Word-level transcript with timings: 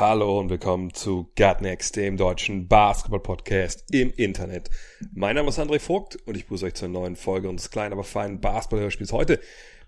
Hallo 0.00 0.38
und 0.38 0.48
willkommen 0.48 0.94
zu 0.94 1.28
Gutnext, 1.36 1.96
dem 1.96 2.16
deutschen 2.16 2.68
Basketball-Podcast 2.68 3.84
im 3.90 4.12
Internet. 4.12 4.70
Mein 5.12 5.34
Name 5.34 5.48
ist 5.48 5.58
André 5.58 5.80
Vogt 5.80 6.14
und 6.24 6.36
ich 6.36 6.44
begrüße 6.44 6.66
euch 6.66 6.74
zur 6.74 6.86
neuen 6.86 7.16
Folge 7.16 7.48
unseres 7.48 7.72
kleinen, 7.72 7.94
aber 7.94 8.04
feinen 8.04 8.40
Basketball-Hörspiels 8.40 9.10
heute 9.10 9.40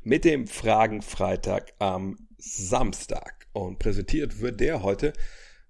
mit 0.02 0.25
dem 0.25 0.49
Fragen-Freitag 0.49 1.75
am 1.79 2.27
Samstag. 2.38 3.47
Und 3.52 3.79
präsentiert 3.79 4.41
wird 4.41 4.59
der 4.59 4.83
heute 4.83 5.12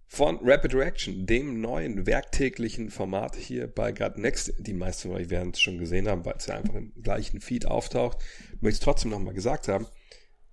von 0.07 0.39
Rapid 0.43 0.75
Reaction, 0.75 1.27
dem 1.27 1.61
neuen 1.61 2.07
werktäglichen 2.07 2.89
Format 2.89 3.37
hier 3.37 3.67
bei 3.67 3.93
Gutnext. 3.93 4.55
Die 4.59 4.73
meisten 4.73 5.11
von 5.11 5.19
euch 5.19 5.29
werden 5.29 5.51
es 5.53 5.61
schon 5.61 5.77
gesehen 5.77 6.09
haben, 6.09 6.25
weil 6.25 6.37
es 6.39 6.47
ja 6.47 6.57
einfach 6.57 6.77
im 6.77 6.95
gleichen 7.03 7.43
Feed 7.43 7.67
auftaucht. 7.67 8.17
Ich 8.55 8.63
möchte 8.63 8.79
es 8.79 8.81
trotzdem 8.81 9.11
nochmal 9.11 9.35
gesagt 9.35 9.69
haben. 9.69 9.87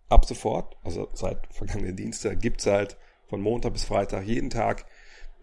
Ab 0.09 0.25
sofort, 0.25 0.75
also 0.83 1.07
seit 1.13 1.47
vergangenen 1.53 1.95
Dienstag, 1.95 2.41
gibt's 2.41 2.65
halt 2.65 2.97
von 3.27 3.41
Montag 3.41 3.73
bis 3.73 3.83
Freitag 3.83 4.25
jeden 4.25 4.49
Tag 4.49 4.85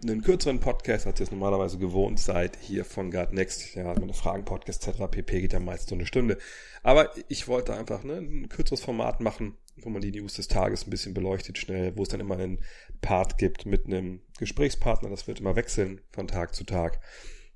einen 0.02 0.22
kürzeren 0.22 0.60
Podcast, 0.60 1.06
als 1.06 1.20
ihr 1.20 1.24
es 1.24 1.30
normalerweise 1.30 1.78
gewohnt 1.78 2.18
seid, 2.18 2.58
hier 2.60 2.84
von 2.84 3.10
Guard 3.10 3.32
Next. 3.32 3.74
Ja, 3.74 3.94
meine 3.98 4.12
Fragen, 4.12 4.44
Podcast 4.44 4.86
etc. 4.86 5.04
pp. 5.10 5.42
geht 5.42 5.52
ja 5.52 5.60
meist 5.60 5.88
so 5.88 5.94
eine 5.94 6.06
Stunde. 6.06 6.38
Aber 6.82 7.10
ich 7.28 7.48
wollte 7.48 7.74
einfach 7.74 8.02
ne, 8.02 8.14
ein 8.14 8.48
kürzeres 8.48 8.80
Format 8.80 9.20
machen, 9.20 9.56
wo 9.76 9.90
man 9.90 10.02
die 10.02 10.10
News 10.10 10.34
des 10.34 10.48
Tages 10.48 10.86
ein 10.86 10.90
bisschen 10.90 11.14
beleuchtet 11.14 11.58
schnell, 11.58 11.96
wo 11.96 12.02
es 12.02 12.08
dann 12.08 12.20
immer 12.20 12.36
einen 12.36 12.60
Part 13.00 13.38
gibt 13.38 13.66
mit 13.66 13.86
einem 13.86 14.20
Gesprächspartner. 14.38 15.10
Das 15.10 15.26
wird 15.26 15.40
immer 15.40 15.56
wechseln 15.56 16.00
von 16.10 16.26
Tag 16.26 16.54
zu 16.54 16.64
Tag, 16.64 17.00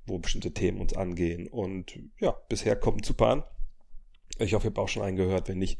wo 0.05 0.17
bestimmte 0.17 0.53
Themen 0.53 0.79
uns 0.79 0.93
angehen. 0.95 1.47
Und 1.47 1.99
ja, 2.19 2.35
bisher 2.49 2.75
kommt 2.75 3.05
super 3.05 3.27
an. 3.27 3.43
Ich 4.39 4.53
hoffe, 4.53 4.67
ihr 4.67 4.69
habt 4.69 4.79
auch 4.79 4.87
schon 4.87 5.03
einen 5.03 5.17
gehört. 5.17 5.49
Wenn 5.49 5.59
nicht, 5.59 5.79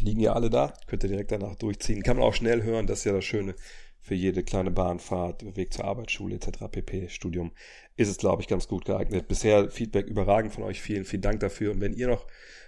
liegen 0.00 0.20
ja 0.20 0.32
alle 0.32 0.50
da. 0.50 0.74
Könnt 0.86 1.04
ihr 1.04 1.08
direkt 1.08 1.32
danach 1.32 1.56
durchziehen. 1.56 2.02
Kann 2.02 2.16
man 2.16 2.26
auch 2.26 2.34
schnell 2.34 2.62
hören. 2.62 2.86
Das 2.86 3.00
ist 3.00 3.04
ja 3.04 3.12
das 3.12 3.24
Schöne 3.24 3.54
für 4.02 4.14
jede 4.14 4.42
kleine 4.42 4.70
Bahnfahrt, 4.70 5.44
Weg 5.56 5.74
zur 5.74 5.84
Arbeitsschule 5.84 6.36
etc. 6.36 6.68
pp. 6.70 7.08
Studium 7.08 7.52
ist 7.96 8.08
es, 8.08 8.16
glaube 8.16 8.40
ich, 8.42 8.48
ganz 8.48 8.66
gut 8.66 8.86
geeignet. 8.86 9.28
Bisher 9.28 9.70
Feedback 9.70 10.06
überragend 10.06 10.54
von 10.54 10.64
euch. 10.64 10.80
Vielen, 10.80 11.04
vielen 11.04 11.20
Dank 11.22 11.40
dafür. 11.40 11.72
Und 11.72 11.80
wenn 11.80 11.92
ihr 11.92 12.08
noch 12.08 12.26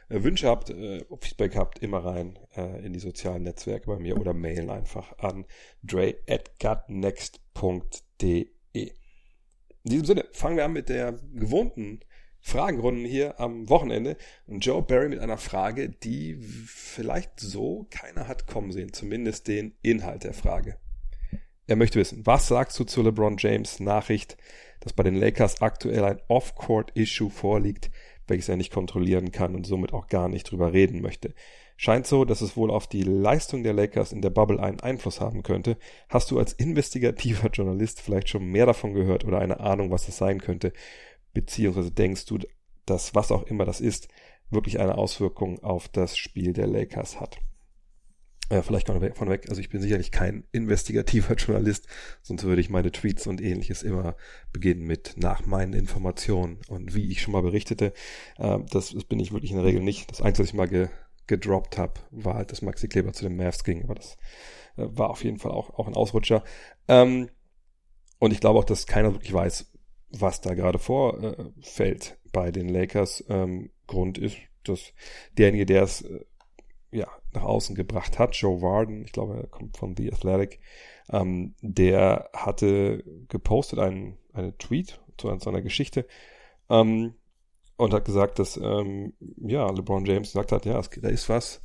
äh, 0.09 0.23
Wünsche 0.23 0.49
habt, 0.49 0.71
äh, 0.71 1.05
Feedback 1.21 1.57
habt, 1.57 1.79
immer 1.79 2.05
rein 2.05 2.39
äh, 2.55 2.85
in 2.85 2.93
die 2.93 3.01
sozialen 3.01 3.45
Netzwerke 3.45 3.87
bei 3.87 3.99
mir 3.99 4.21
oder 4.21 4.35
mailen 4.35 4.69
einfach 4.71 5.19
an 5.19 5.47
dre.gutnext.de. 5.83 8.47
In 9.85 9.91
diesem 9.91 10.05
Sinne 10.05 10.27
fangen 10.33 10.57
wir 10.57 10.65
an 10.65 10.75
mit 10.75 10.89
der 10.89 11.19
gewohnten 11.35 12.01
Fragenrunden 12.43 13.05
hier 13.05 13.41
am 13.41 13.69
Wochenende. 13.71 14.17
Und 14.47 14.67
Joe 14.67 14.83
Barry 14.83 15.09
mit 15.09 15.21
einer 15.21 15.39
Frage, 15.39 15.89
die 15.89 16.37
vielleicht 16.67 17.41
so 17.41 17.87
keiner 17.91 18.29
hat 18.29 18.47
kommen 18.47 18.73
sehen, 18.73 18.93
zumindest 18.93 19.49
den 19.49 19.75
Inhalt 19.81 20.25
der 20.25 20.35
Frage. 20.35 20.77
Er 21.67 21.77
möchte 21.77 21.99
wissen, 21.99 22.27
was 22.27 22.49
sagst 22.49 22.79
du 22.79 22.85
zu 22.85 23.03
LeBron 23.03 23.37
James 23.39 23.81
Nachricht, 23.81 24.37
dass 24.81 24.93
bei 24.93 25.05
den 25.05 25.15
Lakers 25.15 25.63
aktuell 25.63 26.05
ein 26.05 26.21
Off-Court-Issue 26.27 27.31
vorliegt, 27.31 27.91
welches 28.27 28.49
er 28.49 28.57
nicht 28.57 28.73
kontrollieren 28.73 29.31
kann 29.31 29.55
und 29.55 29.65
somit 29.65 29.93
auch 29.93 30.09
gar 30.09 30.29
nicht 30.29 30.51
drüber 30.51 30.73
reden 30.73 31.01
möchte. 31.01 31.35
Scheint 31.77 32.07
so, 32.07 32.25
dass 32.25 32.43
es 32.43 32.57
wohl 32.57 32.71
auf 32.71 32.87
die 32.87 33.03
Leistung 33.03 33.63
der 33.63 33.73
Lakers 33.73 34.13
in 34.13 34.23
der 34.23 34.31
Bubble 34.31 34.61
einen 34.61 34.81
Einfluss 34.81 35.21
haben 35.21 35.43
könnte. 35.43 35.77
Hast 36.09 36.31
du 36.31 36.39
als 36.39 36.53
investigativer 36.53 37.49
Journalist 37.53 38.01
vielleicht 38.01 38.29
schon 38.29 38.45
mehr 38.45 38.67
davon 38.67 38.93
gehört 38.93 39.25
oder 39.25 39.39
eine 39.39 39.61
Ahnung, 39.61 39.91
was 39.91 40.09
es 40.09 40.17
sein 40.17 40.41
könnte? 40.41 40.73
Beziehungsweise 41.33 41.91
denkst 41.91 42.27
du, 42.27 42.39
dass 42.87 43.15
was 43.15 43.33
auch 43.33 43.45
immer 43.45 43.65
das 43.65 43.81
ist, 43.81 44.09
wirklich 44.51 44.81
eine 44.81 44.99
Auswirkung 44.99 45.63
auf 45.63 45.89
das 45.89 46.17
Spiel 46.17 46.53
der 46.53 46.67
Lakers 46.67 47.21
hat? 47.21 47.39
Äh, 48.53 48.61
vielleicht 48.61 48.89
von 48.89 49.01
weg, 49.01 49.17
von 49.17 49.31
weg, 49.31 49.47
also 49.49 49.63
ich 49.63 49.71
bin 49.71 49.81
sicherlich 49.81 50.11
kein 50.11 50.45
investigativer 50.53 51.35
Journalist, 51.37 51.87
sonst 52.21 52.45
würde 52.45 52.61
ich 52.61 52.69
meine 52.69 52.93
Tweets 52.93 53.27
und 53.27 53.41
ähnliches 53.41 53.83
immer 53.83 54.15
beginnen 54.53 54.83
mit 54.83 55.15
nach 55.17 55.47
meinen 55.47 55.73
Informationen 55.73 56.59
und 56.69 56.95
wie 56.95 57.11
ich 57.11 57.23
schon 57.23 57.33
mal 57.33 57.41
berichtete. 57.41 57.95
Äh, 58.37 58.59
das, 58.71 58.91
das 58.91 59.05
bin 59.05 59.21
ich 59.21 59.33
wirklich 59.33 59.53
in 59.53 59.57
der 59.57 59.65
Regel 59.65 59.83
nicht. 59.83 60.11
Das 60.11 60.21
Einzige, 60.21 60.45
was 60.45 60.51
ich 60.51 60.57
mal 60.57 60.69
ge, 60.69 60.89
gedroppt 61.29 61.79
habe, 61.79 61.95
war 62.11 62.35
halt, 62.35 62.53
dass 62.53 62.61
Maxi 62.61 62.89
Kleber 62.89 63.15
zu 63.15 63.25
den 63.25 63.37
Mavs 63.37 63.65
ging, 63.65 63.85
aber 63.85 63.95
das 63.95 64.19
äh, 64.77 64.85
war 64.87 65.09
auf 65.09 65.25
jeden 65.25 65.39
Fall 65.39 65.53
auch, 65.53 65.71
auch 65.71 65.87
ein 65.87 65.95
Ausrutscher. 65.95 66.45
Ähm, 66.89 67.31
und 68.19 68.33
ich 68.33 68.41
glaube 68.41 68.59
auch, 68.59 68.65
dass 68.65 68.87
keiner 68.87 69.15
wirklich 69.15 69.33
weiß, 69.33 69.72
was 70.13 70.41
da 70.41 70.55
gerade 70.55 70.79
vorfällt 70.79 72.19
bei 72.33 72.51
den 72.51 72.69
Lakers. 72.69 73.25
Ähm, 73.29 73.71
Grund 73.87 74.19
ist, 74.19 74.37
dass 74.65 74.93
derjenige, 75.37 75.67
der 75.67 75.83
es 75.83 76.03
äh, 76.03 76.25
ja, 76.91 77.09
nach 77.33 77.43
außen 77.43 77.75
gebracht 77.75 78.19
hat, 78.19 78.35
Joe 78.37 78.61
Warden, 78.61 79.05
ich 79.05 79.13
glaube, 79.13 79.37
er 79.37 79.47
kommt 79.47 79.77
von 79.77 79.97
The 79.97 80.13
Athletic, 80.13 80.61
ähm, 81.11 81.55
der 81.63 82.31
hatte 82.35 83.03
gepostet 83.29 83.79
einen, 83.79 84.19
einen 84.33 84.57
Tweet 84.59 85.01
zu 85.17 85.35
seiner 85.39 85.63
Geschichte 85.63 86.07
ähm, 86.69 87.15
und 87.77 87.95
hat 87.95 88.05
gesagt, 88.05 88.39
dass 88.39 88.57
ähm, 88.57 89.15
ja, 89.39 89.69
LeBron 89.71 90.05
James 90.05 90.33
gesagt 90.33 90.53
hat, 90.53 90.67
ja, 90.67 90.79
es, 90.79 90.91
da 90.91 91.09
ist 91.09 91.29
was, 91.29 91.63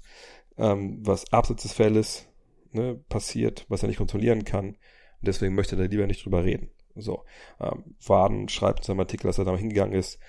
ähm, 0.57 1.05
was 1.05 1.31
abseits 1.33 1.63
des 1.63 1.73
Feldes 1.73 2.29
ne, 2.71 2.95
passiert, 3.09 3.65
was 3.67 3.83
er 3.83 3.89
nicht 3.89 3.97
kontrollieren 3.97 4.45
kann. 4.45 4.69
Und 4.69 5.27
deswegen 5.27 5.55
möchte 5.55 5.75
er 5.75 5.87
lieber 5.87 6.07
nicht 6.07 6.25
drüber 6.25 6.43
reden. 6.43 6.69
So, 7.01 7.23
ähm, 7.59 7.95
Waden 8.05 8.49
schreibt 8.49 8.79
in 8.79 8.85
seinem 8.85 8.99
Artikel, 8.99 9.27
dass 9.27 9.37
er 9.37 9.45
da 9.45 9.51
mal 9.51 9.59
hingegangen 9.59 9.97
ist, 9.97 10.19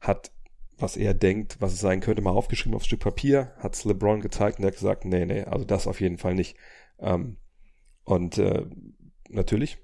hat 0.00 0.32
was 0.78 0.96
er 0.96 1.14
denkt, 1.14 1.56
was 1.60 1.72
es 1.72 1.80
sein 1.80 2.00
könnte, 2.00 2.22
mal 2.22 2.30
aufgeschrieben 2.30 2.74
aufs 2.74 2.86
Stück 2.86 3.00
Papier, 3.00 3.52
hat's 3.58 3.84
LeBron 3.84 4.20
gezeigt 4.20 4.58
und 4.58 4.64
er 4.64 4.68
hat 4.68 4.74
gesagt, 4.74 5.04
nee, 5.04 5.24
nee, 5.24 5.42
also 5.42 5.64
das 5.64 5.86
auf 5.86 6.00
jeden 6.00 6.18
Fall 6.18 6.34
nicht. 6.34 6.56
Ähm, 6.98 7.38
und 8.04 8.38
äh, 8.38 8.66
natürlich, 9.28 9.78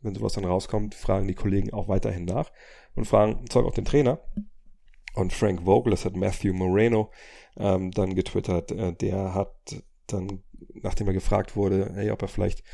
wenn 0.00 0.14
sowas 0.14 0.32
dann 0.32 0.44
rauskommt, 0.44 0.94
fragen 0.94 1.28
die 1.28 1.34
Kollegen 1.34 1.72
auch 1.72 1.88
weiterhin 1.88 2.24
nach 2.24 2.50
und 2.94 3.06
fragen 3.06 3.48
Zeug 3.48 3.64
auch 3.64 3.74
den 3.74 3.84
Trainer. 3.84 4.20
Und 5.14 5.32
Frank 5.32 5.62
Vogel, 5.64 5.92
das 5.92 6.04
hat 6.04 6.16
Matthew 6.16 6.52
Moreno 6.52 7.12
ähm, 7.56 7.92
dann 7.92 8.14
getwittert, 8.14 8.72
äh, 8.72 8.92
der 8.92 9.34
hat 9.34 9.82
dann, 10.08 10.42
nachdem 10.74 11.06
er 11.06 11.12
gefragt 11.12 11.54
wurde, 11.54 11.92
hey, 11.94 12.10
ob 12.10 12.22
er 12.22 12.28
vielleicht 12.28 12.64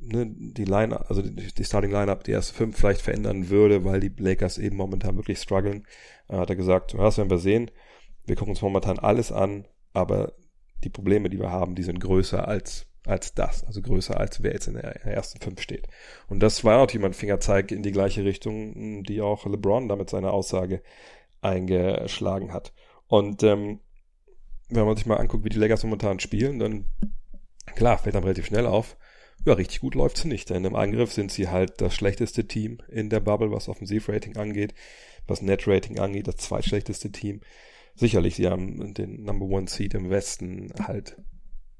ne, 0.00 0.26
die 0.28 0.64
Line, 0.64 1.08
also 1.08 1.22
die, 1.22 1.52
die 1.52 1.64
Starting 1.64 1.90
Lineup, 1.90 2.24
die 2.24 2.32
erste 2.32 2.54
fünf 2.54 2.76
vielleicht 2.76 3.02
verändern 3.02 3.48
würde, 3.48 3.84
weil 3.84 4.00
die 4.00 4.12
Lakers 4.16 4.58
eben 4.58 4.76
momentan 4.76 5.16
wirklich 5.16 5.38
strugglen, 5.38 5.86
äh, 6.28 6.36
hat 6.36 6.50
er 6.50 6.56
gesagt, 6.56 6.94
das 6.94 7.18
werden 7.18 7.30
wir 7.30 7.38
sehen. 7.38 7.70
Wir 8.26 8.36
gucken 8.36 8.52
uns 8.52 8.62
momentan 8.62 8.98
alles 8.98 9.32
an, 9.32 9.66
aber 9.92 10.34
die 10.84 10.90
Probleme, 10.90 11.30
die 11.30 11.38
wir 11.38 11.50
haben, 11.50 11.74
die 11.74 11.82
sind 11.82 12.00
größer 12.00 12.46
als 12.46 12.86
als 13.06 13.34
das, 13.34 13.64
also 13.64 13.80
größer 13.80 14.18
als 14.18 14.42
wer 14.42 14.52
jetzt 14.52 14.68
in 14.68 14.74
der 14.74 15.04
ersten 15.06 15.40
fünf 15.40 15.60
steht. 15.62 15.88
Und 16.28 16.40
das 16.40 16.64
war 16.64 16.78
natürlich 16.78 17.04
ein 17.06 17.14
Fingerzeig 17.14 17.72
in 17.72 17.82
die 17.82 17.92
gleiche 17.92 18.24
Richtung, 18.24 19.04
die 19.04 19.22
auch 19.22 19.46
LeBron 19.46 19.88
damit 19.88 20.10
seine 20.10 20.30
Aussage 20.30 20.82
eingeschlagen 21.40 22.52
hat. 22.52 22.74
Und 23.06 23.42
ähm, 23.42 23.80
wenn 24.68 24.84
man 24.84 24.96
sich 24.96 25.06
mal 25.06 25.16
anguckt, 25.16 25.44
wie 25.44 25.48
die 25.48 25.58
Lakers 25.58 25.82
momentan 25.82 26.20
spielen, 26.20 26.58
dann 26.58 26.84
klar 27.74 27.98
fällt 27.98 28.14
dann 28.14 28.22
relativ 28.22 28.46
schnell 28.46 28.66
auf, 28.66 28.96
ja, 29.44 29.54
richtig 29.54 29.80
gut 29.80 29.94
läuft's 29.94 30.24
nicht, 30.24 30.50
denn 30.50 30.64
im 30.64 30.76
Angriff 30.76 31.12
sind 31.12 31.32
sie 31.32 31.48
halt 31.48 31.80
das 31.80 31.94
schlechteste 31.94 32.46
Team 32.46 32.78
in 32.88 33.08
der 33.08 33.20
Bubble, 33.20 33.50
was 33.50 33.68
Offensivrating 33.68 34.36
angeht, 34.36 34.74
was 35.26 35.42
Netrating 35.42 35.98
angeht, 35.98 36.28
das 36.28 36.36
zweitschlechteste 36.36 37.10
Team. 37.10 37.40
Sicherlich, 37.94 38.36
sie 38.36 38.48
haben 38.48 38.94
den 38.94 39.22
Number 39.24 39.46
One 39.46 39.68
Seed 39.68 39.94
im 39.94 40.10
Westen 40.10 40.72
halt 40.82 41.16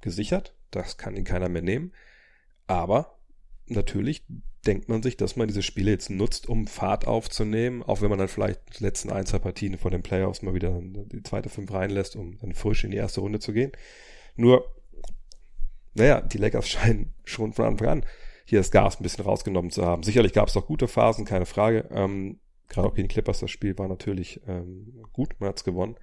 gesichert, 0.01 0.55
das 0.71 0.97
kann 0.97 1.17
ihnen 1.17 1.25
keiner 1.25 1.49
mehr 1.49 1.63
nehmen, 1.63 1.93
aber 2.67 3.19
natürlich 3.67 4.25
denkt 4.67 4.89
man 4.89 5.03
sich, 5.03 5.17
dass 5.17 5.37
man 5.37 5.49
diese 5.49 5.63
Spiele 5.63 5.91
jetzt 5.91 6.11
nutzt, 6.11 6.49
um 6.49 6.67
Fahrt 6.67 7.07
aufzunehmen, 7.07 7.83
auch 7.83 8.03
wenn 8.03 8.11
man 8.11 8.19
dann 8.19 8.29
vielleicht 8.29 8.79
die 8.79 8.85
letzten 8.85 9.11
ein, 9.11 9.27
zwei 9.27 9.39
Partien 9.39 9.79
vor 9.79 9.91
den 9.91 10.03
Playoffs 10.03 10.43
mal 10.43 10.55
wieder 10.55 10.79
die 10.83 11.23
zweite 11.23 11.49
Fünf 11.49 11.73
reinlässt, 11.73 12.17
um 12.17 12.39
dann 12.39 12.55
frisch 12.55 12.85
in 12.85 12.91
die 12.91 12.99
erste 12.99 13.21
Runde 13.21 13.39
zu 13.39 13.53
gehen. 13.53 13.73
Nur 14.37 14.65
naja, 15.95 16.21
die 16.21 16.39
Lakers 16.39 16.69
scheinen 16.69 17.15
schon 17.25 17.53
von 17.53 17.67
Anfang 17.67 17.89
an 17.89 18.07
hier 18.45 18.59
das 18.59 18.73
Gas 18.73 18.99
ein 18.99 19.05
bisschen 19.05 19.25
rausgenommen 19.25 19.71
zu 19.71 19.85
haben. 19.85 20.03
Sicherlich 20.03 20.33
gab 20.33 20.49
es 20.49 20.57
auch 20.57 20.67
gute 20.67 20.89
Phasen, 20.89 21.25
keine 21.25 21.47
Frage. 21.47 21.89
Ähm, 21.93 22.41
gerade 22.69 22.89
auch 22.89 22.95
gegen 22.95 23.07
die 23.07 23.13
Clippers, 23.13 23.39
das 23.39 23.51
Spiel 23.51 23.79
war 23.79 23.87
natürlich 23.87 24.41
ähm, 24.49 25.05
gut, 25.13 25.35
man 25.39 25.51
hat's 25.51 25.63
gewonnen. 25.63 25.97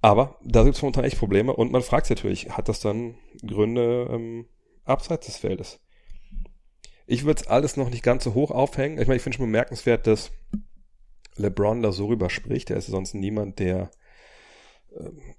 Aber 0.00 0.38
da 0.42 0.62
gibt 0.62 0.76
es 0.76 0.82
momentan 0.82 1.04
echt 1.04 1.18
Probleme 1.18 1.52
und 1.52 1.72
man 1.72 1.82
fragt 1.82 2.06
sich 2.06 2.16
natürlich, 2.16 2.50
hat 2.50 2.68
das 2.68 2.80
dann 2.80 3.16
Gründe 3.46 4.08
ähm, 4.10 4.46
abseits 4.84 5.26
des 5.26 5.36
Feldes? 5.36 5.80
Ich 7.06 7.24
würde 7.24 7.42
es 7.42 7.46
alles 7.46 7.76
noch 7.76 7.90
nicht 7.90 8.02
ganz 8.02 8.24
so 8.24 8.34
hoch 8.34 8.50
aufhängen. 8.50 8.98
Ich 8.98 9.06
meine, 9.06 9.16
ich 9.16 9.22
finde 9.22 9.36
schon 9.36 9.46
bemerkenswert, 9.46 10.06
dass 10.06 10.32
LeBron 11.36 11.82
da 11.82 11.92
so 11.92 12.06
rüber 12.06 12.30
spricht. 12.30 12.70
Er 12.70 12.78
ist 12.78 12.86
sonst 12.86 13.14
niemand, 13.14 13.58
der 13.58 13.90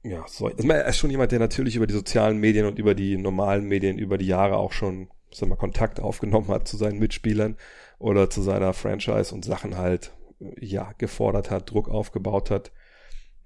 ja, 0.03 0.25
so, 0.27 0.47
also 0.47 0.67
er 0.67 0.85
ist 0.87 0.97
schon 0.97 1.09
jemand, 1.09 1.31
der 1.31 1.39
natürlich 1.39 1.75
über 1.75 1.87
die 1.87 1.93
sozialen 1.93 2.37
Medien 2.37 2.65
und 2.65 2.79
über 2.79 2.95
die 2.95 3.17
normalen 3.17 3.65
Medien 3.65 3.97
über 3.97 4.17
die 4.17 4.27
Jahre 4.27 4.57
auch 4.57 4.71
schon, 4.71 5.09
sag 5.31 5.49
mal, 5.49 5.55
Kontakt 5.55 5.99
aufgenommen 5.99 6.49
hat 6.49 6.67
zu 6.67 6.77
seinen 6.77 6.99
Mitspielern 6.99 7.57
oder 7.99 8.29
zu 8.29 8.41
seiner 8.41 8.73
Franchise 8.73 9.33
und 9.33 9.45
Sachen 9.45 9.77
halt, 9.77 10.13
ja, 10.59 10.93
gefordert 10.97 11.49
hat, 11.49 11.71
Druck 11.71 11.89
aufgebaut 11.89 12.51
hat. 12.51 12.71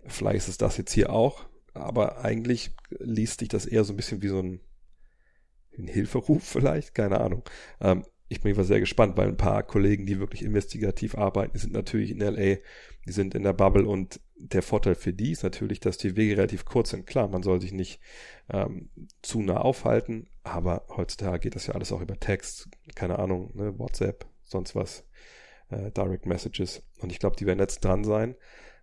Vielleicht 0.05 0.39
ist 0.39 0.47
es 0.49 0.57
das 0.57 0.77
jetzt 0.77 0.91
hier 0.91 1.11
auch, 1.11 1.45
aber 1.73 2.23
eigentlich 2.25 2.75
liest 2.99 3.39
sich 3.39 3.49
das 3.49 3.65
eher 3.65 3.83
so 3.83 3.93
ein 3.93 3.97
bisschen 3.97 4.21
wie 4.21 4.27
so 4.27 4.39
ein, 4.39 4.59
ein 5.77 5.87
Hilferuf 5.87 6.43
vielleicht, 6.47 6.93
keine 6.93 7.21
Ahnung. 7.21 7.43
Ähm, 7.79 8.03
ich 8.31 8.39
bin 8.39 8.63
sehr 8.63 8.79
gespannt, 8.79 9.17
weil 9.17 9.27
ein 9.27 9.35
paar 9.35 9.61
Kollegen, 9.61 10.05
die 10.05 10.19
wirklich 10.19 10.41
investigativ 10.41 11.15
arbeiten, 11.15 11.51
die 11.53 11.59
sind 11.59 11.73
natürlich 11.73 12.11
in 12.11 12.19
LA, 12.19 12.59
die 13.05 13.11
sind 13.11 13.35
in 13.35 13.43
der 13.43 13.51
Bubble 13.51 13.85
und 13.85 14.21
der 14.37 14.61
Vorteil 14.61 14.95
für 14.95 15.11
die 15.11 15.31
ist 15.31 15.43
natürlich, 15.43 15.81
dass 15.81 15.97
die 15.97 16.15
Wege 16.15 16.37
relativ 16.37 16.63
kurz 16.63 16.91
sind. 16.91 17.05
Klar, 17.05 17.27
man 17.27 17.43
soll 17.43 17.59
sich 17.59 17.73
nicht 17.73 17.99
ähm, 18.49 18.89
zu 19.21 19.41
nah 19.41 19.57
aufhalten, 19.57 20.29
aber 20.43 20.85
heutzutage 20.95 21.39
geht 21.39 21.55
das 21.55 21.67
ja 21.67 21.75
alles 21.75 21.91
auch 21.91 21.99
über 21.99 22.17
Text, 22.17 22.69
keine 22.95 23.19
Ahnung, 23.19 23.51
ne, 23.53 23.77
WhatsApp, 23.77 24.25
sonst 24.45 24.75
was, 24.75 25.05
äh, 25.69 25.91
Direct 25.91 26.25
Messages. 26.25 26.83
Und 26.99 27.11
ich 27.11 27.19
glaube, 27.19 27.35
die 27.35 27.45
werden 27.45 27.59
jetzt 27.59 27.83
dran 27.83 28.05
sein 28.05 28.35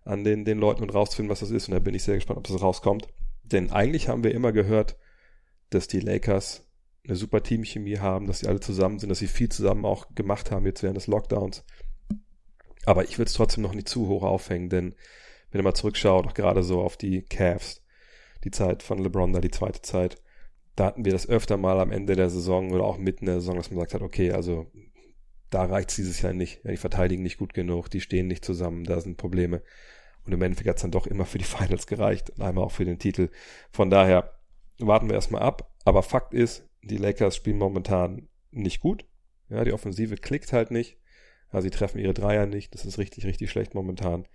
an 0.03 0.23
den, 0.23 0.45
den 0.45 0.59
Leuten 0.59 0.83
und 0.83 0.93
rauszufinden, 0.93 1.31
was 1.31 1.39
das 1.39 1.49
ist. 1.49 1.67
Und 1.67 1.73
da 1.73 1.79
bin 1.79 1.95
ich 1.95 2.03
sehr 2.03 2.15
gespannt, 2.15 2.37
ob 2.37 2.47
das 2.47 2.61
rauskommt. 2.61 3.07
Denn 3.43 3.71
eigentlich 3.71 4.09
haben 4.09 4.23
wir 4.23 4.35
immer 4.35 4.51
gehört, 4.51 4.95
dass 5.71 5.87
die 5.87 6.01
Lakers 6.01 6.68
eine 7.05 7.15
super 7.15 7.41
Teamchemie 7.41 7.97
haben, 7.99 8.27
dass 8.27 8.39
sie 8.39 8.47
alle 8.47 8.59
zusammen 8.59 8.99
sind, 8.99 9.09
dass 9.09 9.19
sie 9.19 9.27
viel 9.27 9.49
zusammen 9.49 9.85
auch 9.85 10.07
gemacht 10.15 10.51
haben 10.51 10.65
jetzt 10.65 10.83
während 10.83 10.97
des 10.97 11.07
Lockdowns. 11.07 11.63
Aber 12.85 13.03
ich 13.03 13.17
würde 13.17 13.29
es 13.29 13.33
trotzdem 13.33 13.63
noch 13.63 13.73
nicht 13.73 13.89
zu 13.89 14.07
hoch 14.07 14.23
aufhängen, 14.23 14.69
denn 14.69 14.95
wenn 15.51 15.61
ihr 15.61 15.63
mal 15.63 15.73
zurückschaut, 15.73 16.27
auch 16.27 16.33
gerade 16.33 16.63
so 16.63 16.81
auf 16.81 16.97
die 16.97 17.23
Cavs, 17.23 17.83
die 18.43 18.51
Zeit 18.51 18.83
von 18.83 18.99
LeBron, 18.99 19.33
da 19.33 19.41
die 19.41 19.51
zweite 19.51 19.81
Zeit, 19.81 20.21
da 20.75 20.85
hatten 20.85 21.03
wir 21.03 21.11
das 21.11 21.27
öfter 21.27 21.57
mal 21.57 21.79
am 21.79 21.91
Ende 21.91 22.15
der 22.15 22.29
Saison 22.29 22.71
oder 22.71 22.83
auch 22.83 22.97
mitten 22.97 23.25
in 23.25 23.33
der 23.33 23.41
Saison, 23.41 23.57
dass 23.57 23.69
man 23.69 23.79
sagt 23.79 23.93
hat, 23.95 24.01
okay, 24.01 24.31
also 24.31 24.67
da 25.49 25.65
reicht's 25.65 25.95
dieses 25.95 26.21
Jahr 26.21 26.33
nicht. 26.33 26.63
Ja, 26.63 26.71
die 26.71 26.77
verteidigen 26.77 27.23
nicht 27.23 27.37
gut 27.37 27.53
genug, 27.53 27.89
die 27.89 28.01
stehen 28.01 28.27
nicht 28.27 28.45
zusammen, 28.45 28.83
da 28.83 29.01
sind 29.01 29.17
Probleme. 29.17 29.61
Und 30.25 30.33
im 30.33 30.41
Endeffekt 30.41 30.69
hat's 30.69 30.81
dann 30.81 30.91
doch 30.91 31.07
immer 31.07 31.25
für 31.25 31.37
die 31.37 31.43
Finals 31.45 31.87
gereicht 31.87 32.29
und 32.29 32.41
einmal 32.41 32.63
auch 32.63 32.71
für 32.71 32.85
den 32.85 32.99
Titel. 32.99 33.29
Von 33.71 33.89
daher 33.89 34.39
warten 34.77 35.07
wir 35.09 35.15
erstmal 35.15 35.41
ab. 35.41 35.71
Aber 35.85 36.03
Fakt 36.03 36.33
ist, 36.33 36.68
die 36.81 36.97
Lakers 36.97 37.35
spielen 37.35 37.57
momentan 37.57 38.27
nicht 38.51 38.79
gut. 38.79 39.05
Ja, 39.49 39.63
die 39.63 39.73
Offensive 39.73 40.15
klickt 40.15 40.53
halt 40.53 40.71
nicht. 40.71 40.97
Ja, 41.51 41.61
sie 41.61 41.71
treffen 41.71 41.99
ihre 41.99 42.13
Dreier 42.13 42.45
nicht. 42.45 42.73
Das 42.73 42.85
ist 42.85 42.97
richtig, 42.97 43.25
richtig 43.25 43.49
schlecht 43.49 43.73
momentan. 43.73 44.27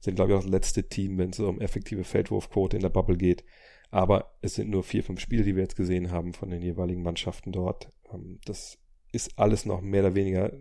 Sind, 0.00 0.14
glaube 0.14 0.32
ich, 0.32 0.38
auch 0.38 0.42
das 0.42 0.50
letzte 0.50 0.88
Team, 0.88 1.18
wenn 1.18 1.30
es 1.30 1.40
um 1.40 1.60
effektive 1.60 2.04
Feldwurfquote 2.04 2.76
in 2.76 2.82
der 2.82 2.90
Bubble 2.90 3.16
geht. 3.16 3.44
Aber 3.90 4.36
es 4.42 4.54
sind 4.54 4.70
nur 4.70 4.84
vier, 4.84 5.02
fünf 5.02 5.20
Spiele, 5.20 5.44
die 5.44 5.56
wir 5.56 5.62
jetzt 5.62 5.76
gesehen 5.76 6.10
haben 6.10 6.34
von 6.34 6.50
den 6.50 6.62
jeweiligen 6.62 7.02
Mannschaften 7.02 7.52
dort. 7.52 7.90
Ähm, 8.12 8.38
das 8.44 8.78
ist 9.12 9.38
alles 9.38 9.64
noch 9.64 9.80
mehr 9.80 10.02
oder 10.02 10.14
weniger 10.14 10.52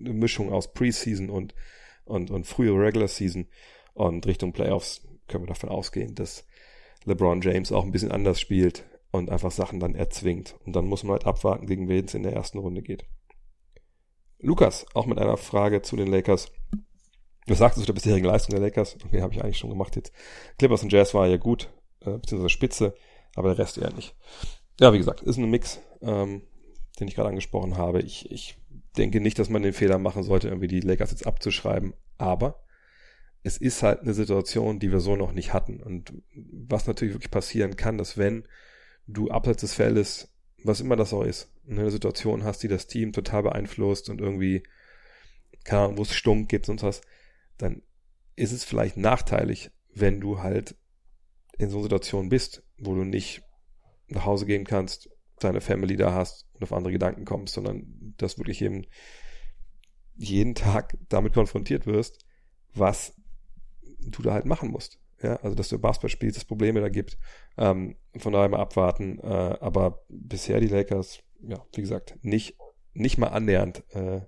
eine 0.00 0.12
Mischung 0.12 0.52
aus 0.52 0.72
Preseason 0.72 1.30
und, 1.30 1.54
und, 2.04 2.30
und 2.30 2.46
frühe 2.46 2.72
Regular 2.72 3.08
Season. 3.08 3.46
Und 3.94 4.26
Richtung 4.26 4.52
Playoffs 4.52 5.06
können 5.28 5.44
wir 5.44 5.48
davon 5.48 5.68
ausgehen, 5.68 6.14
dass 6.16 6.44
LeBron 7.04 7.40
James 7.40 7.70
auch 7.70 7.84
ein 7.84 7.92
bisschen 7.92 8.10
anders 8.10 8.40
spielt 8.40 8.84
und 9.10 9.30
einfach 9.30 9.50
Sachen 9.50 9.80
dann 9.80 9.94
erzwingt. 9.94 10.56
Und 10.64 10.74
dann 10.76 10.86
muss 10.86 11.02
man 11.02 11.12
halt 11.12 11.26
abwarten, 11.26 11.66
gegen 11.66 11.88
wen 11.88 12.04
es 12.04 12.14
in 12.14 12.22
der 12.22 12.32
ersten 12.32 12.58
Runde 12.58 12.82
geht. 12.82 13.04
Lukas, 14.38 14.86
auch 14.94 15.06
mit 15.06 15.18
einer 15.18 15.36
Frage 15.36 15.82
zu 15.82 15.96
den 15.96 16.08
Lakers. 16.08 16.50
Was 17.46 17.58
sagst 17.58 17.76
du 17.76 17.82
zu 17.82 17.86
der 17.86 17.94
bisherigen 17.94 18.26
Leistung 18.26 18.54
der 18.54 18.60
Lakers? 18.60 18.96
Okay, 19.04 19.20
habe 19.20 19.34
ich 19.34 19.42
eigentlich 19.42 19.58
schon 19.58 19.70
gemacht 19.70 19.96
jetzt. 19.96 20.12
Clippers 20.58 20.82
und 20.82 20.92
Jazz 20.92 21.14
war 21.14 21.26
ja 21.26 21.36
gut, 21.36 21.68
äh, 22.00 22.12
beziehungsweise 22.12 22.48
Spitze, 22.50 22.94
aber 23.34 23.54
der 23.54 23.58
Rest 23.58 23.78
eher 23.78 23.92
nicht. 23.92 24.14
Ja, 24.78 24.92
wie 24.92 24.98
gesagt, 24.98 25.20
ist 25.22 25.36
ein 25.36 25.50
Mix, 25.50 25.80
ähm, 26.00 26.42
den 26.98 27.08
ich 27.08 27.14
gerade 27.14 27.28
angesprochen 27.28 27.76
habe. 27.76 28.00
Ich, 28.00 28.30
ich 28.30 28.56
denke 28.96 29.20
nicht, 29.20 29.38
dass 29.38 29.50
man 29.50 29.62
den 29.62 29.72
Fehler 29.72 29.98
machen 29.98 30.22
sollte, 30.22 30.48
irgendwie 30.48 30.68
die 30.68 30.80
Lakers 30.80 31.10
jetzt 31.10 31.26
abzuschreiben, 31.26 31.94
aber 32.16 32.62
es 33.42 33.56
ist 33.56 33.82
halt 33.82 34.00
eine 34.00 34.14
Situation, 34.14 34.78
die 34.78 34.92
wir 34.92 35.00
so 35.00 35.16
noch 35.16 35.32
nicht 35.32 35.52
hatten. 35.52 35.82
Und 35.82 36.12
was 36.34 36.86
natürlich 36.86 37.14
wirklich 37.14 37.30
passieren 37.30 37.76
kann, 37.76 37.98
dass 37.98 38.18
wenn 38.18 38.46
du 39.06 39.30
abseits 39.30 39.60
des 39.62 39.74
Feldes, 39.74 40.28
was 40.62 40.80
immer 40.80 40.96
das 40.96 41.12
auch 41.12 41.24
ist, 41.24 41.52
eine 41.68 41.90
Situation 41.90 42.44
hast, 42.44 42.62
die 42.62 42.68
das 42.68 42.86
Team 42.86 43.12
total 43.12 43.42
beeinflusst 43.42 44.08
und 44.08 44.20
irgendwie, 44.20 44.62
keine 45.64 45.82
Ahnung, 45.82 45.98
wo 45.98 46.02
es 46.02 46.14
stunk 46.14 46.48
gibt 46.48 46.68
und 46.68 46.82
was, 46.82 47.00
dann 47.58 47.82
ist 48.36 48.52
es 48.52 48.64
vielleicht 48.64 48.96
nachteilig, 48.96 49.70
wenn 49.94 50.20
du 50.20 50.40
halt 50.40 50.76
in 51.58 51.70
so 51.70 51.76
einer 51.76 51.84
Situation 51.84 52.28
bist, 52.28 52.62
wo 52.78 52.94
du 52.94 53.04
nicht 53.04 53.42
nach 54.08 54.24
Hause 54.24 54.46
gehen 54.46 54.64
kannst, 54.64 55.10
deine 55.38 55.60
Family 55.60 55.96
da 55.96 56.14
hast 56.14 56.46
und 56.54 56.62
auf 56.62 56.72
andere 56.72 56.92
Gedanken 56.92 57.24
kommst, 57.24 57.54
sondern 57.54 58.14
dass 58.16 58.38
wirklich 58.38 58.62
eben 58.62 58.86
jeden 60.16 60.54
Tag 60.54 60.98
damit 61.08 61.32
konfrontiert 61.32 61.86
wirst, 61.86 62.24
was 62.74 63.14
du 64.00 64.22
da 64.22 64.32
halt 64.32 64.44
machen 64.44 64.70
musst. 64.70 64.98
Ja, 65.22 65.36
also 65.36 65.54
dass 65.54 65.68
du 65.68 65.78
Basketball 65.78 66.10
spielst, 66.10 66.38
es 66.38 66.44
Probleme 66.44 66.80
da 66.80 66.88
gibt. 66.88 67.18
Ähm, 67.58 67.96
von 68.16 68.32
daher 68.32 68.48
mal 68.48 68.60
abwarten. 68.60 69.18
Äh, 69.20 69.56
aber 69.60 70.04
bisher 70.08 70.60
die 70.60 70.68
Lakers, 70.68 71.20
ja, 71.42 71.64
wie 71.74 71.82
gesagt, 71.82 72.18
nicht, 72.22 72.56
nicht 72.94 73.18
mal 73.18 73.28
annähernd 73.28 73.84
äh, 73.90 74.22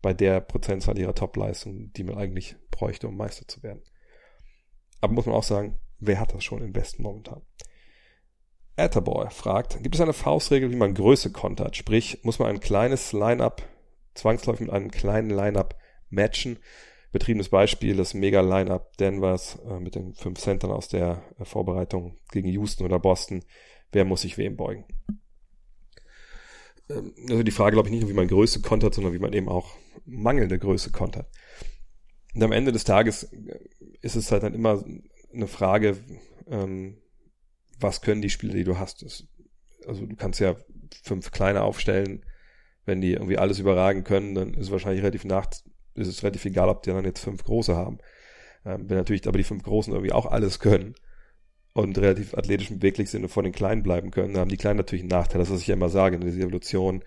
bei 0.00 0.14
der 0.14 0.40
Prozentzahl 0.40 0.98
ihrer 0.98 1.14
Topleistung, 1.14 1.92
die 1.92 2.04
man 2.04 2.18
eigentlich 2.18 2.56
bräuchte, 2.70 3.08
um 3.08 3.16
Meister 3.16 3.46
zu 3.46 3.62
werden. 3.62 3.82
Aber 5.00 5.12
muss 5.12 5.26
man 5.26 5.34
auch 5.34 5.42
sagen, 5.42 5.78
wer 5.98 6.20
hat 6.20 6.34
das 6.34 6.44
schon 6.44 6.62
im 6.62 6.74
Westen 6.74 7.02
momentan? 7.02 7.42
Etterboy 8.76 9.28
fragt, 9.30 9.82
gibt 9.82 9.94
es 9.94 10.00
eine 10.00 10.12
Faustregel, 10.12 10.70
wie 10.70 10.76
man 10.76 10.94
Größe 10.94 11.30
kontert? 11.30 11.76
Sprich, 11.76 12.20
muss 12.22 12.38
man 12.38 12.48
ein 12.48 12.60
kleines 12.60 13.12
Line-Up 13.12 13.62
zwangsläufig 14.14 14.66
mit 14.66 14.70
einem 14.70 14.90
kleinen 14.90 15.30
Line-Up 15.30 15.76
matchen? 16.08 16.58
Betriebenes 17.12 17.50
Beispiel, 17.50 17.96
das 17.96 18.14
Mega-Line-Up 18.14 18.96
Denvers 18.96 19.58
äh, 19.68 19.78
mit 19.78 19.94
den 19.94 20.14
fünf 20.14 20.40
Centern 20.40 20.70
aus 20.70 20.88
der 20.88 21.22
äh, 21.38 21.44
Vorbereitung 21.44 22.18
gegen 22.30 22.48
Houston 22.48 22.84
oder 22.84 22.98
Boston. 22.98 23.44
Wer 23.92 24.04
muss 24.04 24.22
sich 24.22 24.38
wem 24.38 24.56
beugen? 24.56 24.86
Ähm, 26.88 27.14
also 27.28 27.42
die 27.42 27.50
Frage, 27.50 27.74
glaube 27.74 27.88
ich, 27.88 27.92
nicht 27.92 28.00
nur, 28.00 28.10
wie 28.10 28.16
man 28.16 28.28
Größe 28.28 28.62
kontert, 28.62 28.94
sondern 28.94 29.12
wie 29.12 29.18
man 29.18 29.32
eben 29.34 29.48
auch 29.48 29.76
mangelnde 30.06 30.58
Größe 30.58 30.90
kontert. 30.90 31.28
Und 32.34 32.42
am 32.42 32.52
Ende 32.52 32.72
des 32.72 32.84
Tages 32.84 33.24
äh, 33.24 33.58
ist 34.00 34.16
es 34.16 34.32
halt 34.32 34.42
dann 34.42 34.54
immer 34.54 34.82
eine 35.32 35.46
Frage, 35.46 35.98
ähm, 36.48 36.98
was 37.78 38.00
können 38.00 38.22
die 38.22 38.30
Spieler, 38.30 38.54
die 38.54 38.64
du 38.64 38.78
hast? 38.78 39.02
Das, 39.02 39.26
also 39.86 40.06
du 40.06 40.16
kannst 40.16 40.40
ja 40.40 40.56
fünf 41.02 41.30
kleine 41.30 41.62
aufstellen, 41.62 42.24
wenn 42.84 43.00
die 43.00 43.12
irgendwie 43.12 43.38
alles 43.38 43.58
überragen 43.58 44.02
können, 44.02 44.34
dann 44.34 44.54
ist 44.54 44.66
es 44.66 44.70
wahrscheinlich 44.70 45.02
relativ 45.02 45.24
nach, 45.24 45.46
ist 45.94 46.08
es 46.08 46.22
relativ 46.22 46.44
egal, 46.44 46.68
ob 46.68 46.82
die 46.82 46.90
dann 46.90 47.04
jetzt 47.04 47.20
fünf 47.20 47.44
große 47.44 47.76
haben. 47.76 47.98
Ähm, 48.64 48.88
wenn 48.88 48.96
natürlich 48.96 49.26
aber 49.26 49.38
die 49.38 49.44
fünf 49.44 49.62
Großen 49.62 49.92
irgendwie 49.92 50.12
auch 50.12 50.26
alles 50.26 50.58
können 50.58 50.94
und 51.74 51.98
relativ 51.98 52.34
athletisch 52.34 52.70
beweglich 52.70 53.10
sind 53.10 53.24
und 53.24 53.30
vor 53.30 53.42
den 53.42 53.52
Kleinen 53.52 53.82
bleiben 53.82 54.10
können, 54.10 54.34
dann 54.34 54.42
haben 54.42 54.50
die 54.50 54.56
Kleinen 54.56 54.76
natürlich 54.76 55.02
einen 55.02 55.10
Nachteil. 55.10 55.38
Das 55.38 55.48
ist, 55.48 55.54
was 55.54 55.60
ich 55.62 55.68
ja 55.68 55.74
immer 55.74 55.88
sage, 55.88 56.18
diese 56.18 56.40
Evolution 56.40 57.02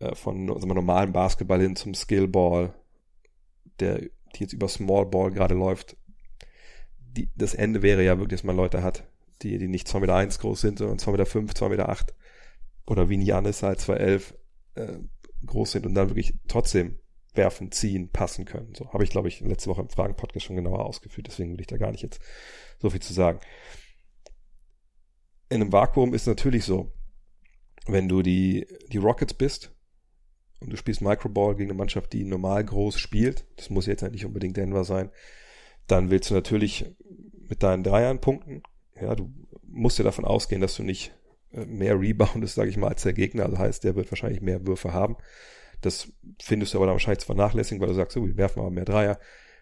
äh, 0.00 0.14
von 0.14 0.46
wir, 0.46 0.74
normalen 0.74 1.12
Basketball 1.12 1.60
hin 1.60 1.76
zum 1.76 1.94
Skillball, 1.94 2.74
der, 3.80 3.98
die 3.98 4.40
jetzt 4.40 4.52
über 4.52 4.68
Smallball 4.68 5.30
gerade 5.30 5.54
läuft. 5.54 5.96
Die, 6.98 7.30
das 7.36 7.54
Ende 7.54 7.82
wäre 7.82 8.04
ja 8.04 8.18
wirklich, 8.18 8.40
dass 8.40 8.44
man 8.44 8.56
Leute 8.56 8.82
hat, 8.82 9.04
die, 9.42 9.58
die 9.58 9.68
nicht 9.68 9.86
2,1 9.86 10.00
Meter 10.00 10.14
eins 10.16 10.38
groß 10.40 10.60
sind, 10.60 10.78
sondern 10.78 10.98
2,5 10.98 11.10
Meter, 11.12 11.26
5, 11.26 11.52
2,8 11.52 11.68
Meter 11.68 11.88
acht, 11.88 12.14
oder 12.86 13.08
wie 13.08 13.22
Janis 13.22 13.62
halt 13.62 13.78
2,11 13.78 14.34
äh, 14.74 14.98
groß 15.46 15.72
sind 15.72 15.86
und 15.86 15.94
dann 15.94 16.08
wirklich 16.08 16.34
trotzdem 16.48 16.98
werfen, 17.34 17.72
ziehen, 17.72 18.10
passen 18.10 18.44
können. 18.44 18.74
So 18.74 18.92
habe 18.92 19.04
ich, 19.04 19.10
glaube 19.10 19.28
ich, 19.28 19.40
letzte 19.40 19.70
Woche 19.70 19.82
im 19.82 19.88
Fragen-Podcast 19.88 20.46
schon 20.46 20.56
genauer 20.56 20.84
ausgeführt, 20.84 21.26
deswegen 21.26 21.52
will 21.52 21.60
ich 21.60 21.66
da 21.66 21.76
gar 21.76 21.90
nicht 21.90 22.02
jetzt 22.02 22.20
so 22.78 22.90
viel 22.90 23.02
zu 23.02 23.12
sagen. 23.12 23.40
In 25.48 25.60
einem 25.60 25.72
Vakuum 25.72 26.14
ist 26.14 26.26
natürlich 26.26 26.64
so, 26.64 26.92
wenn 27.86 28.08
du 28.08 28.22
die, 28.22 28.66
die 28.92 28.98
Rockets 28.98 29.34
bist 29.34 29.72
und 30.60 30.72
du 30.72 30.76
spielst 30.76 31.02
Microball 31.02 31.54
gegen 31.54 31.70
eine 31.70 31.78
Mannschaft, 31.78 32.12
die 32.12 32.24
normal 32.24 32.64
groß 32.64 32.98
spielt, 32.98 33.46
das 33.56 33.70
muss 33.70 33.86
jetzt 33.86 34.02
nicht 34.02 34.24
unbedingt 34.24 34.56
Denver 34.56 34.84
sein, 34.84 35.10
dann 35.86 36.10
willst 36.10 36.30
du 36.30 36.34
natürlich 36.34 36.86
mit 37.48 37.62
deinen 37.62 37.82
Dreiern 37.82 38.20
punkten. 38.20 38.62
Ja, 39.00 39.14
du 39.14 39.32
musst 39.66 39.98
ja 39.98 40.04
davon 40.04 40.24
ausgehen, 40.24 40.60
dass 40.60 40.76
du 40.76 40.82
nicht 40.82 41.12
äh, 41.52 41.66
mehr 41.66 41.98
reboundest, 42.00 42.54
sage 42.54 42.70
ich 42.70 42.76
mal, 42.76 42.88
als 42.88 43.02
der 43.02 43.12
Gegner. 43.12 43.44
Also 43.44 43.58
heißt, 43.58 43.84
der 43.84 43.96
wird 43.96 44.10
wahrscheinlich 44.10 44.40
mehr 44.40 44.66
Würfe 44.66 44.92
haben. 44.92 45.16
Das 45.84 46.12
findest 46.40 46.72
du 46.72 46.78
aber 46.78 46.86
dann 46.86 46.94
wahrscheinlich 46.94 47.20
zu 47.20 47.26
vernachlässigen, 47.26 47.80
weil 47.80 47.88
du 47.88 47.94
sagst, 47.94 48.14
so, 48.14 48.26
wir 48.26 48.36
werfen 48.36 48.60
aber 48.60 48.70
mehr 48.70 48.84
Dreier, 48.84 49.18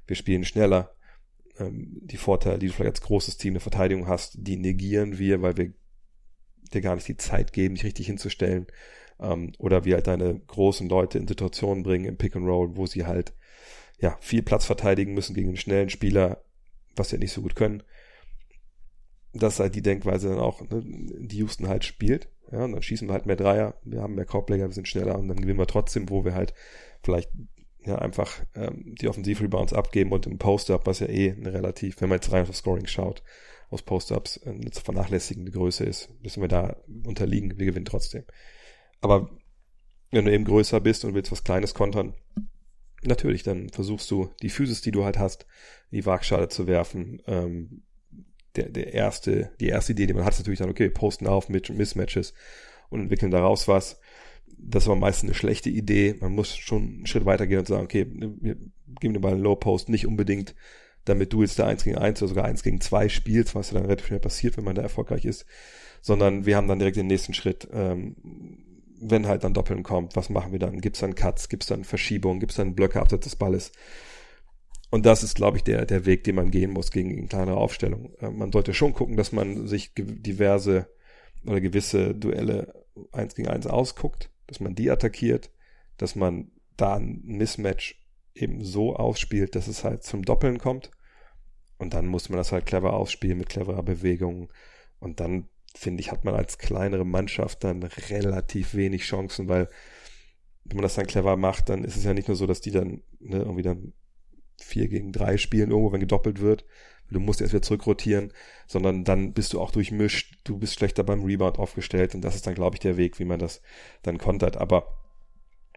wir 0.06 0.16
spielen 0.16 0.44
schneller. 0.44 0.94
Ähm, 1.58 1.98
die 2.02 2.16
Vorteile, 2.16 2.58
die 2.58 2.68
du 2.68 2.72
vielleicht 2.72 2.96
als 2.96 3.02
großes 3.02 3.36
Team 3.38 3.54
eine 3.54 3.60
Verteidigung 3.60 4.06
hast, 4.06 4.36
die 4.38 4.56
negieren 4.56 5.18
wir, 5.18 5.42
weil 5.42 5.56
wir 5.56 5.72
dir 6.72 6.80
gar 6.80 6.94
nicht 6.94 7.08
die 7.08 7.16
Zeit 7.16 7.52
geben, 7.52 7.74
dich 7.74 7.84
richtig 7.84 8.06
hinzustellen. 8.06 8.66
Ähm, 9.18 9.52
oder 9.58 9.84
wir 9.84 9.96
halt 9.96 10.06
deine 10.06 10.38
großen 10.38 10.88
Leute 10.88 11.18
in 11.18 11.26
Situationen 11.26 11.82
bringen 11.82 12.04
im 12.04 12.16
Pick 12.16 12.36
and 12.36 12.46
Roll, 12.46 12.76
wo 12.76 12.86
sie 12.86 13.04
halt 13.04 13.34
ja, 13.98 14.16
viel 14.20 14.42
Platz 14.42 14.64
verteidigen 14.64 15.14
müssen 15.14 15.34
gegen 15.34 15.48
einen 15.48 15.56
schnellen 15.56 15.90
Spieler, 15.90 16.44
was 16.96 17.10
sie 17.10 17.18
nicht 17.18 17.32
so 17.32 17.42
gut 17.42 17.56
können. 17.56 17.82
Das 19.32 19.54
ist 19.54 19.60
halt 19.60 19.74
die 19.74 19.82
Denkweise 19.82 20.28
dann 20.28 20.38
auch, 20.38 20.60
ne, 20.60 20.82
die 20.84 21.38
Houston 21.38 21.68
halt 21.68 21.84
spielt. 21.84 22.28
Ja, 22.52 22.64
und 22.64 22.72
dann 22.72 22.82
schießen 22.82 23.08
wir 23.08 23.14
halt 23.14 23.26
mehr 23.26 23.36
Dreier, 23.36 23.74
wir 23.82 24.02
haben 24.02 24.14
mehr 24.14 24.26
Korbleger, 24.26 24.66
wir 24.66 24.74
sind 24.74 24.86
schneller 24.86 25.18
und 25.18 25.28
dann 25.28 25.40
gewinnen 25.40 25.58
wir 25.58 25.66
trotzdem, 25.66 26.10
wo 26.10 26.24
wir 26.24 26.34
halt 26.34 26.52
vielleicht 27.02 27.30
ja 27.84 27.96
einfach 27.96 28.40
ähm, 28.54 28.94
die 29.00 29.08
Offensiv-Rebounds 29.08 29.72
abgeben 29.72 30.12
und 30.12 30.26
im 30.26 30.38
Post-Up, 30.38 30.86
was 30.86 31.00
ja 31.00 31.08
eh 31.08 31.32
eine 31.32 31.52
relativ, 31.52 32.00
wenn 32.00 32.10
man 32.10 32.16
jetzt 32.16 32.30
rein 32.30 32.42
auf 32.42 32.48
das 32.48 32.58
Scoring 32.58 32.86
schaut, 32.86 33.22
aus 33.70 33.82
Post-Ups 33.82 34.42
eine 34.44 34.70
zu 34.70 34.82
vernachlässigende 34.82 35.50
Größe 35.50 35.84
ist, 35.84 36.10
müssen 36.22 36.42
wir 36.42 36.48
da 36.48 36.76
unterliegen, 37.04 37.58
wir 37.58 37.66
gewinnen 37.66 37.86
trotzdem. 37.86 38.24
Aber 39.00 39.30
wenn 40.10 40.26
du 40.26 40.32
eben 40.32 40.44
größer 40.44 40.80
bist 40.80 41.06
und 41.06 41.14
willst 41.14 41.32
was 41.32 41.44
Kleines 41.44 41.72
kontern, 41.72 42.14
natürlich, 43.02 43.42
dann 43.42 43.70
versuchst 43.70 44.10
du 44.10 44.28
die 44.42 44.50
Physis, 44.50 44.82
die 44.82 44.92
du 44.92 45.04
halt 45.04 45.18
hast, 45.18 45.46
in 45.90 45.96
die 45.96 46.06
Waagschale 46.06 46.48
zu 46.48 46.66
werfen. 46.66 47.22
Ähm, 47.26 47.82
der, 48.56 48.68
der 48.68 48.92
erste, 48.92 49.50
die 49.60 49.68
erste 49.68 49.92
Idee, 49.92 50.06
die 50.06 50.14
man 50.14 50.24
hat, 50.24 50.32
ist 50.32 50.40
natürlich 50.40 50.58
dann, 50.58 50.70
okay, 50.70 50.90
posten 50.90 51.26
auf 51.26 51.48
mit 51.48 51.70
Mismatches 51.70 52.34
und 52.90 53.00
entwickeln 53.00 53.30
daraus 53.30 53.68
was. 53.68 53.98
Das 54.58 54.86
war 54.86 54.96
meistens 54.96 55.30
eine 55.30 55.34
schlechte 55.34 55.70
Idee. 55.70 56.16
Man 56.20 56.32
muss 56.32 56.56
schon 56.56 56.82
einen 56.82 57.06
Schritt 57.06 57.24
weiter 57.24 57.46
gehen 57.46 57.60
und 57.60 57.66
sagen, 57.66 57.84
okay, 57.84 58.06
wir 58.08 58.56
geben 59.00 59.14
den 59.14 59.20
Ball 59.20 59.32
einen 59.32 59.42
Low 59.42 59.56
Post, 59.56 59.88
nicht 59.88 60.06
unbedingt, 60.06 60.54
damit 61.04 61.32
du 61.32 61.42
jetzt 61.42 61.58
da 61.58 61.66
eins 61.66 61.84
gegen 61.84 61.98
eins 61.98 62.22
oder 62.22 62.28
sogar 62.28 62.44
eins 62.44 62.62
gegen 62.62 62.80
zwei 62.80 63.08
spielst, 63.08 63.54
was 63.54 63.70
ja 63.70 63.74
dann 63.74 63.86
relativ 63.86 64.06
schnell 64.06 64.20
passiert, 64.20 64.56
wenn 64.56 64.64
man 64.64 64.74
da 64.74 64.82
erfolgreich 64.82 65.24
ist, 65.24 65.46
sondern 66.00 66.46
wir 66.46 66.56
haben 66.56 66.68
dann 66.68 66.78
direkt 66.78 66.96
den 66.96 67.06
nächsten 67.08 67.34
Schritt. 67.34 67.68
Ähm, 67.72 68.16
wenn 69.04 69.26
halt 69.26 69.42
dann 69.42 69.54
Doppeln 69.54 69.82
kommt, 69.82 70.14
was 70.14 70.30
machen 70.30 70.52
wir 70.52 70.60
dann? 70.60 70.80
Gibt 70.80 70.96
es 70.96 71.00
dann 71.00 71.16
Cuts? 71.16 71.48
Gibt 71.48 71.64
es 71.64 71.68
dann 71.68 71.82
Verschiebungen? 71.82 72.38
Gibt 72.38 72.52
es 72.52 72.56
dann 72.56 72.76
Blöcke 72.76 73.00
abseits 73.00 73.24
des 73.24 73.34
Balles? 73.34 73.72
Und 74.92 75.06
das 75.06 75.22
ist, 75.22 75.36
glaube 75.36 75.56
ich, 75.56 75.64
der, 75.64 75.86
der 75.86 76.04
Weg, 76.04 76.22
den 76.24 76.34
man 76.34 76.50
gehen 76.50 76.70
muss 76.70 76.90
gegen 76.90 77.16
eine 77.16 77.26
kleinere 77.26 77.56
Aufstellung. 77.56 78.14
Äh, 78.20 78.28
man 78.28 78.52
sollte 78.52 78.74
schon 78.74 78.92
gucken, 78.92 79.16
dass 79.16 79.32
man 79.32 79.66
sich 79.66 79.94
diverse 79.96 80.86
oder 81.46 81.62
gewisse 81.62 82.14
Duelle 82.14 82.84
eins 83.10 83.34
gegen 83.34 83.48
eins 83.48 83.66
ausguckt, 83.66 84.28
dass 84.48 84.60
man 84.60 84.74
die 84.74 84.90
attackiert, 84.90 85.50
dass 85.96 86.14
man 86.14 86.50
da 86.76 86.96
ein 86.96 87.22
Mismatch 87.24 88.04
eben 88.34 88.62
so 88.62 88.94
ausspielt, 88.94 89.54
dass 89.56 89.66
es 89.66 89.82
halt 89.82 90.02
zum 90.02 90.26
Doppeln 90.26 90.58
kommt. 90.58 90.90
Und 91.78 91.94
dann 91.94 92.06
muss 92.06 92.28
man 92.28 92.36
das 92.36 92.52
halt 92.52 92.66
clever 92.66 92.92
ausspielen 92.92 93.38
mit 93.38 93.48
cleverer 93.48 93.82
Bewegung. 93.82 94.52
Und 94.98 95.20
dann 95.20 95.48
finde 95.74 96.02
ich, 96.02 96.12
hat 96.12 96.26
man 96.26 96.34
als 96.34 96.58
kleinere 96.58 97.06
Mannschaft 97.06 97.64
dann 97.64 97.82
relativ 97.82 98.74
wenig 98.74 99.04
Chancen, 99.04 99.48
weil 99.48 99.70
wenn 100.64 100.76
man 100.76 100.82
das 100.82 100.96
dann 100.96 101.06
clever 101.06 101.38
macht, 101.38 101.70
dann 101.70 101.82
ist 101.82 101.96
es 101.96 102.04
ja 102.04 102.12
nicht 102.12 102.28
nur 102.28 102.36
so, 102.36 102.46
dass 102.46 102.60
die 102.60 102.72
dann 102.72 103.00
ne, 103.20 103.38
irgendwie 103.38 103.62
dann 103.62 103.94
vier 104.60 104.88
gegen 104.88 105.12
drei 105.12 105.36
spielen 105.36 105.70
irgendwo, 105.70 105.92
wenn 105.92 106.00
gedoppelt 106.00 106.40
wird. 106.40 106.64
Du 107.10 107.20
musst 107.20 107.40
erst 107.40 107.52
wieder 107.52 107.62
zurückrotieren, 107.62 108.32
sondern 108.66 109.04
dann 109.04 109.32
bist 109.34 109.52
du 109.52 109.60
auch 109.60 109.70
durchmischt, 109.70 110.38
du 110.44 110.58
bist 110.58 110.74
schlechter 110.74 111.04
beim 111.04 111.24
Rebound 111.24 111.58
aufgestellt 111.58 112.14
und 112.14 112.22
das 112.22 112.34
ist 112.34 112.46
dann, 112.46 112.54
glaube 112.54 112.76
ich, 112.76 112.80
der 112.80 112.96
Weg, 112.96 113.18
wie 113.18 113.26
man 113.26 113.38
das 113.38 113.60
dann 114.02 114.16
kontert. 114.16 114.56
Aber 114.56 114.98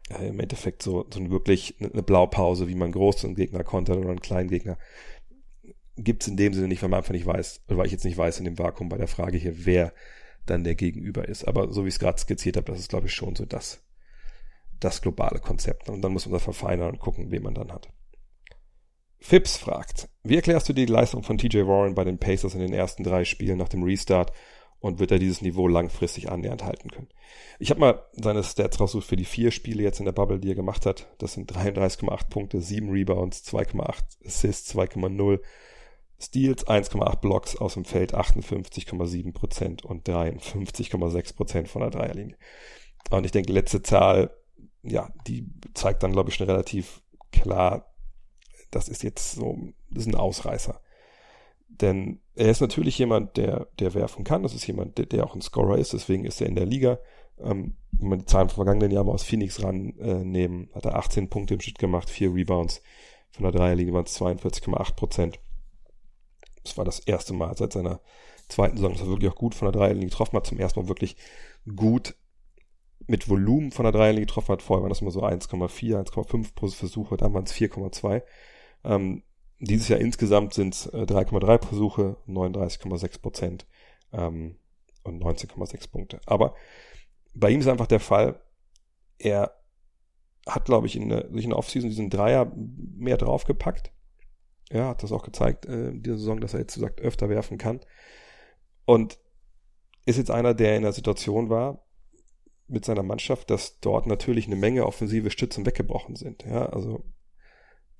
äh, 0.09 0.27
im 0.29 0.39
Endeffekt 0.39 0.81
so, 0.81 1.05
so 1.13 1.29
wirklich 1.29 1.75
eine 1.79 2.03
Blaupause, 2.03 2.67
wie 2.67 2.75
man 2.75 2.91
großen 2.91 3.35
Gegner 3.35 3.63
kontert 3.63 3.97
oder 3.97 4.09
einen 4.09 4.21
kleinen 4.21 4.49
Gegner, 4.49 4.77
gibt 5.97 6.23
es 6.23 6.27
in 6.27 6.37
dem 6.37 6.53
Sinne 6.53 6.67
nicht, 6.67 6.81
weil 6.81 6.89
man 6.89 6.99
einfach 6.99 7.13
nicht 7.13 7.25
weiß, 7.25 7.63
oder 7.67 7.77
weil 7.77 7.85
ich 7.85 7.91
jetzt 7.91 8.05
nicht 8.05 8.17
weiß 8.17 8.39
in 8.39 8.45
dem 8.45 8.57
Vakuum 8.57 8.89
bei 8.89 8.97
der 8.97 9.07
Frage 9.07 9.37
hier, 9.37 9.65
wer 9.65 9.93
dann 10.45 10.63
der 10.63 10.75
Gegenüber 10.75 11.27
ist. 11.27 11.47
Aber 11.47 11.71
so 11.73 11.83
wie 11.83 11.89
ich 11.89 11.95
es 11.95 11.99
gerade 11.99 12.19
skizziert 12.19 12.57
habe, 12.57 12.71
das 12.71 12.79
ist, 12.79 12.89
glaube 12.89 13.07
ich, 13.07 13.13
schon 13.13 13.35
so 13.35 13.45
das, 13.45 13.81
das 14.79 15.01
globale 15.01 15.39
Konzept. 15.39 15.89
Und 15.89 16.01
dann 16.01 16.11
muss 16.11 16.25
man 16.25 16.33
das 16.33 16.43
verfeinern 16.43 16.91
und 16.91 16.99
gucken, 16.99 17.31
wen 17.31 17.43
man 17.43 17.55
dann 17.55 17.71
hat. 17.71 17.89
Phipps 19.19 19.57
fragt, 19.57 20.09
wie 20.23 20.35
erklärst 20.35 20.69
du 20.69 20.73
die 20.73 20.85
Leistung 20.85 21.23
von 21.23 21.37
TJ 21.37 21.65
Warren 21.65 21.95
bei 21.95 22.03
den 22.03 22.19
Pacers 22.19 22.53
in 22.53 22.59
den 22.59 22.73
ersten 22.73 23.03
drei 23.03 23.25
Spielen 23.25 23.57
nach 23.57 23.69
dem 23.69 23.83
Restart 23.83 24.31
und 24.79 24.99
wird 24.99 25.11
er 25.11 25.19
dieses 25.19 25.41
Niveau 25.41 25.67
langfristig 25.67 26.29
annähernd 26.29 26.63
halten 26.63 26.89
können? 26.89 27.09
Ich 27.57 27.69
habe 27.69 27.79
mal 27.79 28.05
seine 28.13 28.43
Stats 28.43 28.79
rausgesucht 28.79 29.07
für 29.07 29.15
die 29.15 29.25
vier 29.25 29.51
Spiele 29.51 29.83
jetzt 29.83 29.99
in 29.99 30.05
der 30.05 30.11
Bubble, 30.11 30.39
die 30.39 30.49
er 30.49 30.55
gemacht 30.55 30.85
hat. 30.85 31.07
Das 31.17 31.33
sind 31.33 31.51
33,8 31.51 32.29
Punkte, 32.29 32.61
7 32.61 32.89
Rebounds, 32.89 33.43
2,8 33.51 34.25
Assists, 34.25 34.75
2,0 34.75 35.39
Steals 36.17 36.65
1,8 36.65 37.19
Blocks 37.19 37.55
aus 37.55 37.73
dem 37.73 37.83
Feld 37.83 38.15
58,7% 38.15 39.83
und 39.83 40.07
53,6% 40.07 41.67
von 41.67 41.81
der 41.81 41.91
Dreierlinie. 41.91 42.37
Und 43.09 43.25
ich 43.25 43.31
denke, 43.31 43.51
letzte 43.51 43.81
Zahl, 43.81 44.31
ja, 44.81 45.09
die 45.27 45.47
zeigt 45.73 46.03
dann, 46.03 46.13
glaube 46.13 46.29
ich, 46.29 46.35
schon 46.35 46.47
relativ 46.47 47.01
klar, 47.31 47.94
das 48.71 48.87
ist 48.87 49.03
jetzt 49.03 49.33
so, 49.33 49.57
das 49.89 50.03
ist 50.03 50.07
ein 50.07 50.15
Ausreißer. 50.15 50.79
Denn 51.67 52.19
er 52.35 52.49
ist 52.49 52.61
natürlich 52.61 52.97
jemand, 52.97 53.37
der, 53.37 53.67
der 53.79 53.93
werfen 53.93 54.23
kann. 54.23 54.43
Das 54.43 54.53
ist 54.53 54.67
jemand, 54.67 54.97
der, 54.97 55.05
der 55.05 55.25
auch 55.25 55.35
ein 55.35 55.41
Scorer 55.41 55.77
ist. 55.77 55.93
Deswegen 55.93 56.25
ist 56.25 56.41
er 56.41 56.47
in 56.47 56.55
der 56.55 56.65
Liga. 56.65 56.99
Ähm, 57.39 57.75
wenn 57.91 58.09
man 58.09 58.19
die 58.19 58.25
Zahlen 58.25 58.49
vom 58.49 58.63
vergangenen 58.63 58.91
Jahr 58.91 59.03
mal 59.03 59.13
aus 59.13 59.23
Phoenix 59.23 59.61
rannehmen, 59.61 60.69
äh, 60.69 60.75
hat 60.75 60.85
er 60.85 60.95
18 60.95 61.29
Punkte 61.29 61.55
im 61.55 61.61
Schnitt 61.61 61.79
gemacht, 61.79 62.09
4 62.09 62.33
Rebounds. 62.33 62.81
Von 63.31 63.43
der 63.43 63.51
Dreierlinie 63.51 63.93
waren 63.93 64.05
es 64.05 64.19
42,8 64.19 64.95
Prozent. 64.95 65.39
Das 66.63 66.77
war 66.77 66.85
das 66.85 66.99
erste 66.99 67.33
Mal 67.33 67.55
seit 67.57 67.73
seiner 67.73 67.99
zweiten 68.47 68.77
Saison, 68.77 68.93
dass 68.93 69.01
er 69.01 69.07
wirklich 69.07 69.31
auch 69.31 69.35
gut 69.35 69.55
von 69.55 69.65
der 69.71 69.79
Dreierlinie 69.79 70.09
getroffen 70.09 70.37
hat. 70.37 70.47
Zum 70.47 70.59
ersten 70.59 70.79
Mal 70.79 70.87
wirklich 70.87 71.17
gut 71.75 72.15
mit 73.07 73.29
Volumen 73.29 73.71
von 73.71 73.83
der 73.83 73.91
Dreierlinie 73.91 74.25
getroffen 74.25 74.53
hat. 74.53 74.61
Vorher 74.61 74.83
waren 74.83 74.89
das 74.89 75.01
immer 75.01 75.11
so 75.11 75.23
1,4, 75.23 76.09
1,5 76.09 76.55
pro 76.55 76.67
Versuche, 76.67 77.17
dann 77.17 77.33
waren 77.33 77.43
es 77.43 77.53
4,2. 77.53 78.23
Ähm, 78.85 79.23
dieses 79.59 79.87
Jahr 79.87 79.99
insgesamt 79.99 80.53
sind 80.53 80.73
es 80.73 80.87
äh, 80.87 81.03
3,3 81.03 81.65
Versuche, 81.65 82.17
39,6 82.27 83.21
Prozent 83.21 83.67
ähm, 84.11 84.57
und 85.03 85.23
19,6 85.23 85.91
Punkte. 85.91 86.19
Aber 86.25 86.55
bei 87.33 87.49
ihm 87.49 87.59
ist 87.59 87.67
einfach 87.67 87.87
der 87.87 87.99
Fall, 87.99 88.41
er 89.17 89.55
hat, 90.47 90.65
glaube 90.65 90.87
ich, 90.87 90.95
in 90.95 91.09
der, 91.09 91.29
in 91.29 91.49
der 91.49 91.57
Offseason 91.57 91.89
diesen 91.89 92.09
Dreier 92.09 92.51
mehr 92.55 93.17
draufgepackt. 93.17 93.91
Ja, 94.71 94.89
hat 94.89 95.03
das 95.03 95.11
auch 95.11 95.23
gezeigt, 95.23 95.65
äh, 95.65 95.91
dieser 95.93 96.17
Saison, 96.17 96.41
dass 96.41 96.53
er 96.53 96.59
jetzt 96.59 96.75
gesagt 96.75 97.01
öfter 97.01 97.29
werfen 97.29 97.57
kann. 97.57 97.79
Und 98.85 99.19
ist 100.05 100.17
jetzt 100.17 100.31
einer, 100.31 100.53
der 100.53 100.75
in 100.75 100.83
der 100.83 100.93
Situation 100.93 101.49
war, 101.49 101.85
mit 102.67 102.85
seiner 102.85 103.03
Mannschaft, 103.03 103.49
dass 103.49 103.79
dort 103.79 104.07
natürlich 104.07 104.47
eine 104.47 104.55
Menge 104.55 104.85
offensive 104.85 105.29
Stützen 105.29 105.65
weggebrochen 105.65 106.15
sind. 106.15 106.43
Ja, 106.45 106.67
also 106.67 107.03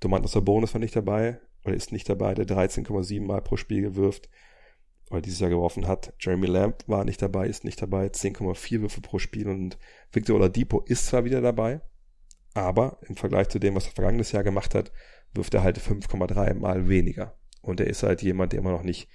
Domantas 0.00 0.32
Sabonis 0.32 0.74
war 0.74 0.80
nicht 0.80 0.96
dabei 0.96 1.40
oder 1.64 1.74
ist 1.74 1.92
nicht 1.92 2.08
dabei, 2.08 2.34
der 2.34 2.46
13,7 2.46 3.22
Mal 3.22 3.42
pro 3.42 3.56
Spiel 3.56 3.82
gewirft 3.82 4.28
oder 5.10 5.20
dieses 5.20 5.40
Jahr 5.40 5.50
geworfen 5.50 5.86
hat. 5.86 6.12
Jeremy 6.20 6.46
Lamb 6.46 6.82
war 6.86 7.04
nicht 7.04 7.22
dabei, 7.22 7.46
ist 7.46 7.64
nicht 7.64 7.80
dabei, 7.80 8.06
10,4 8.06 8.80
Würfe 8.80 9.00
pro 9.00 9.18
Spiel 9.18 9.48
und 9.48 9.78
Victor 10.12 10.36
Oladipo 10.36 10.80
ist 10.80 11.06
zwar 11.06 11.24
wieder 11.24 11.40
dabei, 11.40 11.80
aber 12.54 12.98
im 13.08 13.16
Vergleich 13.16 13.48
zu 13.48 13.58
dem, 13.58 13.74
was 13.74 13.86
er 13.86 13.92
vergangenes 13.92 14.32
Jahr 14.32 14.44
gemacht 14.44 14.74
hat, 14.74 14.92
wirft 15.34 15.54
er 15.54 15.62
halt 15.62 15.78
5,3 15.78 16.54
mal 16.54 16.88
weniger. 16.88 17.36
Und 17.60 17.80
er 17.80 17.86
ist 17.86 18.02
halt 18.02 18.22
jemand, 18.22 18.52
der 18.52 18.60
immer 18.60 18.70
noch 18.70 18.82
nicht, 18.82 19.08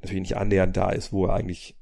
natürlich 0.00 0.22
nicht 0.22 0.36
annähernd 0.36 0.76
da 0.76 0.90
ist, 0.90 1.12
wo 1.12 1.26
er 1.26 1.34
eigentlich 1.34 1.78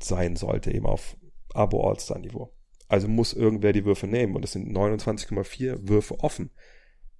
sein 0.00 0.36
sollte, 0.36 0.72
eben 0.72 0.86
auf 0.86 1.16
Abo 1.52 1.88
All-Star 1.88 2.18
Niveau. 2.18 2.54
Also 2.88 3.08
muss 3.08 3.34
irgendwer 3.34 3.72
die 3.72 3.84
Würfe 3.84 4.06
nehmen 4.06 4.34
und 4.36 4.44
es 4.44 4.52
sind 4.52 4.70
29,4 4.70 5.88
Würfe 5.88 6.20
offen, 6.20 6.50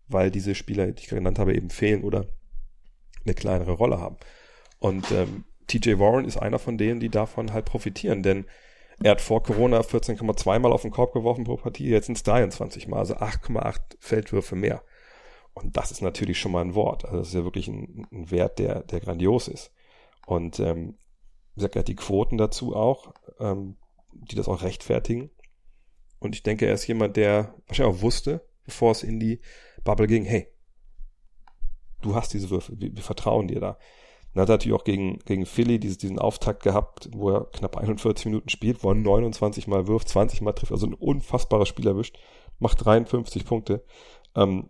weil 0.09 0.31
diese 0.31 0.55
Spieler, 0.55 0.87
die 0.87 1.03
ich 1.03 1.09
genannt 1.09 1.39
habe, 1.39 1.55
eben 1.55 1.71
fehlen 1.71 2.03
oder 2.03 2.27
eine 3.25 3.35
kleinere 3.35 3.73
Rolle 3.73 4.01
haben. 4.01 4.17
Und 4.79 5.11
ähm, 5.11 5.45
TJ 5.67 5.99
Warren 5.99 6.25
ist 6.25 6.37
einer 6.37 6.59
von 6.59 6.79
denen, 6.79 7.01
die 7.01 7.11
davon 7.11 7.53
halt 7.53 7.67
profitieren, 7.67 8.23
denn 8.23 8.47
er 9.03 9.13
hat 9.13 9.21
vor 9.21 9.43
Corona 9.43 9.81
14,2 9.81 10.59
Mal 10.59 10.73
auf 10.73 10.83
den 10.83 10.91
Korb 10.91 11.13
geworfen 11.13 11.45
pro 11.45 11.57
Partie, 11.57 11.89
jetzt 11.89 12.07
sind 12.07 12.17
es 12.17 12.25
23 12.25 12.89
Mal, 12.89 12.99
also 12.99 13.15
8,8 13.15 13.79
Feldwürfe 14.01 14.57
mehr. 14.57 14.83
Und 15.55 15.77
das 15.77 15.91
ist 15.91 16.03
natürlich 16.03 16.39
schon 16.39 16.53
mal 16.53 16.65
ein 16.65 16.75
Wort. 16.75 17.05
Also 17.05 17.19
das 17.19 17.29
ist 17.29 17.35
ja 17.35 17.45
wirklich 17.45 17.69
ein, 17.69 18.07
ein 18.13 18.31
Wert, 18.31 18.59
der, 18.59 18.83
der 18.83 19.01
grandios 19.01 19.49
ist. 19.49 19.73
Und 20.27 20.61
ähm, 20.61 20.97
wie 21.55 21.61
gesagt, 21.61 21.77
er 21.77 21.83
die 21.83 21.97
Quoten 21.97 22.39
dazu 22.39 22.75
auch, 22.75 23.13
ähm, 23.41 23.77
die 24.13 24.37
das 24.37 24.49
auch 24.49 24.63
rechtfertigen. 24.63 25.31
Und 26.19 26.35
ich 26.35 26.43
denke, 26.43 26.67
er 26.67 26.75
ist 26.75 26.87
jemand, 26.87 27.17
der 27.17 27.55
wahrscheinlich 27.67 27.97
auch 27.97 28.03
wusste, 28.03 28.47
bevor 28.65 28.93
es 28.93 29.03
in 29.03 29.21
die 29.21 29.41
Bubble 29.85 30.07
ging, 30.07 30.25
hey, 30.25 30.49
du 32.03 32.15
hast 32.15 32.33
diese 32.35 32.51
Würfe, 32.51 32.73
wir, 32.79 32.95
wir 32.95 33.03
vertrauen 33.03 33.49
dir 33.49 33.61
da. 33.61 33.79
Dann 34.35 34.43
hat 34.43 34.51
er 34.51 34.55
natürlich 34.55 34.79
auch 34.79 34.85
gegen, 34.85 35.19
gegen 35.21 35.47
Philly 35.47 35.79
dieses, 35.79 35.99
diesen 35.99 36.19
Auftakt 36.19 36.63
gehabt, 36.63 37.09
wo 37.13 37.31
er 37.31 37.47
knapp 37.47 37.77
41 37.77 38.27
Minuten 38.27 38.49
spielt, 38.49 38.85
wo 38.85 38.91
er 38.91 38.95
29 38.95 39.67
Mal 39.67 39.87
wirft, 39.87 40.09
20 40.09 40.43
Mal 40.43 40.53
trifft, 40.53 40.73
also 40.73 40.87
ein 40.87 40.95
unfassbares 40.95 41.69
Spiel 41.69 41.87
erwischt, 41.87 42.19
macht 42.59 42.85
53 42.85 43.45
Punkte. 43.45 43.85
Ähm, 44.37 44.69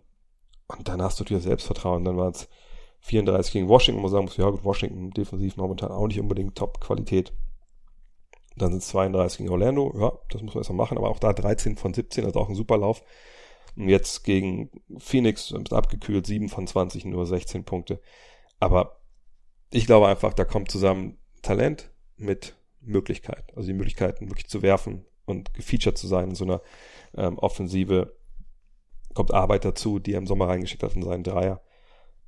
und 0.67 0.87
dann 0.87 1.01
hast 1.01 1.19
du 1.19 1.23
dir 1.23 1.39
Selbstvertrauen. 1.39 2.05
Dann 2.05 2.17
waren 2.17 2.31
es 2.31 2.47
34 3.01 3.53
gegen 3.53 3.69
Washington, 3.69 3.99
wo 3.99 4.03
man 4.03 4.11
sagen 4.11 4.25
muss, 4.25 4.37
ja 4.37 4.49
gut, 4.49 4.63
Washington 4.63 5.11
defensiv 5.11 5.57
momentan 5.57 5.91
auch 5.91 6.07
nicht 6.07 6.19
unbedingt 6.19 6.55
Top-Qualität. 6.55 7.33
Dann 8.55 8.71
sind 8.71 8.83
es 8.83 8.89
32 8.89 9.39
gegen 9.39 9.49
Orlando, 9.49 9.93
ja, 9.97 10.11
das 10.29 10.41
muss 10.41 10.53
man 10.53 10.61
erstmal 10.61 10.77
machen, 10.77 10.97
aber 10.97 11.09
auch 11.09 11.19
da 11.19 11.33
13 11.33 11.77
von 11.77 11.93
17, 11.93 12.25
also 12.25 12.39
auch 12.39 12.49
ein 12.49 12.55
super 12.55 12.77
Lauf. 12.77 13.03
Jetzt 13.87 14.23
gegen 14.23 14.69
Phoenix 14.97 15.53
abgekühlt, 15.71 16.25
7 16.25 16.49
von 16.49 16.67
20, 16.67 17.05
nur 17.05 17.25
16 17.25 17.63
Punkte. 17.63 18.01
Aber 18.59 18.99
ich 19.71 19.85
glaube 19.85 20.07
einfach, 20.07 20.33
da 20.33 20.43
kommt 20.43 20.71
zusammen 20.71 21.17
Talent 21.41 21.91
mit 22.17 22.55
Möglichkeit. 22.81 23.53
Also 23.55 23.67
die 23.67 23.73
Möglichkeiten 23.73 24.29
wirklich 24.29 24.49
zu 24.49 24.61
werfen 24.61 25.05
und 25.25 25.53
gefeatured 25.53 25.97
zu 25.97 26.07
sein 26.07 26.29
in 26.29 26.35
so 26.35 26.45
einer 26.45 26.61
ähm, 27.15 27.37
Offensive. 27.37 28.15
Kommt 29.13 29.33
Arbeit 29.33 29.65
dazu, 29.65 29.99
die 29.99 30.13
er 30.13 30.19
im 30.19 30.27
Sommer 30.27 30.47
reingeschickt 30.47 30.83
hat 30.83 30.95
in 30.95 31.03
seinen 31.03 31.23
Dreier. 31.23 31.61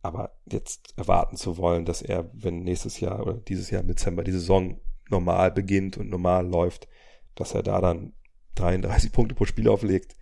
Aber 0.01 0.35
jetzt 0.45 0.93
erwarten 0.97 1.35
zu 1.35 1.57
wollen, 1.57 1.85
dass 1.85 2.01
er, 2.01 2.29
wenn 2.33 2.63
nächstes 2.63 2.99
Jahr 2.99 3.21
oder 3.21 3.33
dieses 3.33 3.69
Jahr 3.69 3.81
im 3.81 3.87
Dezember 3.87 4.23
die 4.23 4.31
Saison 4.31 4.79
normal 5.09 5.51
beginnt 5.51 5.97
und 5.97 6.09
normal 6.09 6.47
läuft, 6.47 6.87
dass 7.35 7.53
er 7.53 7.61
da 7.61 7.81
dann 7.81 8.13
33 8.55 9.11
Punkte 9.11 9.35
pro 9.35 9.45
Spiel 9.45 9.69
auflegt. 9.69 10.15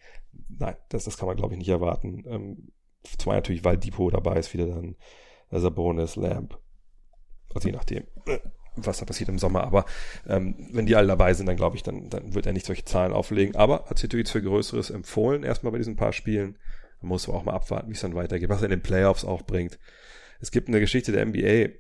Nein, 0.47 0.75
das, 0.89 1.05
das 1.05 1.17
kann 1.17 1.27
man 1.27 1.37
glaube 1.37 1.53
ich 1.53 1.59
nicht 1.59 1.69
erwarten. 1.69 2.23
Ähm, 2.27 2.71
zwar 3.17 3.35
natürlich, 3.35 3.63
weil 3.63 3.77
Depot 3.77 4.13
dabei 4.13 4.37
ist, 4.37 4.53
wieder 4.53 4.67
dann 4.67 4.95
Sabonis, 5.51 6.15
Lamp. 6.15 6.59
Also 7.53 7.67
je 7.69 7.75
nachdem, 7.75 8.03
äh, 8.25 8.39
was 8.75 8.99
da 8.99 9.05
passiert 9.05 9.29
im 9.29 9.39
Sommer. 9.39 9.63
Aber 9.63 9.85
ähm, 10.27 10.55
wenn 10.71 10.85
die 10.85 10.95
alle 10.95 11.07
dabei 11.07 11.33
sind, 11.33 11.47
dann 11.47 11.55
glaube 11.55 11.75
ich, 11.75 11.83
dann, 11.83 12.09
dann 12.09 12.33
wird 12.33 12.45
er 12.45 12.53
nicht 12.53 12.65
solche 12.65 12.85
Zahlen 12.85 13.13
auflegen. 13.13 13.55
Aber 13.55 13.85
hat 13.85 13.97
sich 13.97 14.09
natürlich 14.09 14.29
für 14.29 14.41
Größeres 14.41 14.89
empfohlen, 14.89 15.43
erstmal 15.43 15.71
bei 15.71 15.77
diesen 15.77 15.95
paar 15.95 16.13
Spielen. 16.13 16.57
Da 17.01 17.07
muss 17.07 17.27
man 17.27 17.37
auch 17.37 17.43
mal 17.43 17.53
abwarten, 17.53 17.89
wie 17.89 17.93
es 17.93 18.01
dann 18.01 18.15
weitergeht, 18.15 18.49
was 18.49 18.61
er 18.61 18.65
in 18.65 18.71
den 18.71 18.83
Playoffs 18.83 19.25
auch 19.25 19.43
bringt. 19.43 19.79
Es 20.41 20.51
gibt 20.51 20.67
eine 20.67 20.79
Geschichte 20.79 21.11
der 21.11 21.25
NBA, 21.25 21.73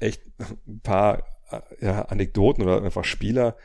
echt 0.00 0.22
ein 0.66 0.80
paar 0.82 1.24
äh, 1.50 1.60
ja, 1.80 2.02
Anekdoten 2.02 2.62
oder 2.62 2.82
einfach 2.82 3.04
Spieler, 3.04 3.56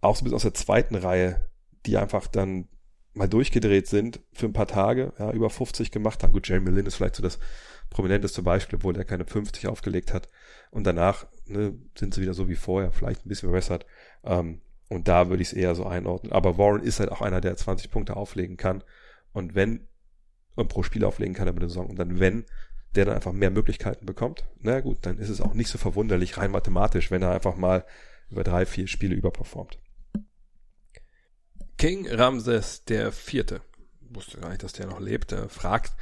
auch 0.00 0.16
so 0.16 0.24
bis 0.24 0.32
aus 0.32 0.42
der 0.42 0.54
zweiten 0.54 0.94
Reihe, 0.94 1.48
die 1.86 1.96
einfach 1.96 2.26
dann 2.26 2.68
mal 3.12 3.28
durchgedreht 3.28 3.86
sind 3.86 4.20
für 4.32 4.46
ein 4.46 4.52
paar 4.52 4.66
Tage, 4.66 5.12
ja, 5.18 5.32
über 5.32 5.50
50 5.50 5.90
gemacht 5.90 6.22
haben. 6.22 6.32
Gut, 6.32 6.48
Jeremy 6.48 6.70
Lin 6.70 6.86
ist 6.86 6.96
vielleicht 6.96 7.16
so 7.16 7.22
das 7.22 7.38
prominenteste 7.90 8.42
Beispiel, 8.42 8.76
obwohl 8.76 8.96
er 8.96 9.04
keine 9.04 9.24
50 9.24 9.66
aufgelegt 9.66 10.14
hat. 10.14 10.28
Und 10.70 10.84
danach 10.84 11.26
ne, 11.46 11.74
sind 11.98 12.14
sie 12.14 12.22
wieder 12.22 12.34
so 12.34 12.48
wie 12.48 12.54
vorher, 12.54 12.92
vielleicht 12.92 13.26
ein 13.26 13.28
bisschen 13.28 13.48
verbessert. 13.48 13.84
Ähm, 14.24 14.60
und 14.88 15.08
da 15.08 15.28
würde 15.28 15.42
ich 15.42 15.48
es 15.48 15.54
eher 15.54 15.74
so 15.74 15.86
einordnen. 15.86 16.32
Aber 16.32 16.56
Warren 16.58 16.82
ist 16.82 17.00
halt 17.00 17.10
auch 17.10 17.20
einer, 17.20 17.40
der 17.40 17.56
20 17.56 17.90
Punkte 17.90 18.16
auflegen 18.16 18.56
kann. 18.56 18.82
Und 19.32 19.54
wenn, 19.54 19.86
und 20.54 20.68
pro 20.68 20.82
Spiel 20.82 21.04
auflegen 21.04 21.34
kann 21.34 21.48
über 21.48 21.58
eine 21.58 21.68
Saison. 21.68 21.88
Und 21.88 21.98
dann, 21.98 22.20
wenn 22.20 22.44
der 22.94 23.04
dann 23.04 23.14
einfach 23.14 23.32
mehr 23.32 23.50
Möglichkeiten 23.50 24.06
bekommt, 24.06 24.44
na 24.60 24.80
gut, 24.80 24.98
dann 25.02 25.18
ist 25.18 25.28
es 25.28 25.40
auch 25.40 25.54
nicht 25.54 25.68
so 25.68 25.78
verwunderlich, 25.78 26.38
rein 26.38 26.50
mathematisch, 26.50 27.10
wenn 27.10 27.22
er 27.22 27.32
einfach 27.32 27.56
mal 27.56 27.84
über 28.30 28.42
drei, 28.42 28.66
vier 28.66 28.88
Spiele 28.88 29.14
überperformt. 29.14 29.78
King 31.80 32.06
Ramses 32.06 32.84
der 32.84 33.10
Vierte, 33.10 33.62
wusste 34.10 34.38
gar 34.38 34.50
nicht, 34.50 34.62
dass 34.62 34.74
der 34.74 34.86
noch 34.86 35.00
lebt, 35.00 35.34
fragt, 35.48 35.92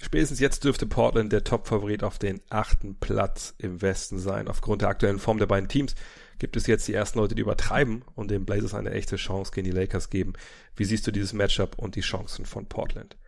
spätestens 0.00 0.40
jetzt 0.40 0.64
dürfte 0.64 0.86
Portland 0.86 1.30
der 1.30 1.44
Top-Favorit 1.44 2.04
auf 2.04 2.18
den 2.18 2.40
achten 2.48 2.98
Platz 2.98 3.52
im 3.58 3.82
Westen 3.82 4.18
sein. 4.18 4.48
Aufgrund 4.48 4.80
der 4.80 4.88
aktuellen 4.88 5.18
Form 5.18 5.36
der 5.36 5.44
beiden 5.44 5.68
Teams 5.68 5.94
gibt 6.38 6.56
es 6.56 6.66
jetzt 6.66 6.88
die 6.88 6.94
ersten 6.94 7.18
Leute, 7.18 7.34
die 7.34 7.42
übertreiben 7.42 8.02
und 8.14 8.30
den 8.30 8.46
Blazers 8.46 8.72
eine 8.72 8.92
echte 8.92 9.16
Chance 9.16 9.52
gegen 9.54 9.66
die 9.66 9.76
Lakers 9.76 10.08
geben. 10.08 10.32
Wie 10.74 10.86
siehst 10.86 11.06
du 11.06 11.10
dieses 11.10 11.34
Matchup 11.34 11.78
und 11.78 11.96
die 11.96 12.00
Chancen 12.00 12.46
von 12.46 12.64
Portland? 12.66 13.18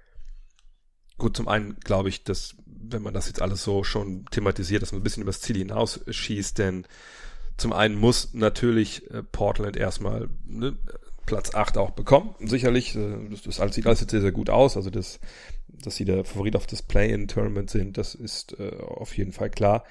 Gut, 1.19 1.37
zum 1.37 1.47
einen 1.47 1.79
glaube 1.79 2.09
ich, 2.09 2.25
dass, 2.25 2.57
wenn 2.65 3.03
man 3.03 3.13
das 3.13 3.27
jetzt 3.27 3.43
alles 3.43 3.63
so 3.63 3.85
schon 3.85 4.25
thematisiert, 4.31 4.81
dass 4.81 4.93
man 4.93 5.03
ein 5.03 5.05
bisschen 5.05 5.25
übers 5.25 5.43
Ziel 5.43 5.59
hinausschießt, 5.59 6.57
denn 6.57 6.87
zum 7.59 7.75
einen 7.75 7.97
muss 7.97 8.33
natürlich 8.33 9.11
äh, 9.11 9.23
Portland 9.23 9.77
erstmal 9.77 10.31
ne, 10.47 10.79
Platz 11.29 11.55
8 11.55 11.77
auch 11.77 11.91
bekommen. 11.91 12.35
Sicherlich, 12.41 12.97
äh, 12.97 13.29
das, 13.31 13.43
das 13.43 13.75
sieht 13.75 13.87
alles 13.87 14.01
sehr, 14.01 14.21
sehr 14.23 14.33
gut 14.33 14.49
aus. 14.49 14.79
Also 14.79 14.89
das, 14.89 15.21
dass 15.69 15.97
sie 15.97 16.07
der 16.07 16.25
Favorit 16.25 16.57
auf 16.57 16.67
das 16.67 16.81
Play-In-Tournament 16.81 17.69
sind, 17.69 17.99
das 17.99 18.15
ist 18.15 18.59
äh, 18.59 18.71
auf 18.81 19.15
jeden 19.15 19.33
Fall 19.33 19.51
klar. 19.51 19.85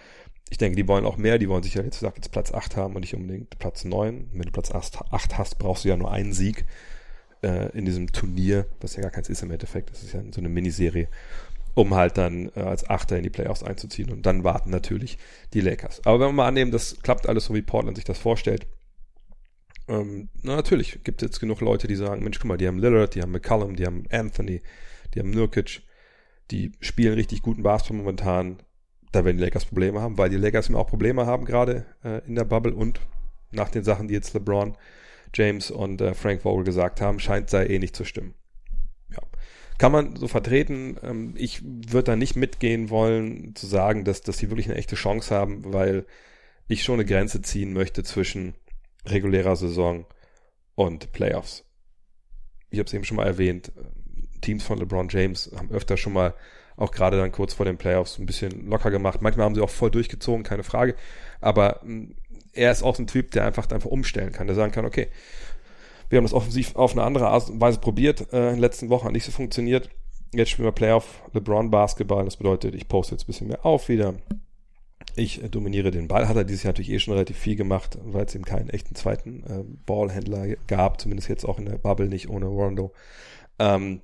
Ich 0.50 0.58
denke, 0.58 0.76
die 0.76 0.88
wollen 0.88 1.06
auch 1.06 1.18
mehr, 1.18 1.38
die 1.38 1.48
wollen 1.48 1.62
sicher 1.62 1.84
jetzt, 1.84 2.00
gesagt, 2.00 2.18
jetzt 2.18 2.32
Platz 2.32 2.52
8 2.52 2.76
haben 2.76 2.96
und 2.96 3.02
nicht 3.02 3.14
unbedingt 3.14 3.60
Platz 3.60 3.86
9. 3.86 4.32
Wenn 4.34 4.42
du 4.42 4.52
Platz 4.52 4.72
8 4.72 5.38
hast, 5.38 5.60
brauchst 5.60 5.86
du 5.86 5.90
ja 5.90 5.98
nur 5.98 6.12
einen 6.12 6.34
Sieg 6.34 6.66
äh, 7.44 7.70
in 7.78 7.86
diesem 7.86 8.12
Turnier, 8.12 8.66
was 8.82 8.96
ja 8.96 9.04
gar 9.04 9.12
keins 9.12 9.30
ist 9.30 9.44
im 9.44 9.52
Endeffekt, 9.52 9.92
das 9.92 10.02
ist 10.02 10.14
ja 10.14 10.22
so 10.32 10.42
eine 10.42 10.50
Miniserie, 10.50 11.08
um 11.76 11.94
halt 11.94 12.18
dann 12.18 12.50
äh, 12.56 12.62
als 12.62 12.90
Achter 12.90 13.16
in 13.16 13.24
die 13.24 13.30
Playoffs 13.30 13.62
einzuziehen. 13.62 14.10
Und 14.10 14.26
dann 14.26 14.44
warten 14.44 14.72
natürlich 14.72 15.20
die 15.54 15.62
Lakers. 15.62 16.02
Aber 16.04 16.20
wenn 16.20 16.30
wir 16.30 16.34
mal 16.34 16.48
annehmen, 16.48 16.72
das 16.72 17.00
klappt 17.04 17.30
alles 17.30 17.46
so, 17.46 17.54
wie 17.54 17.62
Portland 17.62 17.98
sich 17.98 18.06
das 18.06 18.18
vorstellt, 18.18 18.66
ähm, 19.88 20.30
na 20.42 20.56
natürlich 20.56 21.04
gibt 21.04 21.22
es 21.22 21.28
jetzt 21.28 21.40
genug 21.40 21.62
Leute, 21.62 21.88
die 21.88 21.96
sagen, 21.96 22.24
Mensch, 22.24 22.40
guck 22.40 22.48
mal, 22.48 22.58
die 22.58 22.68
haben 22.68 22.80
Lillard, 22.80 23.16
die 23.16 23.22
haben 23.22 23.32
McCallum, 23.32 23.76
die 23.76 23.86
haben 23.86 24.04
Anthony, 24.12 24.62
die 25.14 25.20
haben 25.20 25.32
Nurkic, 25.32 25.82
die 26.52 26.72
spielen 26.82 27.14
richtig 27.14 27.42
guten 27.42 27.64
Basketball 27.64 27.98
momentan. 27.98 28.58
Da 29.12 29.24
werden 29.24 29.38
die 29.38 29.44
Lakers 29.44 29.66
Probleme 29.66 30.02
haben, 30.02 30.18
weil 30.18 30.30
die 30.30 30.38
Lakers 30.38 30.70
immer 30.70 30.80
auch 30.80 30.88
Probleme 30.88 31.26
haben, 31.26 31.46
gerade 31.46 31.86
äh, 32.04 32.26
in 32.28 32.36
der 32.36 32.44
Bubble 32.44 32.74
und 32.74 33.00
nach 33.52 33.70
den 33.70 33.84
Sachen, 33.84 34.08
die 34.08 34.14
jetzt 34.14 34.34
LeBron 34.34 34.78
James 35.34 35.72
und 35.72 36.02
äh, 36.02 36.14
Frank 36.14 36.42
Vogel 36.42 36.66
gesagt 36.66 37.00
haben, 37.02 37.20
scheint 37.20 37.50
sei 37.50 37.68
eh 37.68 37.80
nicht 37.80 37.96
zu 37.96 38.04
stimmen. 38.04 38.34
Ja. 39.10 39.20
Kann 39.78 39.92
man 39.92 40.16
so 40.16 40.28
vertreten. 40.28 40.98
Ähm, 41.04 41.34
ich 41.38 41.64
würde 41.64 42.04
da 42.04 42.16
nicht 42.16 42.36
mitgehen 42.36 42.90
wollen, 42.90 43.56
zu 43.56 43.68
sagen, 43.68 44.04
dass, 44.04 44.22
dass 44.22 44.38
sie 44.38 44.50
wirklich 44.50 44.68
eine 44.68 44.78
echte 44.78 44.96
Chance 44.96 45.34
haben, 45.34 45.74
weil 45.74 46.06
ich 46.68 46.84
schon 46.84 46.96
eine 46.96 47.06
Grenze 47.06 47.42
ziehen 47.42 47.74
möchte 47.74 48.04
zwischen 48.04 48.56
regulärer 49.10 49.56
Saison 49.56 50.06
und 50.76 51.12
Playoffs. 51.12 51.66
Ich 52.70 52.80
habe 52.80 52.88
es 52.88 52.94
eben 52.94 53.04
schon 53.04 53.18
mal 53.18 53.28
erwähnt, 53.28 53.72
Teams 54.42 54.64
von 54.64 54.78
LeBron 54.78 55.10
James 55.10 55.52
haben 55.56 55.72
öfter 55.72 55.98
schon 55.98 56.14
mal 56.14 56.34
auch 56.76 56.92
gerade 56.92 57.18
dann 57.18 57.32
kurz 57.32 57.54
vor 57.54 57.66
den 57.66 57.78
Playoffs 57.78 58.20
ein 58.20 58.28
bisschen 58.28 58.70
locker 58.70 58.92
gemacht. 58.92 59.22
Manchmal 59.22 59.46
haben 59.46 59.56
sie 59.56 59.62
auch 59.62 59.70
voll 59.70 59.90
durchgezogen, 59.90 60.44
keine 60.44 60.64
Frage. 60.64 60.96
Aber 61.42 61.80
hm, 61.82 62.16
er 62.54 62.72
ist 62.72 62.84
auch 62.84 62.96
so 62.96 63.04
ein 63.04 63.08
Typ, 63.08 63.32
der 63.32 63.46
einfach 63.46 63.70
einfach 63.72 63.90
umstellen 63.90 64.32
kann, 64.32 64.48
der 64.48 64.56
sagen 64.56 64.72
kann, 64.72 64.86
okay, 64.86 65.08
wir 66.10 66.18
haben 66.18 66.26
das 66.26 66.34
offensiv 66.34 66.76
auf 66.76 66.94
eine 66.94 67.04
andere 67.04 67.28
Art 67.28 67.50
und 67.50 67.60
Weise 67.60 67.80
probiert, 67.80 68.32
äh, 68.32 68.50
in 68.50 68.56
den 68.56 68.60
letzten 68.60 68.90
Wochen 68.90 69.06
hat 69.06 69.12
nicht 69.12 69.26
so 69.26 69.32
funktioniert. 69.32 69.90
Jetzt 70.34 70.52
spielen 70.52 70.68
wir 70.68 70.72
Playoff 70.72 71.22
LeBron 71.34 71.72
Basketball, 71.72 72.26
das 72.26 72.38
bedeutet, 72.38 72.76
ich 72.76 72.88
poste 72.88 73.16
jetzt 73.16 73.24
ein 73.24 73.28
bisschen 73.28 73.48
mehr 73.48 73.66
auf 73.66 73.90
wieder. 73.90 74.14
Ich 75.16 75.44
äh, 75.44 75.50
dominiere 75.50 75.92
den 75.92 76.08
Ball. 76.08 76.28
Hat 76.28 76.36
er 76.36 76.44
dieses 76.44 76.64
Jahr 76.64 76.74
natürlich 76.74 76.92
eh 76.92 77.00
schon 77.00 77.14
relativ 77.14 77.38
viel 77.38 77.56
gemacht, 77.56 77.98
weil 78.04 78.26
es 78.26 78.36
eben 78.36 78.46
keinen 78.46 78.70
echten 78.70 78.96
zweiten 78.96 79.44
äh, 79.44 79.64
Ballhändler 79.86 80.56
gab, 80.68 81.02
zumindest 81.02 81.30
jetzt 81.30 81.46
auch 81.46 81.60
in 81.60 81.66
der 81.66 81.78
Bubble 81.78 82.08
nicht 82.08 82.30
ohne 82.30 82.48
Rondo. 82.48 82.94
Ähm, 83.60 84.02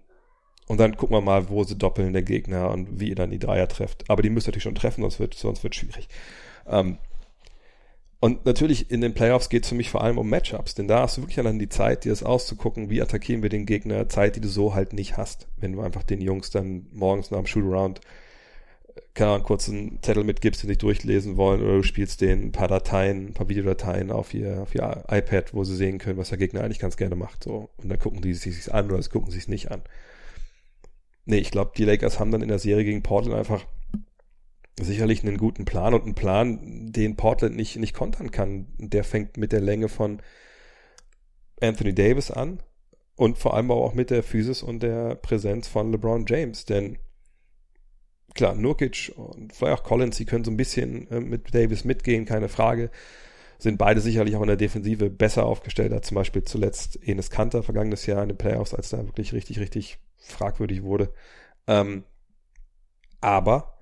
und 0.68 0.80
dann 0.80 0.96
gucken 0.96 1.16
wir 1.16 1.22
mal, 1.22 1.50
wo 1.50 1.64
sie 1.64 1.78
doppeln 1.78 2.14
der 2.14 2.24
Gegner 2.24 2.72
und 2.72 3.00
wie 3.00 3.10
ihr 3.10 3.16
dann 3.16 3.32
die 3.32 3.40
Dreier 3.40 3.68
trefft. 3.68 4.10
Aber 4.10 4.22
die 4.22 4.30
müsst 4.30 4.48
ihr 4.48 4.52
natürlich 4.52 4.64
schon 4.64 4.76
treffen, 4.76 5.02
sonst 5.02 5.20
wird 5.20 5.34
sonst 5.34 5.64
wird 5.64 5.76
schwierig. 5.76 6.08
Ähm, 6.68 6.98
und 8.24 8.46
natürlich 8.46 8.90
in 8.90 9.02
den 9.02 9.14
Playoffs 9.14 9.50
geht 9.50 9.64
es 9.64 9.70
für 9.70 9.76
mich 9.76 9.90
vor 9.90 10.02
allem 10.02 10.18
um 10.18 10.30
Matchups, 10.30 10.76
denn 10.76 10.88
da 10.88 11.02
hast 11.02 11.18
du 11.18 11.22
wirklich 11.24 11.36
dann 11.36 11.60
die 11.60 11.68
Zeit, 11.68 12.06
dir 12.06 12.10
das 12.14 12.24
auszugucken, 12.24 12.90
wie 12.90 13.02
attackieren 13.02 13.44
wir 13.44 13.50
den 13.50 13.66
Gegner, 13.66 14.08
Zeit, 14.08 14.38
die 14.38 14.40
du 14.40 14.48
so 14.48 14.74
halt 14.74 14.94
nicht 14.94 15.18
hast, 15.18 15.50
wenn 15.58 15.74
du 15.74 15.82
einfach 15.82 16.04
den 16.04 16.22
Jungs 16.22 16.50
dann 16.50 16.86
morgens 16.94 17.32
nach 17.32 17.40
dem 17.40 17.48
Shootaround 17.48 18.00
keine 19.14 19.32
Ahnung, 19.32 19.44
kurz 19.44 19.70
einen 19.70 20.02
Zettel 20.02 20.24
mitgibst, 20.24 20.64
den 20.64 20.70
sie 20.70 20.78
durchlesen 20.78 21.38
wollen, 21.38 21.62
oder 21.62 21.78
du 21.78 21.84
spielst 21.84 22.22
denen 22.22 22.46
ein 22.46 22.52
paar 22.52 22.68
Dateien, 22.68 23.28
ein 23.28 23.34
paar 23.34 23.50
Videodateien 23.50 24.12
auf 24.12 24.34
ihr, 24.34 24.62
auf 24.62 24.74
ihr 24.74 25.04
iPad, 25.10 25.54
wo 25.54 25.64
sie 25.64 25.76
sehen 25.76 26.00
können, 26.00 26.18
was 26.18 26.30
der 26.30 26.38
Gegner 26.38 26.64
eigentlich 26.64 26.80
ganz 26.80 26.98
gerne 26.98 27.16
macht, 27.16 27.44
so. 27.44 27.70
Und 27.78 27.90
dann 27.90 28.00
gucken 28.00 28.22
die 28.22 28.34
sich 28.34 28.74
an 28.74 28.92
oder 28.92 29.02
sie 29.02 29.10
gucken 29.10 29.32
sich 29.32 29.48
nicht 29.48 29.72
an. 29.72 29.84
Nee, 31.26 31.38
ich 31.38 31.52
glaube, 31.52 31.72
die 31.78 31.86
Lakers 31.86 32.20
haben 32.20 32.32
dann 32.32 32.42
in 32.42 32.50
der 32.50 32.60
Serie 32.60 32.84
gegen 32.84 33.04
Portland 33.04 33.38
einfach 33.38 33.66
sicherlich 34.80 35.24
einen 35.24 35.38
guten 35.38 35.66
Plan 35.66 35.94
und 35.94 36.04
einen 36.04 36.16
Plan, 36.16 36.92
den 36.92 37.16
Portland 37.16 37.56
nicht, 37.56 37.78
nicht 37.78 37.94
kontern 37.94 38.32
kann. 38.32 38.68
Der 38.78 39.04
fängt 39.04 39.38
mit 39.38 39.52
der 39.52 39.62
Länge 39.62 39.90
von 39.90 40.22
Anthony 41.62 41.94
Davis 41.94 42.32
an 42.32 42.62
und 43.16 43.38
vor 43.38 43.54
allem 43.54 43.72
auch 43.72 43.94
mit 43.94 44.10
der 44.10 44.24
Physis 44.24 44.64
und 44.64 44.82
der 44.82 45.16
Präsenz 45.16 45.68
von 45.68 45.92
LeBron 45.92 46.26
James, 46.28 46.66
denn 46.66 46.98
klar, 48.34 48.56
Nurkic 48.56 49.14
und 49.16 49.54
vielleicht 49.54 49.80
auch 49.80 49.84
Collins, 49.84 50.18
die 50.18 50.26
können 50.26 50.44
so 50.44 50.52
ein 50.52 50.58
bisschen 50.58 51.10
äh, 51.12 51.20
mit 51.20 51.54
Davis 51.54 51.84
mitgehen, 51.84 52.26
keine 52.26 52.50
Frage. 52.50 52.90
Sind 53.60 53.78
beide 53.78 54.02
sicherlich 54.02 54.36
auch 54.36 54.42
in 54.42 54.48
der 54.48 54.58
Defensive 54.58 55.10
besser 55.10 55.46
aufgestellt 55.46 55.94
als 55.94 56.08
zum 56.08 56.16
Beispiel 56.16 56.44
zuletzt 56.44 57.00
Enes 57.08 57.30
Kanter 57.30 57.64
vergangenes 57.64 58.06
Jahr 58.06 58.22
in 58.22 58.30
den 58.30 58.38
Playoffs, 58.38 58.74
als 58.74 58.90
da 58.90 58.98
wirklich 59.06 59.34
richtig, 59.34 59.60
richtig 59.60 60.00
fragwürdig 60.18 60.84
wurde. 60.84 61.14
Ähm, 61.68 62.04
aber 63.22 63.78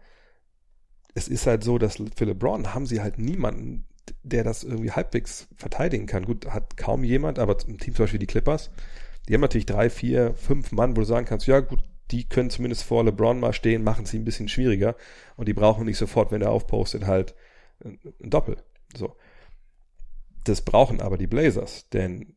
es 1.16 1.28
ist 1.28 1.48
halt 1.48 1.64
so, 1.64 1.78
dass 1.78 1.96
für 2.16 2.26
LeBron 2.26 2.74
haben 2.74 2.86
sie 2.86 3.02
halt 3.02 3.18
niemanden, 3.18 3.86
der 4.24 4.44
das 4.44 4.64
irgendwie 4.64 4.92
halbwegs 4.92 5.48
verteidigen 5.56 6.06
kann. 6.06 6.26
Gut, 6.26 6.48
hat 6.48 6.78
kaum 6.78 7.04
jemand, 7.04 7.40
aber 7.40 7.58
im 7.68 7.80
Team 7.80 7.96
zum 7.96 8.04
Beispiel 8.04 8.20
die 8.20 8.28
Clippers, 8.28 8.70
die 9.28 9.34
haben 9.34 9.42
natürlich 9.42 9.66
drei, 9.66 9.90
vier, 9.90 10.34
fünf 10.36 10.72
Mann, 10.72 10.96
wo 10.96 11.02
du 11.02 11.06
sagen 11.06 11.26
kannst, 11.26 11.48
ja 11.48 11.60
gut, 11.60 11.80
die 12.12 12.28
können 12.28 12.50
zumindest 12.50 12.84
vor 12.84 13.04
LeBron 13.04 13.40
mal 13.40 13.54
stehen, 13.54 13.84
machen 13.84 14.06
sie 14.06 14.20
ein 14.20 14.26
bisschen 14.26 14.48
schwieriger 14.48 14.96
und 15.38 15.48
die 15.48 15.54
brauchen 15.54 15.86
nicht 15.86 15.98
sofort, 15.98 16.32
wenn 16.32 16.42
er 16.42 16.52
aufpostet, 16.52 17.06
halt 17.06 17.36
ein 17.84 18.00
Doppel. 18.20 18.58
So. 18.96 19.16
Das 20.44 20.62
brauchen 20.62 21.02
aber 21.02 21.18
die 21.18 21.28
Blazers, 21.28 21.88
denn 21.90 22.36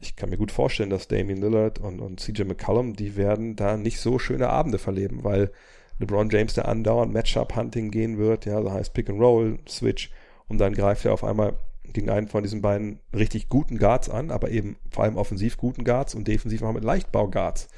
ich 0.00 0.16
kann 0.16 0.30
mir 0.30 0.36
gut 0.36 0.50
vorstellen, 0.50 0.90
dass 0.90 1.08
Damian 1.08 1.40
Lillard 1.40 1.78
und, 1.78 2.00
und 2.00 2.20
CJ 2.20 2.42
McCollum, 2.42 2.94
die 2.94 3.16
werden 3.16 3.56
da 3.56 3.76
nicht 3.76 4.00
so 4.00 4.18
schöne 4.18 4.48
Abende 4.48 4.78
verleben, 4.78 5.22
weil 5.22 5.52
LeBron 5.98 6.30
James 6.30 6.54
da 6.54 6.62
andauernd 6.62 7.12
Matchup-Hunting 7.12 7.90
gehen 7.90 8.18
wird, 8.18 8.46
ja, 8.46 8.60
das 8.60 8.72
heißt 8.72 8.94
Pick 8.94 9.08
and 9.08 9.20
Roll, 9.20 9.58
Switch, 9.68 10.10
und 10.48 10.58
dann 10.58 10.74
greift 10.74 11.04
er 11.04 11.12
auf 11.12 11.22
einmal 11.22 11.54
gegen 11.92 12.10
einen 12.10 12.28
von 12.28 12.42
diesen 12.42 12.62
beiden 12.62 12.98
richtig 13.14 13.48
guten 13.48 13.78
Guards 13.78 14.08
an, 14.08 14.30
aber 14.30 14.50
eben 14.50 14.76
vor 14.90 15.04
allem 15.04 15.16
offensiv 15.16 15.56
guten 15.56 15.84
Guards 15.84 16.14
und 16.14 16.26
defensiv 16.26 16.62
auch 16.62 16.72
mit 16.72 16.84
Leichtbau-Guards, 16.84 17.68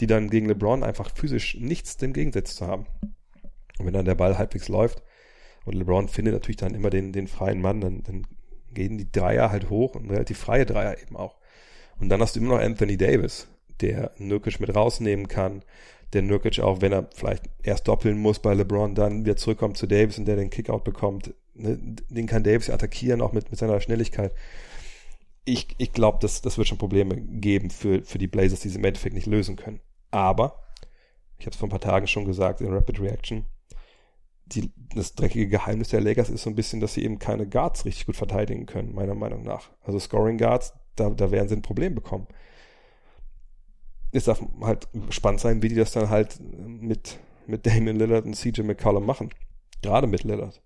die 0.00 0.06
dann 0.06 0.30
gegen 0.30 0.46
LeBron 0.46 0.82
einfach 0.82 1.14
physisch 1.14 1.56
nichts 1.60 1.96
dem 1.96 2.12
Gegensatz 2.12 2.56
zu 2.56 2.66
haben. 2.66 2.86
Und 3.78 3.86
wenn 3.86 3.92
dann 3.92 4.04
der 4.04 4.14
Ball 4.14 4.38
halbwegs 4.38 4.68
läuft 4.68 5.02
und 5.64 5.74
LeBron 5.74 6.08
findet 6.08 6.34
natürlich 6.34 6.56
dann 6.56 6.74
immer 6.74 6.90
den, 6.90 7.12
den 7.12 7.26
freien 7.26 7.60
Mann, 7.60 7.80
dann, 7.80 8.02
dann 8.02 8.26
gehen 8.72 8.98
die 8.98 9.10
Dreier 9.10 9.50
halt 9.50 9.70
hoch 9.70 9.94
und 9.94 10.10
relativ 10.10 10.38
freie 10.38 10.66
Dreier 10.66 11.00
eben 11.00 11.16
auch. 11.16 11.36
Und 11.98 12.08
dann 12.08 12.20
hast 12.20 12.36
du 12.36 12.40
immer 12.40 12.56
noch 12.56 12.62
Anthony 12.62 12.96
Davis, 12.96 13.48
der 13.80 14.12
Nurkic 14.18 14.60
mit 14.60 14.74
rausnehmen 14.74 15.28
kann, 15.28 15.62
der 16.12 16.22
Nurkic 16.22 16.60
auch, 16.60 16.80
wenn 16.80 16.92
er 16.92 17.08
vielleicht 17.14 17.44
erst 17.62 17.88
doppeln 17.88 18.18
muss 18.18 18.38
bei 18.38 18.54
LeBron, 18.54 18.94
dann 18.94 19.24
wieder 19.24 19.36
zurückkommt 19.36 19.76
zu 19.76 19.86
Davis 19.86 20.18
und 20.18 20.26
der 20.26 20.36
den 20.36 20.50
Kickout 20.50 20.84
bekommt. 20.84 21.34
Ne, 21.54 21.78
den 21.80 22.26
kann 22.26 22.42
Davis 22.42 22.70
attackieren, 22.70 23.20
auch 23.20 23.32
mit, 23.32 23.50
mit 23.50 23.58
seiner 23.58 23.80
Schnelligkeit. 23.80 24.34
Ich, 25.44 25.74
ich 25.78 25.92
glaube, 25.92 26.18
das, 26.20 26.40
das 26.40 26.56
wird 26.56 26.68
schon 26.68 26.78
Probleme 26.78 27.20
geben 27.20 27.70
für, 27.70 28.02
für 28.04 28.18
die 28.18 28.28
Blazers, 28.28 28.60
die 28.60 28.68
sie 28.68 28.78
im 28.78 28.84
Endeffekt 28.84 29.14
nicht 29.14 29.26
lösen 29.26 29.56
können. 29.56 29.80
Aber, 30.10 30.62
ich 31.38 31.46
habe 31.46 31.54
es 31.54 31.56
vor 31.56 31.68
ein 31.68 31.70
paar 31.70 31.80
Tagen 31.80 32.06
schon 32.06 32.24
gesagt 32.24 32.60
in 32.60 32.72
Rapid 32.72 33.00
Reaction, 33.00 33.46
die, 34.46 34.72
das 34.94 35.14
dreckige 35.14 35.48
Geheimnis 35.48 35.88
der 35.88 36.00
Lakers 36.00 36.30
ist 36.30 36.42
so 36.42 36.50
ein 36.50 36.56
bisschen, 36.56 36.80
dass 36.80 36.94
sie 36.94 37.04
eben 37.04 37.18
keine 37.18 37.48
Guards 37.48 37.84
richtig 37.84 38.06
gut 38.06 38.16
verteidigen 38.16 38.66
können, 38.66 38.94
meiner 38.94 39.14
Meinung 39.14 39.42
nach. 39.42 39.70
Also 39.82 39.98
Scoring 39.98 40.38
Guards, 40.38 40.74
da, 40.96 41.10
da 41.10 41.30
werden 41.30 41.48
sie 41.48 41.56
ein 41.56 41.62
Problem 41.62 41.94
bekommen. 41.94 42.26
Es 44.10 44.24
darf 44.24 44.42
halt 44.60 44.88
spannend 45.10 45.40
sein, 45.40 45.62
wie 45.62 45.68
die 45.68 45.74
das 45.74 45.92
dann 45.92 46.10
halt 46.10 46.38
mit, 46.40 47.18
mit 47.46 47.66
Damon 47.66 47.96
Lillard 47.96 48.26
und 48.26 48.36
CJ 48.36 48.62
McCollum 48.62 49.06
machen. 49.06 49.30
Gerade 49.80 50.06
mit 50.06 50.22
Lillard. 50.22 50.62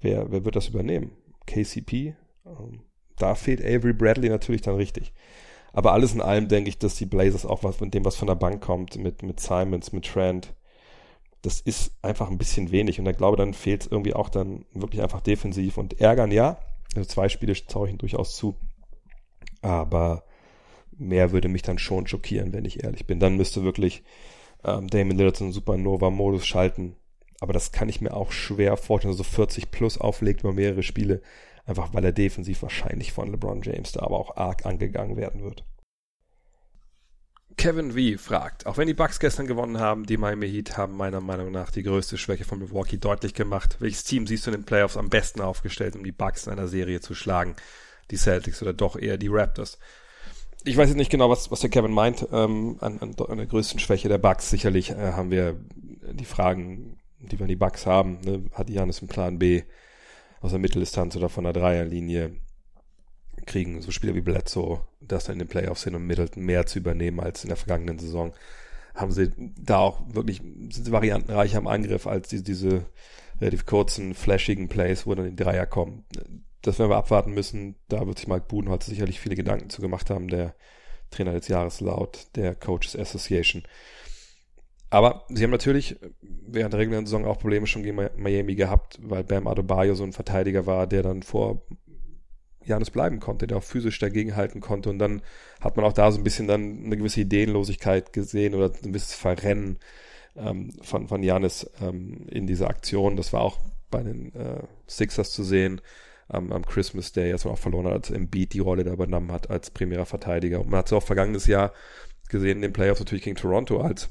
Wer, 0.00 0.30
wer 0.30 0.44
wird 0.44 0.56
das 0.56 0.68
übernehmen? 0.68 1.12
KCP? 1.46 2.14
Ähm, 2.44 2.82
da 3.16 3.34
fehlt 3.34 3.60
Avery 3.60 3.92
Bradley 3.92 4.28
natürlich 4.28 4.62
dann 4.62 4.76
richtig. 4.76 5.12
Aber 5.72 5.92
alles 5.92 6.12
in 6.12 6.20
allem 6.20 6.48
denke 6.48 6.68
ich, 6.68 6.78
dass 6.78 6.96
die 6.96 7.06
Blazers 7.06 7.46
auch 7.46 7.64
was 7.64 7.80
mit 7.80 7.94
dem, 7.94 8.04
was 8.04 8.16
von 8.16 8.28
der 8.28 8.34
Bank 8.34 8.62
kommt, 8.62 8.96
mit, 8.96 9.22
mit 9.22 9.40
Simons, 9.40 9.92
mit 9.92 10.06
Trent, 10.06 10.54
das 11.42 11.60
ist 11.60 11.92
einfach 12.02 12.30
ein 12.30 12.38
bisschen 12.38 12.70
wenig. 12.70 13.00
Und 13.00 13.06
ich 13.06 13.16
glaube, 13.16 13.36
dann 13.36 13.52
fehlt 13.52 13.82
es 13.82 13.86
irgendwie 13.90 14.14
auch 14.14 14.28
dann 14.28 14.64
wirklich 14.74 15.02
einfach 15.02 15.20
defensiv 15.20 15.76
und 15.76 16.00
ärgern, 16.00 16.30
ja. 16.30 16.58
Also 16.94 17.08
zwei 17.08 17.28
Spiele 17.28 17.54
traue 17.54 17.88
ich 17.88 17.94
ihm 17.94 17.98
durchaus 17.98 18.36
zu. 18.36 18.54
Aber 19.60 20.24
mehr 20.92 21.32
würde 21.32 21.48
mich 21.48 21.62
dann 21.62 21.78
schon 21.78 22.06
schockieren, 22.06 22.52
wenn 22.52 22.64
ich 22.64 22.84
ehrlich 22.84 23.06
bin. 23.06 23.18
Dann 23.18 23.36
müsste 23.36 23.64
wirklich 23.64 24.04
ähm, 24.64 24.88
Damon 24.88 25.16
Lillard 25.16 25.36
so 25.36 25.44
einen 25.44 25.52
Supernova-Modus 25.52 26.46
schalten. 26.46 26.96
Aber 27.40 27.52
das 27.52 27.72
kann 27.72 27.88
ich 27.88 28.00
mir 28.00 28.14
auch 28.14 28.30
schwer 28.30 28.76
vorstellen, 28.76 29.14
so 29.14 29.24
40 29.24 29.72
plus 29.72 29.98
auflegt 29.98 30.42
über 30.42 30.52
mehrere 30.52 30.84
Spiele, 30.84 31.22
einfach 31.64 31.94
weil 31.94 32.04
er 32.04 32.12
defensiv 32.12 32.62
wahrscheinlich 32.62 33.12
von 33.12 33.30
LeBron 33.30 33.62
James 33.62 33.92
da 33.92 34.02
aber 34.02 34.18
auch 34.18 34.36
arg 34.36 34.66
angegangen 34.66 35.16
werden 35.16 35.42
wird. 35.42 35.64
Kevin 37.56 37.92
V. 37.92 38.18
fragt, 38.22 38.66
auch 38.66 38.78
wenn 38.78 38.86
die 38.86 38.94
Bucks 38.94 39.20
gestern 39.20 39.46
gewonnen 39.46 39.78
haben, 39.78 40.06
die 40.06 40.16
Miami 40.16 40.48
Heat 40.48 40.76
haben 40.76 40.96
meiner 40.96 41.20
Meinung 41.20 41.50
nach 41.50 41.70
die 41.70 41.82
größte 41.82 42.18
Schwäche 42.18 42.44
von 42.44 42.58
Milwaukee 42.58 42.96
deutlich 42.96 43.34
gemacht. 43.34 43.76
Welches 43.78 44.04
Team 44.04 44.26
siehst 44.26 44.46
du 44.46 44.50
in 44.50 44.58
den 44.58 44.64
Playoffs 44.64 44.96
am 44.96 45.10
besten 45.10 45.40
aufgestellt, 45.40 45.94
um 45.94 46.04
die 46.04 46.12
Bucks 46.12 46.46
in 46.46 46.52
einer 46.52 46.68
Serie 46.68 47.00
zu 47.00 47.14
schlagen? 47.14 47.56
Die 48.10 48.16
Celtics 48.16 48.62
oder 48.62 48.72
doch 48.72 48.96
eher 48.96 49.18
die 49.18 49.28
Raptors? 49.28 49.78
Ich 50.64 50.76
weiß 50.76 50.88
jetzt 50.88 50.96
nicht 50.96 51.10
genau, 51.10 51.28
was, 51.28 51.50
was 51.50 51.60
der 51.60 51.70
Kevin 51.70 51.92
meint. 51.92 52.26
Ähm, 52.32 52.78
an, 52.80 52.98
an, 52.98 53.14
an 53.18 53.36
der 53.36 53.46
größten 53.46 53.80
Schwäche 53.80 54.08
der 54.08 54.18
Bucks 54.18 54.50
sicherlich 54.50 54.90
äh, 54.90 55.12
haben 55.12 55.30
wir 55.30 55.56
die 56.12 56.24
Fragen, 56.24 56.98
die 57.18 57.38
wir 57.38 57.44
an 57.44 57.48
die 57.48 57.56
Bucks 57.56 57.86
haben. 57.86 58.18
Ne? 58.24 58.44
Hat 58.52 58.70
Janis 58.70 59.00
einen 59.00 59.08
Plan 59.08 59.38
B 59.38 59.62
aus 60.42 60.50
der 60.50 60.58
Mitteldistanz 60.58 61.16
oder 61.16 61.28
von 61.28 61.44
der 61.44 61.52
Dreierlinie? 61.52 62.36
kriegen 63.46 63.82
so 63.82 63.90
Spieler 63.90 64.14
wie 64.14 64.20
Bledsoe 64.20 64.84
das 65.00 65.24
dann 65.24 65.34
in 65.34 65.40
den 65.40 65.48
Playoffs 65.48 65.84
hin, 65.84 65.94
um 65.94 66.06
Middleton 66.06 66.44
mehr 66.44 66.66
zu 66.66 66.78
übernehmen 66.78 67.20
als 67.20 67.44
in 67.44 67.48
der 67.48 67.56
vergangenen 67.56 67.98
Saison. 67.98 68.32
Haben 68.94 69.12
sie 69.12 69.30
da 69.36 69.78
auch 69.78 70.02
wirklich, 70.12 70.38
sind 70.38 70.84
sie 70.84 70.92
variantenreicher 70.92 71.58
am 71.58 71.66
Angriff 71.66 72.06
als 72.06 72.28
die, 72.28 72.42
diese 72.42 72.86
relativ 73.40 73.66
kurzen, 73.66 74.14
flashigen 74.14 74.68
Plays, 74.68 75.06
wo 75.06 75.14
dann 75.14 75.34
die 75.34 75.42
Dreier 75.42 75.66
kommen. 75.66 76.04
Das 76.60 76.78
werden 76.78 76.90
wir 76.90 76.96
abwarten 76.96 77.32
müssen. 77.32 77.76
Da 77.88 78.06
wird 78.06 78.18
sich 78.18 78.28
Mike 78.28 78.46
Budenholz 78.48 78.86
sicherlich 78.86 79.18
viele 79.18 79.34
Gedanken 79.34 79.70
zu 79.70 79.80
gemacht 79.80 80.10
haben, 80.10 80.28
der 80.28 80.54
Trainer 81.10 81.32
des 81.32 81.48
Jahres 81.48 81.80
laut 81.80 82.28
der 82.36 82.54
Coaches 82.54 82.94
Association. 82.96 83.62
Aber 84.92 85.24
sie 85.30 85.42
haben 85.42 85.50
natürlich 85.50 85.96
während 86.20 86.74
der 86.74 86.80
regulären 86.80 87.06
Saison 87.06 87.24
auch 87.24 87.38
Probleme 87.38 87.66
schon 87.66 87.82
gegen 87.82 87.96
Miami 88.18 88.54
gehabt, 88.54 88.98
weil 89.00 89.24
Bam 89.24 89.46
Adebayo 89.46 89.94
so 89.94 90.04
ein 90.04 90.12
Verteidiger 90.12 90.66
war, 90.66 90.86
der 90.86 91.02
dann 91.02 91.22
vor 91.22 91.62
Janis 92.62 92.90
bleiben 92.90 93.18
konnte, 93.18 93.46
der 93.46 93.56
auch 93.56 93.62
physisch 93.62 93.98
dagegen 93.98 94.36
halten 94.36 94.60
konnte. 94.60 94.90
Und 94.90 94.98
dann 94.98 95.22
hat 95.62 95.78
man 95.78 95.86
auch 95.86 95.94
da 95.94 96.12
so 96.12 96.20
ein 96.20 96.24
bisschen 96.24 96.46
dann 96.46 96.84
eine 96.84 96.98
gewisse 96.98 97.22
Ideenlosigkeit 97.22 98.12
gesehen 98.12 98.54
oder 98.54 98.66
ein 98.66 98.92
gewisses 98.92 99.14
Verrennen 99.14 99.78
ähm, 100.36 100.74
von, 100.82 101.08
von 101.08 101.22
Janis 101.22 101.70
ähm, 101.80 102.26
in 102.28 102.46
dieser 102.46 102.68
Aktion. 102.68 103.16
Das 103.16 103.32
war 103.32 103.40
auch 103.40 103.60
bei 103.90 104.02
den 104.02 104.34
äh, 104.34 104.62
Sixers 104.86 105.30
zu 105.30 105.42
sehen 105.42 105.80
ähm, 106.30 106.52
am 106.52 106.66
Christmas 106.66 107.12
Day, 107.12 107.32
als 107.32 107.46
man 107.46 107.54
auch 107.54 107.58
verloren 107.58 107.86
hat, 107.86 107.94
als 107.94 108.10
Embiid 108.10 108.52
die 108.52 108.58
Rolle 108.58 108.84
da 108.84 108.92
übernommen 108.92 109.32
hat 109.32 109.48
als 109.48 109.70
primärer 109.70 110.04
Verteidiger. 110.04 110.60
Und 110.60 110.68
man 110.68 110.80
hat 110.80 110.88
es 110.88 110.92
auch 110.92 111.02
vergangenes 111.02 111.46
Jahr 111.46 111.72
gesehen 112.28 112.58
in 112.58 112.62
den 112.62 112.72
Playoffs 112.74 113.00
natürlich 113.00 113.24
gegen 113.24 113.36
Toronto, 113.36 113.80
als 113.80 114.10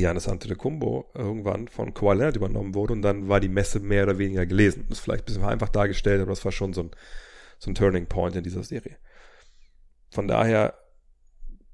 Janis 0.00 0.28
Antetokounmpo 0.28 1.10
irgendwann 1.14 1.68
von 1.68 1.94
Kawhi 1.94 2.14
Leonard 2.14 2.36
übernommen 2.36 2.74
wurde 2.74 2.92
und 2.92 3.02
dann 3.02 3.28
war 3.28 3.40
die 3.40 3.48
Messe 3.48 3.80
mehr 3.80 4.04
oder 4.04 4.18
weniger 4.18 4.46
gelesen. 4.46 4.84
Das 4.88 4.98
ist 4.98 5.04
vielleicht 5.04 5.24
ein 5.24 5.26
bisschen 5.26 5.44
einfach 5.44 5.68
dargestellt, 5.68 6.20
aber 6.20 6.30
das 6.30 6.44
war 6.44 6.52
schon 6.52 6.72
so 6.72 6.82
ein 6.82 6.90
so 7.58 7.70
ein 7.70 7.74
Turning 7.74 8.06
Point 8.06 8.36
in 8.36 8.44
dieser 8.44 8.62
Serie. 8.62 8.96
Von 10.10 10.28
daher, 10.28 10.74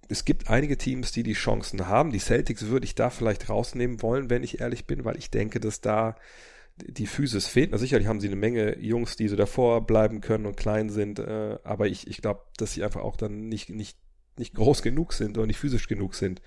es 0.09 0.25
gibt 0.25 0.51
einige 0.51 0.77
Teams, 0.77 1.13
die 1.13 1.23
die 1.23 1.33
Chancen 1.33 1.87
haben. 1.87 2.13
Die 2.13 2.19
Celtics 2.19 2.67
würde 2.67 2.85
ich 2.85 2.95
da 2.95 3.11
vielleicht 3.11 3.49
rausnehmen 3.49 4.03
wollen, 4.03 4.31
wenn 4.31 4.43
ich 4.43 4.61
ehrlich 4.61 4.87
bin, 4.87 5.05
weil 5.05 5.17
ich 5.17 5.31
denke, 5.31 5.61
dass 5.61 5.81
da 5.81 6.17
die 6.77 7.07
Physis 7.07 7.47
fehlt. 7.47 7.71
Na, 7.71 7.79
sicherlich 7.79 8.09
haben 8.09 8.21
sie 8.21 8.29
eine 8.29 8.37
Menge 8.37 8.79
Jungs, 8.79 9.17
die 9.17 9.29
so 9.29 9.37
davor 9.37 9.87
bleiben 9.87 10.21
können 10.21 10.47
und 10.47 10.57
klein 10.57 10.91
sind, 10.91 11.19
äh, 11.19 11.59
aber 11.65 11.87
ich, 11.87 12.07
ich 12.07 12.23
glaube, 12.23 12.41
dass 12.57 12.73
sie 12.73 12.83
einfach 12.83 13.03
auch 13.03 13.17
dann 13.17 13.49
nicht, 13.49 13.71
nicht, 13.71 13.99
nicht 14.37 14.55
groß 14.55 14.83
genug 14.83 15.13
sind 15.13 15.37
oder 15.39 15.47
nicht 15.47 15.59
physisch 15.59 15.89
genug 15.89 16.15
sind. 16.15 16.43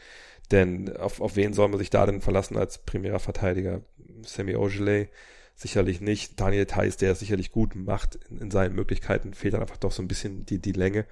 Denn 0.51 0.95
auf, 0.97 1.21
auf 1.21 1.35
wen 1.35 1.53
soll 1.53 1.69
man 1.69 1.79
sich 1.79 1.89
da 1.89 2.05
denn 2.05 2.21
verlassen 2.21 2.57
als 2.57 2.79
primärer 2.79 3.19
Verteidiger? 3.19 3.81
Sammy 4.23 4.55
Ogilvy 4.55 5.09
sicherlich 5.55 6.01
nicht. 6.01 6.39
Daniel 6.39 6.65
Theiss, 6.65 6.97
der 6.97 7.13
es 7.13 7.19
sicherlich 7.19 7.51
gut 7.51 7.75
macht 7.75 8.19
in, 8.29 8.37
in, 8.37 8.51
seinen 8.51 8.75
Möglichkeiten, 8.75 9.33
fehlt 9.33 9.53
dann 9.53 9.61
einfach 9.61 9.77
doch 9.77 9.91
so 9.91 10.03
ein 10.03 10.07
bisschen 10.07 10.45
die, 10.45 10.59
die 10.59 10.73
Länge. 10.73 11.05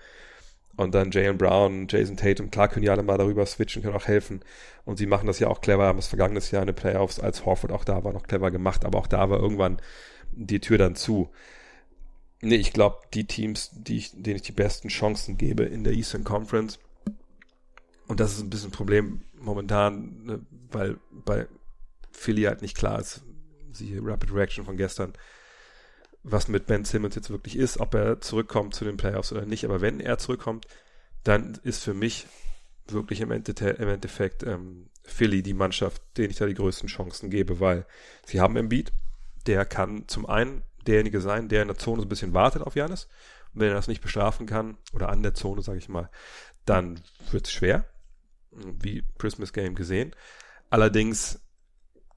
Und 0.76 0.96
dann 0.96 1.12
Jalen 1.12 1.38
Brown, 1.38 1.88
Jason 1.88 2.18
Tatum, 2.18 2.50
klar 2.50 2.68
können 2.68 2.82
die 2.82 2.90
alle 2.90 3.04
mal 3.04 3.18
darüber 3.18 3.46
switchen, 3.46 3.84
können 3.84 3.96
auch 3.96 4.08
helfen. 4.08 4.42
Und 4.86 4.98
sie 4.98 5.06
machen 5.06 5.28
das 5.28 5.40
ja 5.40 5.48
auch 5.48 5.62
clever, 5.62 5.86
haben 5.86 6.00
es 6.00 6.08
vergangenes 6.08 6.50
Jahr 6.52 6.64
in 6.64 6.68
den 6.68 6.76
Playoffs, 6.76 7.20
als 7.20 7.46
Horford 7.46 7.72
auch 7.72 7.84
da 7.84 8.04
war, 8.04 8.12
noch 8.12 8.24
clever 8.24 8.50
gemacht, 8.50 8.84
aber 8.84 8.98
auch 8.98 9.08
da 9.08 9.30
war 9.30 9.40
irgendwann 9.40 9.78
die 10.32 10.60
Tür 10.60 10.80
dann 10.80 10.96
zu. 10.96 11.30
Nee, 12.46 12.56
ich 12.58 12.74
glaube, 12.74 12.98
die 13.14 13.26
Teams, 13.26 13.72
die 13.74 13.98
ich, 13.98 14.12
denen 14.12 14.36
ich 14.36 14.42
die 14.42 14.52
besten 14.52 14.90
Chancen 14.90 15.38
gebe 15.38 15.64
in 15.64 15.86
der 15.86 15.94
Eastern 15.94 16.26
Conference, 16.26 16.78
und 18.08 18.20
das 18.20 18.34
ist 18.34 18.42
ein 18.42 18.50
bisschen 18.50 18.68
ein 18.68 18.74
Problem 18.74 19.22
momentan, 19.40 20.24
ne, 20.26 20.46
weil 20.70 20.98
bei 21.10 21.48
Philly 22.12 22.44
halt 22.44 22.62
nicht 22.62 22.76
klar 22.76 23.00
ist, 23.00 23.24
siehe 23.72 24.02
Rapid 24.04 24.34
Reaction 24.34 24.66
von 24.66 24.76
gestern, 24.76 25.14
was 26.24 26.50
mit 26.50 26.68
Ben 26.68 26.84
Simmons 26.84 27.16
jetzt 27.16 27.30
wirklich 27.30 27.56
ist, 27.56 27.80
ob 27.80 27.96
er 27.96 28.20
zurückkommt 28.20 28.76
zu 28.76 28.84
den 28.84 28.98
Playoffs 28.98 29.32
oder 29.32 29.46
nicht. 29.46 29.64
Aber 29.64 29.80
wenn 29.80 30.02
er 30.02 30.18
zurückkommt, 30.18 30.68
dann 31.24 31.58
ist 31.64 31.82
für 31.84 31.94
mich 31.94 32.28
wirklich 32.88 33.22
im, 33.22 33.32
Endeffekt, 33.32 33.80
im 33.80 33.88
Endeffekt 33.88 34.44
ähm, 34.44 34.90
Philly 35.04 35.44
die 35.44 35.54
Mannschaft, 35.54 36.02
denen 36.18 36.32
ich 36.32 36.38
da 36.38 36.46
die 36.46 36.54
größten 36.54 36.90
Chancen 36.90 37.30
gebe, 37.30 37.62
weil 37.62 37.86
sie 38.26 38.42
haben 38.42 38.58
Embiid, 38.58 38.92
der 39.48 39.66
kann 39.66 40.08
zum 40.08 40.26
einen 40.26 40.64
derjenige 40.88 41.22
sein, 41.22 41.50
der 41.50 41.62
in 41.62 41.68
der 41.68 41.78
Zone 41.78 42.02
so 42.02 42.06
ein 42.06 42.10
bisschen 42.10 42.34
wartet 42.34 42.62
auf 42.62 42.76
Janis. 42.76 43.08
Und 43.54 43.62
wenn 43.62 43.70
er 43.70 43.76
das 43.76 43.88
nicht 43.88 44.02
bestrafen 44.02 44.46
kann, 44.46 44.78
oder 44.94 45.10
an 45.10 45.24
der 45.24 45.34
Zone, 45.34 45.62
sage 45.62 45.78
ich 45.78 45.90
mal, 45.90 46.10
dann 46.66 47.02
wird 47.32 47.48
es 47.48 47.54
schwer, 47.54 47.86
wie 48.52 49.04
Christmas 49.18 49.54
Game 49.54 49.76
gesehen. 49.76 50.16
Allerdings 50.70 51.40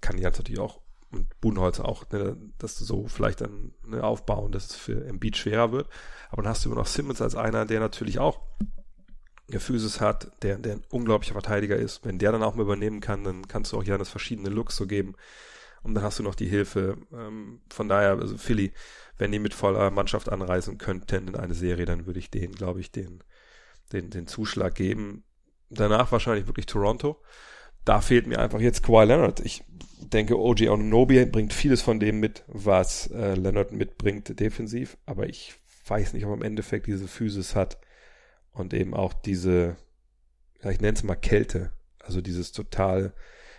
kann 0.00 0.18
Janis 0.18 0.38
natürlich 0.38 0.61
auch 0.61 0.81
und 1.11 1.40
Budenholzer 1.40 1.85
auch, 1.85 2.09
ne, 2.11 2.37
dass 2.59 2.79
du 2.79 2.85
so 2.85 3.07
vielleicht 3.07 3.40
dann 3.40 3.72
ne, 3.85 4.02
aufbauen, 4.02 4.52
dass 4.52 4.70
es 4.70 4.76
für 4.76 5.07
Embiid 5.07 5.37
schwerer 5.37 5.72
wird. 5.72 5.88
Aber 6.31 6.42
dann 6.42 6.50
hast 6.50 6.64
du 6.64 6.68
immer 6.68 6.81
noch 6.81 6.87
Simmons 6.87 7.22
als 7.22 7.37
einer, 7.37 7.64
der 7.64 7.81
natürlich 7.81 8.18
auch 8.18 8.40
eine 9.48 9.61
Physis 9.61 10.00
hat, 10.00 10.31
der, 10.42 10.59
der 10.59 10.74
ein 10.74 10.85
unglaublicher 10.90 11.35
Verteidiger 11.35 11.76
ist. 11.76 12.05
Wenn 12.05 12.18
der 12.18 12.33
dann 12.33 12.42
auch 12.42 12.55
mal 12.55 12.62
übernehmen 12.62 13.00
kann, 13.00 13.24
dann 13.24 13.46
kannst 13.46 13.72
du 13.72 13.79
auch 13.79 13.85
Janis 13.85 14.09
verschiedene 14.09 14.48
Looks 14.48 14.76
so 14.76 14.87
geben. 14.87 15.14
Und 15.87 15.94
dann 15.94 16.03
hast 16.03 16.18
du 16.18 16.25
noch 16.25 16.35
die 16.35 16.49
Hilfe. 16.49 16.96
Ähm, 17.12 17.61
von 17.70 17.88
daher, 17.88 18.18
also 18.18 18.37
Philly, 18.37 18.72
wenn 19.18 19.31
die 19.31 19.38
mit 19.38 19.55
voller 19.55 19.92
Mannschaft 19.92 20.29
anreisen 20.29 20.79
könnten 20.79 21.29
in 21.29 21.37
eine 21.37 21.55
Serie, 21.55 21.87
dann 21.87 22.07
würde 22.07 22.18
ich 22.18 22.29
den, 22.29 22.51
glaube 22.51 22.81
ich, 22.81 22.90
den, 22.90 23.22
den, 23.92 24.11
den 24.11 24.27
Zuschlag 24.27 24.75
geben. 24.75 25.22
Danach 25.70 26.11
wahrscheinlich 26.11 26.49
wirklich 26.49 26.66
Toronto. 26.66 27.22
Da 27.85 28.01
fehlt 28.01 28.27
mir 28.27 28.40
einfach 28.40 28.59
jetzt 28.59 28.83
Kawhi 28.83 29.05
Leonard. 29.05 29.38
Ich 29.40 29.62
denke, 30.01 30.37
OG 30.37 30.62
Onobi 30.62 31.25
bringt 31.27 31.53
vieles 31.53 31.83
von 31.83 32.01
dem 32.01 32.18
mit, 32.18 32.42
was 32.49 33.07
äh, 33.12 33.35
Leonard 33.35 33.70
mitbringt 33.70 34.40
defensiv, 34.40 34.96
aber 35.07 35.29
ich 35.29 35.55
weiß 35.87 36.14
nicht, 36.14 36.25
ob 36.25 36.33
er 36.33 36.37
im 36.37 36.42
Endeffekt 36.42 36.88
diese 36.88 37.07
Physis 37.07 37.55
hat 37.55 37.79
und 38.51 38.75
eben 38.75 38.92
auch 38.92 39.12
diese, 39.12 39.77
ja, 40.64 40.70
ich 40.70 40.81
nenne 40.81 40.96
es 40.96 41.05
mal 41.05 41.14
Kälte, 41.14 41.70
also 42.01 42.20
dieses 42.20 42.51
total, 42.51 43.14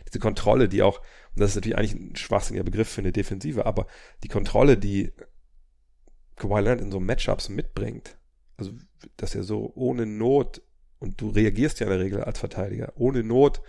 diese 0.07 0.19
Kontrolle, 0.19 0.69
die 0.69 0.83
auch, 0.83 0.99
und 0.99 1.41
das 1.41 1.51
ist 1.51 1.55
natürlich 1.55 1.77
eigentlich 1.77 1.95
ein 1.95 2.15
schwachsinniger 2.15 2.63
Begriff 2.63 2.89
für 2.89 3.01
eine 3.01 3.11
Defensive, 3.11 3.65
aber 3.65 3.87
die 4.23 4.29
Kontrolle, 4.29 4.77
die 4.77 5.11
Kawhi 6.35 6.61
Leonard 6.61 6.81
in 6.81 6.91
so 6.91 6.99
Matchups 6.99 7.49
mitbringt, 7.49 8.17
also 8.57 8.71
dass 9.17 9.35
er 9.35 9.43
so 9.43 9.71
ohne 9.75 10.05
Not, 10.05 10.61
und 10.99 11.21
du 11.21 11.29
reagierst 11.29 11.79
ja 11.79 11.87
in 11.87 11.91
der 11.91 11.99
Regel 11.99 12.23
als 12.23 12.39
Verteidiger, 12.39 12.93
ohne 12.95 13.23
Not 13.23 13.61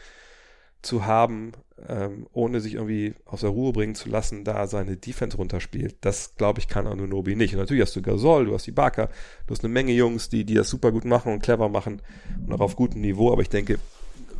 zu 0.80 1.04
haben, 1.04 1.52
ähm, 1.88 2.28
ohne 2.32 2.60
sich 2.60 2.74
irgendwie 2.74 3.14
aus 3.24 3.40
der 3.40 3.50
Ruhe 3.50 3.72
bringen 3.72 3.94
zu 3.94 4.08
lassen, 4.08 4.44
da 4.44 4.66
seine 4.66 4.96
Defense 4.96 5.36
runterspielt. 5.36 5.96
Das, 6.02 6.36
glaube 6.36 6.60
ich, 6.60 6.68
kann 6.68 6.86
Anunobi 6.86 7.34
nicht. 7.34 7.52
Und 7.54 7.60
natürlich 7.60 7.82
hast 7.82 7.96
du 7.96 8.02
Gasol, 8.02 8.46
du 8.46 8.54
hast 8.54 8.66
die 8.66 8.72
Barker, 8.72 9.10
du 9.46 9.54
hast 9.54 9.64
eine 9.64 9.72
Menge 9.72 9.92
Jungs, 9.92 10.28
die, 10.28 10.44
die 10.44 10.54
das 10.54 10.70
super 10.70 10.92
gut 10.92 11.04
machen 11.04 11.32
und 11.32 11.42
clever 11.42 11.68
machen 11.68 12.00
und 12.46 12.52
auch 12.52 12.60
auf 12.60 12.76
gutem 12.76 13.00
Niveau. 13.00 13.32
Aber 13.32 13.42
ich 13.42 13.48
denke, 13.48 13.78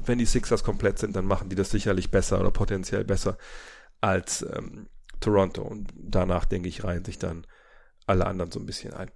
wenn 0.06 0.18
die 0.18 0.26
Sixers 0.26 0.64
komplett 0.64 0.98
sind, 0.98 1.16
dann 1.16 1.24
machen 1.24 1.48
die 1.48 1.56
das 1.56 1.70
sicherlich 1.70 2.10
besser 2.10 2.40
oder 2.40 2.50
potenziell 2.50 3.04
besser 3.04 3.38
als 4.00 4.42
ähm, 4.42 4.88
Toronto. 5.20 5.62
Und 5.62 5.92
danach, 5.96 6.44
denke 6.44 6.68
ich, 6.68 6.84
reihen 6.84 7.04
sich 7.04 7.18
dann 7.18 7.46
alle 8.06 8.26
anderen 8.26 8.50
so 8.50 8.58
ein 8.58 8.66
bisschen 8.66 8.94
ein. 8.94 9.10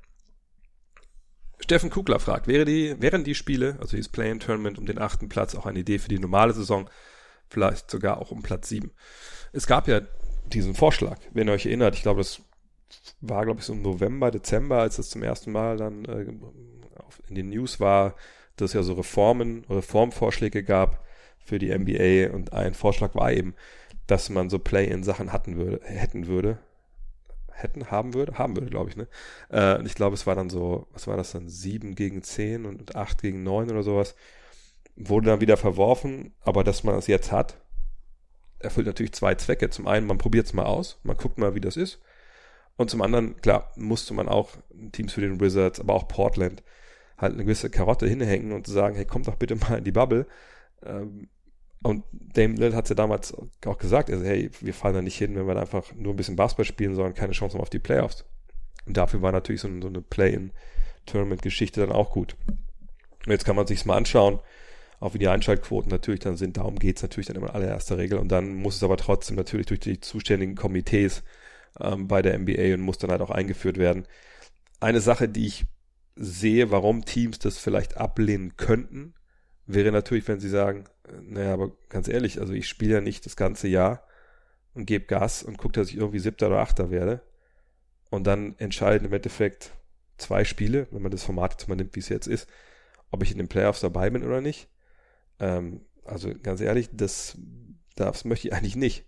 Steffen 1.60 1.90
Kugler 1.90 2.18
fragt, 2.18 2.48
wäre 2.48 2.64
die, 2.64 3.00
wären 3.00 3.24
die 3.24 3.36
Spiele, 3.36 3.76
also 3.80 3.96
dieses 3.96 4.10
Play-in-Tournament 4.10 4.78
um 4.78 4.86
den 4.86 4.98
achten 4.98 5.28
Platz, 5.28 5.54
auch 5.54 5.66
eine 5.66 5.78
Idee 5.78 5.98
für 5.98 6.08
die 6.08 6.18
normale 6.18 6.52
Saison? 6.52 6.90
Vielleicht 7.48 7.90
sogar 7.90 8.18
auch 8.18 8.30
um 8.30 8.42
Platz 8.42 8.68
sieben. 8.68 8.92
Es 9.52 9.66
gab 9.66 9.86
ja 9.86 10.00
diesen 10.46 10.74
Vorschlag, 10.74 11.18
wenn 11.32 11.48
ihr 11.48 11.54
euch 11.54 11.66
erinnert, 11.66 11.94
ich 11.94 12.02
glaube, 12.02 12.20
das 12.20 12.42
war, 13.20 13.44
glaube 13.44 13.60
ich, 13.60 13.66
so 13.66 13.72
im 13.72 13.82
November, 13.82 14.30
Dezember, 14.30 14.80
als 14.80 14.96
das 14.96 15.10
zum 15.10 15.22
ersten 15.22 15.52
Mal 15.52 15.76
dann 15.76 16.04
äh, 16.04 16.26
in 17.28 17.34
den 17.34 17.50
News 17.50 17.80
war, 17.80 18.16
dass 18.62 18.70
es 18.70 18.74
ja 18.74 18.82
so 18.82 18.94
Reformen, 18.94 19.64
Reformvorschläge 19.68 20.62
gab 20.62 21.04
für 21.44 21.58
die 21.58 21.76
NBA 21.76 22.34
und 22.34 22.52
ein 22.52 22.74
Vorschlag 22.74 23.14
war 23.14 23.32
eben, 23.32 23.54
dass 24.06 24.30
man 24.30 24.50
so 24.50 24.58
Play-in-Sachen 24.58 25.32
hatten 25.32 25.56
würde, 25.56 25.80
hätten 25.84 26.26
würde, 26.26 26.58
hätten, 27.50 27.90
haben 27.90 28.14
würde, 28.14 28.38
haben 28.38 28.56
würde, 28.56 28.70
glaube 28.70 28.90
ich, 28.90 28.96
ne? 28.96 29.08
Äh, 29.48 29.78
und 29.78 29.86
ich 29.86 29.94
glaube, 29.94 30.14
es 30.14 30.26
war 30.26 30.34
dann 30.34 30.50
so, 30.50 30.86
was 30.92 31.06
war 31.06 31.16
das 31.16 31.32
dann, 31.32 31.48
sieben 31.48 31.94
gegen 31.94 32.22
zehn 32.22 32.64
und 32.64 32.96
acht 32.96 33.22
gegen 33.22 33.42
neun 33.42 33.70
oder 33.70 33.82
sowas. 33.82 34.14
Wurde 34.96 35.26
dann 35.26 35.40
wieder 35.40 35.56
verworfen, 35.56 36.32
aber 36.42 36.64
dass 36.64 36.84
man 36.84 36.96
es 36.96 37.06
jetzt 37.06 37.32
hat, 37.32 37.58
erfüllt 38.58 38.86
natürlich 38.86 39.12
zwei 39.12 39.34
Zwecke. 39.34 39.70
Zum 39.70 39.86
einen, 39.86 40.06
man 40.06 40.18
probiert 40.18 40.46
es 40.46 40.52
mal 40.52 40.66
aus, 40.66 40.98
man 41.02 41.16
guckt 41.16 41.38
mal, 41.38 41.54
wie 41.54 41.60
das 41.60 41.76
ist. 41.76 42.00
Und 42.76 42.90
zum 42.90 43.02
anderen, 43.02 43.40
klar, 43.40 43.72
musste 43.76 44.14
man 44.14 44.28
auch 44.28 44.50
Teams 44.92 45.12
für 45.12 45.20
den 45.20 45.40
Wizards, 45.40 45.80
aber 45.80 45.94
auch 45.94 46.08
Portland 46.08 46.62
halt 47.22 47.34
eine 47.34 47.44
gewisse 47.44 47.70
Karotte 47.70 48.06
hinhängen 48.06 48.52
und 48.52 48.66
sagen, 48.66 48.96
hey, 48.96 49.06
kommt 49.06 49.28
doch 49.28 49.36
bitte 49.36 49.54
mal 49.56 49.78
in 49.78 49.84
die 49.84 49.92
Bubble. 49.92 50.26
Ähm, 50.84 51.28
und 51.82 52.04
Dame 52.12 52.54
Lillard 52.54 52.74
hat 52.74 52.88
ja 52.88 52.94
damals 52.94 53.34
auch 53.66 53.78
gesagt, 53.78 54.10
also 54.10 54.24
hey, 54.24 54.50
wir 54.60 54.74
fallen 54.74 54.94
da 54.94 55.02
nicht 55.02 55.16
hin, 55.16 55.34
wenn 55.34 55.46
wir 55.46 55.56
einfach 55.56 55.92
nur 55.94 56.12
ein 56.12 56.16
bisschen 56.16 56.36
Basketball 56.36 56.64
spielen, 56.64 56.94
sondern 56.94 57.14
keine 57.14 57.32
Chance 57.32 57.54
haben 57.54 57.62
auf 57.62 57.70
die 57.70 57.78
Playoffs. 57.78 58.24
Und 58.86 58.96
dafür 58.96 59.22
war 59.22 59.32
natürlich 59.32 59.60
so, 59.60 59.68
so 59.80 59.88
eine 59.88 60.00
Play-in-Tournament-Geschichte 60.00 61.80
dann 61.80 61.92
auch 61.92 62.10
gut. 62.10 62.36
Und 62.48 63.32
jetzt 63.32 63.44
kann 63.44 63.56
man 63.56 63.66
sich's 63.66 63.84
mal 63.84 63.96
anschauen, 63.96 64.40
auch 65.00 65.14
wie 65.14 65.18
die 65.18 65.28
Einschaltquoten 65.28 65.90
natürlich 65.90 66.20
dann 66.20 66.36
sind. 66.36 66.56
Darum 66.56 66.78
geht's 66.78 67.02
natürlich 67.02 67.26
dann 67.26 67.36
immer 67.36 67.48
in 67.48 67.54
allererster 67.54 67.98
Regel. 67.98 68.18
Und 68.18 68.28
dann 68.28 68.54
muss 68.54 68.76
es 68.76 68.82
aber 68.84 68.96
trotzdem 68.96 69.36
natürlich 69.36 69.66
durch 69.66 69.80
die 69.80 70.00
zuständigen 70.00 70.54
Komitees 70.54 71.22
ähm, 71.80 72.06
bei 72.06 72.22
der 72.22 72.38
NBA 72.38 72.74
und 72.74 72.80
muss 72.80 72.98
dann 72.98 73.10
halt 73.10 73.22
auch 73.22 73.30
eingeführt 73.30 73.78
werden. 73.78 74.06
Eine 74.80 75.00
Sache, 75.00 75.28
die 75.28 75.46
ich 75.46 75.64
sehe, 76.14 76.70
warum 76.70 77.04
Teams 77.04 77.38
das 77.38 77.58
vielleicht 77.58 77.96
ablehnen 77.96 78.56
könnten, 78.56 79.14
wäre 79.66 79.92
natürlich, 79.92 80.26
wenn 80.28 80.40
sie 80.40 80.48
sagen, 80.48 80.84
naja, 81.22 81.52
aber 81.52 81.72
ganz 81.88 82.08
ehrlich, 82.08 82.40
also 82.40 82.52
ich 82.52 82.68
spiele 82.68 82.94
ja 82.94 83.00
nicht 83.00 83.26
das 83.26 83.36
ganze 83.36 83.68
Jahr 83.68 84.06
und 84.74 84.86
gebe 84.86 85.06
Gas 85.06 85.42
und 85.42 85.58
gucke, 85.58 85.74
dass 85.74 85.88
ich 85.88 85.96
irgendwie 85.96 86.18
Siebter 86.18 86.48
oder 86.48 86.60
Achter 86.60 86.90
werde. 86.90 87.22
Und 88.10 88.26
dann 88.26 88.54
entscheiden 88.58 89.06
im 89.06 89.12
Endeffekt 89.12 89.72
zwei 90.18 90.44
Spiele, 90.44 90.86
wenn 90.90 91.02
man 91.02 91.10
das 91.10 91.24
Format 91.24 91.52
jetzt 91.52 91.68
mal 91.68 91.74
nimmt, 91.74 91.94
wie 91.96 92.00
es 92.00 92.08
jetzt 92.08 92.26
ist, 92.26 92.48
ob 93.10 93.22
ich 93.22 93.32
in 93.32 93.38
den 93.38 93.48
Playoffs 93.48 93.80
dabei 93.80 94.10
bin 94.10 94.24
oder 94.24 94.40
nicht. 94.40 94.68
Ähm, 95.40 95.84
also 96.04 96.32
ganz 96.42 96.60
ehrlich, 96.60 96.88
das, 96.92 97.38
das 97.96 98.24
möchte 98.24 98.48
ich 98.48 98.54
eigentlich 98.54 98.76
nicht. 98.76 99.06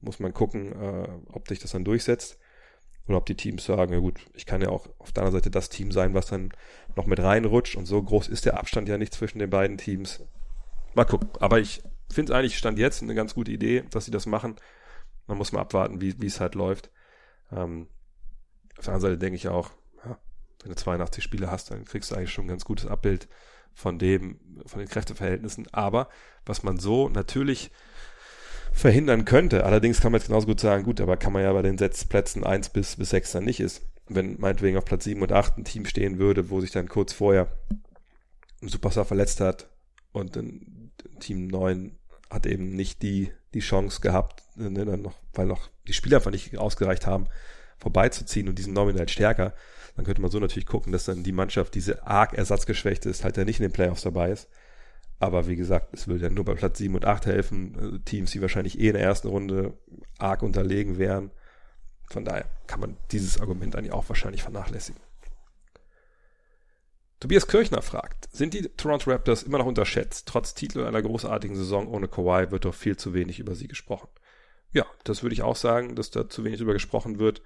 Muss 0.00 0.20
man 0.20 0.34
gucken, 0.34 0.72
äh, 0.72 1.08
ob 1.32 1.48
sich 1.48 1.58
das 1.58 1.72
dann 1.72 1.84
durchsetzt. 1.84 2.38
Oder 3.06 3.18
ob 3.18 3.26
die 3.26 3.36
Teams 3.36 3.64
sagen, 3.64 3.92
ja 3.92 3.98
gut, 3.98 4.20
ich 4.34 4.46
kann 4.46 4.62
ja 4.62 4.70
auch 4.70 4.88
auf 4.98 5.12
der 5.12 5.22
anderen 5.22 5.40
Seite 5.40 5.50
das 5.50 5.68
Team 5.68 5.92
sein, 5.92 6.14
was 6.14 6.26
dann 6.26 6.52
noch 6.96 7.06
mit 7.06 7.20
reinrutscht. 7.20 7.76
Und 7.76 7.86
so 7.86 8.02
groß 8.02 8.28
ist 8.28 8.46
der 8.46 8.58
Abstand 8.58 8.88
ja 8.88 8.96
nicht 8.96 9.12
zwischen 9.12 9.38
den 9.38 9.50
beiden 9.50 9.76
Teams. 9.76 10.22
Mal 10.94 11.04
gucken. 11.04 11.28
Aber 11.40 11.58
ich 11.58 11.82
finde 12.10 12.32
es 12.32 12.38
eigentlich 12.38 12.56
Stand 12.56 12.78
jetzt 12.78 13.02
eine 13.02 13.14
ganz 13.14 13.34
gute 13.34 13.50
Idee, 13.50 13.84
dass 13.90 14.06
sie 14.06 14.10
das 14.10 14.26
machen. 14.26 14.56
Man 15.26 15.36
muss 15.38 15.52
mal 15.52 15.60
abwarten, 15.60 16.00
wie 16.00 16.26
es 16.26 16.40
halt 16.40 16.54
läuft. 16.54 16.90
Ähm, 17.52 17.88
auf 18.78 18.84
der 18.84 18.94
anderen 18.94 19.12
Seite 19.12 19.18
denke 19.18 19.36
ich 19.36 19.48
auch, 19.48 19.70
ja, 20.04 20.18
wenn 20.62 20.70
du 20.70 20.76
82 20.76 21.22
Spiele 21.22 21.50
hast, 21.50 21.70
dann 21.70 21.84
kriegst 21.84 22.10
du 22.10 22.16
eigentlich 22.16 22.32
schon 22.32 22.46
ein 22.46 22.48
ganz 22.48 22.64
gutes 22.64 22.86
Abbild 22.86 23.28
von 23.74 23.98
dem, 23.98 24.38
von 24.66 24.78
den 24.78 24.88
Kräfteverhältnissen. 24.88 25.66
Aber 25.72 26.08
was 26.46 26.62
man 26.62 26.78
so 26.78 27.08
natürlich 27.08 27.70
verhindern 28.74 29.24
könnte. 29.24 29.64
Allerdings 29.64 30.00
kann 30.00 30.12
man 30.12 30.20
jetzt 30.20 30.26
genauso 30.26 30.46
gut 30.46 30.60
sagen, 30.60 30.82
gut, 30.82 31.00
aber 31.00 31.16
kann 31.16 31.32
man 31.32 31.42
ja 31.42 31.52
bei 31.52 31.62
den 31.62 31.78
Setzplätzen 31.78 32.44
1 32.44 32.70
bis, 32.70 32.96
bis 32.96 33.10
6 33.10 33.32
dann 33.32 33.44
nicht 33.44 33.60
ist. 33.60 33.82
Wenn 34.08 34.38
meinetwegen 34.38 34.76
auf 34.76 34.84
Platz 34.84 35.04
7 35.04 35.22
und 35.22 35.32
8 35.32 35.58
ein 35.58 35.64
Team 35.64 35.86
stehen 35.86 36.18
würde, 36.18 36.50
wo 36.50 36.60
sich 36.60 36.72
dann 36.72 36.88
kurz 36.88 37.12
vorher 37.12 37.48
ein 38.60 38.68
Superstar 38.68 39.04
verletzt 39.04 39.40
hat 39.40 39.68
und 40.12 40.36
dann 40.36 40.90
Team 41.20 41.46
9 41.46 41.96
hat 42.30 42.46
eben 42.46 42.74
nicht 42.74 43.02
die, 43.02 43.30
die 43.54 43.60
Chance 43.60 44.00
gehabt, 44.00 44.42
ne, 44.56 44.84
dann 44.84 45.02
noch, 45.02 45.14
weil 45.32 45.46
noch 45.46 45.70
die 45.86 45.92
Spieler 45.92 46.18
einfach 46.18 46.32
nicht 46.32 46.58
ausgereicht 46.58 47.06
haben, 47.06 47.26
vorbeizuziehen 47.78 48.48
und 48.48 48.58
diesen 48.58 48.72
nominell 48.72 49.08
stärker, 49.08 49.54
dann 49.94 50.04
könnte 50.04 50.20
man 50.20 50.30
so 50.30 50.40
natürlich 50.40 50.66
gucken, 50.66 50.92
dass 50.92 51.04
dann 51.04 51.22
die 51.22 51.32
Mannschaft, 51.32 51.74
diese 51.74 52.06
arg 52.06 52.34
ersatzgeschwächte 52.34 53.08
ist, 53.08 53.22
halt 53.22 53.36
ja 53.36 53.44
nicht 53.44 53.60
in 53.60 53.66
den 53.66 53.72
Playoffs 53.72 54.02
dabei 54.02 54.30
ist. 54.30 54.48
Aber 55.24 55.46
wie 55.46 55.56
gesagt, 55.56 55.94
es 55.94 56.06
würde 56.06 56.24
ja 56.24 56.30
nur 56.30 56.44
bei 56.44 56.52
Platz 56.52 56.76
7 56.76 56.94
und 56.94 57.06
8 57.06 57.24
helfen. 57.24 57.78
Also 57.80 57.96
Teams, 57.96 58.30
die 58.32 58.42
wahrscheinlich 58.42 58.78
eh 58.78 58.88
in 58.88 58.92
der 58.92 59.02
ersten 59.02 59.28
Runde 59.28 59.72
arg 60.18 60.42
unterlegen 60.42 60.98
wären. 60.98 61.30
Von 62.10 62.26
daher 62.26 62.44
kann 62.66 62.80
man 62.80 62.98
dieses 63.10 63.40
Argument 63.40 63.74
eigentlich 63.74 63.94
auch 63.94 64.06
wahrscheinlich 64.06 64.42
vernachlässigen. 64.42 65.00
Tobias 67.20 67.46
Kirchner 67.46 67.80
fragt, 67.80 68.28
sind 68.36 68.52
die 68.52 68.68
Toronto 68.68 69.10
Raptors 69.10 69.44
immer 69.44 69.56
noch 69.56 69.64
unterschätzt? 69.64 70.28
Trotz 70.28 70.52
Titel 70.52 70.84
einer 70.84 71.00
großartigen 71.00 71.56
Saison 71.56 71.88
ohne 71.88 72.06
Kawhi 72.06 72.50
wird 72.50 72.66
doch 72.66 72.74
viel 72.74 72.98
zu 72.98 73.14
wenig 73.14 73.38
über 73.38 73.54
sie 73.54 73.66
gesprochen. 73.66 74.08
Ja, 74.72 74.84
das 75.04 75.22
würde 75.22 75.32
ich 75.32 75.42
auch 75.42 75.56
sagen, 75.56 75.96
dass 75.96 76.10
da 76.10 76.28
zu 76.28 76.44
wenig 76.44 76.58
drüber 76.58 76.74
gesprochen 76.74 77.18
wird. 77.18 77.40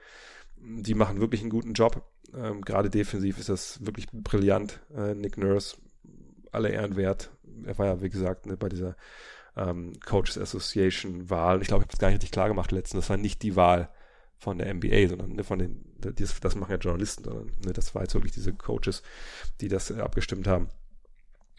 Die 0.57 0.95
machen 0.95 1.21
wirklich 1.21 1.43
einen 1.43 1.51
guten 1.51 1.75
Job. 1.75 2.03
Ähm, 2.35 2.63
gerade 2.63 2.91
defensiv 2.91 3.39
ist 3.39 3.51
das 3.51 3.87
wirklich 3.87 4.09
brillant. 4.11 4.81
Äh, 4.93 5.15
Nick 5.15 5.37
Nurse, 5.37 5.77
alle 6.53 6.71
Ehren 6.71 6.97
wert 6.97 7.31
er 7.65 7.79
war 7.79 7.87
ja, 7.87 8.03
wie 8.03 8.11
gesagt, 8.11 8.47
ne, 8.47 8.57
bei 8.57 8.69
dieser 8.69 8.97
ähm, 9.57 9.99
Coaches 10.05 10.39
Association 10.39 11.31
Wahl. 11.31 11.63
Ich 11.63 11.69
glaube, 11.69 11.83
ich 11.83 11.89
habe 11.89 11.95
es 11.95 11.99
gar 11.99 12.09
nicht 12.09 12.17
richtig 12.17 12.33
klar 12.33 12.49
gemacht 12.49 12.73
letztens. 12.73 13.05
Das 13.05 13.11
war 13.11 13.17
nicht 13.17 13.43
die 13.43 13.57
Wahl 13.57 13.91
von 14.39 14.59
der 14.59 14.73
NBA, 14.73 15.09
sondern 15.09 15.33
ne, 15.33 15.45
von 15.45 15.59
den, 15.59 15.85
das, 15.99 16.41
das 16.41 16.55
machen 16.55 16.71
ja 16.71 16.79
Journalisten, 16.79 17.25
sondern 17.25 17.47
ne, 17.65 17.73
das 17.73 17.95
war 17.95 18.03
jetzt 18.03 18.15
wirklich 18.15 18.33
diese 18.33 18.53
Coaches, 18.53 19.03
die 19.61 19.69
das 19.69 19.91
äh, 19.91 20.01
abgestimmt 20.01 20.47
haben. 20.47 20.69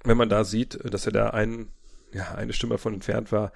Wenn 0.04 0.18
man 0.18 0.30
da 0.30 0.44
sieht, 0.44 0.80
dass 0.92 1.06
er 1.06 1.12
da 1.12 1.30
ein, 1.32 1.68
ja, 2.14 2.34
eine 2.36 2.54
Stimme 2.54 2.76
davon 2.76 2.94
entfernt 2.94 3.32
war, 3.32 3.52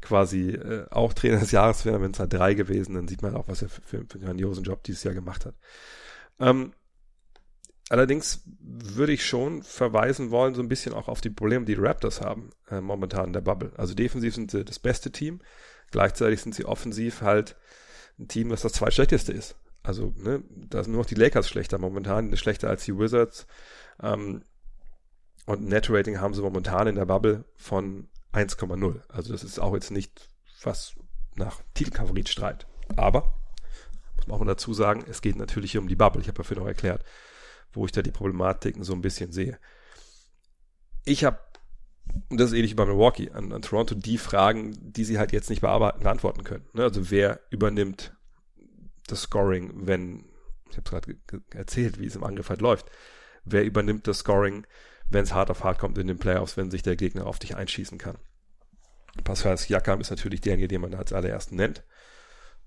quasi 0.00 0.50
äh, 0.50 0.86
auch 0.90 1.12
Trainer 1.12 1.40
des 1.40 1.50
Jahres 1.50 1.84
wäre, 1.84 2.00
wenn 2.00 2.12
es 2.12 2.20
halt 2.20 2.32
drei 2.32 2.54
gewesen, 2.54 2.94
dann 2.94 3.08
sieht 3.08 3.22
man 3.22 3.34
auch, 3.34 3.48
was 3.48 3.62
er 3.62 3.68
für, 3.68 3.82
für 3.82 3.96
einen 3.98 4.24
grandiosen 4.24 4.62
Job 4.62 4.84
dieses 4.84 5.02
Jahr 5.02 5.14
gemacht 5.14 5.44
hat. 5.44 5.56
Ähm, 6.38 6.72
Allerdings 7.90 8.42
würde 8.60 9.12
ich 9.12 9.24
schon 9.24 9.62
verweisen 9.62 10.30
wollen, 10.30 10.54
so 10.54 10.62
ein 10.62 10.68
bisschen 10.68 10.92
auch 10.92 11.08
auf 11.08 11.20
die 11.20 11.30
Probleme, 11.30 11.64
die, 11.64 11.74
die 11.74 11.80
Raptors 11.80 12.20
haben, 12.20 12.50
äh, 12.70 12.80
momentan 12.80 13.26
in 13.26 13.32
der 13.32 13.40
Bubble. 13.40 13.72
Also 13.76 13.94
defensiv 13.94 14.34
sind 14.34 14.50
sie 14.50 14.64
das 14.64 14.78
beste 14.78 15.10
Team, 15.10 15.40
gleichzeitig 15.90 16.42
sind 16.42 16.54
sie 16.54 16.66
offensiv 16.66 17.22
halt 17.22 17.56
ein 18.18 18.28
Team, 18.28 18.50
was 18.50 18.62
das 18.62 18.72
zweitschlechteste 18.74 19.32
ist. 19.32 19.56
Also, 19.82 20.12
ne, 20.16 20.42
da 20.50 20.82
sind 20.82 20.92
nur 20.92 21.02
noch 21.02 21.08
die 21.08 21.14
Lakers 21.14 21.48
schlechter 21.48 21.78
momentan, 21.78 22.36
schlechter 22.36 22.68
als 22.68 22.84
die 22.84 22.98
Wizards. 22.98 23.46
Ähm, 24.02 24.42
und 25.46 25.62
Net 25.62 25.88
Rating 25.88 26.20
haben 26.20 26.34
sie 26.34 26.42
momentan 26.42 26.88
in 26.88 26.96
der 26.96 27.06
Bubble 27.06 27.44
von 27.56 28.08
1,0. 28.34 29.00
Also 29.08 29.32
das 29.32 29.44
ist 29.44 29.58
auch 29.58 29.72
jetzt 29.72 29.90
nicht 29.90 30.28
was 30.62 30.94
nach 31.36 31.62
Titelfavorit 31.72 32.28
streit. 32.28 32.66
Aber, 32.96 33.34
muss 34.16 34.26
man 34.26 34.36
auch 34.36 34.40
mal 34.40 34.46
dazu 34.46 34.74
sagen, 34.74 35.04
es 35.08 35.22
geht 35.22 35.36
natürlich 35.36 35.72
hier 35.72 35.80
um 35.80 35.88
die 35.88 35.96
Bubble. 35.96 36.20
Ich 36.20 36.28
habe 36.28 36.36
dafür 36.36 36.58
noch 36.58 36.66
erklärt, 36.66 37.02
wo 37.72 37.84
ich 37.86 37.92
da 37.92 38.02
die 38.02 38.10
Problematiken 38.10 38.84
so 38.84 38.92
ein 38.92 39.02
bisschen 39.02 39.32
sehe. 39.32 39.58
Ich 41.04 41.24
habe, 41.24 41.38
und 42.28 42.40
das 42.40 42.50
ist 42.50 42.56
ähnlich 42.56 42.72
wie 42.72 42.76
bei 42.76 42.86
Milwaukee, 42.86 43.30
an, 43.30 43.52
an 43.52 43.62
Toronto 43.62 43.94
die 43.94 44.18
Fragen, 44.18 44.76
die 44.80 45.04
sie 45.04 45.18
halt 45.18 45.32
jetzt 45.32 45.50
nicht 45.50 45.60
bearbeiten, 45.60 46.00
beantworten 46.00 46.44
können. 46.44 46.66
Ne? 46.72 46.82
Also 46.82 47.10
wer 47.10 47.40
übernimmt 47.50 48.16
das 49.06 49.22
Scoring, 49.22 49.86
wenn, 49.86 50.24
ich 50.70 50.76
habe 50.76 50.88
gerade 50.88 51.16
erzählt, 51.50 51.98
wie 51.98 52.06
es 52.06 52.16
im 52.16 52.24
Angriff 52.24 52.50
halt 52.50 52.60
läuft, 52.60 52.90
wer 53.44 53.64
übernimmt 53.64 54.06
das 54.06 54.18
Scoring, 54.18 54.66
wenn 55.10 55.24
es 55.24 55.32
hart 55.32 55.50
auf 55.50 55.64
hart 55.64 55.78
kommt 55.78 55.98
in 55.98 56.06
den 56.06 56.18
Playoffs, 56.18 56.56
wenn 56.56 56.70
sich 56.70 56.82
der 56.82 56.96
Gegner 56.96 57.26
auf 57.26 57.38
dich 57.38 57.56
einschießen 57.56 57.98
kann. 57.98 58.18
Pascal 59.24 59.56
Siakam 59.56 60.00
ist 60.00 60.10
natürlich 60.10 60.40
derjenige, 60.40 60.68
den 60.68 60.82
man 60.82 60.94
als 60.94 61.12
allerersten 61.12 61.56
nennt. 61.56 61.82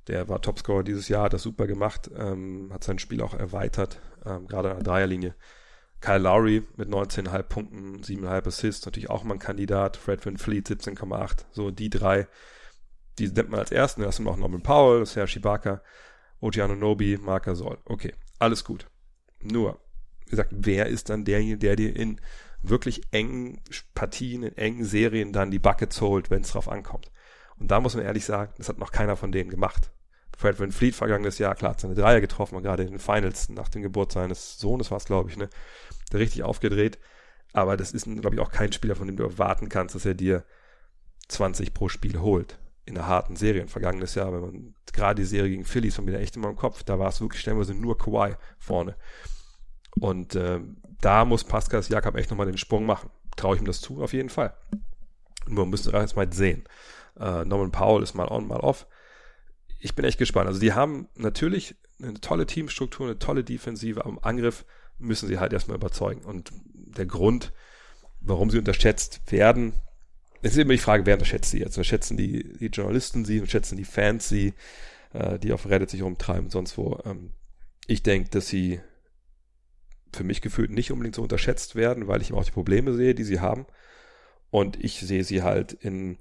Der 0.08 0.28
war 0.28 0.42
Topscorer 0.42 0.84
dieses 0.84 1.08
Jahr, 1.08 1.26
hat 1.26 1.34
das 1.34 1.44
super 1.44 1.68
gemacht, 1.68 2.10
ähm, 2.18 2.70
hat 2.74 2.84
sein 2.84 3.00
Spiel 3.00 3.22
auch 3.22 3.34
erweitert, 3.34 4.02
ähm, 4.26 4.48
gerade 4.48 4.72
an 4.72 4.78
der 4.78 4.84
Dreierlinie. 4.84 5.36
Kyle 6.02 6.18
Lowry 6.18 6.64
mit 6.78 6.90
19,5 6.90 7.44
Punkten, 7.44 8.04
7,5 8.04 8.48
Assists, 8.48 8.86
natürlich 8.86 9.12
auch 9.12 9.24
mal 9.24 9.36
ein 9.36 9.40
Kandidat. 9.40 9.98
Fred 9.98 10.26
Van 10.26 10.38
Fleet 10.38 10.68
17,8. 10.68 11.46
So 11.52 11.70
die 11.70 11.92
drei, 11.92 12.28
die 13.20 13.28
nennt 13.28 13.52
man 13.52 13.60
als 13.60 13.72
ersten. 13.72 14.02
Da 14.02 14.10
du 14.10 14.24
noch 14.24 14.38
Norman 14.38 14.64
Powell, 14.64 15.06
Serge 15.06 15.38
Ibaka, 15.38 15.82
Ojiano 16.40 16.76
Nobi, 16.76 17.18
Marker 17.22 17.56
Soll. 17.56 17.78
Okay, 17.86 18.16
alles 18.40 18.64
gut. 18.64 18.88
Nur, 19.42 19.80
wie 20.26 20.32
gesagt, 20.32 20.52
wer 20.52 20.88
ist 20.88 21.10
dann 21.10 21.24
derjenige, 21.24 21.60
der 21.60 21.76
dir 21.76 21.96
in 21.96 22.20
wirklich 22.64 23.02
engen 23.12 23.62
Partien, 23.94 24.42
in 24.42 24.58
engen 24.58 24.86
Serien 24.86 25.32
dann 25.32 25.52
die 25.52 25.60
Buckets 25.60 26.02
holt, 26.02 26.32
wenn 26.32 26.42
es 26.42 26.52
drauf 26.52 26.68
ankommt? 26.68 27.12
Und 27.62 27.70
da 27.70 27.80
muss 27.80 27.96
man 27.96 28.04
ehrlich 28.04 28.26
sagen, 28.26 28.52
das 28.58 28.70
hat 28.70 28.80
noch 28.80 28.92
keiner 28.92 29.16
von 29.16 29.32
denen 29.32 29.52
gemacht. 29.52 29.92
Fred 30.36 30.60
Van 30.60 30.72
Fleet 30.72 30.96
vergangenes 30.96 31.38
Jahr, 31.38 31.54
klar, 31.54 31.72
hat 31.72 31.80
seine 31.80 31.94
Dreier 31.94 32.20
getroffen, 32.20 32.62
gerade 32.64 32.82
in 32.82 32.90
den 32.90 33.00
Finals 33.00 33.50
nach 33.50 33.70
dem 33.70 33.84
Geburt 33.84 34.12
seines 34.12 34.58
Sohnes 34.58 34.90
war 34.90 34.98
es, 34.98 35.06
glaube 35.06 35.30
ich, 35.30 35.38
ne? 35.38 35.48
Richtig 36.12 36.42
aufgedreht. 36.42 36.98
Aber 37.54 37.78
das 37.78 37.92
ist, 37.92 38.06
glaube 38.06 38.36
ich, 38.36 38.42
auch 38.42 38.52
kein 38.52 38.72
Spieler, 38.72 38.96
von 38.96 39.06
dem 39.06 39.16
du 39.16 39.24
erwarten 39.24 39.70
kannst, 39.70 39.94
dass 39.94 40.06
er 40.06 40.16
dir 40.16 40.44
20 41.28 41.74
pro 41.76 41.88
Spiel 41.88 42.20
holt. 42.20 42.58
In 42.86 42.98
einer 42.98 43.08
harten 43.08 43.36
Serie. 43.36 43.62
Und 43.62 43.70
vergangenes 43.70 44.16
Jahr, 44.16 44.34
wenn 44.34 44.42
man 44.42 44.76
gerade 44.92 45.22
die 45.22 45.28
Serie 45.28 45.52
gegen 45.52 45.66
Phillies 45.66 45.96
von 45.96 46.06
mir 46.06 46.18
echt 46.18 46.36
immer 46.36 46.50
im 46.50 46.56
Kopf, 46.56 46.82
da 46.82 46.98
war 46.98 47.10
es 47.10 47.22
wirklich 47.22 47.42
stellenweise 47.42 47.76
nur 47.76 47.96
Kawhi 47.96 48.34
vorne. 48.58 48.96
Und 50.00 50.34
äh, 50.34 50.62
da 51.00 51.26
muss 51.26 51.44
Pascal 51.44 51.84
Jakob 51.88 52.16
echt 52.16 52.32
nochmal 52.32 52.48
den 52.48 52.58
Sprung 52.58 52.88
machen. 52.88 53.12
Traue 53.36 53.56
ich 53.56 53.62
ihm 53.62 53.68
das 53.68 53.82
zu? 53.82 54.02
Auf 54.02 54.14
jeden 54.14 54.30
Fall. 54.30 54.56
Nur 55.46 55.68
müssen 55.68 55.94
wir 55.94 56.00
erst 56.00 56.16
mal 56.16 56.32
sehen. 56.34 56.64
Äh, 57.20 57.46
Norman 57.46 57.72
Powell 57.72 58.04
ist 58.04 58.14
mal 58.14 58.28
on, 58.28 58.48
mal 58.48 58.60
off. 58.60 58.88
Ich 59.80 59.96
bin 59.96 60.06
echt 60.06 60.18
gespannt. 60.18 60.48
Also 60.48 60.60
die 60.60 60.74
haben 60.74 61.08
natürlich 61.16 61.76
eine 62.02 62.20
tolle 62.20 62.46
Teamstruktur, 62.46 63.08
eine 63.08 63.20
tolle 63.20 63.44
Defensive, 63.44 64.02
aber 64.02 64.10
im 64.10 64.24
Angriff 64.24 64.66
müssen 64.98 65.28
sie 65.28 65.40
halt 65.40 65.54
erstmal 65.54 65.78
überzeugen. 65.78 66.24
Und 66.24 66.52
der 66.74 67.06
Grund, 67.06 67.52
warum 68.20 68.50
sie 68.50 68.60
unterschätzt 68.60 69.32
werden, 69.32 69.74
es 70.42 70.54
ist 70.54 70.58
immer 70.58 70.74
die 70.74 70.80
Frage, 70.80 71.06
wer 71.06 71.16
unterschätzt 71.16 71.52
sie 71.52 71.60
jetzt? 71.60 71.78
Unterschätzen 71.78 72.18
die, 72.18 72.58
die 72.58 72.68
Journalisten 72.68 73.26
sie, 73.26 73.40
unterschätzen 73.40 73.78
die 73.78 73.86
Fans 73.86 74.28
sie, 74.28 74.54
äh, 75.14 75.38
die 75.38 75.54
auf 75.54 75.70
Reddit 75.70 75.92
sich 75.92 76.02
rumtreiben 76.02 76.46
und 76.46 76.52
sonst 76.52 76.78
wo. 76.78 77.00
Ähm, 77.06 77.32
ich 77.88 78.02
denke, 78.02 78.30
dass 78.30 78.48
sie 78.48 78.80
für 80.14 80.24
mich 80.24 80.42
gefühlt 80.42 80.72
nicht 80.72 80.92
unbedingt 80.92 81.16
so 81.16 81.22
unterschätzt 81.22 81.76
werden, 81.76 82.08
weil 82.08 82.22
ich 82.22 82.34
auch 82.34 82.44
die 82.44 82.52
Probleme 82.52 82.94
sehe, 82.94 83.16
die 83.16 83.24
sie 83.24 83.40
haben. 83.40 83.66
Und 84.50 84.84
ich 84.84 85.00
sehe 85.00 85.24
sie 85.24 85.44
halt 85.44 85.74
in 85.74 86.18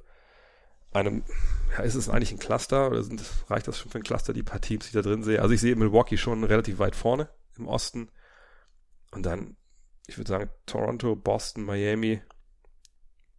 einem, 0.92 1.24
ja, 1.72 1.82
ist 1.82 1.94
es 1.94 2.08
eigentlich 2.08 2.32
ein 2.32 2.38
Cluster 2.38 2.88
oder 2.88 3.02
sind, 3.02 3.22
reicht 3.48 3.68
das 3.68 3.78
schon 3.78 3.90
für 3.90 3.98
ein 3.98 4.04
Cluster, 4.04 4.32
die 4.32 4.42
paar 4.42 4.60
Teams, 4.60 4.84
die 4.84 4.88
ich 4.88 5.02
da 5.02 5.08
drin 5.08 5.22
sehe? 5.22 5.40
Also 5.40 5.54
ich 5.54 5.60
sehe 5.60 5.76
Milwaukee 5.76 6.16
schon 6.16 6.44
relativ 6.44 6.78
weit 6.78 6.96
vorne 6.96 7.28
im 7.56 7.68
Osten. 7.68 8.10
Und 9.12 9.24
dann, 9.26 9.56
ich 10.06 10.18
würde 10.18 10.28
sagen, 10.28 10.50
Toronto, 10.66 11.16
Boston, 11.16 11.64
Miami, 11.64 12.22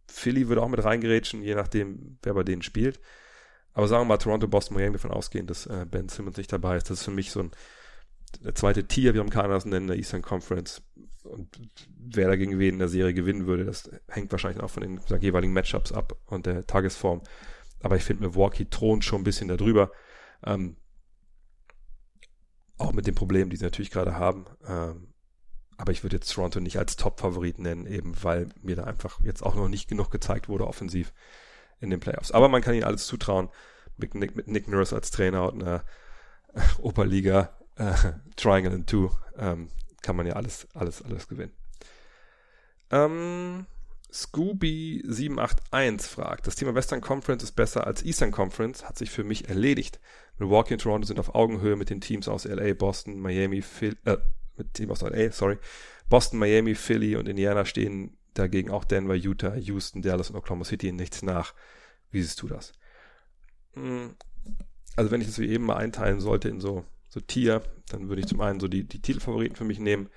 Philly 0.06 0.48
würde 0.48 0.62
auch 0.62 0.68
mit 0.68 0.84
reingerätschen, 0.84 1.42
je 1.42 1.54
nachdem, 1.54 2.18
wer 2.22 2.34
bei 2.34 2.42
denen 2.42 2.62
spielt. 2.62 3.00
Aber 3.74 3.88
sagen 3.88 4.02
wir 4.02 4.06
mal 4.06 4.18
Toronto, 4.18 4.48
Boston, 4.48 4.76
Miami 4.76 4.94
davon 4.94 5.10
ausgehen, 5.10 5.46
dass 5.46 5.66
äh, 5.66 5.86
Ben 5.90 6.08
Simmons 6.08 6.36
nicht 6.36 6.52
dabei 6.52 6.76
ist. 6.76 6.90
Das 6.90 6.98
ist 6.98 7.04
für 7.04 7.10
mich 7.10 7.30
so 7.30 7.40
ein 7.40 7.50
der 8.40 8.54
zweite 8.54 8.86
Tier, 8.86 9.14
wie 9.14 9.20
Amerikaner 9.20 9.54
das 9.54 9.64
nennen, 9.64 9.86
der 9.86 9.96
Eastern 9.96 10.22
Conference. 10.22 10.82
Und 11.24 11.48
wer 11.98 12.28
dagegen 12.28 12.58
wen 12.58 12.74
in 12.74 12.78
der 12.78 12.88
Serie 12.88 13.14
gewinnen 13.14 13.46
würde, 13.46 13.64
das 13.64 13.90
hängt 14.08 14.32
wahrscheinlich 14.32 14.62
auch 14.62 14.70
von 14.70 14.82
den 14.82 15.00
sag, 15.06 15.22
jeweiligen 15.22 15.52
Matchups 15.52 15.92
ab 15.92 16.16
und 16.26 16.46
der 16.46 16.66
Tagesform. 16.66 17.22
Aber 17.80 17.96
ich 17.96 18.04
finde, 18.04 18.22
Milwaukee 18.22 18.64
thront 18.64 19.04
schon 19.04 19.20
ein 19.22 19.24
bisschen 19.24 19.48
darüber. 19.48 19.92
Ähm, 20.44 20.76
auch 22.78 22.92
mit 22.92 23.06
den 23.06 23.14
Problemen, 23.14 23.50
die 23.50 23.56
sie 23.56 23.64
natürlich 23.64 23.90
gerade 23.90 24.16
haben. 24.16 24.46
Ähm, 24.66 25.12
aber 25.76 25.92
ich 25.92 26.02
würde 26.04 26.16
jetzt 26.16 26.32
Toronto 26.32 26.60
nicht 26.60 26.78
als 26.78 26.96
Top-Favorit 26.96 27.58
nennen, 27.58 27.86
eben 27.86 28.14
weil 28.22 28.48
mir 28.60 28.76
da 28.76 28.84
einfach 28.84 29.20
jetzt 29.24 29.42
auch 29.42 29.54
noch 29.54 29.68
nicht 29.68 29.88
genug 29.88 30.10
gezeigt 30.10 30.48
wurde 30.48 30.66
offensiv 30.66 31.12
in 31.80 31.90
den 31.90 32.00
Playoffs. 32.00 32.30
Aber 32.30 32.48
man 32.48 32.62
kann 32.62 32.74
ihnen 32.74 32.84
alles 32.84 33.06
zutrauen. 33.06 33.48
Mit 33.96 34.14
Nick, 34.14 34.36
mit 34.36 34.48
Nick 34.48 34.68
Nurse 34.68 34.94
als 34.94 35.10
Trainer 35.10 35.52
und 35.52 35.62
einer 35.62 35.84
Oberliga 36.78 37.56
äh, 37.76 37.94
Triangle 38.36 38.72
and 38.72 38.88
Two 38.88 39.10
ähm, 39.36 39.68
kann 40.02 40.16
man 40.16 40.26
ja 40.26 40.34
alles, 40.34 40.66
alles, 40.74 41.02
alles 41.02 41.28
gewinnen. 41.28 41.52
Ähm, 42.90 43.66
Scooby781 44.12 46.02
fragt, 46.02 46.46
das 46.46 46.56
Thema 46.56 46.74
Western 46.74 47.00
Conference 47.00 47.42
ist 47.42 47.52
besser 47.52 47.86
als 47.86 48.04
Eastern 48.04 48.30
Conference, 48.30 48.86
hat 48.86 48.98
sich 48.98 49.10
für 49.10 49.24
mich 49.24 49.48
erledigt. 49.48 50.00
Milwaukee 50.38 50.74
und 50.74 50.82
Toronto 50.82 51.06
sind 51.06 51.18
auf 51.18 51.34
Augenhöhe 51.34 51.76
mit 51.76 51.88
den 51.88 52.00
Teams 52.00 52.28
aus 52.28 52.44
LA, 52.44 52.74
Boston, 52.74 53.20
Miami, 53.20 53.62
Philly, 53.62 53.96
äh, 54.04 54.18
mit 54.56 54.74
Team 54.74 54.90
aus 54.90 55.00
LA, 55.00 55.30
sorry. 55.32 55.56
Boston, 56.10 56.38
Miami, 56.38 56.74
Philly 56.74 57.16
und 57.16 57.26
Indiana 57.26 57.64
stehen 57.64 58.18
dagegen 58.34 58.70
auch 58.70 58.84
Denver, 58.84 59.14
Utah, 59.14 59.54
Houston, 59.54 60.02
Dallas 60.02 60.30
und 60.30 60.36
Oklahoma 60.36 60.64
City 60.64 60.88
in 60.88 60.96
nichts 60.96 61.22
nach. 61.22 61.54
Wie 62.10 62.20
siehst 62.20 62.42
du 62.42 62.48
das? 62.48 62.72
Hm, 63.74 64.14
also 64.96 65.10
wenn 65.10 65.22
ich 65.22 65.26
das 65.26 65.38
wie 65.38 65.48
eben 65.48 65.64
mal 65.64 65.76
einteilen 65.76 66.20
sollte 66.20 66.48
in 66.50 66.60
so 66.60 66.84
so 67.12 67.20
Tier, 67.20 67.60
dann 67.90 68.08
würde 68.08 68.20
ich 68.20 68.26
zum 68.26 68.40
einen 68.40 68.58
so 68.58 68.68
die, 68.68 68.84
die 68.84 69.02
Titelfavoriten 69.02 69.54
für 69.54 69.66
mich 69.66 69.78
nehmen. 69.78 70.08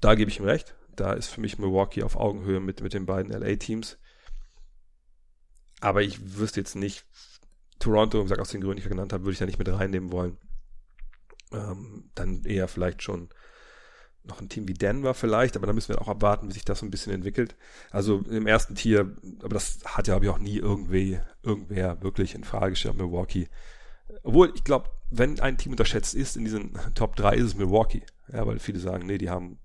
Da 0.00 0.14
gebe 0.14 0.30
ich 0.30 0.38
ihm 0.38 0.44
recht. 0.44 0.76
Da 0.94 1.12
ist 1.12 1.26
für 1.26 1.40
mich 1.40 1.58
Milwaukee 1.58 2.04
auf 2.04 2.14
Augenhöhe 2.14 2.60
mit, 2.60 2.82
mit 2.82 2.94
den 2.94 3.04
beiden 3.04 3.32
LA-Teams. 3.32 3.98
Aber 5.80 6.02
ich 6.02 6.38
wüsste 6.38 6.60
jetzt 6.60 6.76
nicht, 6.76 7.04
Toronto, 7.80 8.20
wie 8.20 8.22
gesagt, 8.22 8.40
aus 8.40 8.50
den 8.50 8.60
Gründen, 8.60 8.76
die 8.76 8.82
ich 8.84 8.88
genannt 8.88 9.12
habe, 9.12 9.24
würde 9.24 9.32
ich 9.32 9.40
da 9.40 9.46
nicht 9.46 9.58
mit 9.58 9.68
reinnehmen 9.68 10.12
wollen. 10.12 10.38
Ähm, 11.52 12.10
dann 12.14 12.44
eher 12.44 12.68
vielleicht 12.68 13.02
schon 13.02 13.30
noch 14.22 14.40
ein 14.40 14.48
Team 14.48 14.68
wie 14.68 14.74
Denver 14.74 15.14
vielleicht, 15.14 15.56
aber 15.56 15.66
da 15.66 15.72
müssen 15.72 15.94
wir 15.94 16.00
auch 16.00 16.08
abwarten, 16.08 16.48
wie 16.48 16.52
sich 16.52 16.64
das 16.64 16.78
so 16.78 16.86
ein 16.86 16.92
bisschen 16.92 17.12
entwickelt. 17.12 17.56
Also 17.90 18.20
im 18.20 18.46
ersten 18.46 18.76
Tier, 18.76 19.16
aber 19.40 19.54
das 19.54 19.80
hat 19.84 20.06
ja, 20.06 20.14
glaube 20.14 20.26
ich, 20.26 20.30
auch 20.30 20.38
nie 20.38 20.58
irgendwie, 20.58 21.18
irgendwer 21.42 22.00
wirklich 22.04 22.36
in 22.36 22.44
Frage 22.44 22.70
gestellt, 22.70 22.98
Milwaukee 22.98 23.48
obwohl, 24.22 24.52
ich 24.54 24.64
glaube, 24.64 24.90
wenn 25.18 25.40
ein 25.40 25.58
Team 25.58 25.72
unterschätzt 25.72 26.14
ist 26.14 26.36
in 26.36 26.44
diesen 26.44 26.72
Top 26.94 27.16
3, 27.16 27.36
ist 27.36 27.44
es 27.44 27.54
Milwaukee. 27.54 28.02
Ja, 28.32 28.46
weil 28.46 28.58
viele 28.58 28.78
sagen, 28.78 29.06
nee, 29.06 29.18
die 29.18 29.30
haben 29.30 29.58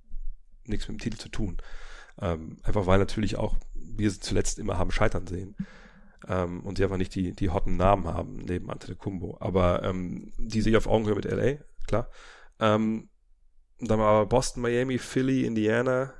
nichts 0.66 0.88
mit 0.88 1.00
dem 1.00 1.04
Titel 1.04 1.18
zu 1.18 1.30
tun. 1.30 1.58
Ähm, 2.22 2.58
einfach 2.64 2.86
weil 2.86 3.00
natürlich 3.00 3.38
auch 3.38 3.58
wir 3.74 4.12
sie 4.12 4.20
zuletzt 4.20 4.60
immer 4.60 4.78
haben 4.78 4.92
scheitern 4.92 5.28
sehen. 5.28 5.56
Ähm, 6.28 6.62
und 6.62 6.78
sie 6.78 6.84
einfach 6.84 6.98
nicht 6.98 7.16
die, 7.16 7.34
die 7.34 7.50
hotten 7.50 7.78
Namen 7.78 8.06
haben 8.06 8.38
neben 8.38 8.70
Antetokounmpo. 8.70 9.38
Aber 9.40 9.84
ähm, 9.84 10.34
die 10.38 10.62
sehe 10.62 10.72
ich 10.72 10.78
auf 10.78 10.88
Augenhöhe 10.88 11.16
mit 11.16 11.26
LA, 11.26 11.58
klar. 11.88 12.10
Ähm, 12.60 13.10
dann 13.80 14.00
aber 14.00 14.26
Boston, 14.26 14.62
Miami, 14.62 14.98
Philly, 14.98 15.46
Indiana, 15.46 16.14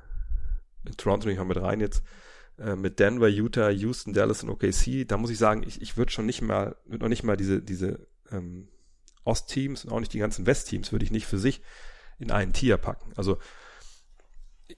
Toronto 0.98 1.28
nicht 1.28 1.38
mal 1.38 1.44
mit 1.44 1.62
rein 1.62 1.82
jetzt, 1.82 2.04
äh, 2.58 2.76
mit 2.76 3.00
Denver, 3.00 3.28
Utah, 3.28 3.70
Houston, 3.70 4.14
Dallas 4.14 4.44
und 4.44 4.50
OKC. 4.50 5.06
Da 5.06 5.18
muss 5.18 5.30
ich 5.30 5.38
sagen, 5.38 5.64
ich, 5.68 5.82
ich 5.82 5.98
würde 5.98 6.12
schon 6.12 6.26
nicht 6.26 6.42
mal, 6.42 6.78
würde 6.86 7.04
noch 7.04 7.10
nicht 7.10 7.24
mal 7.24 7.36
diese, 7.36 7.62
diese 7.62 8.08
ähm, 8.32 8.70
Ostteams 9.30 9.86
und 9.86 9.92
auch 9.92 10.00
nicht 10.00 10.14
die 10.14 10.20
ganzen 10.20 10.46
Westteams 10.46 10.92
würde 10.92 11.06
ich 11.06 11.12
nicht 11.12 11.26
für 11.26 11.38
sich 11.38 11.62
in 12.18 12.32
einen 12.32 12.54
Tier 12.54 12.78
packen. 12.78 13.14
Also 13.16 13.38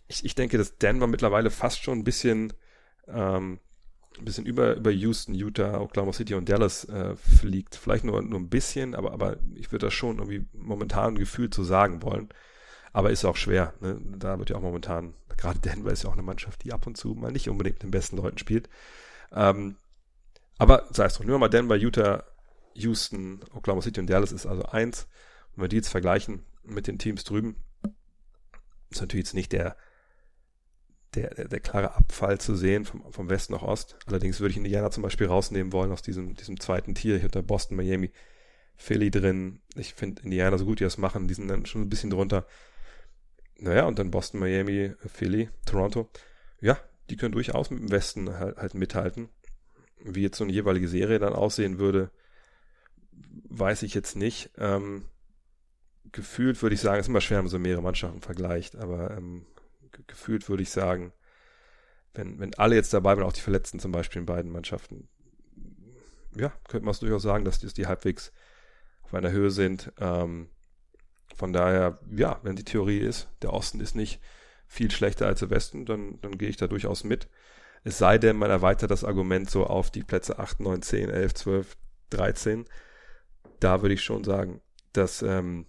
ich, 0.07 0.23
ich 0.25 0.35
denke, 0.35 0.57
dass 0.57 0.77
Denver 0.77 1.07
mittlerweile 1.07 1.49
fast 1.49 1.83
schon 1.83 1.99
ein 1.99 2.03
bisschen 2.03 2.53
ähm, 3.07 3.59
ein 4.17 4.25
bisschen 4.25 4.45
über, 4.45 4.75
über 4.75 4.91
Houston, 4.91 5.33
Utah, 5.33 5.79
Oklahoma 5.79 6.13
City 6.13 6.33
und 6.33 6.49
Dallas 6.49 6.85
äh, 6.85 7.15
fliegt. 7.15 7.75
Vielleicht 7.75 8.03
nur, 8.03 8.21
nur 8.21 8.39
ein 8.39 8.49
bisschen, 8.49 8.93
aber, 8.95 9.13
aber 9.13 9.37
ich 9.55 9.71
würde 9.71 9.87
das 9.87 9.93
schon 9.93 10.17
irgendwie 10.17 10.45
momentan 10.53 11.15
gefühlt 11.15 11.53
so 11.53 11.63
sagen 11.63 12.01
wollen. 12.03 12.29
Aber 12.93 13.11
ist 13.11 13.23
auch 13.23 13.37
schwer. 13.37 13.73
Ne? 13.79 13.99
Da 14.17 14.37
wird 14.37 14.49
ja 14.49 14.57
auch 14.57 14.61
momentan, 14.61 15.13
gerade 15.37 15.59
Denver 15.59 15.91
ist 15.91 16.03
ja 16.03 16.09
auch 16.09 16.13
eine 16.13 16.23
Mannschaft, 16.23 16.63
die 16.63 16.73
ab 16.73 16.87
und 16.87 16.97
zu 16.97 17.15
mal 17.15 17.31
nicht 17.31 17.49
unbedingt 17.49 17.77
mit 17.77 17.83
den 17.83 17.91
besten 17.91 18.17
Leuten 18.17 18.37
spielt. 18.37 18.69
Ähm, 19.31 19.75
aber 20.57 20.87
sei 20.91 21.05
es 21.05 21.17
doch, 21.17 21.23
nur 21.23 21.39
mal 21.39 21.47
Denver, 21.47 21.75
Utah, 21.75 22.23
Houston, 22.73 23.41
Oklahoma 23.53 23.81
City 23.81 23.99
und 23.99 24.09
Dallas 24.09 24.31
ist 24.31 24.45
also 24.45 24.63
eins. 24.63 25.07
Wenn 25.55 25.65
wir 25.65 25.69
die 25.69 25.77
jetzt 25.77 25.89
vergleichen 25.89 26.43
mit 26.63 26.87
den 26.87 26.97
Teams 26.97 27.23
drüben, 27.23 27.55
ist 28.89 29.01
natürlich 29.01 29.25
jetzt 29.25 29.33
nicht 29.33 29.51
der, 29.51 29.75
der, 31.15 31.33
der, 31.33 31.47
der 31.47 31.59
klare 31.59 31.95
Abfall 31.95 32.39
zu 32.39 32.55
sehen 32.55 32.85
vom, 32.85 33.11
vom 33.11 33.29
Westen 33.29 33.53
nach 33.53 33.63
Ost. 33.63 33.97
Allerdings 34.05 34.39
würde 34.39 34.51
ich 34.51 34.57
Indiana 34.57 34.91
zum 34.91 35.03
Beispiel 35.03 35.27
rausnehmen 35.27 35.73
wollen 35.73 35.91
aus 35.91 36.01
diesem, 36.01 36.35
diesem 36.35 36.59
zweiten 36.59 36.95
Tier. 36.95 37.17
Ich 37.17 37.23
hatte 37.23 37.43
Boston, 37.43 37.77
Miami, 37.77 38.11
Philly 38.77 39.11
drin. 39.11 39.61
Ich 39.75 39.93
finde 39.93 40.21
Indiana 40.23 40.57
so 40.57 40.65
gut, 40.65 40.79
die 40.79 40.83
das 40.83 40.97
machen, 40.97 41.27
die 41.27 41.33
sind 41.33 41.47
dann 41.47 41.65
schon 41.65 41.81
ein 41.81 41.89
bisschen 41.89 42.09
drunter. 42.09 42.45
naja, 43.57 43.85
und 43.85 43.99
dann 43.99 44.11
Boston, 44.11 44.39
Miami, 44.39 44.93
Philly, 45.05 45.49
Toronto. 45.65 46.09
Ja, 46.61 46.79
die 47.09 47.17
können 47.17 47.33
durchaus 47.33 47.69
mit 47.69 47.79
dem 47.79 47.91
Westen 47.91 48.37
halt, 48.39 48.57
halt 48.57 48.73
mithalten. 48.73 49.29
Wie 50.03 50.21
jetzt 50.21 50.37
so 50.37 50.43
eine 50.43 50.53
jeweilige 50.53 50.87
Serie 50.87 51.19
dann 51.19 51.33
aussehen 51.33 51.77
würde, 51.77 52.09
weiß 53.49 53.83
ich 53.83 53.93
jetzt 53.93 54.15
nicht. 54.15 54.51
Ähm, 54.57 55.05
gefühlt 56.11 56.61
würde 56.61 56.75
ich 56.75 56.81
sagen, 56.81 56.99
ist 56.99 57.07
immer 57.07 57.21
schwer, 57.21 57.37
wenn 57.37 57.45
man 57.45 57.51
so 57.51 57.59
mehrere 57.59 57.83
Mannschaften 57.83 58.21
vergleicht, 58.21 58.75
aber 58.75 59.11
ähm, 59.17 59.45
gefühlt 60.07 60.49
würde 60.49 60.63
ich 60.63 60.71
sagen, 60.71 61.13
wenn, 62.13 62.39
wenn 62.39 62.53
alle 62.55 62.75
jetzt 62.75 62.93
dabei 62.93 63.15
waren, 63.15 63.25
auch 63.25 63.33
die 63.33 63.41
Verletzten 63.41 63.79
zum 63.79 63.91
Beispiel 63.91 64.19
in 64.19 64.25
beiden 64.25 64.51
Mannschaften, 64.51 65.07
ja, 66.35 66.51
könnte 66.67 66.85
man 66.85 66.91
es 66.91 66.99
durchaus 66.99 67.23
sagen, 67.23 67.45
dass 67.45 67.59
die, 67.59 67.67
die 67.67 67.87
halbwegs 67.87 68.31
auf 69.03 69.13
einer 69.13 69.31
Höhe 69.31 69.51
sind. 69.51 69.91
Ähm, 69.99 70.49
von 71.35 71.53
daher, 71.53 71.99
ja, 72.15 72.39
wenn 72.43 72.55
die 72.55 72.63
Theorie 72.63 72.99
ist, 72.99 73.29
der 73.41 73.53
Osten 73.53 73.79
ist 73.79 73.95
nicht 73.95 74.19
viel 74.67 74.91
schlechter 74.91 75.27
als 75.27 75.39
der 75.39 75.49
Westen, 75.49 75.85
dann, 75.85 76.19
dann 76.21 76.37
gehe 76.37 76.49
ich 76.49 76.57
da 76.57 76.67
durchaus 76.67 77.03
mit. 77.03 77.27
Es 77.83 77.97
sei 77.97 78.17
denn, 78.17 78.37
man 78.37 78.49
erweitert 78.49 78.91
das 78.91 79.03
Argument 79.03 79.49
so 79.49 79.65
auf 79.65 79.91
die 79.91 80.03
Plätze 80.03 80.39
8, 80.39 80.59
9, 80.59 80.81
10, 80.81 81.09
11, 81.09 81.33
12, 81.33 81.77
13. 82.11 82.65
Da 83.61 83.81
würde 83.81 83.93
ich 83.93 84.03
schon 84.03 84.23
sagen, 84.23 84.59
dass, 84.91 85.21
ähm, 85.21 85.67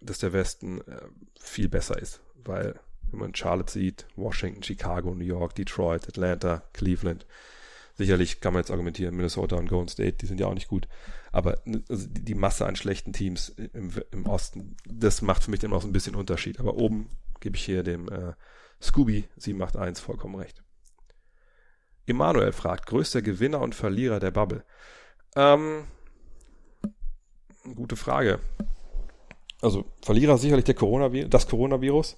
dass 0.00 0.20
der 0.20 0.32
Westen 0.32 0.80
äh, 0.82 1.02
viel 1.38 1.68
besser 1.68 2.00
ist, 2.00 2.22
weil 2.36 2.80
wenn 3.10 3.18
man 3.18 3.34
Charlotte 3.34 3.70
sieht, 3.70 4.06
Washington, 4.14 4.62
Chicago, 4.62 5.12
New 5.14 5.24
York, 5.24 5.56
Detroit, 5.56 6.08
Atlanta, 6.08 6.62
Cleveland, 6.72 7.26
sicherlich 7.96 8.40
kann 8.40 8.52
man 8.54 8.62
jetzt 8.62 8.70
argumentieren, 8.70 9.16
Minnesota 9.16 9.56
und 9.56 9.68
Golden 9.68 9.88
State, 9.88 10.18
die 10.18 10.26
sind 10.26 10.38
ja 10.38 10.46
auch 10.46 10.54
nicht 10.54 10.68
gut, 10.68 10.86
aber 11.32 11.60
also 11.88 12.06
die 12.08 12.34
Masse 12.34 12.64
an 12.64 12.76
schlechten 12.76 13.12
Teams 13.12 13.48
im, 13.48 13.92
im 14.12 14.26
Osten, 14.26 14.76
das 14.86 15.20
macht 15.20 15.42
für 15.42 15.50
mich 15.50 15.64
immer 15.64 15.74
noch 15.74 15.82
so 15.82 15.88
ein 15.88 15.92
bisschen 15.92 16.14
Unterschied, 16.14 16.60
aber 16.60 16.76
oben 16.76 17.10
gebe 17.40 17.56
ich 17.56 17.64
hier 17.64 17.82
dem 17.82 18.08
äh, 18.08 18.34
Scooby 18.80 19.28
781 19.36 20.04
vollkommen 20.04 20.36
recht. 20.36 20.62
Emanuel 22.06 22.52
fragt, 22.52 22.86
größter 22.86 23.20
Gewinner 23.20 23.60
und 23.60 23.74
Verlierer 23.74 24.20
der 24.20 24.30
Bubble. 24.30 24.64
Ähm, 25.34 25.84
gute 27.74 27.96
Frage. 27.96 28.40
Also 29.60 29.84
Verlierer 30.02 30.38
sicherlich 30.38 30.64
der 30.64 30.74
Coronavirus, 30.74 31.30
das 31.30 31.46
Coronavirus. 31.46 32.16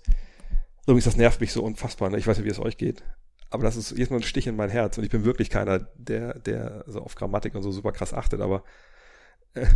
Übrigens, 0.86 1.04
das 1.04 1.16
nervt 1.16 1.40
mich 1.40 1.52
so 1.52 1.62
unfassbar. 1.62 2.10
Ne? 2.10 2.18
Ich 2.18 2.26
weiß 2.26 2.38
nicht, 2.38 2.46
wie 2.46 2.50
es 2.50 2.58
euch 2.58 2.76
geht. 2.76 3.02
Aber 3.50 3.64
das 3.64 3.76
ist 3.76 3.96
jetzt 3.96 4.10
mal 4.10 4.16
ein 4.16 4.22
Stich 4.22 4.46
in 4.46 4.56
mein 4.56 4.70
Herz. 4.70 4.98
Und 4.98 5.04
ich 5.04 5.10
bin 5.10 5.24
wirklich 5.24 5.50
keiner, 5.50 5.80
der, 5.96 6.38
der 6.38 6.84
so 6.86 7.00
auf 7.00 7.14
Grammatik 7.14 7.54
und 7.54 7.62
so 7.62 7.70
super 7.70 7.92
krass 7.92 8.14
achtet. 8.14 8.40
Aber 8.40 8.64
äh, 9.54 9.66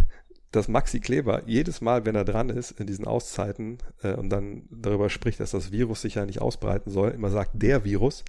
dass 0.50 0.68
Maxi 0.68 1.00
Kleber 1.00 1.42
jedes 1.46 1.80
Mal, 1.80 2.06
wenn 2.06 2.14
er 2.14 2.24
dran 2.24 2.48
ist, 2.48 2.72
in 2.72 2.86
diesen 2.86 3.06
Auszeiten 3.06 3.78
äh, 4.02 4.14
und 4.14 4.30
dann 4.30 4.64
darüber 4.70 5.10
spricht, 5.10 5.40
dass 5.40 5.50
das 5.50 5.72
Virus 5.72 6.00
sich 6.00 6.14
ja 6.14 6.24
nicht 6.24 6.40
ausbreiten 6.40 6.90
soll, 6.90 7.10
immer 7.10 7.30
sagt, 7.30 7.50
der 7.54 7.84
Virus, 7.84 8.24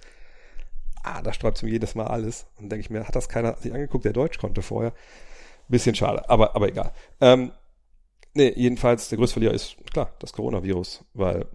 ah, 1.02 1.22
da 1.22 1.32
sträubt 1.32 1.56
es 1.56 1.62
mir 1.62 1.70
jedes 1.70 1.94
Mal 1.94 2.06
alles. 2.06 2.46
Und 2.56 2.70
denke 2.70 2.80
ich 2.80 2.90
mir, 2.90 3.06
hat 3.06 3.16
das 3.16 3.28
keiner 3.28 3.56
sich 3.56 3.72
angeguckt, 3.72 4.04
der 4.04 4.12
Deutsch 4.12 4.38
konnte 4.38 4.62
vorher. 4.62 4.92
Bisschen 5.68 5.94
schade, 5.94 6.28
aber, 6.28 6.56
aber 6.56 6.68
egal. 6.68 6.92
Ähm, 7.20 7.52
nee, 8.34 8.52
jedenfalls, 8.56 9.08
der 9.08 9.18
größte 9.18 9.34
Verlierer 9.34 9.54
ist, 9.54 9.76
klar, 9.92 10.14
das 10.18 10.32
Coronavirus, 10.32 11.04
weil 11.14 11.46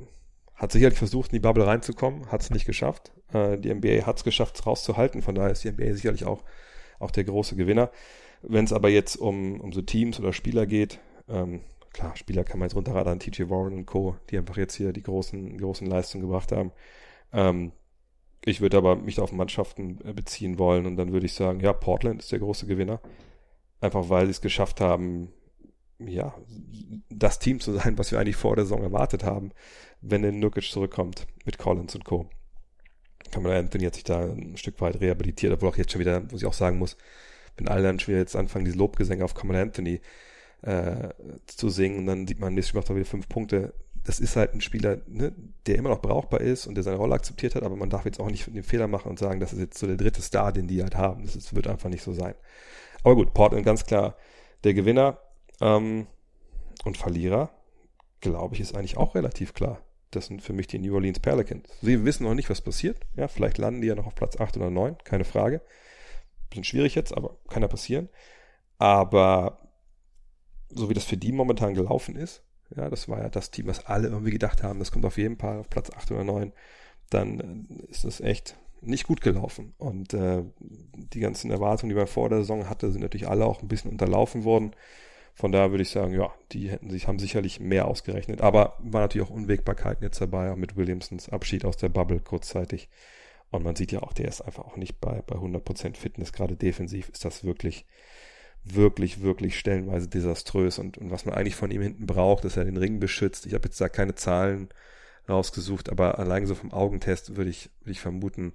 hat 0.56 0.72
sicherlich 0.72 0.98
versucht, 0.98 1.32
in 1.32 1.38
die 1.38 1.42
Bubble 1.42 1.66
reinzukommen, 1.66 2.32
hat 2.32 2.42
es 2.42 2.52
nicht 2.52 2.66
geschafft. 2.66 3.12
Äh, 3.34 3.58
die 3.58 3.74
NBA 3.74 4.06
hat 4.06 4.18
es 4.18 4.24
geschafft, 4.24 4.56
es 4.56 4.66
rauszuhalten, 4.66 5.22
von 5.22 5.36
daher 5.36 5.52
ist 5.52 5.64
die 5.64 5.72
NBA 5.72 5.94
sicherlich 5.94 6.26
auch, 6.26 6.44
auch 7.00 7.12
der 7.12 7.24
große 7.24 7.56
Gewinner. 7.56 7.92
Wenn 8.42 8.66
es 8.66 8.74
aber 8.74 8.90
jetzt 8.90 9.16
um, 9.16 9.60
um 9.62 9.74
so 9.74 9.82
Teams 9.82 10.20
oder 10.20 10.32
Spieler 10.32 10.66
geht, 10.66 11.00
ähm, 11.28 11.62
klar, 11.92 12.16
Spieler 12.16 12.44
kann 12.44 12.60
man 12.60 12.68
jetzt 12.68 12.76
runterradern, 12.76 13.20
TJ 13.20 13.50
Warren 13.50 13.74
und 13.74 13.86
Co., 13.86 14.16
die 14.30 14.38
einfach 14.38 14.58
jetzt 14.58 14.76
hier 14.76 14.94
die 14.94 15.04
großen, 15.04 15.58
großen 15.58 15.88
Leistungen 15.88 16.24
gebracht 16.24 16.52
haben. 16.52 16.72
Ähm, 17.32 17.72
ich 18.46 18.62
würde 18.62 18.78
aber 18.78 18.96
mich 18.96 19.20
auf 19.20 19.32
Mannschaften 19.32 20.00
äh, 20.04 20.14
beziehen 20.14 20.60
wollen 20.60 20.86
und 20.86 20.98
dann 20.98 21.14
würde 21.14 21.26
ich 21.26 21.34
sagen, 21.34 21.62
ja, 21.62 21.72
Portland 21.74 22.22
ist 22.22 22.32
der 22.32 22.40
große 22.40 22.68
Gewinner. 22.68 23.00
Einfach 23.84 24.08
weil 24.08 24.28
sie 24.28 24.32
es 24.32 24.40
geschafft 24.40 24.80
haben, 24.80 25.34
ja, 26.00 26.34
das 27.10 27.40
Team 27.40 27.60
zu 27.60 27.74
sein, 27.74 27.98
was 27.98 28.14
wir 28.14 28.20
eigentlich 28.20 28.38
vor 28.38 28.56
der 28.56 28.64
Saison 28.64 28.82
erwartet 28.82 29.26
haben, 29.26 29.52
wenn 30.00 30.22
der 30.22 30.32
Nukic 30.32 30.64
zurückkommt 30.64 31.28
mit 31.44 31.58
Collins 31.58 31.94
und 31.94 32.06
Co. 32.06 32.30
Kamala 33.30 33.60
Anthony 33.60 33.84
hat 33.84 33.96
sich 33.96 34.06
da 34.06 34.22
ein 34.22 34.56
Stück 34.56 34.80
weit 34.80 35.02
rehabilitiert, 35.02 35.52
obwohl 35.52 35.68
auch 35.68 35.76
jetzt 35.76 35.92
schon 35.92 36.00
wieder, 36.00 36.22
muss 36.22 36.42
ich 36.42 36.46
auch 36.46 36.54
sagen 36.54 36.78
muss, 36.78 36.96
wenn 37.58 37.68
alle 37.68 37.84
dann 37.84 38.00
schon 38.00 38.14
wieder 38.14 38.22
jetzt 38.22 38.38
anfangen, 38.38 38.64
diese 38.64 38.78
Lobgesänge 38.78 39.26
auf 39.26 39.34
Kamala 39.34 39.62
Anthony 39.62 40.00
äh, 40.62 41.10
zu 41.46 41.68
singen, 41.68 42.06
dann 42.06 42.26
sieht 42.26 42.40
man, 42.40 42.54
nächstes 42.54 42.76
macht 42.76 42.90
er 42.90 42.96
wieder 42.96 43.06
fünf 43.06 43.28
Punkte. 43.28 43.74
Das 44.06 44.22
ist 44.22 44.38
halt 44.38 44.54
ein 44.54 44.62
Spieler, 44.62 45.02
ne, 45.08 45.34
der 45.66 45.76
immer 45.76 45.90
noch 45.90 46.02
brauchbar 46.02 46.40
ist 46.40 46.68
und 46.68 46.76
der 46.76 46.86
seine 46.86 46.98
Rolle 46.98 47.16
akzeptiert 47.16 47.56
hat, 47.56 47.64
aber 47.64 47.76
man 47.76 47.90
darf 47.90 48.06
jetzt 48.06 48.22
auch 48.22 48.32
nicht 48.32 48.48
den 48.48 48.64
Fehler 48.64 48.88
machen 48.88 49.10
und 49.10 49.20
sagen, 49.20 49.42
das 49.42 49.52
ist 49.52 49.60
jetzt 49.60 49.78
so 49.78 49.88
der 49.88 49.98
dritte 49.98 50.22
Star, 50.22 50.54
den 50.54 50.68
die 50.68 50.82
halt 50.82 50.96
haben. 50.96 51.26
Das 51.26 51.36
ist, 51.36 51.54
wird 51.54 51.68
einfach 51.68 51.90
nicht 51.90 52.04
so 52.04 52.14
sein. 52.14 52.36
Aber 53.04 53.16
gut, 53.16 53.34
Portland 53.34 53.66
ganz 53.66 53.86
klar 53.86 54.16
der 54.64 54.74
Gewinner 54.74 55.20
ähm, 55.62 56.08
und 56.86 56.98
Verlierer, 56.98 57.50
glaube 58.22 58.56
ich, 58.56 58.62
ist 58.62 58.76
eigentlich 58.76 58.98
auch 58.98 59.16
relativ 59.16 59.54
klar. 59.54 59.82
Das 60.12 60.28
sind 60.28 60.42
für 60.42 60.54
mich 60.54 60.68
die 60.68 60.80
New 60.80 60.94
Orleans 60.94 61.20
Pelicans. 61.20 61.68
Sie 61.82 62.06
wissen 62.06 62.24
noch 62.24 62.36
nicht, 62.36 62.50
was 62.50 62.62
passiert. 62.62 63.00
Ja, 63.16 63.28
vielleicht 63.28 63.58
landen 63.58 63.82
die 63.82 63.88
ja 63.88 63.96
noch 63.96 64.06
auf 64.06 64.16
Platz 64.16 64.40
8 64.40 64.58
oder 64.58 64.70
9, 64.70 64.98
keine 65.04 65.24
Frage. 65.24 65.62
Bisschen 66.50 66.64
schwierig 66.64 66.96
jetzt, 66.96 67.16
aber 67.16 67.38
kann 67.50 67.64
ja 67.64 67.68
passieren. 67.68 68.10
Aber 68.78 69.60
so 70.70 70.90
wie 70.90 70.94
das 70.94 71.06
für 71.06 71.18
die 71.18 71.32
momentan 71.32 71.74
gelaufen 71.74 72.16
ist, 72.16 72.44
ja, 72.76 72.90
das 72.90 73.08
war 73.08 73.20
ja 73.20 73.30
das 73.30 73.52
Team, 73.52 73.68
was 73.68 73.86
alle 73.86 74.08
irgendwie 74.08 74.32
gedacht 74.32 74.64
haben, 74.64 74.80
das 74.80 74.92
kommt 74.92 75.06
auf 75.06 75.18
jeden 75.18 75.38
Fall 75.38 75.60
auf 75.60 75.70
Platz 75.70 75.92
8 75.92 76.12
oder 76.12 76.24
9, 76.24 76.54
dann 77.10 77.68
äh, 77.70 77.92
ist 77.92 78.04
das 78.04 78.22
echt 78.22 78.58
nicht 78.86 79.08
gut 79.08 79.22
gelaufen. 79.22 79.74
Und 79.78 80.14
äh, 80.14 80.44
die 80.60 81.20
ganzen 81.20 81.52
Erwartungen, 81.52 81.90
die 81.90 81.96
man 81.96 82.08
vor 82.08 82.30
der 82.30 82.40
Saison 82.40 82.70
hatte, 82.70 82.92
sind 82.92 83.02
natürlich 83.02 83.28
alle 83.28 83.46
auch 83.46 83.62
ein 83.62 83.68
bisschen 83.68 83.92
unterlaufen 83.92 84.44
worden. 84.44 84.76
Von 85.36 85.52
daher 85.52 85.72
würde 85.72 85.82
ich 85.82 85.90
sagen, 85.90 86.14
ja, 86.14 86.32
die 86.52 86.70
hätten 86.70 86.90
sich, 86.90 87.08
haben 87.08 87.18
sicherlich 87.18 87.60
mehr 87.60 87.88
ausgerechnet. 87.88 88.42
Aber 88.42 88.78
war 88.80 89.02
natürlich 89.02 89.28
auch 89.28 89.34
Unwägbarkeiten 89.34 90.04
jetzt 90.04 90.22
dabei, 90.22 90.52
auch 90.52 90.56
mit 90.56 90.76
Williamsons 90.76 91.30
Abschied 91.30 91.66
aus 91.66 91.78
der 91.78 91.90
Bubble 91.90 92.20
kurzzeitig. 92.20 92.90
Und 93.50 93.64
man 93.64 93.76
sieht 93.76 93.92
ja 93.92 94.02
auch, 94.02 94.14
der 94.14 94.28
ist 94.28 94.42
einfach 94.42 94.66
auch 94.66 94.78
nicht 94.78 95.00
bei, 95.00 95.22
bei 95.26 95.36
100% 95.36 95.96
Fitness. 95.96 96.34
Gerade 96.34 96.56
defensiv 96.56 97.10
ist 97.10 97.26
das 97.26 97.44
wirklich, 97.44 97.86
wirklich, 98.64 99.22
wirklich 99.22 99.58
stellenweise 99.58 100.08
desaströs. 100.08 100.78
Und, 100.78 100.98
und 100.98 101.10
was 101.10 101.26
man 101.26 101.34
eigentlich 101.34 101.56
von 101.56 101.72
ihm 101.72 101.82
hinten 101.82 102.06
braucht, 102.06 102.46
dass 102.46 102.58
er 102.58 102.66
den 102.66 102.78
Ring 102.78 103.00
beschützt. 103.00 103.46
Ich 103.48 103.54
habe 103.54 103.66
jetzt 103.66 103.82
da 103.82 103.90
keine 103.90 104.16
Zahlen 104.16 104.70
rausgesucht, 105.28 105.90
aber 105.90 106.20
allein 106.20 106.46
so 106.46 106.56
vom 106.56 106.72
Augentest 106.72 107.36
würde 107.36 107.50
ich, 107.50 107.70
würde 107.82 107.92
ich 107.92 108.00
vermuten, 108.00 108.54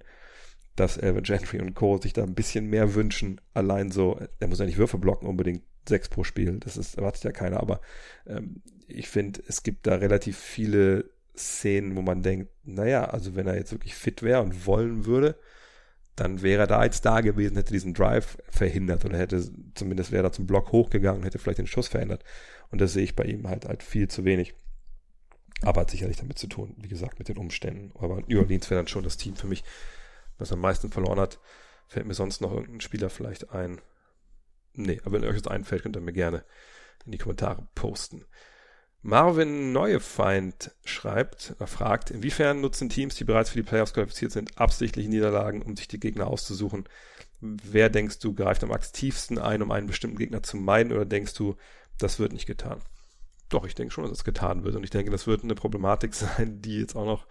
dass 0.79 0.97
Elvin 0.97 1.23
Gentry 1.23 1.59
und 1.59 1.73
Co. 1.73 1.99
sich 1.99 2.13
da 2.13 2.23
ein 2.23 2.35
bisschen 2.35 2.67
mehr 2.67 2.95
wünschen. 2.95 3.41
Allein 3.53 3.91
so, 3.91 4.19
er 4.39 4.47
muss 4.47 4.59
ja 4.59 4.65
nicht 4.65 4.77
Würfe 4.77 4.97
blocken 4.97 5.27
unbedingt, 5.27 5.63
sechs 5.87 6.09
pro 6.09 6.23
Spiel, 6.23 6.59
das 6.59 6.77
ist, 6.77 6.95
erwartet 6.95 7.23
ja 7.23 7.31
keiner, 7.31 7.59
aber 7.59 7.81
ähm, 8.27 8.61
ich 8.87 9.09
finde, 9.09 9.41
es 9.47 9.63
gibt 9.63 9.87
da 9.87 9.95
relativ 9.95 10.37
viele 10.37 11.09
Szenen, 11.35 11.95
wo 11.95 12.01
man 12.01 12.21
denkt, 12.21 12.49
naja, 12.63 13.05
also 13.05 13.35
wenn 13.35 13.47
er 13.47 13.55
jetzt 13.55 13.71
wirklich 13.71 13.95
fit 13.95 14.21
wäre 14.21 14.41
und 14.41 14.67
wollen 14.67 15.05
würde, 15.05 15.35
dann 16.15 16.41
wäre 16.41 16.63
er 16.63 16.67
da 16.67 16.83
jetzt 16.83 17.05
da 17.05 17.21
gewesen, 17.21 17.55
hätte 17.55 17.73
diesen 17.73 17.93
Drive 17.93 18.37
verhindert 18.49 19.05
oder 19.05 19.17
hätte 19.17 19.41
zumindest 19.73 20.11
wäre 20.11 20.27
er 20.27 20.31
zum 20.31 20.47
Block 20.47 20.71
hochgegangen, 20.71 21.23
hätte 21.23 21.39
vielleicht 21.39 21.59
den 21.59 21.67
Schuss 21.67 21.87
verändert. 21.87 22.23
Und 22.71 22.81
das 22.81 22.93
sehe 22.93 23.03
ich 23.03 23.15
bei 23.15 23.23
ihm 23.23 23.47
halt 23.47 23.65
halt 23.65 23.83
viel 23.83 24.09
zu 24.09 24.25
wenig. 24.25 24.53
Aber 25.61 25.81
hat 25.81 25.91
sicherlich 25.91 26.17
damit 26.17 26.37
zu 26.37 26.47
tun, 26.47 26.75
wie 26.77 26.87
gesagt, 26.87 27.19
mit 27.19 27.29
den 27.29 27.37
Umständen. 27.37 27.91
Aber 27.97 28.21
New 28.27 28.39
Orleans 28.39 28.69
wäre 28.69 28.79
dann 28.79 28.87
schon 28.87 29.03
das 29.03 29.17
Team 29.17 29.35
für 29.35 29.47
mich, 29.47 29.63
was 30.39 30.51
am 30.51 30.59
meisten 30.59 30.91
verloren 30.91 31.19
hat. 31.19 31.39
Fällt 31.87 32.05
mir 32.05 32.13
sonst 32.13 32.41
noch 32.41 32.51
irgendein 32.51 32.81
Spieler 32.81 33.09
vielleicht 33.09 33.51
ein. 33.51 33.81
Nee, 34.73 34.99
aber 35.03 35.13
wenn 35.13 35.29
euch 35.29 35.41
das 35.41 35.51
einfällt, 35.51 35.83
könnt 35.83 35.97
ihr 35.97 36.01
mir 36.01 36.13
gerne 36.13 36.43
in 37.05 37.11
die 37.11 37.17
Kommentare 37.17 37.67
posten. 37.75 38.25
Marvin 39.01 39.71
Neuefeind 39.71 40.71
schreibt, 40.83 41.55
er 41.57 41.67
fragt, 41.67 42.11
inwiefern 42.11 42.59
nutzen 42.59 42.89
Teams, 42.89 43.15
die 43.15 43.23
bereits 43.23 43.49
für 43.49 43.59
die 43.59 43.63
Playoffs 43.63 43.93
qualifiziert 43.93 44.33
sind, 44.33 44.57
absichtlich 44.57 45.07
Niederlagen, 45.07 45.61
um 45.61 45.77
sich 45.77 45.87
die 45.87 46.01
Gegner 46.01 46.27
auszusuchen? 46.27 46.87
Wer 47.39 47.89
denkst 47.89 48.19
du 48.19 48.33
greift 48.33 48.63
am 48.63 48.73
aktivsten 48.73 49.39
ein, 49.39 49.61
um 49.61 49.71
einen 49.71 49.87
bestimmten 49.87 50.17
Gegner 50.17 50.43
zu 50.43 50.57
meiden, 50.57 50.91
oder 50.91 51.05
denkst 51.05 51.33
du, 51.35 51.55
das 51.97 52.19
wird 52.19 52.33
nicht 52.33 52.45
getan? 52.45 52.81
Doch, 53.47 53.65
ich 53.65 53.73
denke 53.73 53.93
schon, 53.93 54.03
dass 54.03 54.11
es 54.11 54.25
getan 54.25 54.65
wird. 54.65 54.75
Und 54.75 54.83
ich 54.83 54.89
denke, 54.89 55.11
das 55.11 55.27
wird 55.27 55.43
eine 55.43 55.55
Problematik 55.55 56.13
sein, 56.13 56.61
die 56.61 56.79
jetzt 56.79 56.95
auch 56.95 57.05
noch 57.05 57.25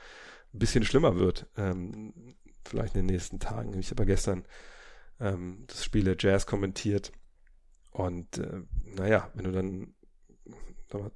ein 0.55 0.59
bisschen 0.59 0.85
schlimmer 0.85 1.17
wird. 1.17 1.47
Ähm, 1.57 2.35
vielleicht 2.69 2.95
in 2.95 3.07
den 3.07 3.15
nächsten 3.15 3.39
Tagen. 3.39 3.79
Ich 3.79 3.91
habe 3.91 4.07
gestern 4.07 4.45
ähm, 5.21 5.65
das 5.67 5.85
Spiel 5.85 6.05
der 6.05 6.17
Jazz 6.19 6.47
kommentiert. 6.47 7.13
Und 7.91 8.39
äh, 8.39 8.63
naja, 8.85 9.31
wenn 9.35 9.45
du 9.45 9.53
dann 9.53 9.95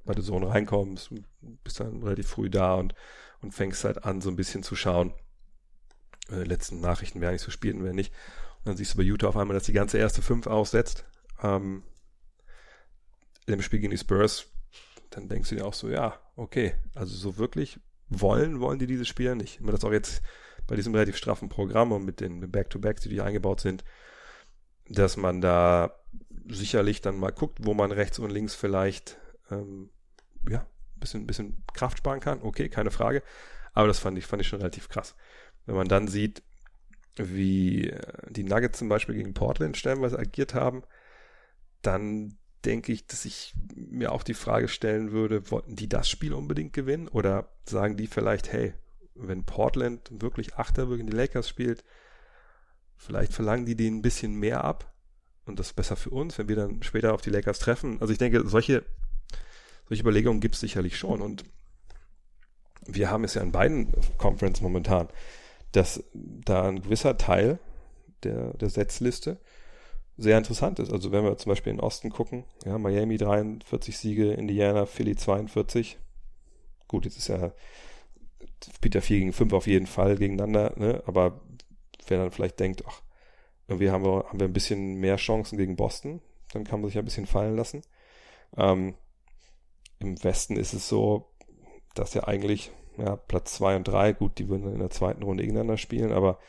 bei 0.05 0.13
der 0.13 0.23
Zone 0.23 0.49
reinkommst, 0.49 1.11
bist 1.63 1.79
dann 1.79 2.03
relativ 2.03 2.27
früh 2.27 2.49
da 2.49 2.75
und, 2.75 2.93
und 3.41 3.53
fängst 3.53 3.83
halt 3.83 4.05
an, 4.05 4.21
so 4.21 4.29
ein 4.29 4.35
bisschen 4.35 4.63
zu 4.63 4.75
schauen. 4.75 5.13
Äh, 6.29 6.43
letzten 6.43 6.79
Nachrichten, 6.79 7.21
wer 7.21 7.29
eigentlich 7.29 7.41
so 7.41 7.51
spielt 7.51 7.75
und 7.75 7.83
nicht. 7.95 8.13
Und 8.59 8.67
dann 8.67 8.77
siehst 8.77 8.93
du 8.93 8.97
bei 8.97 9.03
Utah 9.03 9.27
auf 9.27 9.37
einmal, 9.37 9.55
dass 9.55 9.65
die 9.65 9.73
ganze 9.73 9.97
erste 9.97 10.21
fünf 10.21 10.47
aussetzt. 10.47 11.05
Ähm, 11.41 11.83
Im 13.45 13.61
Spiel 13.61 13.79
gegen 13.79 13.91
die 13.91 13.97
Spurs, 13.97 14.47
dann 15.09 15.27
denkst 15.27 15.49
du 15.49 15.55
dir 15.55 15.65
auch 15.65 15.73
so, 15.73 15.89
ja, 15.89 16.19
okay, 16.35 16.75
also 16.95 17.15
so 17.15 17.37
wirklich 17.37 17.79
wollen, 18.09 18.59
wollen 18.59 18.79
die 18.79 18.87
dieses 18.87 19.07
Spiel 19.07 19.35
nicht. 19.35 19.59
Wenn 19.59 19.65
man 19.65 19.75
das 19.75 19.83
auch 19.83 19.91
jetzt 19.91 20.21
bei 20.67 20.75
diesem 20.75 20.93
relativ 20.93 21.17
straffen 21.17 21.49
Programm 21.49 21.91
und 21.91 22.05
mit 22.05 22.19
den 22.19 22.49
Back-to-Backs, 22.51 23.01
die 23.01 23.09
hier 23.09 23.25
eingebaut 23.25 23.61
sind, 23.61 23.83
dass 24.87 25.17
man 25.17 25.41
da 25.41 25.93
sicherlich 26.47 27.01
dann 27.01 27.17
mal 27.17 27.31
guckt, 27.31 27.59
wo 27.61 27.73
man 27.73 27.91
rechts 27.91 28.19
und 28.19 28.29
links 28.29 28.55
vielleicht 28.55 29.17
ähm, 29.49 29.89
ja, 30.49 30.65
bisschen, 30.95 31.25
bisschen 31.25 31.63
Kraft 31.73 31.99
sparen 31.99 32.19
kann. 32.19 32.41
Okay, 32.41 32.69
keine 32.69 32.91
Frage. 32.91 33.23
Aber 33.73 33.87
das 33.87 33.99
fand 33.99 34.17
ich, 34.17 34.25
fand 34.25 34.41
ich 34.41 34.47
schon 34.47 34.59
relativ 34.59 34.89
krass. 34.89 35.15
Wenn 35.65 35.75
man 35.75 35.87
dann 35.87 36.07
sieht, 36.07 36.43
wie 37.15 37.89
äh, 37.89 38.01
die 38.29 38.43
Nuggets 38.43 38.79
zum 38.79 38.89
Beispiel 38.89 39.15
gegen 39.15 39.33
Portland 39.33 39.77
stellenweise 39.77 40.19
agiert 40.19 40.53
haben, 40.53 40.83
dann 41.81 42.37
denke 42.65 42.93
ich, 42.93 43.07
dass 43.07 43.25
ich 43.25 43.53
mir 43.75 44.11
auch 44.11 44.23
die 44.23 44.33
Frage 44.33 44.67
stellen 44.67 45.11
würde, 45.11 45.51
wollten 45.51 45.75
die 45.75 45.89
das 45.89 46.09
Spiel 46.09 46.33
unbedingt 46.33 46.73
gewinnen? 46.73 47.07
Oder 47.07 47.49
sagen 47.65 47.97
die 47.97 48.07
vielleicht, 48.07 48.51
hey, 48.51 48.73
wenn 49.15 49.43
Portland 49.43 50.09
wirklich 50.21 50.55
Achter 50.55 50.87
gegen 50.87 51.07
die 51.07 51.15
Lakers 51.15 51.47
spielt, 51.47 51.83
vielleicht 52.97 53.33
verlangen 53.33 53.65
die 53.65 53.75
denen 53.75 53.97
ein 53.97 54.01
bisschen 54.01 54.35
mehr 54.35 54.63
ab 54.63 54.91
und 55.45 55.59
das 55.59 55.67
ist 55.67 55.75
besser 55.75 55.95
für 55.95 56.09
uns, 56.09 56.37
wenn 56.37 56.47
wir 56.47 56.55
dann 56.55 56.83
später 56.83 57.13
auf 57.13 57.21
die 57.21 57.29
Lakers 57.29 57.59
treffen. 57.59 57.99
Also 57.99 58.13
ich 58.13 58.19
denke, 58.19 58.47
solche, 58.47 58.83
solche 59.87 60.03
Überlegungen 60.03 60.39
gibt 60.39 60.55
es 60.55 60.61
sicherlich 60.61 60.97
schon 60.97 61.21
und 61.21 61.43
wir 62.85 63.09
haben 63.09 63.23
es 63.23 63.33
ja 63.33 63.41
in 63.41 63.51
beiden 63.51 63.91
Conferences 64.17 64.61
momentan, 64.61 65.09
dass 65.71 66.03
da 66.13 66.67
ein 66.67 66.81
gewisser 66.81 67.17
Teil 67.17 67.59
der, 68.23 68.53
der 68.53 68.69
Setzliste 68.69 69.39
sehr 70.17 70.37
interessant 70.37 70.79
ist. 70.79 70.91
Also 70.91 71.11
wenn 71.11 71.23
wir 71.23 71.37
zum 71.37 71.49
Beispiel 71.49 71.71
in 71.71 71.77
den 71.77 71.83
Osten 71.83 72.09
gucken, 72.09 72.45
ja, 72.65 72.77
Miami 72.77 73.17
43 73.17 73.97
Siege, 73.97 74.33
Indiana, 74.33 74.85
Philly 74.85 75.15
42. 75.15 75.97
Gut, 76.87 77.05
jetzt 77.05 77.17
ist 77.17 77.29
ja 77.29 77.51
Peter 78.81 79.01
4 79.01 79.19
gegen 79.19 79.33
5 79.33 79.53
auf 79.53 79.67
jeden 79.67 79.87
Fall 79.87 80.17
gegeneinander, 80.17 80.73
ne? 80.77 81.03
aber 81.05 81.41
wer 82.07 82.17
dann 82.17 82.31
vielleicht 82.31 82.59
denkt, 82.59 82.83
ach, 82.87 83.01
irgendwie 83.67 83.89
haben 83.89 84.03
wir, 84.03 84.25
haben 84.27 84.39
wir 84.39 84.47
ein 84.47 84.53
bisschen 84.53 84.95
mehr 84.95 85.17
Chancen 85.17 85.57
gegen 85.57 85.75
Boston, 85.75 86.21
dann 86.53 86.63
kann 86.63 86.81
man 86.81 86.89
sich 86.89 86.97
ein 86.97 87.05
bisschen 87.05 87.25
fallen 87.25 87.55
lassen. 87.55 87.81
Ähm, 88.57 88.95
Im 89.99 90.21
Westen 90.23 90.57
ist 90.57 90.73
es 90.73 90.87
so, 90.87 91.29
dass 91.95 92.13
ja 92.13 92.25
eigentlich 92.25 92.71
ja, 92.97 93.15
Platz 93.15 93.55
2 93.55 93.77
und 93.77 93.87
3, 93.87 94.13
gut, 94.13 94.37
die 94.37 94.49
würden 94.49 94.63
dann 94.63 94.73
in 94.73 94.79
der 94.79 94.89
zweiten 94.89 95.23
Runde 95.23 95.43
gegeneinander 95.43 95.77
spielen, 95.77 96.11
aber 96.11 96.39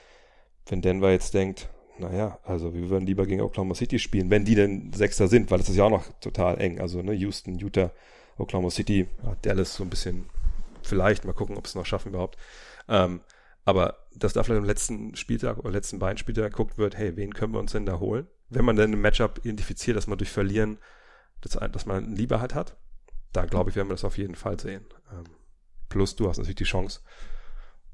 wenn 0.67 0.83
Denver 0.83 1.11
jetzt 1.11 1.35
denkt, 1.35 1.71
naja, 1.99 2.39
also 2.45 2.75
wir 2.75 2.91
würden 2.91 3.07
lieber 3.07 3.27
gegen 3.27 3.41
Oklahoma 3.41 3.75
City 3.75 3.99
spielen, 3.99 4.31
wenn 4.31 4.45
die 4.45 4.55
denn 4.55 4.93
Sechster 4.93 5.29
sind, 5.29 5.51
weil 5.51 5.59
das 5.59 5.69
ist 5.69 5.77
ja 5.77 5.85
auch 5.85 5.91
noch 5.91 6.05
total 6.21 6.61
eng. 6.61 6.81
Also 6.81 7.03
ne, 7.03 7.13
Houston, 7.13 7.59
Utah, 7.59 7.93
Oklahoma 8.37 8.71
City, 8.71 9.07
Dallas 9.43 9.75
so 9.75 9.85
ein 9.85 9.91
bisschen 9.91 10.27
vielleicht, 10.87 11.25
mal 11.25 11.33
gucken, 11.33 11.57
ob 11.57 11.67
es 11.67 11.75
noch 11.75 11.87
schaffen 11.87 12.11
überhaupt. 12.11 12.39
Ähm, 12.89 13.21
aber 13.65 14.07
dass 14.15 14.35
da 14.35 14.43
vielleicht 14.43 14.61
im 14.61 14.67
letzten 14.67 15.17
Spieltag 15.17 15.59
oder 15.59 15.71
letzten 15.71 15.99
beiden 15.99 16.19
Spieltag 16.19 16.53
geguckt 16.53 16.79
wird, 16.79 16.97
hey, 16.97 17.17
wen 17.17 17.33
können 17.33 17.55
wir 17.55 17.61
uns 17.61 17.73
denn 17.73 17.87
da 17.87 17.99
holen? 17.99 18.27
Wenn 18.51 18.65
man 18.65 18.77
dann 18.77 18.93
ein 18.93 19.01
Matchup 19.01 19.39
identifiziert, 19.45 19.97
dass 19.97 20.07
man 20.07 20.19
durch 20.19 20.31
Verlieren, 20.31 20.79
dass, 21.41 21.53
dass 21.53 21.87
man 21.87 22.15
lieber 22.15 22.41
halt 22.41 22.55
hat, 22.55 22.77
da 23.33 23.47
glaube 23.47 23.71
ich, 23.71 23.77
werden 23.77 23.89
wir 23.89 23.95
das 23.95 24.05
auf 24.05 24.19
jeden 24.19 24.35
Fall 24.35 24.61
sehen. 24.61 24.85
Ähm, 25.13 25.25
plus 25.89 26.15
du 26.15 26.29
hast 26.29 26.39
natürlich 26.39 26.57
die 26.57 26.65
Chance, 26.65 27.01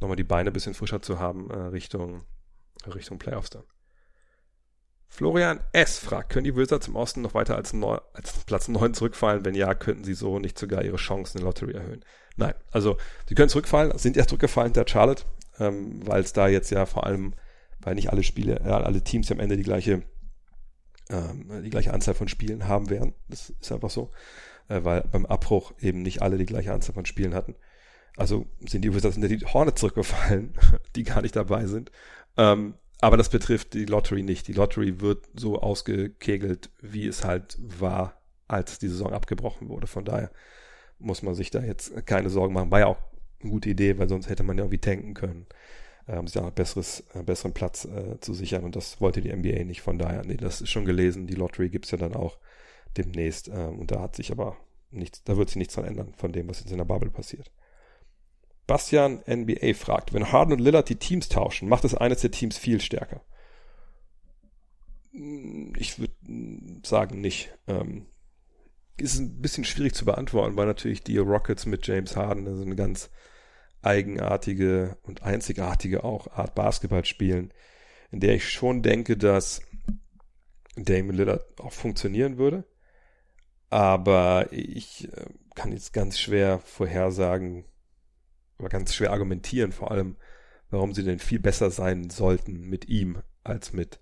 nochmal 0.01 0.17
die 0.17 0.25
Beine 0.25 0.51
ein 0.51 0.53
bisschen 0.53 0.75
frischer 0.75 1.03
zu 1.03 1.19
haben, 1.19 1.51
äh, 1.51 1.57
Richtung, 1.57 2.25
Richtung 2.87 3.19
Playoffs 3.19 3.51
dann. 3.51 3.65
Florian 5.11 5.61
S. 5.73 5.99
fragt, 5.99 6.31
können 6.31 6.45
die 6.45 6.57
Wizards 6.57 6.87
im 6.87 6.95
Osten 6.97 7.21
noch 7.21 7.35
weiter 7.35 7.57
als, 7.57 7.73
Neu 7.73 7.99
als 8.15 8.33
Platz 8.45 8.69
9 8.69 8.95
zurückfallen? 8.95 9.45
Wenn 9.45 9.55
ja, 9.55 9.75
könnten 9.75 10.05
sie 10.05 10.15
so 10.15 10.39
nicht 10.39 10.59
sogar 10.59 10.85
ihre 10.85 10.97
Chancen 10.97 11.39
in 11.39 11.43
der 11.43 11.49
Lottery 11.49 11.73
erhöhen? 11.73 12.05
Nein, 12.37 12.55
also 12.71 12.97
sie 13.29 13.35
können 13.35 13.49
zurückfallen, 13.49 13.99
sind 13.99 14.17
erst 14.17 14.31
zurückgefallen 14.31 14.73
der 14.73 14.87
Charlotte, 14.87 15.25
ähm, 15.59 16.07
weil 16.07 16.23
es 16.23 16.33
da 16.33 16.49
jetzt 16.49 16.71
ja 16.71 16.87
vor 16.87 17.07
allem, 17.07 17.35
weil 17.81 17.97
nicht 17.97 18.11
alle 18.11 18.23
Spiele, 18.23 18.63
ja, 18.65 18.81
alle 18.81 19.03
Teams 19.03 19.29
ja 19.29 19.35
am 19.35 19.41
Ende 19.41 19.57
die 19.57 19.65
gleiche, 19.65 20.03
ähm, 21.11 21.63
die 21.65 21.71
gleiche 21.71 21.93
Anzahl 21.93 22.15
von 22.15 22.29
Spielen 22.29 22.69
haben 22.69 22.89
werden. 22.89 23.13
Das 23.29 23.51
ist 23.51 23.73
einfach 23.73 23.91
so, 23.91 24.13
äh, 24.69 24.85
weil 24.85 25.03
beim 25.11 25.27
Abbruch 25.27 25.73
eben 25.81 26.03
nicht 26.03 26.23
alle 26.23 26.39
die 26.39 26.47
gleiche 26.47 26.73
Anzahl 26.73 26.95
von 26.95 27.05
Spielen 27.05 27.35
hatten. 27.35 27.57
Also 28.17 28.47
sind 28.61 28.83
die 28.83 28.95
Wizards 28.95 29.17
sind 29.17 29.29
die 29.29 29.45
Hornets 29.45 29.81
zurückgefallen, 29.81 30.55
die 30.95 31.03
gar 31.03 31.21
nicht 31.21 31.35
dabei 31.35 31.67
sind. 31.67 31.91
Ähm, 32.37 32.75
aber 33.01 33.17
das 33.17 33.29
betrifft 33.29 33.75
die 33.75 33.87
Lottery 33.87 34.23
nicht. 34.23 34.49
Die 34.49 34.53
Lottery 34.53 35.01
wird 35.01 35.27
so 35.35 35.61
ausgekegelt, 35.61 36.71
wie 36.81 37.07
es 37.07 37.25
halt 37.25 37.59
war, 37.61 38.21
als 38.49 38.79
die 38.79 38.89
Saison 38.89 39.13
abgebrochen 39.13 39.69
wurde. 39.69 39.87
Von 39.87 40.05
daher 40.05 40.31
muss 40.99 41.23
man 41.23 41.35
sich 41.35 41.51
da 41.51 41.63
jetzt 41.63 42.07
keine 42.07 42.31
Sorgen 42.31 42.55
machen. 42.55 42.71
War 42.71 42.81
ja 42.81 42.87
auch 42.87 42.99
eine 43.41 43.51
gute 43.51 43.71
Idee, 43.71 43.99
weil 43.99 44.09
sonst 44.09 44.29
hätte 44.29 44.43
man 44.43 44.59
ja 44.59 44.65
irgendwie 44.65 44.79
tanken 44.79 45.15
können, 45.15 45.47
äh, 46.07 46.17
um 46.17 46.27
sich 46.27 46.35
da 46.35 46.43
einen 46.43 46.53
besseres, 46.53 47.05
äh, 47.15 47.23
besseren 47.23 47.55
Platz 47.55 47.87
äh, 47.87 48.21
zu 48.21 48.35
sichern. 48.35 48.65
Und 48.65 48.77
das 48.77 49.01
wollte 49.01 49.23
die 49.23 49.35
NBA 49.35 49.65
nicht. 49.65 49.81
Von 49.81 49.99
daher, 49.99 50.25
nee, 50.25 50.37
das 50.37 50.61
ist 50.61 50.71
schon 50.71 50.85
gelesen. 50.85 51.27
Die 51.27 51.35
Lottery 51.35 51.71
gibt's 51.71 51.91
ja 51.91 51.99
dann 51.99 52.15
auch 52.15 52.39
demnächst. 52.97 53.49
Ähm, 53.49 53.79
und 53.79 53.91
da 53.91 54.01
hat 54.01 54.17
sich 54.17 54.31
aber 54.31 54.57
nichts, 54.91 55.25
da 55.25 55.37
wird 55.37 55.49
sich 55.49 55.57
nichts 55.57 55.75
dran 55.75 55.87
ändern 55.87 56.13
von 56.17 56.33
dem, 56.33 56.49
was 56.49 56.61
jetzt 56.61 56.71
in 56.71 56.79
der 56.79 56.85
Bubble 56.85 57.11
passiert. 57.11 57.51
Bastian 58.71 59.21
NBA 59.27 59.75
fragt, 59.75 60.13
wenn 60.13 60.31
Harden 60.31 60.53
und 60.53 60.61
Lillard 60.61 60.89
die 60.89 60.95
Teams 60.95 61.29
tauschen, 61.29 61.69
macht 61.69 61.85
es 61.85 61.97
eines 61.97 62.21
der 62.21 62.31
Teams 62.31 62.57
viel 62.57 62.81
stärker? 62.81 63.21
Ich 65.77 65.99
würde 65.99 66.15
sagen 66.85 67.21
nicht. 67.21 67.53
Ähm, 67.67 68.07
ist 68.97 69.19
ein 69.19 69.41
bisschen 69.41 69.65
schwierig 69.65 69.97
zu 69.97 70.05
beantworten, 70.05 70.55
weil 70.55 70.67
natürlich 70.67 71.03
die 71.03 71.19
Rockets 71.19 71.67
mit 71.67 71.85
James 71.85 72.15
Harden 72.15 72.47
also 72.47 72.63
eine 72.63 72.77
ganz 72.77 73.11
eigenartige 73.83 74.99
und 75.03 75.25
einzigartige 75.25 76.05
auch 76.05 76.29
Art 76.29 76.55
Basketball 76.55 77.05
spielen, 77.05 77.53
in 78.13 78.21
der 78.21 78.37
ich 78.37 78.49
schon 78.49 78.83
denke, 78.83 79.17
dass 79.17 79.63
Damon 80.77 81.17
Lillard 81.17 81.59
auch 81.59 81.73
funktionieren 81.73 82.39
würde. 82.39 82.63
Aber 83.69 84.47
ich 84.53 85.09
äh, 85.13 85.27
kann 85.57 85.73
jetzt 85.73 85.93
ganz 85.93 86.21
schwer 86.21 86.61
vorhersagen, 86.61 87.65
aber 88.61 88.69
ganz 88.69 88.95
schwer 88.95 89.11
argumentieren, 89.11 89.73
vor 89.73 89.91
allem, 89.91 90.17
warum 90.71 90.95
sie 90.95 91.03
denn 91.03 91.19
viel 91.19 91.41
besser 91.41 91.71
sein 91.71 92.11
sollten 92.11 92.61
mit 92.61 92.89
ihm 92.89 93.23
als 93.43 93.73
mit, 93.73 94.01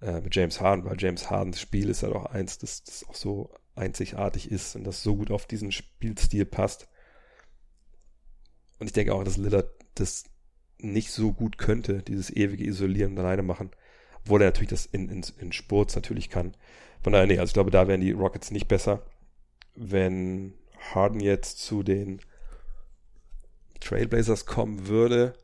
äh, 0.00 0.20
mit 0.20 0.34
James 0.34 0.60
Harden, 0.60 0.84
weil 0.84 0.96
James 0.98 1.30
Hardens 1.30 1.60
Spiel 1.60 1.88
ist 1.88 2.02
ja 2.02 2.08
doch 2.08 2.26
eins, 2.26 2.58
das, 2.58 2.84
das 2.84 3.04
auch 3.08 3.14
so 3.14 3.54
einzigartig 3.74 4.50
ist 4.50 4.76
und 4.76 4.84
das 4.84 5.02
so 5.02 5.16
gut 5.16 5.30
auf 5.30 5.46
diesen 5.46 5.72
Spielstil 5.72 6.44
passt. 6.44 6.88
Und 8.78 8.86
ich 8.86 8.92
denke 8.92 9.14
auch, 9.14 9.24
dass 9.24 9.36
Lillard 9.36 9.70
das 9.94 10.24
nicht 10.78 11.10
so 11.10 11.32
gut 11.32 11.58
könnte, 11.58 12.02
dieses 12.02 12.30
ewige 12.30 12.64
Isolieren 12.64 13.12
und 13.12 13.18
alleine 13.18 13.42
machen, 13.42 13.70
obwohl 14.20 14.42
er 14.42 14.48
natürlich 14.48 14.70
das 14.70 14.86
in, 14.86 15.08
in, 15.08 15.24
in 15.38 15.52
Sports 15.52 15.94
natürlich 15.94 16.30
kann. 16.30 16.54
Von 17.02 17.12
daher, 17.12 17.26
nee, 17.26 17.38
also 17.38 17.50
ich 17.50 17.54
glaube, 17.54 17.70
da 17.70 17.88
wären 17.88 18.00
die 18.00 18.12
Rockets 18.12 18.50
nicht 18.50 18.68
besser. 18.68 19.02
Wenn 19.74 20.54
Harden 20.94 21.20
jetzt 21.20 21.58
zu 21.58 21.82
den 21.82 22.20
Trailblazers 23.80 24.46
kommen 24.46 24.86
würde, 24.86 25.34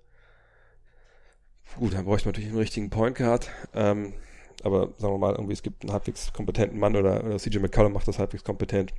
gut, 1.78 1.94
dann 1.94 2.04
bräuchte 2.04 2.28
man 2.28 2.32
natürlich 2.32 2.50
einen 2.50 2.58
richtigen 2.58 2.90
Point 2.90 3.16
Guard. 3.16 3.50
Ähm, 3.74 4.14
aber 4.62 4.94
sagen 4.98 5.14
wir 5.14 5.18
mal, 5.18 5.34
irgendwie, 5.34 5.52
es 5.52 5.62
gibt 5.62 5.82
einen 5.82 5.92
halbwegs 5.92 6.32
kompetenten 6.32 6.78
Mann 6.78 6.96
oder, 6.96 7.24
oder 7.24 7.38
CJ 7.38 7.58
McCollum 7.58 7.92
macht 7.92 8.08
das 8.08 8.18
halbwegs 8.18 8.44
kompetent. 8.44 8.94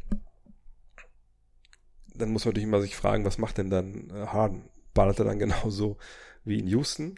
Dann 2.13 2.31
muss 2.31 2.45
man 2.45 2.51
natürlich 2.51 2.67
immer 2.67 2.81
sich 2.81 2.95
fragen, 2.95 3.25
was 3.25 3.37
macht 3.37 3.57
denn 3.57 3.69
dann 3.69 4.09
äh, 4.09 4.27
Harden? 4.27 4.69
Ballert 4.93 5.19
er 5.19 5.25
dann 5.25 5.39
genauso 5.39 5.97
wie 6.43 6.59
in 6.59 6.67
Houston? 6.67 7.15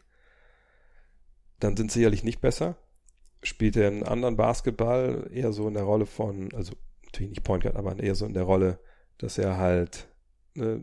Dann 1.59 1.75
sind 1.75 1.91
sie 1.91 1.99
sicherlich 1.99 2.23
nicht 2.23 2.41
besser. 2.41 2.77
Spielt 3.43 3.77
er 3.77 3.87
einen 3.87 4.03
anderen 4.03 4.35
Basketball, 4.35 5.29
eher 5.31 5.53
so 5.53 5.67
in 5.67 5.73
der 5.73 5.83
Rolle 5.83 6.05
von, 6.05 6.53
also 6.53 6.73
natürlich 7.05 7.31
nicht 7.31 7.43
Point 7.43 7.63
Guard, 7.63 7.75
aber 7.75 7.97
eher 7.99 8.15
so 8.15 8.25
in 8.25 8.33
der 8.33 8.43
Rolle, 8.43 8.79
dass 9.17 9.37
er 9.37 9.57
halt 9.57 10.07
ne, 10.55 10.81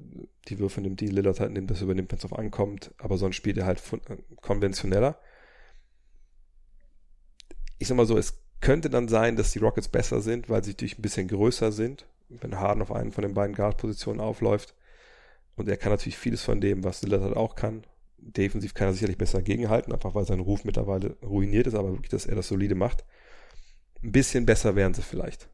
die 0.49 0.59
Würfe 0.59 0.81
nimmt, 0.81 1.01
die 1.01 1.09
Lillard 1.09 1.41
halt 1.41 1.53
nimmt, 1.53 1.71
das 1.71 1.83
übernimmt, 1.83 2.11
wenn 2.13 2.19
es 2.19 2.25
auf 2.25 2.39
ankommt, 2.39 2.93
aber 2.99 3.19
sonst 3.19 3.37
spielt 3.37 3.59
er 3.59 3.67
halt 3.67 3.83
äh, 4.09 4.17
konventioneller. 4.41 5.19
Ich 7.79 7.89
sag 7.89 7.97
mal 7.97 8.07
so, 8.07 8.17
es 8.17 8.43
könnte 8.61 8.89
dann 8.89 9.09
sein, 9.09 9.37
dass 9.37 9.51
die 9.51 9.59
Rockets 9.59 9.89
besser 9.89 10.21
sind, 10.21 10.49
weil 10.49 10.65
sie 10.65 10.71
natürlich 10.71 10.99
ein 10.99 11.03
bisschen 11.03 11.29
größer 11.29 11.73
sind, 11.73 12.07
wenn 12.29 12.59
Harden 12.59 12.83
auf 12.83 12.93
einen 12.93 13.13
von 13.13 13.23
den 13.23 13.35
beiden 13.35 13.55
Guard-Positionen 13.55 14.21
aufläuft. 14.21 14.75
Und 15.57 15.69
er 15.69 15.77
kann 15.77 15.93
natürlich 15.93 16.19
vieles 16.19 16.43
von 16.43 16.61
dem, 16.61 16.85
was 16.85 17.03
Lillard 17.03 17.23
halt 17.23 17.37
auch 17.37 17.55
kann. 17.55 17.85
Defensiv 18.19 18.75
kann 18.75 18.89
er 18.89 18.93
sicherlich 18.93 19.19
besser 19.19 19.43
gegenhalten, 19.43 19.93
einfach 19.93 20.15
weil 20.15 20.27
sein 20.27 20.41
Ruf 20.41 20.65
mittlerweile 20.65 21.17
ruiniert 21.23 21.67
ist, 21.67 21.75
aber 21.75 21.93
wirklich, 21.93 22.11
dass 22.11 22.27
er 22.27 22.37
das 22.37 22.49
solide 22.49 22.75
macht. 22.75 23.05
Ein 24.03 24.13
bisschen 24.13 24.47
besser 24.47 24.75
wären 24.75 24.95
sie 24.95 25.03
vielleicht, 25.03 25.49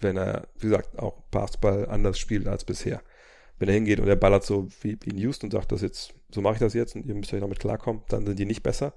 wenn 0.00 0.16
er, 0.16 0.48
wie 0.58 0.68
gesagt, 0.68 0.98
auch 0.98 1.20
Basketball 1.30 1.88
anders 1.88 2.18
spielt 2.18 2.46
als 2.46 2.64
bisher 2.64 3.02
wenn 3.58 3.68
er 3.68 3.74
hingeht 3.74 4.00
und 4.00 4.08
er 4.08 4.16
ballert 4.16 4.44
so 4.44 4.68
wie, 4.82 4.96
wie 5.02 5.10
in 5.10 5.18
Houston 5.18 5.46
und 5.46 5.52
sagt, 5.52 5.72
das 5.72 5.82
jetzt, 5.82 6.14
so 6.30 6.40
mache 6.40 6.54
ich 6.54 6.60
das 6.60 6.74
jetzt 6.74 6.96
und 6.96 7.06
ihr 7.06 7.14
müsst 7.14 7.32
euch 7.32 7.40
damit 7.40 7.60
klarkommen, 7.60 8.02
dann 8.08 8.26
sind 8.26 8.38
die 8.38 8.46
nicht 8.46 8.62
besser. 8.62 8.94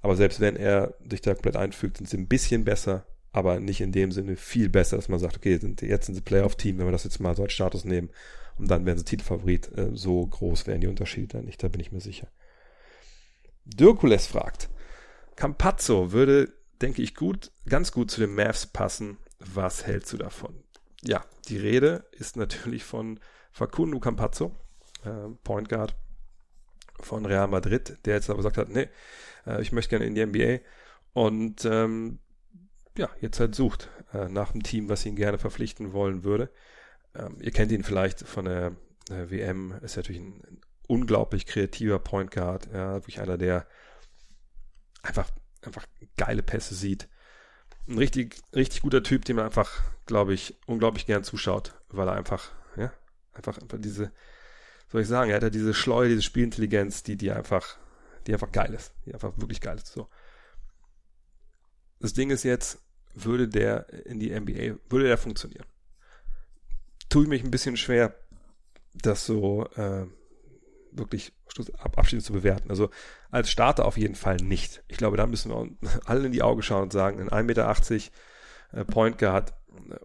Aber 0.00 0.16
selbst 0.16 0.40
wenn 0.40 0.56
er 0.56 0.94
sich 1.10 1.20
da 1.20 1.34
komplett 1.34 1.56
einfügt, 1.56 1.96
sind 1.96 2.08
sie 2.08 2.16
ein 2.16 2.28
bisschen 2.28 2.64
besser, 2.64 3.06
aber 3.32 3.60
nicht 3.60 3.80
in 3.80 3.92
dem 3.92 4.12
Sinne 4.12 4.36
viel 4.36 4.68
besser, 4.68 4.96
dass 4.96 5.08
man 5.08 5.18
sagt, 5.18 5.36
okay, 5.36 5.58
sind, 5.58 5.82
jetzt 5.82 6.06
sind 6.06 6.14
sie 6.14 6.20
Playoff-Team, 6.20 6.78
wenn 6.78 6.86
wir 6.86 6.92
das 6.92 7.04
jetzt 7.04 7.20
mal 7.20 7.34
so 7.34 7.42
als 7.42 7.52
Status 7.52 7.84
nehmen 7.84 8.10
Und 8.56 8.70
dann 8.70 8.86
werden 8.86 8.98
sie 8.98 9.04
Titelfavorit. 9.04 9.76
Äh, 9.76 9.90
so 9.92 10.26
groß 10.26 10.66
wären 10.66 10.80
die 10.80 10.86
Unterschiede 10.86 11.28
dann 11.28 11.44
nicht, 11.44 11.62
da 11.62 11.68
bin 11.68 11.80
ich 11.80 11.92
mir 11.92 12.00
sicher. 12.00 12.28
Dirkules 13.64 14.26
fragt, 14.26 14.68
Campazzo 15.34 16.12
würde, 16.12 16.52
denke 16.80 17.02
ich, 17.02 17.14
gut, 17.14 17.50
ganz 17.68 17.92
gut 17.92 18.10
zu 18.10 18.20
den 18.20 18.34
Mavs 18.34 18.66
passen. 18.66 19.18
Was 19.38 19.86
hältst 19.86 20.12
du 20.12 20.16
davon? 20.16 20.54
Ja, 21.02 21.24
die 21.48 21.58
Rede 21.58 22.06
ist 22.12 22.36
natürlich 22.36 22.84
von 22.84 23.20
Facundo 23.56 23.98
Campazzo, 24.00 24.54
äh, 25.02 25.30
Point 25.42 25.70
Guard 25.70 25.96
von 27.00 27.24
Real 27.24 27.48
Madrid, 27.48 27.96
der 28.04 28.16
jetzt 28.16 28.28
aber 28.28 28.36
gesagt 28.36 28.58
hat, 28.58 28.68
nee, 28.68 28.86
äh, 29.46 29.62
ich 29.62 29.72
möchte 29.72 29.90
gerne 29.96 30.04
in 30.04 30.14
die 30.14 30.26
NBA 30.26 30.62
und 31.14 31.64
ähm, 31.64 32.18
ja, 32.98 33.08
jetzt 33.22 33.40
halt 33.40 33.54
sucht 33.54 33.88
äh, 34.12 34.28
nach 34.28 34.52
einem 34.52 34.62
Team, 34.62 34.90
was 34.90 35.06
ihn 35.06 35.16
gerne 35.16 35.38
verpflichten 35.38 35.94
wollen 35.94 36.22
würde. 36.22 36.50
Ähm, 37.14 37.38
ihr 37.40 37.50
kennt 37.50 37.72
ihn 37.72 37.82
vielleicht 37.82 38.20
von 38.28 38.44
der 38.44 38.76
äh, 39.08 39.30
WM, 39.30 39.72
ist 39.80 39.96
natürlich 39.96 40.20
ein, 40.20 40.42
ein, 40.46 40.60
unglaublich 40.86 41.46
kreativer 41.46 41.98
Point 41.98 42.32
Guard, 42.32 42.68
ja, 42.74 42.92
wirklich 42.96 43.20
einer, 43.20 43.38
der 43.38 43.66
einfach, 45.02 45.30
einfach 45.62 45.86
geile 46.18 46.42
Pässe 46.42 46.74
sieht. 46.74 47.08
Ein 47.88 47.96
richtig, 47.96 48.36
richtig 48.54 48.82
guter 48.82 49.02
Typ, 49.02 49.24
dem 49.24 49.36
man 49.36 49.46
einfach, 49.46 49.82
glaube 50.04 50.34
ich, 50.34 50.58
unglaublich 50.66 51.06
gern 51.06 51.24
zuschaut, 51.24 51.74
weil 51.88 52.06
er 52.06 52.14
einfach, 52.16 52.52
einfach, 53.36 53.58
einfach 53.58 53.78
diese, 53.80 54.12
soll 54.90 55.02
ich 55.02 55.08
sagen, 55.08 55.30
er 55.30 55.36
hat 55.36 55.42
ja 55.42 55.50
diese 55.50 55.74
Schleue, 55.74 56.08
diese 56.08 56.22
Spielintelligenz, 56.22 57.02
die, 57.02 57.16
die 57.16 57.30
einfach, 57.30 57.76
die 58.26 58.32
einfach 58.32 58.52
geil 58.52 58.74
ist, 58.74 58.92
die 59.04 59.14
einfach 59.14 59.32
wirklich 59.36 59.60
geil 59.60 59.76
ist, 59.76 59.88
so. 59.88 60.08
Das 62.00 62.12
Ding 62.12 62.30
ist 62.30 62.42
jetzt, 62.42 62.78
würde 63.14 63.48
der 63.48 63.88
in 64.06 64.20
die 64.20 64.38
NBA, 64.38 64.78
würde 64.90 65.06
der 65.06 65.18
funktionieren? 65.18 65.66
Tue 67.08 67.22
ich 67.22 67.28
mich 67.28 67.42
ein 67.42 67.50
bisschen 67.50 67.76
schwer, 67.76 68.14
das 68.94 69.24
so 69.24 69.66
äh, 69.76 70.06
wirklich 70.92 71.32
abschließend 71.78 72.26
zu 72.26 72.32
bewerten. 72.32 72.70
Also 72.70 72.90
als 73.30 73.50
Starter 73.50 73.84
auf 73.84 73.96
jeden 73.96 74.14
Fall 74.14 74.36
nicht. 74.36 74.82
Ich 74.88 74.96
glaube, 74.96 75.16
da 75.16 75.26
müssen 75.26 75.50
wir 75.50 75.70
alle 76.04 76.26
in 76.26 76.32
die 76.32 76.42
Augen 76.42 76.62
schauen 76.62 76.84
und 76.84 76.92
sagen, 76.92 77.20
ein 77.20 77.30
1,80 77.30 77.42
Meter 77.44 77.76
äh, 78.72 78.84
Point 78.84 79.18
Guard 79.18 79.54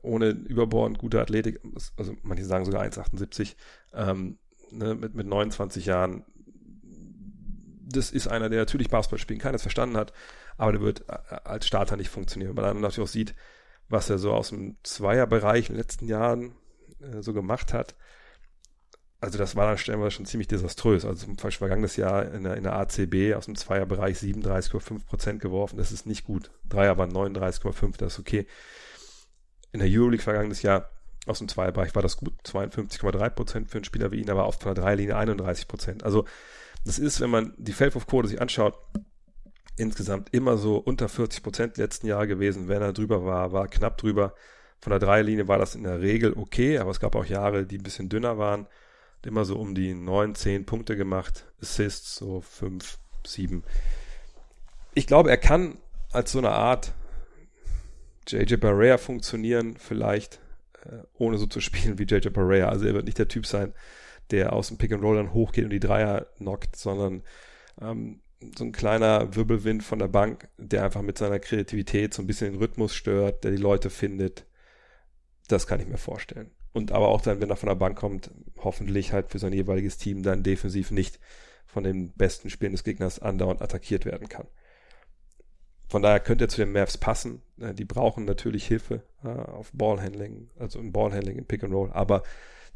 ohne 0.01 0.29
überbordend 0.29 0.99
gute 0.99 1.21
Athletik, 1.21 1.59
also 1.97 2.15
manche 2.23 2.45
sagen 2.45 2.65
sogar 2.65 2.83
1,78, 2.83 3.55
ähm, 3.93 4.37
ne, 4.71 4.95
mit, 4.95 5.15
mit 5.15 5.27
29 5.27 5.85
Jahren, 5.85 6.23
das 7.93 8.11
ist 8.11 8.27
einer, 8.27 8.49
der 8.49 8.59
natürlich 8.59 8.89
Basketball 8.89 9.19
spielen 9.19 9.39
kann, 9.39 9.53
das 9.53 9.61
verstanden 9.61 9.97
hat, 9.97 10.13
aber 10.57 10.71
der 10.71 10.81
wird 10.81 11.09
äh, 11.09 11.35
als 11.43 11.67
Starter 11.67 11.97
nicht 11.97 12.09
funktionieren, 12.09 12.55
weil 12.55 12.73
man 12.73 12.81
natürlich 12.81 13.09
auch 13.09 13.11
sieht, 13.11 13.35
was 13.89 14.09
er 14.09 14.17
so 14.17 14.33
aus 14.33 14.49
dem 14.49 14.77
Zweierbereich 14.83 15.69
in 15.69 15.75
den 15.75 15.81
letzten 15.81 16.07
Jahren 16.07 16.55
äh, 16.99 17.21
so 17.21 17.33
gemacht 17.33 17.73
hat. 17.73 17.95
Also 19.19 19.37
das 19.37 19.55
war 19.55 19.67
dann 19.67 19.77
stellenweise 19.77 20.11
schon 20.11 20.25
ziemlich 20.25 20.47
desaströs. 20.47 21.05
Also 21.05 21.25
zum 21.25 21.35
Beispiel 21.35 21.67
vergangenes 21.67 21.95
Jahr 21.95 22.33
in 22.33 22.43
der, 22.43 22.57
in 22.57 22.63
der 22.63 22.73
ACB 22.73 23.35
aus 23.35 23.45
dem 23.45 23.55
Zweierbereich 23.55 24.17
37,5 24.17 25.05
Prozent 25.05 25.41
geworfen. 25.41 25.77
Das 25.77 25.91
ist 25.91 26.07
nicht 26.07 26.25
gut. 26.25 26.49
Dreier 26.67 26.97
waren 26.97 27.11
39,5, 27.11 27.97
das 27.97 28.13
ist 28.13 28.19
okay. 28.19 28.47
In 29.71 29.79
der 29.79 29.89
Euroleague 29.89 30.23
vergangenes 30.23 30.61
Jahr 30.61 30.89
aus 31.27 31.39
dem 31.39 31.47
Zweierbereich 31.47 31.95
war 31.95 32.01
das 32.01 32.17
gut. 32.17 32.33
52,3 32.45 33.29
Prozent 33.29 33.69
für 33.69 33.77
einen 33.77 33.85
Spieler 33.85 34.11
wie 34.11 34.21
ihn, 34.21 34.29
aber 34.29 34.45
auf 34.45 34.57
der 34.57 34.73
Dreierlinie 34.73 35.15
31 35.15 35.67
Prozent. 35.67 36.03
Also 36.03 36.25
das 36.85 36.99
ist, 36.99 37.21
wenn 37.21 37.29
man 37.29 37.53
die 37.57 37.73
Feldwurfquote 37.73 38.27
sich 38.27 38.41
anschaut, 38.41 38.77
insgesamt 39.77 40.33
immer 40.33 40.57
so 40.57 40.77
unter 40.77 41.09
40 41.09 41.43
Prozent 41.43 41.77
letzten 41.77 42.07
Jahr 42.07 42.27
gewesen. 42.27 42.67
Wenn 42.67 42.81
er 42.81 42.93
drüber 42.93 43.25
war, 43.25 43.51
war 43.51 43.67
knapp 43.67 43.97
drüber. 43.97 44.33
Von 44.79 44.91
der 44.91 44.99
Dreierlinie 44.99 45.47
war 45.47 45.59
das 45.59 45.75
in 45.75 45.83
der 45.83 46.01
Regel 46.01 46.33
okay, 46.35 46.79
aber 46.79 46.91
es 46.91 46.99
gab 46.99 47.15
auch 47.15 47.25
Jahre, 47.25 47.65
die 47.65 47.77
ein 47.77 47.83
bisschen 47.83 48.09
dünner 48.09 48.37
waren. 48.37 48.67
Immer 49.23 49.45
so 49.45 49.57
um 49.57 49.75
die 49.75 49.93
9, 49.93 50.33
10 50.33 50.65
Punkte 50.65 50.97
gemacht. 50.97 51.45
Assists 51.61 52.15
so 52.15 52.41
5, 52.41 52.97
7. 53.25 53.63
Ich 54.95 55.05
glaube, 55.05 55.29
er 55.29 55.37
kann 55.37 55.77
als 56.11 56.31
so 56.31 56.39
eine 56.39 56.49
Art 56.49 56.93
JJ 58.27 58.55
Barrea 58.55 58.97
funktionieren, 58.97 59.75
vielleicht, 59.77 60.39
äh, 60.85 61.03
ohne 61.13 61.37
so 61.37 61.45
zu 61.45 61.59
spielen 61.61 61.99
wie 61.99 62.03
JJ 62.03 62.29
Barrea. 62.29 62.69
Also 62.69 62.85
er 62.85 62.93
wird 62.93 63.05
nicht 63.05 63.19
der 63.19 63.27
Typ 63.27 63.45
sein, 63.45 63.73
der 64.31 64.53
aus 64.53 64.69
dem 64.69 64.77
Pick 64.77 64.91
and 64.91 65.03
Roll 65.03 65.17
dann 65.17 65.33
hochgeht 65.33 65.65
und 65.65 65.71
die 65.71 65.79
Dreier 65.79 66.27
knockt, 66.37 66.75
sondern 66.75 67.23
ähm, 67.81 68.21
so 68.57 68.63
ein 68.63 68.71
kleiner 68.71 69.35
Wirbelwind 69.35 69.83
von 69.83 69.99
der 69.99 70.07
Bank, 70.07 70.47
der 70.57 70.83
einfach 70.83 71.01
mit 71.01 71.17
seiner 71.17 71.39
Kreativität 71.39 72.13
so 72.13 72.23
ein 72.23 72.27
bisschen 72.27 72.51
den 72.51 72.61
Rhythmus 72.61 72.95
stört, 72.95 73.43
der 73.43 73.51
die 73.51 73.57
Leute 73.57 73.89
findet. 73.89 74.45
Das 75.47 75.67
kann 75.67 75.79
ich 75.79 75.87
mir 75.87 75.97
vorstellen. 75.97 76.51
Und 76.73 76.91
aber 76.91 77.09
auch 77.09 77.21
dann, 77.21 77.41
wenn 77.41 77.49
er 77.49 77.57
von 77.57 77.69
der 77.69 77.75
Bank 77.75 77.97
kommt, 77.97 78.31
hoffentlich 78.57 79.11
halt 79.11 79.31
für 79.31 79.39
sein 79.39 79.53
jeweiliges 79.53 79.97
Team 79.97 80.23
dann 80.23 80.43
defensiv 80.43 80.91
nicht 80.91 81.19
von 81.65 81.83
den 81.83 82.11
besten 82.13 82.49
Spielen 82.49 82.71
des 82.71 82.83
Gegners 82.83 83.19
andauernd 83.19 83.61
attackiert 83.61 84.05
werden 84.05 84.29
kann. 84.29 84.47
Von 85.91 86.01
daher 86.01 86.21
könnte 86.21 86.45
er 86.45 86.49
zu 86.49 86.61
den 86.61 86.71
Mavs 86.71 86.97
passen. 86.97 87.41
Äh, 87.59 87.73
die 87.73 87.85
brauchen 87.85 88.25
natürlich 88.25 88.65
Hilfe 88.65 89.03
äh, 89.23 89.27
auf 89.27 89.71
Ballhandling, 89.73 90.49
also 90.57 90.79
im 90.79 90.91
Ballhandling, 90.91 91.37
im 91.37 91.45
Pick 91.45 91.63
and 91.63 91.73
Roll. 91.73 91.91
Aber 91.91 92.23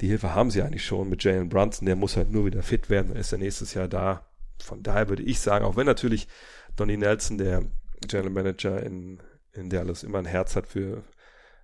die 0.01 0.07
Hilfe 0.07 0.35
haben 0.35 0.51
sie 0.51 0.61
eigentlich 0.61 0.85
schon 0.85 1.09
mit 1.09 1.23
Jalen 1.23 1.49
Brunson. 1.49 1.85
Der 1.85 1.95
muss 1.95 2.17
halt 2.17 2.29
nur 2.29 2.45
wieder 2.45 2.61
fit 2.61 2.89
werden. 2.89 3.07
Dann 3.09 3.17
ist 3.17 3.31
er 3.31 3.37
nächstes 3.37 3.73
Jahr 3.73 3.87
da 3.87 4.25
von 4.63 4.83
daher 4.83 5.09
würde 5.09 5.23
ich 5.23 5.39
sagen, 5.39 5.65
auch 5.65 5.75
wenn 5.75 5.85
natürlich 5.85 6.27
Donny 6.75 6.97
Nelson, 6.97 7.37
der 7.37 7.63
General 8.07 8.31
Manager 8.31 8.81
in, 8.83 9.21
in 9.53 9.69
Dallas, 9.69 10.03
immer 10.03 10.19
ein 10.19 10.25
Herz 10.25 10.55
hat 10.55 10.67
für, 10.67 11.03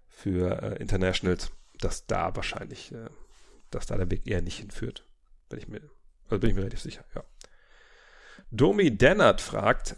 für 0.08 0.62
äh, 0.62 0.82
Internationals, 0.82 1.52
dass 1.80 2.06
da 2.06 2.36
wahrscheinlich, 2.36 2.92
äh, 2.92 3.10
dass 3.70 3.86
da 3.86 3.98
der 3.98 4.12
Weg 4.12 4.28
eher 4.28 4.42
nicht 4.42 4.60
hinführt. 4.60 5.08
Bin 5.50 5.60
ich 5.60 5.68
mir, 5.68 5.82
also 6.30 6.40
bin 6.40 6.50
ich 6.50 6.56
mir 6.56 6.62
relativ 6.62 6.82
sicher, 6.82 7.04
ja. 7.16 7.24
Domi 8.54 8.98
Dennert 8.98 9.40
fragt, 9.40 9.96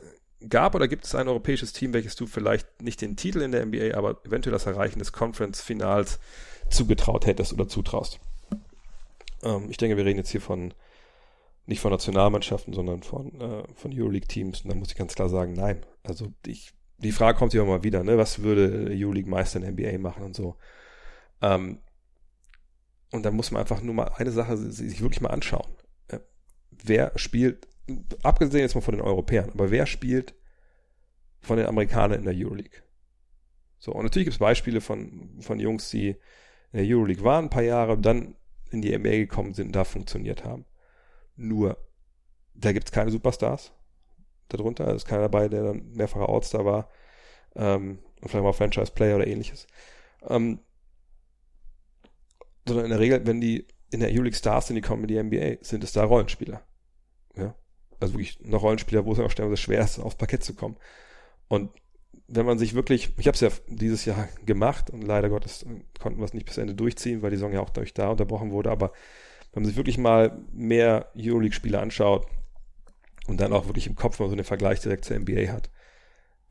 gab 0.49 0.75
oder 0.75 0.87
gibt 0.87 1.05
es 1.05 1.15
ein 1.15 1.27
europäisches 1.27 1.73
Team, 1.73 1.93
welches 1.93 2.15
du 2.15 2.27
vielleicht 2.27 2.81
nicht 2.81 3.01
den 3.01 3.15
Titel 3.15 3.41
in 3.41 3.51
der 3.51 3.65
NBA, 3.65 3.95
aber 3.95 4.21
eventuell 4.25 4.53
das 4.53 4.65
Erreichen 4.65 4.99
des 4.99 5.13
Conference-Finals 5.13 6.19
zugetraut 6.69 7.25
hättest 7.25 7.53
oder 7.53 7.67
zutraust? 7.67 8.19
Ähm, 9.43 9.67
ich 9.69 9.77
denke, 9.77 9.97
wir 9.97 10.05
reden 10.05 10.19
jetzt 10.19 10.31
hier 10.31 10.41
von 10.41 10.73
nicht 11.65 11.79
von 11.79 11.91
Nationalmannschaften, 11.91 12.73
sondern 12.73 13.03
von, 13.03 13.39
äh, 13.39 13.63
von 13.75 13.93
Euroleague-Teams. 13.93 14.61
Und 14.61 14.69
da 14.69 14.75
muss 14.75 14.91
ich 14.91 14.97
ganz 14.97 15.15
klar 15.15 15.29
sagen, 15.29 15.53
nein. 15.53 15.85
Also 16.03 16.33
ich, 16.45 16.73
die 16.97 17.11
Frage 17.13 17.37
kommt 17.37 17.53
immer 17.53 17.83
wieder, 17.83 18.03
ne? 18.03 18.17
Was 18.17 18.39
würde 18.39 18.89
Euroleague-Meister 18.89 19.61
in 19.61 19.75
der 19.75 19.91
NBA 19.91 19.97
machen 19.99 20.23
und 20.23 20.35
so. 20.35 20.57
Ähm, 21.41 21.79
und 23.11 23.23
da 23.23 23.31
muss 23.31 23.51
man 23.51 23.61
einfach 23.61 23.81
nur 23.81 23.93
mal 23.93 24.11
eine 24.17 24.31
Sache 24.31 24.57
sich 24.57 25.01
wirklich 25.01 25.21
mal 25.21 25.29
anschauen. 25.29 25.71
Äh, 26.09 26.19
wer 26.71 27.11
spielt, 27.15 27.67
abgesehen 28.23 28.61
jetzt 28.61 28.75
mal 28.75 28.81
von 28.81 28.95
den 28.95 29.03
Europäern, 29.03 29.49
aber 29.49 29.71
wer 29.71 29.85
spielt 29.85 30.33
von 31.41 31.57
den 31.57 31.65
Amerikanern 31.65 32.19
in 32.19 32.25
der 32.25 32.35
Euroleague? 32.35 32.83
So, 33.77 33.91
und 33.91 34.03
natürlich 34.03 34.27
gibt 34.27 34.35
es 34.35 34.39
Beispiele 34.39 34.79
von, 34.79 35.41
von 35.41 35.59
Jungs, 35.59 35.89
die 35.89 36.09
in 36.71 36.79
der 36.79 36.85
Euroleague 36.85 37.23
waren, 37.23 37.45
ein 37.45 37.49
paar 37.49 37.63
Jahre, 37.63 37.97
dann 37.97 38.35
in 38.71 38.81
die 38.81 38.97
NBA 38.97 39.09
gekommen 39.09 39.53
sind 39.53 39.67
und 39.67 39.75
da 39.75 39.83
funktioniert 39.83 40.45
haben. 40.45 40.65
Nur, 41.35 41.77
da 42.53 42.71
gibt 42.71 42.87
es 42.87 42.91
keine 42.91 43.11
Superstars 43.11 43.73
darunter. 44.47 44.85
Da 44.85 44.93
ist 44.93 45.05
keiner 45.05 45.23
dabei, 45.23 45.47
der 45.47 45.63
dann 45.63 45.91
mehrfacher 45.91 46.29
All-Star 46.29 46.65
war. 46.65 46.89
Ähm, 47.55 47.99
und 48.21 48.29
vielleicht 48.29 48.43
mal 48.43 48.53
Franchise-Player 48.53 49.17
oder 49.17 49.27
ähnliches. 49.27 49.67
Ähm, 50.27 50.59
sondern 52.65 52.85
in 52.85 52.91
der 52.91 52.99
Regel, 52.99 53.25
wenn 53.27 53.41
die 53.41 53.67
in 53.91 53.99
der 53.99 54.09
Euroleague 54.09 54.37
Stars 54.37 54.67
sind, 54.67 54.75
die 54.75 54.81
kommen 54.81 55.03
in 55.03 55.07
die 55.07 55.21
NBA, 55.21 55.63
sind 55.63 55.83
es 55.83 55.91
da 55.91 56.03
Rollenspieler. 56.03 56.65
Ja. 57.35 57.55
Also 58.03 58.15
wirklich 58.15 58.37
noch 58.41 58.63
Rollenspieler, 58.63 59.05
wo 59.05 59.13
es 59.13 59.19
auch 59.19 59.31
stellenweise 59.31 59.61
schwer 59.61 59.81
ist, 59.81 59.97
aufs 59.97 60.17
Parkett 60.17 60.43
zu 60.43 60.53
kommen. 60.53 60.75
Und 61.47 61.71
wenn 62.27 62.45
man 62.45 62.59
sich 62.59 62.73
wirklich, 62.73 63.13
ich 63.17 63.27
habe 63.27 63.35
es 63.35 63.39
ja 63.39 63.49
dieses 63.67 64.03
Jahr 64.03 64.27
gemacht 64.45 64.89
und 64.89 65.03
leider 65.03 65.29
Gottes 65.29 65.65
konnten 65.99 66.19
wir 66.19 66.25
es 66.25 66.33
nicht 66.33 66.45
bis 66.45 66.57
Ende 66.57 66.75
durchziehen, 66.75 67.21
weil 67.21 67.29
die 67.29 67.37
Saison 67.37 67.53
ja 67.53 67.61
auch 67.61 67.69
durch 67.69 67.93
da 67.93 68.09
unterbrochen 68.09 68.51
wurde, 68.51 68.71
aber 68.71 68.91
wenn 69.53 69.63
man 69.63 69.67
sich 69.69 69.77
wirklich 69.77 69.97
mal 69.97 70.37
mehr 70.51 71.11
Euroleague-Spiele 71.15 71.79
anschaut 71.79 72.27
und 73.27 73.39
dann 73.39 73.53
auch 73.53 73.67
wirklich 73.67 73.87
im 73.87 73.95
Kopf 73.95 74.19
mal 74.19 74.27
so 74.27 74.33
einen 74.33 74.43
Vergleich 74.43 74.81
direkt 74.81 75.05
zur 75.05 75.17
NBA 75.17 75.53
hat, 75.53 75.69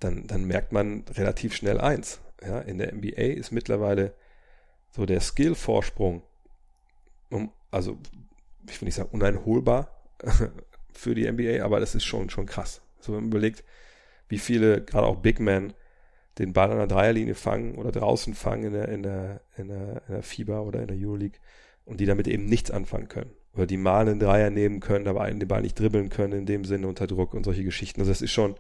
dann, 0.00 0.26
dann 0.26 0.44
merkt 0.44 0.72
man 0.72 1.04
relativ 1.10 1.54
schnell 1.54 1.80
eins. 1.80 2.20
Ja, 2.42 2.60
in 2.60 2.78
der 2.78 2.94
NBA 2.94 3.34
ist 3.36 3.52
mittlerweile 3.52 4.14
so 4.90 5.04
der 5.04 5.20
Skill-Vorsprung, 5.20 6.22
um, 7.30 7.52
also 7.70 7.98
ich 8.68 8.80
will 8.80 8.86
nicht 8.86 8.94
sagen 8.94 9.10
uneinholbar 9.12 10.02
für 10.92 11.14
die 11.14 11.30
NBA, 11.30 11.64
aber 11.64 11.80
das 11.80 11.94
ist 11.94 12.04
schon, 12.04 12.30
schon 12.30 12.46
krass. 12.46 12.80
So 13.00 13.12
wenn 13.12 13.20
man 13.20 13.30
überlegt, 13.30 13.64
wie 14.28 14.38
viele, 14.38 14.82
gerade 14.82 15.06
auch 15.06 15.16
Big 15.16 15.40
Men, 15.40 15.72
den 16.38 16.52
Ball 16.52 16.70
an 16.70 16.78
der 16.78 16.86
Dreierlinie 16.86 17.34
fangen 17.34 17.74
oder 17.74 17.92
draußen 17.92 18.34
fangen 18.34 18.64
in 18.64 18.72
der, 18.72 18.88
in 18.88 19.02
der, 19.02 19.40
in 19.56 19.68
der, 19.68 20.02
in 20.08 20.14
der 20.14 20.22
FIBA 20.22 20.60
oder 20.60 20.80
in 20.80 20.88
der 20.88 20.96
Euroleague 20.96 21.38
und 21.84 22.00
die 22.00 22.06
damit 22.06 22.26
eben 22.26 22.46
nichts 22.46 22.70
anfangen 22.70 23.08
können. 23.08 23.30
Oder 23.54 23.66
die 23.66 23.76
mal 23.76 24.08
einen 24.08 24.18
Dreier 24.18 24.48
nehmen 24.48 24.80
können, 24.80 25.06
aber 25.08 25.30
den 25.30 25.46
Ball 25.46 25.60
nicht 25.60 25.78
dribbeln 25.78 26.08
können 26.08 26.32
in 26.32 26.46
dem 26.46 26.64
Sinne 26.64 26.88
unter 26.88 27.06
Druck 27.06 27.34
und 27.34 27.44
solche 27.44 27.64
Geschichten. 27.64 28.00
Also 28.00 28.10
das 28.10 28.22
ist 28.22 28.30
schon, 28.30 28.54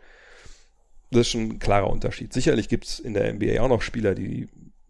das 1.10 1.22
ist 1.22 1.30
schon 1.30 1.42
ein 1.42 1.58
klarer 1.58 1.88
Unterschied. 1.88 2.32
Sicherlich 2.32 2.68
gibt 2.68 2.84
es 2.84 3.00
in 3.00 3.14
der 3.14 3.32
NBA 3.32 3.62
auch 3.62 3.68
noch 3.68 3.80
Spieler, 3.80 4.14
die 4.14 4.48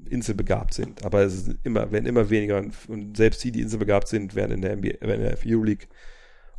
inselbegabt 0.09 0.75
sind. 0.75 1.05
Aber 1.05 1.21
es 1.21 1.51
immer, 1.63 1.93
werden 1.93 2.07
immer 2.07 2.31
weniger 2.31 2.59
und, 2.59 2.75
und 2.89 3.17
selbst 3.17 3.45
die, 3.45 3.53
die 3.53 3.61
inselbegabt 3.61 4.09
sind, 4.09 4.35
werden 4.35 4.53
in 4.53 4.63
der 4.63 4.77
NBA, 4.77 5.07
werden 5.07 5.23
in 5.23 5.29
der 5.29 5.39
Euroleague 5.47 5.87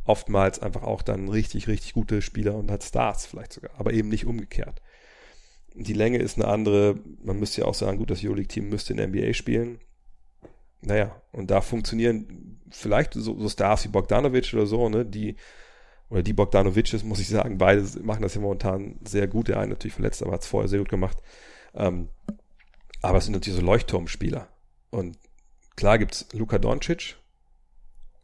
oftmals 0.04 0.58
einfach 0.58 0.82
auch 0.82 1.02
dann 1.02 1.28
richtig, 1.28 1.68
richtig 1.68 1.94
gute 1.94 2.22
Spieler 2.22 2.54
und 2.56 2.70
hat 2.70 2.82
Stars 2.82 3.26
vielleicht 3.26 3.52
sogar, 3.52 3.70
aber 3.78 3.92
eben 3.92 4.08
nicht 4.08 4.26
umgekehrt. 4.26 4.82
Die 5.74 5.92
Länge 5.92 6.18
ist 6.18 6.38
eine 6.38 6.46
andere. 6.46 7.00
Man 7.22 7.38
müsste 7.38 7.62
ja 7.62 7.66
auch 7.66 7.74
sagen, 7.74 7.98
gut, 7.98 8.10
das 8.10 8.22
Euroleague-Team 8.22 8.68
müsste 8.68 8.92
in 8.92 9.10
NBA 9.10 9.34
spielen. 9.34 9.80
Naja, 10.82 11.20
und 11.32 11.50
da 11.50 11.60
funktionieren 11.60 12.60
vielleicht 12.70 13.14
so, 13.14 13.38
so 13.38 13.48
Stars 13.48 13.84
wie 13.84 13.88
Bogdanovic 13.88 14.52
oder 14.54 14.66
so, 14.66 14.88
ne, 14.88 15.04
die, 15.04 15.36
oder 16.10 16.22
die 16.22 16.32
Bogdanovics, 16.32 17.02
muss 17.02 17.18
ich 17.18 17.28
sagen, 17.28 17.58
beide 17.58 17.82
machen 18.02 18.22
das 18.22 18.34
ja 18.34 18.40
momentan 18.40 19.00
sehr 19.04 19.26
gut. 19.26 19.48
Der 19.48 19.58
eine 19.58 19.70
natürlich 19.70 19.94
verletzt, 19.94 20.22
aber 20.22 20.32
hat 20.32 20.42
es 20.42 20.46
vorher 20.46 20.68
sehr 20.68 20.78
gut 20.78 20.90
gemacht. 20.90 21.18
Ähm, 21.74 22.08
aber 23.02 23.18
es 23.18 23.24
sind 23.24 23.32
natürlich 23.32 23.58
so 23.58 23.64
Leuchtturmspieler. 23.64 24.48
Und 24.90 25.18
klar 25.76 25.98
gibt's 25.98 26.28
Luka 26.32 26.58
Doncic, 26.58 27.16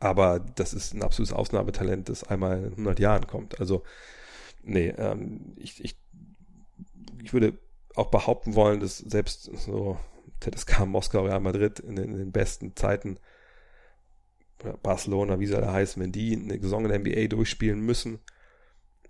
aber 0.01 0.41
das 0.41 0.75
ist 0.75 0.95
ein 0.95 1.03
absolutes 1.03 1.33
Ausnahmetalent, 1.33 2.09
das 2.09 2.25
einmal 2.25 2.59
in 2.59 2.73
100 2.73 2.99
Jahren 2.99 3.27
kommt. 3.27 3.61
Also, 3.61 3.85
nee, 4.63 4.89
ähm, 4.89 5.53
ich, 5.57 5.85
ich, 5.85 5.97
ich 7.23 7.33
würde 7.33 7.59
auch 7.95 8.11
behaupten 8.11 8.55
wollen, 8.55 8.81
dass 8.81 8.99
selbst 8.99 9.45
so 9.59 9.99
TSK 10.41 10.87
Moskau, 10.87 11.27
Real 11.27 11.41
Madrid 11.41 11.81
in 11.81 11.97
den, 11.97 12.13
in 12.13 12.19
den 12.19 12.33
besten 12.33 12.75
Zeiten, 12.77 13.19
Barcelona, 14.83 15.41
wie 15.41 15.47
sie 15.47 15.55
alle 15.55 15.73
heißen, 15.73 16.03
wenn 16.03 16.13
die 16.13 16.37
eine 16.37 16.61
Saison 16.61 16.85
in 16.85 16.91
der 16.91 16.99
NBA 16.99 17.29
durchspielen 17.29 17.81
müssen, 17.81 18.21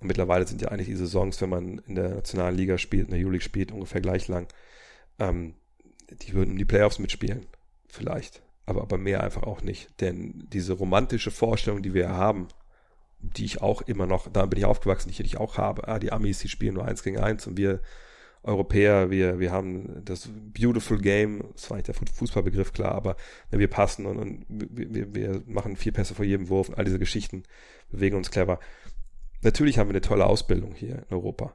und 0.00 0.06
mittlerweile 0.06 0.46
sind 0.46 0.62
ja 0.62 0.68
eigentlich 0.68 0.88
die 0.88 0.96
Saisons, 0.96 1.40
wenn 1.40 1.50
man 1.50 1.78
in 1.86 1.94
der 1.94 2.08
nationalen 2.08 2.56
Liga 2.56 2.78
spielt, 2.78 3.06
in 3.06 3.10
der 3.10 3.20
Euroleague 3.20 3.44
spielt, 3.44 3.70
ungefähr 3.70 4.00
gleich 4.00 4.28
lang, 4.28 4.48
ähm, 5.18 5.54
die 6.10 6.32
würden 6.32 6.56
die 6.56 6.64
Playoffs 6.64 6.98
mitspielen. 6.98 7.46
Vielleicht 7.86 8.42
aber, 8.70 8.82
aber 8.82 8.98
mehr 8.98 9.22
einfach 9.22 9.42
auch 9.42 9.62
nicht. 9.62 10.00
Denn 10.00 10.46
diese 10.52 10.72
romantische 10.72 11.30
Vorstellung, 11.30 11.82
die 11.82 11.94
wir 11.94 12.10
haben, 12.10 12.48
die 13.20 13.44
ich 13.44 13.60
auch 13.60 13.82
immer 13.82 14.06
noch, 14.06 14.28
da 14.32 14.46
bin 14.46 14.58
ich 14.58 14.64
aufgewachsen, 14.64 15.10
die 15.10 15.22
ich 15.22 15.36
auch 15.36 15.58
habe, 15.58 15.88
ah, 15.88 15.98
die 15.98 16.12
Amis, 16.12 16.38
die 16.38 16.48
spielen 16.48 16.74
nur 16.74 16.86
eins 16.86 17.02
gegen 17.02 17.18
eins 17.18 17.46
und 17.46 17.56
wir 17.56 17.80
Europäer, 18.42 19.10
wir, 19.10 19.38
wir 19.38 19.52
haben 19.52 20.02
das 20.04 20.30
Beautiful 20.32 20.98
Game, 20.98 21.44
das 21.52 21.68
war 21.68 21.76
nicht 21.76 21.88
der 21.88 21.94
Fußballbegriff, 21.94 22.72
klar, 22.72 22.92
aber 22.92 23.16
wir 23.50 23.68
passen 23.68 24.06
und, 24.06 24.16
und 24.16 24.46
wir, 24.48 25.14
wir 25.14 25.42
machen 25.46 25.76
vier 25.76 25.92
Pässe 25.92 26.14
vor 26.14 26.24
jedem 26.24 26.48
Wurf 26.48 26.70
und 26.70 26.78
all 26.78 26.86
diese 26.86 26.98
Geschichten, 26.98 27.42
bewegen 27.90 28.16
uns 28.16 28.30
clever. 28.30 28.58
Natürlich 29.42 29.78
haben 29.78 29.88
wir 29.88 29.94
eine 29.94 30.00
tolle 30.00 30.24
Ausbildung 30.24 30.74
hier 30.74 31.04
in 31.10 31.16
Europa. 31.16 31.54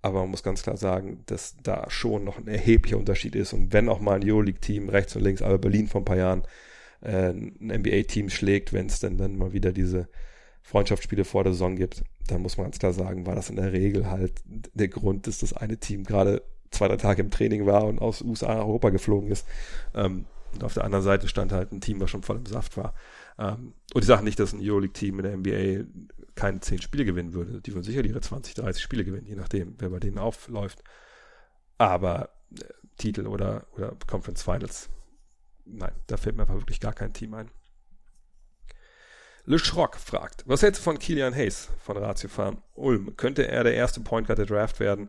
Aber 0.00 0.20
man 0.20 0.30
muss 0.30 0.42
ganz 0.42 0.62
klar 0.62 0.76
sagen, 0.76 1.22
dass 1.26 1.56
da 1.62 1.90
schon 1.90 2.24
noch 2.24 2.38
ein 2.38 2.46
erheblicher 2.46 2.98
Unterschied 2.98 3.34
ist. 3.34 3.52
Und 3.52 3.72
wenn 3.72 3.88
auch 3.88 4.00
mal 4.00 4.20
ein 4.20 4.28
Euroleague-Team 4.30 4.88
rechts 4.88 5.16
und 5.16 5.22
links, 5.22 5.42
aber 5.42 5.58
Berlin 5.58 5.88
vor 5.88 6.00
ein 6.02 6.04
paar 6.04 6.16
Jahren 6.16 6.42
äh, 7.00 7.30
ein 7.30 7.56
NBA-Team 7.60 8.30
schlägt, 8.30 8.72
wenn 8.72 8.86
es 8.86 9.00
dann, 9.00 9.16
dann 9.16 9.36
mal 9.36 9.52
wieder 9.52 9.72
diese 9.72 10.08
Freundschaftsspiele 10.62 11.24
vor 11.24 11.44
der 11.44 11.52
Saison 11.52 11.76
gibt, 11.76 12.04
dann 12.28 12.42
muss 12.42 12.56
man 12.56 12.66
ganz 12.66 12.78
klar 12.78 12.92
sagen, 12.92 13.26
war 13.26 13.34
das 13.34 13.50
in 13.50 13.56
der 13.56 13.72
Regel 13.72 14.10
halt 14.10 14.34
der 14.46 14.88
Grund, 14.88 15.26
dass 15.26 15.38
das 15.38 15.52
eine 15.52 15.78
Team 15.78 16.04
gerade 16.04 16.42
zwei, 16.70 16.88
drei 16.88 16.96
Tage 16.96 17.22
im 17.22 17.30
Training 17.30 17.66
war 17.66 17.84
und 17.84 18.00
aus 18.00 18.22
USA 18.22 18.54
nach 18.54 18.64
Europa 18.64 18.90
geflogen 18.90 19.30
ist. 19.30 19.46
Ähm, 19.94 20.26
und 20.52 20.64
auf 20.64 20.74
der 20.74 20.84
anderen 20.84 21.04
Seite 21.04 21.28
stand 21.28 21.52
halt 21.52 21.72
ein 21.72 21.80
Team, 21.80 22.00
was 22.00 22.10
schon 22.10 22.22
voll 22.22 22.36
im 22.36 22.46
Saft 22.46 22.76
war. 22.76 22.94
Ähm, 23.38 23.72
und 23.94 24.02
ich 24.02 24.06
sage 24.06 24.24
nicht, 24.24 24.38
dass 24.38 24.52
ein 24.52 24.60
Euroleague-Team 24.62 25.18
in 25.18 25.22
der 25.22 25.36
NBA 25.36 25.84
keine 26.38 26.60
zehn 26.60 26.80
Spiele 26.80 27.04
gewinnen 27.04 27.32
würde. 27.32 27.60
Die 27.60 27.74
würden 27.74 27.82
sicher 27.82 28.04
ihre 28.04 28.20
20, 28.20 28.54
30 28.54 28.80
Spiele 28.80 29.04
gewinnen, 29.04 29.26
je 29.26 29.34
nachdem, 29.34 29.74
wer 29.78 29.90
bei 29.90 29.98
denen 29.98 30.18
aufläuft. 30.18 30.84
Aber 31.78 32.30
äh, 32.52 32.64
Titel 32.96 33.26
oder, 33.26 33.66
oder 33.72 33.96
Conference 34.06 34.42
Finals, 34.42 34.88
nein, 35.64 35.92
da 36.06 36.16
fällt 36.16 36.36
mir 36.36 36.42
einfach 36.42 36.54
wirklich 36.54 36.78
gar 36.80 36.92
kein 36.92 37.12
Team 37.12 37.34
ein. 37.34 37.50
Le 39.46 39.58
Schrock 39.58 39.96
fragt, 39.96 40.44
was 40.46 40.62
hältst 40.62 40.80
du 40.80 40.84
von 40.84 40.98
Kilian 40.98 41.34
Hayes 41.34 41.70
von 41.80 41.96
Ratio 41.96 42.28
Farm 42.28 42.62
Ulm? 42.74 43.16
Könnte 43.16 43.48
er 43.48 43.64
der 43.64 43.74
erste 43.74 44.00
Point 44.00 44.26
Guard 44.26 44.38
der 44.38 44.46
Draft 44.46 44.78
werden? 44.78 45.08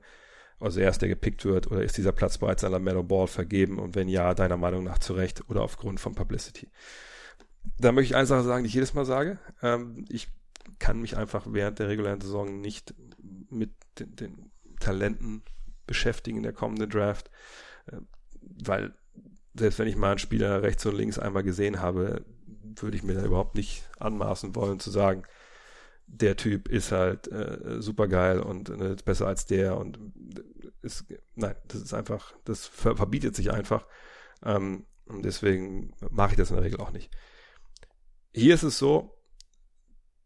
Also 0.59 0.79
erst 0.79 1.01
der 1.01 1.09
gepickt 1.09 1.45
wird 1.45 1.67
oder 1.67 1.83
ist 1.83 1.97
dieser 1.97 2.11
Platz 2.11 2.37
bereits 2.37 2.63
an 2.63 2.83
Meadow 2.83 3.03
Ball 3.03 3.27
vergeben 3.27 3.77
und 3.77 3.95
wenn 3.95 4.07
ja, 4.07 4.33
deiner 4.33 4.57
Meinung 4.57 4.83
nach 4.83 4.97
zurecht 4.97 5.43
oder 5.49 5.61
aufgrund 5.61 5.99
von 5.99 6.15
Publicity? 6.15 6.69
Da 7.77 7.91
möchte 7.91 8.13
ich 8.13 8.15
eine 8.15 8.25
Sache 8.25 8.43
sagen, 8.43 8.63
die 8.63 8.69
ich 8.69 8.73
jedes 8.73 8.93
Mal 8.93 9.05
sage. 9.05 9.37
Ähm, 9.61 10.05
ich 10.09 10.29
kann 10.77 11.01
mich 11.01 11.17
einfach 11.17 11.45
während 11.49 11.79
der 11.79 11.87
regulären 11.87 12.21
Saison 12.21 12.61
nicht 12.61 12.93
mit 13.49 13.71
den, 13.97 14.15
den 14.15 14.51
Talenten 14.79 15.43
beschäftigen 15.87 16.37
in 16.37 16.43
der 16.43 16.53
kommenden 16.53 16.89
Draft, 16.89 17.31
äh, 17.87 17.97
weil 18.41 18.93
selbst 19.55 19.79
wenn 19.79 19.87
ich 19.87 19.95
mal 19.95 20.11
einen 20.11 20.19
Spieler 20.19 20.61
rechts 20.61 20.85
und 20.85 20.95
links 20.95 21.19
einmal 21.19 21.43
gesehen 21.43 21.81
habe, 21.81 22.23
würde 22.63 22.95
ich 22.95 23.03
mir 23.03 23.13
da 23.15 23.25
überhaupt 23.25 23.55
nicht 23.55 23.83
anmaßen 23.97 24.55
wollen 24.55 24.79
zu 24.79 24.91
sagen, 24.91 25.23
der 26.07 26.35
Typ 26.37 26.67
ist 26.69 26.91
halt 26.91 27.27
äh, 27.31 27.81
super 27.81 28.07
geil 28.07 28.39
und 28.39 28.69
äh, 28.69 28.95
besser 29.03 29.27
als 29.27 29.45
der 29.45 29.77
und 29.77 29.97
äh, 29.97 30.69
ist 30.81 31.05
nein, 31.35 31.55
das 31.67 31.81
ist 31.81 31.93
einfach, 31.93 32.33
das 32.45 32.65
ver 32.65 32.95
verbietet 32.95 33.35
sich 33.35 33.51
einfach 33.51 33.85
ähm, 34.43 34.85
und 35.05 35.23
deswegen 35.23 35.93
mache 36.09 36.31
ich 36.31 36.37
das 36.37 36.49
in 36.49 36.55
der 36.55 36.65
Regel 36.65 36.79
auch 36.79 36.91
nicht. 36.91 37.11
Hier 38.33 38.53
ist 38.53 38.63
es 38.63 38.77
so, 38.77 39.18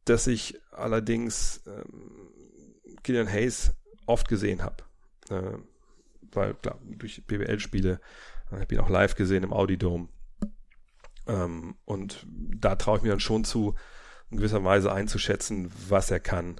dass 0.05 0.27
ich 0.27 0.59
allerdings 0.71 1.61
ähm, 1.67 2.33
Killian 3.03 3.31
Hayes 3.31 3.73
oft 4.05 4.27
gesehen 4.27 4.61
habe. 4.63 4.83
Äh, 5.29 5.57
weil, 6.31 6.53
klar, 6.55 6.79
durch 6.83 7.25
BWL-Spiele, 7.25 7.99
äh, 8.51 8.55
habe 8.55 8.73
ihn 8.73 8.81
auch 8.81 8.89
live 8.89 9.15
gesehen 9.15 9.43
im 9.43 9.53
Audi 9.53 9.77
Dome. 9.77 10.09
Ähm, 11.27 11.75
und 11.85 12.25
da 12.27 12.75
traue 12.75 12.97
ich 12.97 13.03
mir 13.03 13.09
dann 13.09 13.19
schon 13.19 13.43
zu, 13.43 13.75
in 14.29 14.37
gewisser 14.37 14.63
Weise 14.63 14.91
einzuschätzen, 14.91 15.71
was 15.87 16.11
er 16.11 16.19
kann, 16.19 16.59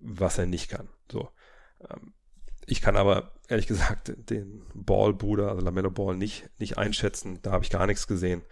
was 0.00 0.38
er 0.38 0.46
nicht 0.46 0.70
kann. 0.70 0.88
So. 1.10 1.30
Ähm, 1.88 2.12
ich 2.66 2.82
kann 2.82 2.96
aber 2.96 3.32
ehrlich 3.48 3.68
gesagt 3.68 4.12
den 4.30 4.64
Ball-Bruder, 4.74 5.50
also 5.50 5.62
Lamello 5.62 5.90
Ball, 5.90 6.16
nicht, 6.16 6.48
nicht 6.58 6.78
einschätzen. 6.78 7.40
Da 7.42 7.52
habe 7.52 7.64
ich 7.64 7.70
gar 7.70 7.86
nichts 7.86 8.06
gesehen. 8.06 8.42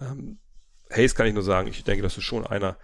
Ähm, 0.00 0.38
Hayes 0.90 1.14
kann 1.14 1.26
ich 1.26 1.34
nur 1.34 1.42
sagen, 1.42 1.68
ich 1.68 1.82
denke, 1.82 2.02
das 2.02 2.16
ist 2.16 2.24
schon 2.24 2.46
einer, 2.46 2.78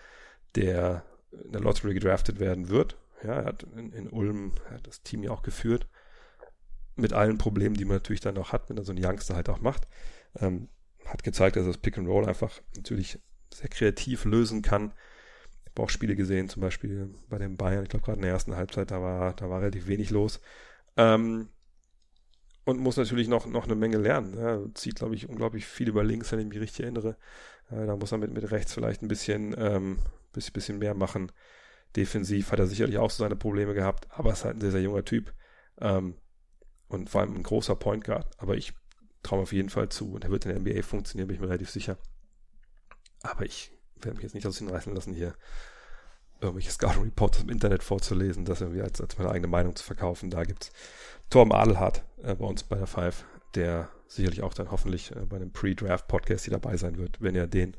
der 0.57 1.05
in 1.45 1.53
der 1.53 1.61
Lottery 1.61 1.95
gedraftet 1.95 2.39
werden 2.41 2.69
wird. 2.69 2.97
Ja, 3.23 3.35
er 3.35 3.45
hat 3.45 3.63
in, 3.63 3.93
in 3.93 4.11
Ulm 4.11 4.53
hat 4.71 4.87
das 4.87 5.03
Team 5.03 5.23
ja 5.23 5.31
auch 5.31 5.43
geführt. 5.43 5.87
Mit 6.97 7.13
allen 7.13 7.39
Problemen, 7.39 7.75
die 7.75 7.85
man 7.85 7.97
natürlich 7.97 8.21
dann 8.21 8.35
noch 8.35 8.53
hat, 8.53 8.69
wenn 8.69 8.77
er 8.77 8.85
so 8.85 8.93
ein 8.93 9.03
Youngster 9.03 9.35
halt 9.35 9.49
auch 9.49 9.61
macht. 9.61 9.89
Ähm, 10.39 10.69
hat 11.07 11.23
gezeigt, 11.23 11.57
dass 11.57 11.65
er 11.65 11.69
das 11.69 11.79
Pick 11.79 11.99
and 11.99 12.09
Roll 12.09 12.27
einfach 12.27 12.61
natürlich 12.77 13.19
sehr 13.53 13.69
kreativ 13.69 14.25
lösen 14.25 14.63
kann. 14.63 14.93
Ich 15.65 15.71
habe 15.71 15.83
auch 15.83 15.91
Spiele 15.91 16.17
gesehen, 16.17 16.49
zum 16.49 16.61
Beispiel 16.61 17.15
bei 17.29 17.39
den 17.39 17.57
Bayern, 17.57 17.83
ich 17.83 17.89
glaube 17.89 18.05
gerade 18.05 18.19
in 18.19 18.23
der 18.23 18.33
ersten 18.33 18.57
Halbzeit, 18.57 18.91
da 18.91 19.01
war, 19.01 19.35
da 19.35 19.49
war 19.49 19.61
relativ 19.61 19.87
wenig 19.87 20.11
los. 20.11 20.41
Ähm, 20.97 21.49
und 22.65 22.79
muss 22.79 22.97
natürlich 22.97 23.29
noch, 23.29 23.47
noch 23.47 23.65
eine 23.65 23.75
Menge 23.75 23.99
lernen. 23.99 24.37
Ja, 24.39 24.61
zieht, 24.75 24.97
glaube 24.97 25.15
ich, 25.15 25.29
unglaublich 25.29 25.67
viel 25.67 25.89
über 25.89 26.05
links, 26.05 26.31
wenn 26.31 26.39
ich 26.39 26.47
mich 26.47 26.61
richtig 26.61 26.81
erinnere. 26.81 27.17
Äh, 27.73 27.87
da 27.87 27.97
muss 27.97 28.13
er 28.13 28.19
mit, 28.19 28.33
mit 28.33 28.51
rechts 28.51 28.73
vielleicht 28.73 29.03
ein 29.03 29.09
bisschen, 29.09 29.55
ähm, 29.59 29.99
bisschen, 30.33 30.53
bisschen 30.53 30.79
mehr 30.79 30.95
machen. 30.95 31.33
Defensiv 31.97 32.53
hat 32.53 32.59
er 32.59 32.67
sicherlich 32.67 32.99
auch 32.99 33.11
so 33.11 33.23
seine 33.23 33.37
Probleme 33.37 33.75
gehabt, 33.75 34.09
aber 34.11 34.33
ist 34.33 34.45
halt 34.45 34.57
ein 34.57 34.61
sehr, 34.61 34.71
sehr 34.71 34.83
junger 34.83 35.05
Typ. 35.05 35.33
Ähm, 35.81 36.17
und 36.89 37.09
vor 37.09 37.23
allem 37.23 37.35
ein 37.35 37.43
großer 37.43 37.75
Point 37.77 38.05
Guard. 38.05 38.27
Aber 38.39 38.57
ich 38.57 38.75
traue 39.23 39.43
auf 39.43 39.53
jeden 39.53 39.71
Fall 39.71 39.89
zu 39.89 40.13
und 40.13 40.25
er 40.25 40.31
wird 40.31 40.47
in 40.47 40.51
der 40.51 40.61
NBA 40.61 40.83
funktionieren, 40.83 41.29
bin 41.29 41.37
ich 41.37 41.41
mir 41.41 41.49
relativ 41.49 41.71
sicher. 41.71 41.97
Aber 43.23 43.45
ich 43.45 43.73
werde 43.97 44.17
mich 44.17 44.25
jetzt 44.25 44.35
nicht 44.35 44.47
aus 44.47 44.59
hinreißen 44.59 44.95
lassen, 44.95 45.15
hier 45.15 45.35
irgendwelche 46.41 46.71
Scouting 46.71 47.05
Reports 47.05 47.41
im 47.41 47.51
Internet 47.51 47.83
vorzulesen, 47.83 48.45
das 48.45 48.61
irgendwie 48.61 48.83
als, 48.83 49.01
als 49.01 49.17
meine 49.17 49.31
eigene 49.31 49.47
Meinung 49.47 49.77
zu 49.77 49.85
verkaufen. 49.85 50.29
Da 50.29 50.43
gibt's 50.43 50.73
Torben 51.31 51.53
Adelhardt 51.53 52.05
äh, 52.23 52.35
bei 52.35 52.45
uns 52.45 52.65
bei 52.65 52.77
der 52.77 52.87
Five, 52.87 53.25
der 53.55 53.89
sicherlich 54.15 54.43
auch 54.43 54.55
dann 54.55 54.71
hoffentlich 54.71 55.11
äh, 55.15 55.27
bei 55.27 55.37
einem 55.37 55.53
Pre-Draft-Podcast 55.53 56.45
hier 56.45 56.53
dabei 56.53 56.77
sein 56.77 56.99
wird, 56.99 57.21
wenn 57.21 57.35
ihr 57.35 57.47
den 57.47 57.77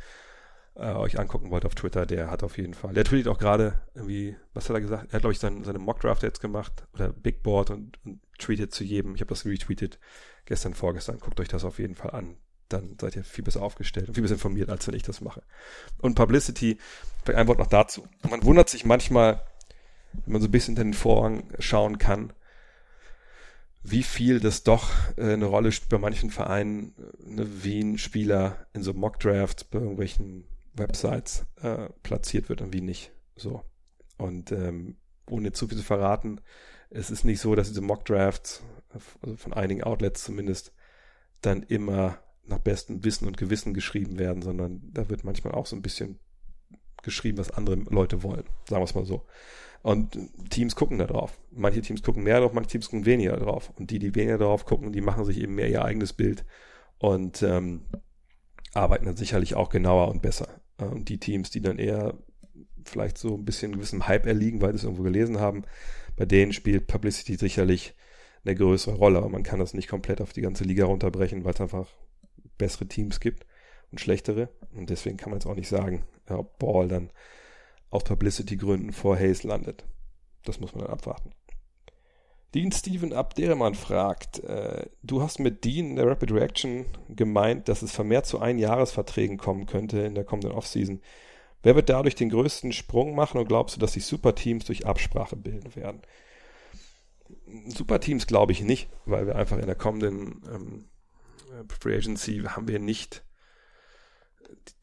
äh, 0.75 0.91
euch 0.93 1.19
angucken 1.19 1.51
wollt 1.51 1.65
auf 1.65 1.75
Twitter, 1.75 2.05
der 2.05 2.31
hat 2.31 2.43
auf 2.43 2.57
jeden 2.57 2.73
Fall, 2.73 2.93
der 2.93 3.03
tweetet 3.03 3.27
auch 3.27 3.37
gerade 3.37 3.81
irgendwie, 3.93 4.35
was 4.53 4.69
hat 4.69 4.75
er 4.75 4.81
gesagt? 4.81 5.05
Er 5.09 5.13
hat, 5.13 5.21
glaube 5.21 5.33
ich, 5.33 5.39
sein, 5.39 5.63
seine 5.63 5.79
Mock-Draft 5.79 6.23
jetzt 6.23 6.39
gemacht 6.39 6.85
oder 6.93 7.09
Big 7.09 7.43
Board 7.43 7.69
und, 7.69 7.97
und 8.05 8.19
tweetet 8.39 8.73
zu 8.73 8.83
jedem. 8.83 9.15
Ich 9.15 9.21
habe 9.21 9.29
das 9.29 9.45
retweetet 9.45 9.99
gestern, 10.45 10.73
vorgestern. 10.73 11.19
Guckt 11.19 11.39
euch 11.39 11.47
das 11.47 11.63
auf 11.63 11.79
jeden 11.79 11.95
Fall 11.95 12.11
an. 12.11 12.37
Dann 12.69 12.97
seid 12.99 13.15
ihr 13.15 13.23
viel 13.23 13.43
besser 13.43 13.61
aufgestellt 13.61 14.07
und 14.07 14.15
viel 14.15 14.23
besser 14.23 14.35
informiert, 14.35 14.69
als 14.69 14.87
wenn 14.87 14.95
ich 14.95 15.03
das 15.03 15.21
mache. 15.21 15.43
Und 15.99 16.15
Publicity, 16.15 16.79
vielleicht 17.23 17.39
ein 17.39 17.47
Wort 17.47 17.59
noch 17.59 17.67
dazu. 17.67 18.07
Man 18.27 18.43
wundert 18.43 18.69
sich 18.69 18.83
manchmal, 18.83 19.45
wenn 20.25 20.33
man 20.33 20.41
so 20.41 20.47
ein 20.47 20.51
bisschen 20.51 20.75
hinter 20.75 20.83
den 20.83 20.95
Vorhang 20.95 21.51
schauen 21.59 21.99
kann, 21.99 22.33
wie 23.83 24.03
viel 24.03 24.39
das 24.39 24.63
doch 24.63 24.89
äh, 25.17 25.33
eine 25.33 25.45
Rolle 25.45 25.71
spielt 25.71 25.89
bei 25.89 25.97
manchen 25.97 26.31
Vereinen, 26.31 26.95
äh, 26.97 27.29
ne, 27.29 27.63
wie 27.63 27.81
ein 27.81 27.97
Spieler 27.97 28.65
in 28.73 28.81
so 28.81 28.93
Mock-Drafts 28.93 29.65
bei 29.65 29.79
irgendwelchen 29.79 30.45
Websites 30.73 31.45
äh, 31.61 31.89
platziert 32.01 32.49
wird 32.49 32.61
und 32.61 32.73
wie 32.73 32.81
nicht. 32.81 33.11
So. 33.35 33.61
Und 34.17 34.51
ähm, 34.51 34.95
ohne 35.27 35.51
zu 35.51 35.67
viel 35.67 35.77
zu 35.77 35.83
verraten, 35.83 36.41
es 36.89 37.11
ist 37.11 37.25
nicht 37.25 37.41
so, 37.41 37.55
dass 37.55 37.67
diese 37.67 37.81
Mock-Drafts, 37.81 38.63
also 39.21 39.35
von 39.35 39.53
einigen 39.53 39.83
Outlets 39.83 40.23
zumindest, 40.23 40.73
dann 41.41 41.63
immer 41.63 42.19
nach 42.45 42.59
bestem 42.59 43.03
Wissen 43.03 43.27
und 43.27 43.37
Gewissen 43.37 43.73
geschrieben 43.73 44.17
werden, 44.19 44.41
sondern 44.41 44.81
da 44.93 45.09
wird 45.09 45.23
manchmal 45.23 45.53
auch 45.53 45.65
so 45.65 45.75
ein 45.75 45.81
bisschen 45.81 46.19
geschrieben, 47.01 47.37
was 47.37 47.51
andere 47.51 47.75
Leute 47.75 48.23
wollen. 48.23 48.45
Sagen 48.69 48.81
wir 48.81 48.85
es 48.85 48.95
mal 48.95 49.05
so. 49.05 49.25
Und 49.83 50.17
Teams 50.49 50.75
gucken 50.75 50.97
da 50.97 51.05
drauf. 51.05 51.37
Manche 51.51 51.81
Teams 51.81 52.01
gucken 52.01 52.23
mehr 52.23 52.39
drauf, 52.39 52.53
manche 52.53 52.69
Teams 52.69 52.89
gucken 52.89 53.05
weniger 53.05 53.35
drauf. 53.35 53.71
Und 53.75 53.91
die, 53.91 53.99
die 53.99 54.15
weniger 54.15 54.37
drauf 54.37 54.65
gucken, 54.65 54.93
die 54.93 55.01
machen 55.01 55.25
sich 55.25 55.39
eben 55.39 55.55
mehr 55.55 55.69
ihr 55.69 55.83
eigenes 55.83 56.13
Bild 56.13 56.45
und 56.99 57.43
ähm, 57.43 57.81
arbeiten 58.73 59.05
dann 59.05 59.17
sicherlich 59.17 59.55
auch 59.55 59.69
genauer 59.69 60.07
und 60.07 60.21
besser. 60.21 60.47
Und 60.77 61.09
die 61.09 61.19
Teams, 61.19 61.51
die 61.51 61.59
dann 61.59 61.79
eher 61.79 62.17
vielleicht 62.85 63.17
so 63.17 63.35
ein 63.35 63.43
bisschen 63.43 63.73
gewissem 63.73 64.07
Hype 64.07 64.25
erliegen, 64.25 64.61
weil 64.61 64.71
sie 64.71 64.77
es 64.77 64.83
irgendwo 64.85 65.03
gelesen 65.03 65.39
haben, 65.39 65.63
bei 66.15 66.25
denen 66.25 66.53
spielt 66.53 66.87
Publicity 66.87 67.35
sicherlich 67.35 67.93
eine 68.45 68.55
größere 68.55 68.95
Rolle. 68.95 69.17
Aber 69.17 69.29
man 69.29 69.43
kann 69.43 69.59
das 69.59 69.73
nicht 69.73 69.89
komplett 69.89 70.21
auf 70.21 70.31
die 70.31 70.41
ganze 70.41 70.63
Liga 70.63 70.85
runterbrechen, 70.85 71.43
weil 71.43 71.53
es 71.53 71.61
einfach 71.61 71.89
bessere 72.57 72.87
Teams 72.87 73.19
gibt 73.19 73.45
und 73.91 73.99
schlechtere. 73.99 74.47
Und 74.73 74.89
deswegen 74.89 75.17
kann 75.17 75.29
man 75.29 75.39
jetzt 75.39 75.45
auch 75.45 75.55
nicht 75.55 75.67
sagen, 75.67 76.03
ob 76.29 76.57
Ball 76.57 76.87
dann 76.87 77.09
aus 77.93 78.03
Publicity-Gründen 78.03 78.91
vor 78.91 79.15
Hayes 79.15 79.43
landet. 79.43 79.85
Das 80.43 80.59
muss 80.59 80.73
man 80.73 80.83
dann 80.83 80.93
abwarten. 80.93 81.31
Dean 82.53 82.71
Steven 82.71 83.13
Abderemann 83.13 83.75
fragt, 83.75 84.39
äh, 84.43 84.87
du 85.01 85.21
hast 85.21 85.39
mit 85.39 85.63
Dean 85.63 85.91
in 85.91 85.95
der 85.95 86.07
Rapid 86.07 86.31
Reaction 86.31 86.85
gemeint, 87.09 87.67
dass 87.67 87.81
es 87.81 87.91
vermehrt 87.91 88.25
zu 88.25 88.39
Einjahresverträgen 88.39 89.37
kommen 89.37 89.65
könnte 89.65 89.99
in 89.99 90.15
der 90.15 90.23
kommenden 90.23 90.51
Offseason. 90.51 91.01
Wer 91.63 91.75
wird 91.75 91.89
dadurch 91.89 92.15
den 92.15 92.29
größten 92.29 92.73
Sprung 92.73 93.15
machen 93.15 93.39
und 93.39 93.47
glaubst 93.47 93.75
du, 93.75 93.79
dass 93.79 93.93
sich 93.93 94.05
Superteams 94.05 94.65
durch 94.65 94.85
Absprache 94.85 95.35
bilden 95.35 95.75
werden? 95.75 96.01
Superteams 97.67 98.27
glaube 98.27 98.51
ich 98.51 98.61
nicht, 98.61 98.89
weil 99.05 99.25
wir 99.25 99.35
einfach 99.35 99.57
in 99.57 99.65
der 99.65 99.75
kommenden 99.75 100.41
ähm, 100.51 100.85
Free 101.79 101.95
Agency 101.95 102.43
haben 102.45 102.67
wir 102.67 102.79
nicht 102.79 103.23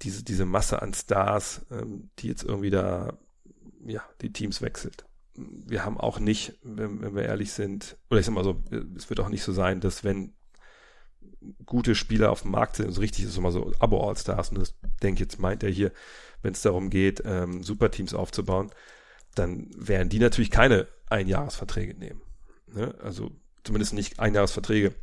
diese, 0.03 0.25
diese 0.25 0.45
Masse 0.45 0.83
an 0.83 0.95
Stars, 0.95 1.67
ähm, 1.71 2.11
die 2.19 2.29
jetzt 2.29 2.45
irgendwie 2.45 2.71
da, 2.71 3.19
ja, 3.85 4.03
die 4.21 4.33
Teams 4.33 4.63
wechselt. 4.63 5.05
Wir 5.35 5.85
haben 5.85 5.99
auch 5.99 6.19
nicht, 6.19 6.59
wenn, 6.63 7.01
wenn 7.03 7.15
wir 7.15 7.23
ehrlich 7.23 7.53
sind, 7.53 7.97
oder 8.11 8.21
ich 8.21 8.27
sag 8.27 8.35
mal 8.35 8.45
so, 8.45 8.63
es 8.97 9.09
wird 9.09 9.21
auch 9.21 9.29
nicht 9.29 9.43
so 9.43 9.53
sein, 9.53 9.81
dass 9.81 10.05
wenn 10.05 10.35
gute 11.65 11.95
Spieler 11.95 12.31
auf 12.31 12.43
dem 12.43 12.51
Markt 12.51 12.77
sind, 12.77 12.93
so 12.93 13.01
richtig 13.01 13.25
ist 13.25 13.37
immer 13.37 13.53
so 13.53 13.73
Abo-All-Stars, 13.79 14.51
und 14.51 14.59
das 14.59 14.75
denke 15.03 15.23
ich 15.23 15.31
jetzt 15.31 15.39
meint 15.39 15.63
er 15.63 15.71
hier, 15.71 15.93
wenn 16.43 16.53
es 16.53 16.63
darum 16.63 16.91
geht, 16.91 17.23
ähm, 17.25 17.63
Superteams 17.63 18.15
aufzubauen, 18.15 18.71
dann 19.35 19.71
werden 19.77 20.09
die 20.09 20.19
natürlich 20.19 20.51
keine 20.51 20.89
Einjahresverträge 21.09 21.95
nehmen. 21.95 22.21
Ne? 22.67 22.95
Also 23.03 23.31
zumindest 23.65 23.95
nicht 23.95 24.19
Einjahresverträge, 24.19 24.95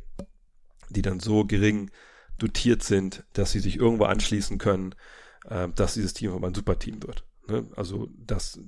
die 0.90 1.02
dann 1.02 1.20
so 1.20 1.44
gering 1.44 1.90
dotiert 2.38 2.82
sind, 2.82 3.24
dass 3.32 3.52
sie 3.52 3.60
sich 3.60 3.76
irgendwo 3.76 4.04
anschließen 4.04 4.58
können, 4.58 4.94
äh, 5.48 5.68
dass 5.68 5.94
dieses 5.94 6.14
Team 6.14 6.44
ein 6.44 6.54
Superteam 6.54 7.02
wird. 7.02 7.24
Ne? 7.48 7.66
Also 7.76 8.08
das, 8.16 8.60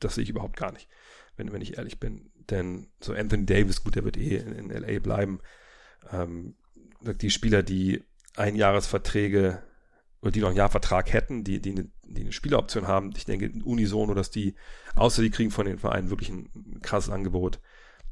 das 0.00 0.14
sehe 0.14 0.24
ich 0.24 0.30
überhaupt 0.30 0.56
gar 0.56 0.72
nicht, 0.72 0.88
wenn, 1.36 1.52
wenn 1.52 1.62
ich 1.62 1.76
ehrlich 1.76 2.00
bin. 2.00 2.30
Denn 2.50 2.88
so 3.00 3.12
Anthony 3.12 3.46
Davis, 3.46 3.82
gut, 3.82 3.96
der 3.96 4.04
wird 4.04 4.16
eh 4.16 4.36
in, 4.36 4.52
in 4.52 4.70
LA 4.70 4.98
bleiben. 5.00 5.40
Ähm, 6.10 6.56
die 7.00 7.30
Spieler, 7.30 7.62
die 7.62 8.02
Einjahresverträge 8.36 9.62
oder 10.22 10.30
die 10.30 10.40
noch 10.40 10.48
einen 10.48 10.56
Jahrvertrag 10.56 11.12
hätten, 11.12 11.44
die, 11.44 11.60
die, 11.60 11.72
eine, 11.72 11.90
die 12.04 12.22
eine 12.22 12.32
Spieleroption 12.32 12.86
haben, 12.86 13.12
ich 13.14 13.26
denke 13.26 13.52
unisono, 13.62 14.14
dass 14.14 14.30
die, 14.30 14.54
außer 14.94 15.22
die 15.22 15.30
kriegen 15.30 15.50
von 15.50 15.66
den 15.66 15.78
Vereinen 15.78 16.10
wirklich 16.10 16.30
ein 16.30 16.80
krasses 16.80 17.10
Angebot, 17.10 17.60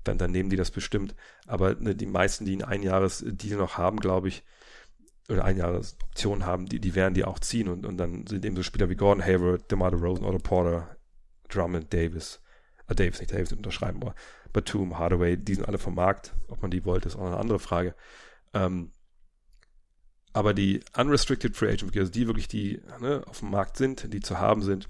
dann, 0.04 0.18
dann 0.18 0.30
nehmen 0.30 0.50
die 0.50 0.56
das 0.56 0.70
bestimmt. 0.70 1.14
Aber 1.46 1.74
ne, 1.74 1.94
die 1.94 2.06
meisten, 2.06 2.44
die 2.44 2.52
einen 2.52 2.64
Einjahres-Deal 2.64 3.56
noch 3.56 3.78
haben, 3.78 3.98
glaube 3.98 4.28
ich, 4.28 4.44
oder 5.28 5.44
Einjahresoptionen 5.44 6.46
haben, 6.46 6.66
die, 6.66 6.80
die 6.80 6.94
werden 6.94 7.14
die 7.14 7.24
auch 7.24 7.38
ziehen 7.38 7.68
und, 7.68 7.86
und 7.86 7.96
dann 7.96 8.26
sind 8.26 8.44
eben 8.44 8.56
so 8.56 8.62
Spieler 8.62 8.90
wie 8.90 8.96
Gordon 8.96 9.24
Hayward, 9.24 9.70
DeMar 9.70 9.92
Rosen, 9.92 10.24
Otto 10.24 10.38
Porter, 10.38 10.96
Drummond, 11.48 11.92
Davis, 11.92 12.40
äh, 12.88 12.94
Davis, 12.94 13.20
nicht 13.20 13.32
Davis 13.32 13.52
unterschreiben, 13.52 14.02
aber 14.02 14.14
Batum, 14.52 14.98
Hardaway, 14.98 15.36
die 15.36 15.54
sind 15.54 15.66
alle 15.66 15.78
vom 15.78 15.94
Markt. 15.94 16.34
Ob 16.48 16.60
man 16.62 16.70
die 16.70 16.84
wollte, 16.84 17.08
ist 17.08 17.16
auch 17.16 17.26
eine 17.26 17.38
andere 17.38 17.58
Frage. 17.58 17.94
Ähm, 18.52 18.92
aber 20.32 20.54
die 20.54 20.80
unrestricted 20.96 21.56
free 21.56 21.70
agent, 21.70 21.96
also 21.96 22.10
die 22.10 22.26
wirklich 22.26 22.48
die 22.48 22.82
ne, 23.00 23.22
auf 23.26 23.40
dem 23.40 23.50
Markt 23.50 23.76
sind, 23.76 24.12
die 24.12 24.20
zu 24.20 24.38
haben 24.38 24.62
sind, 24.62 24.88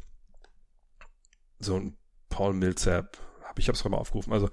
so 1.58 1.76
ein 1.76 1.96
Paul 2.28 2.54
Millsap, 2.54 3.18
hab, 3.44 3.58
ich 3.58 3.68
habe 3.68 3.76
es 3.76 3.84
mal 3.84 3.96
aufgerufen, 3.96 4.32
also 4.32 4.48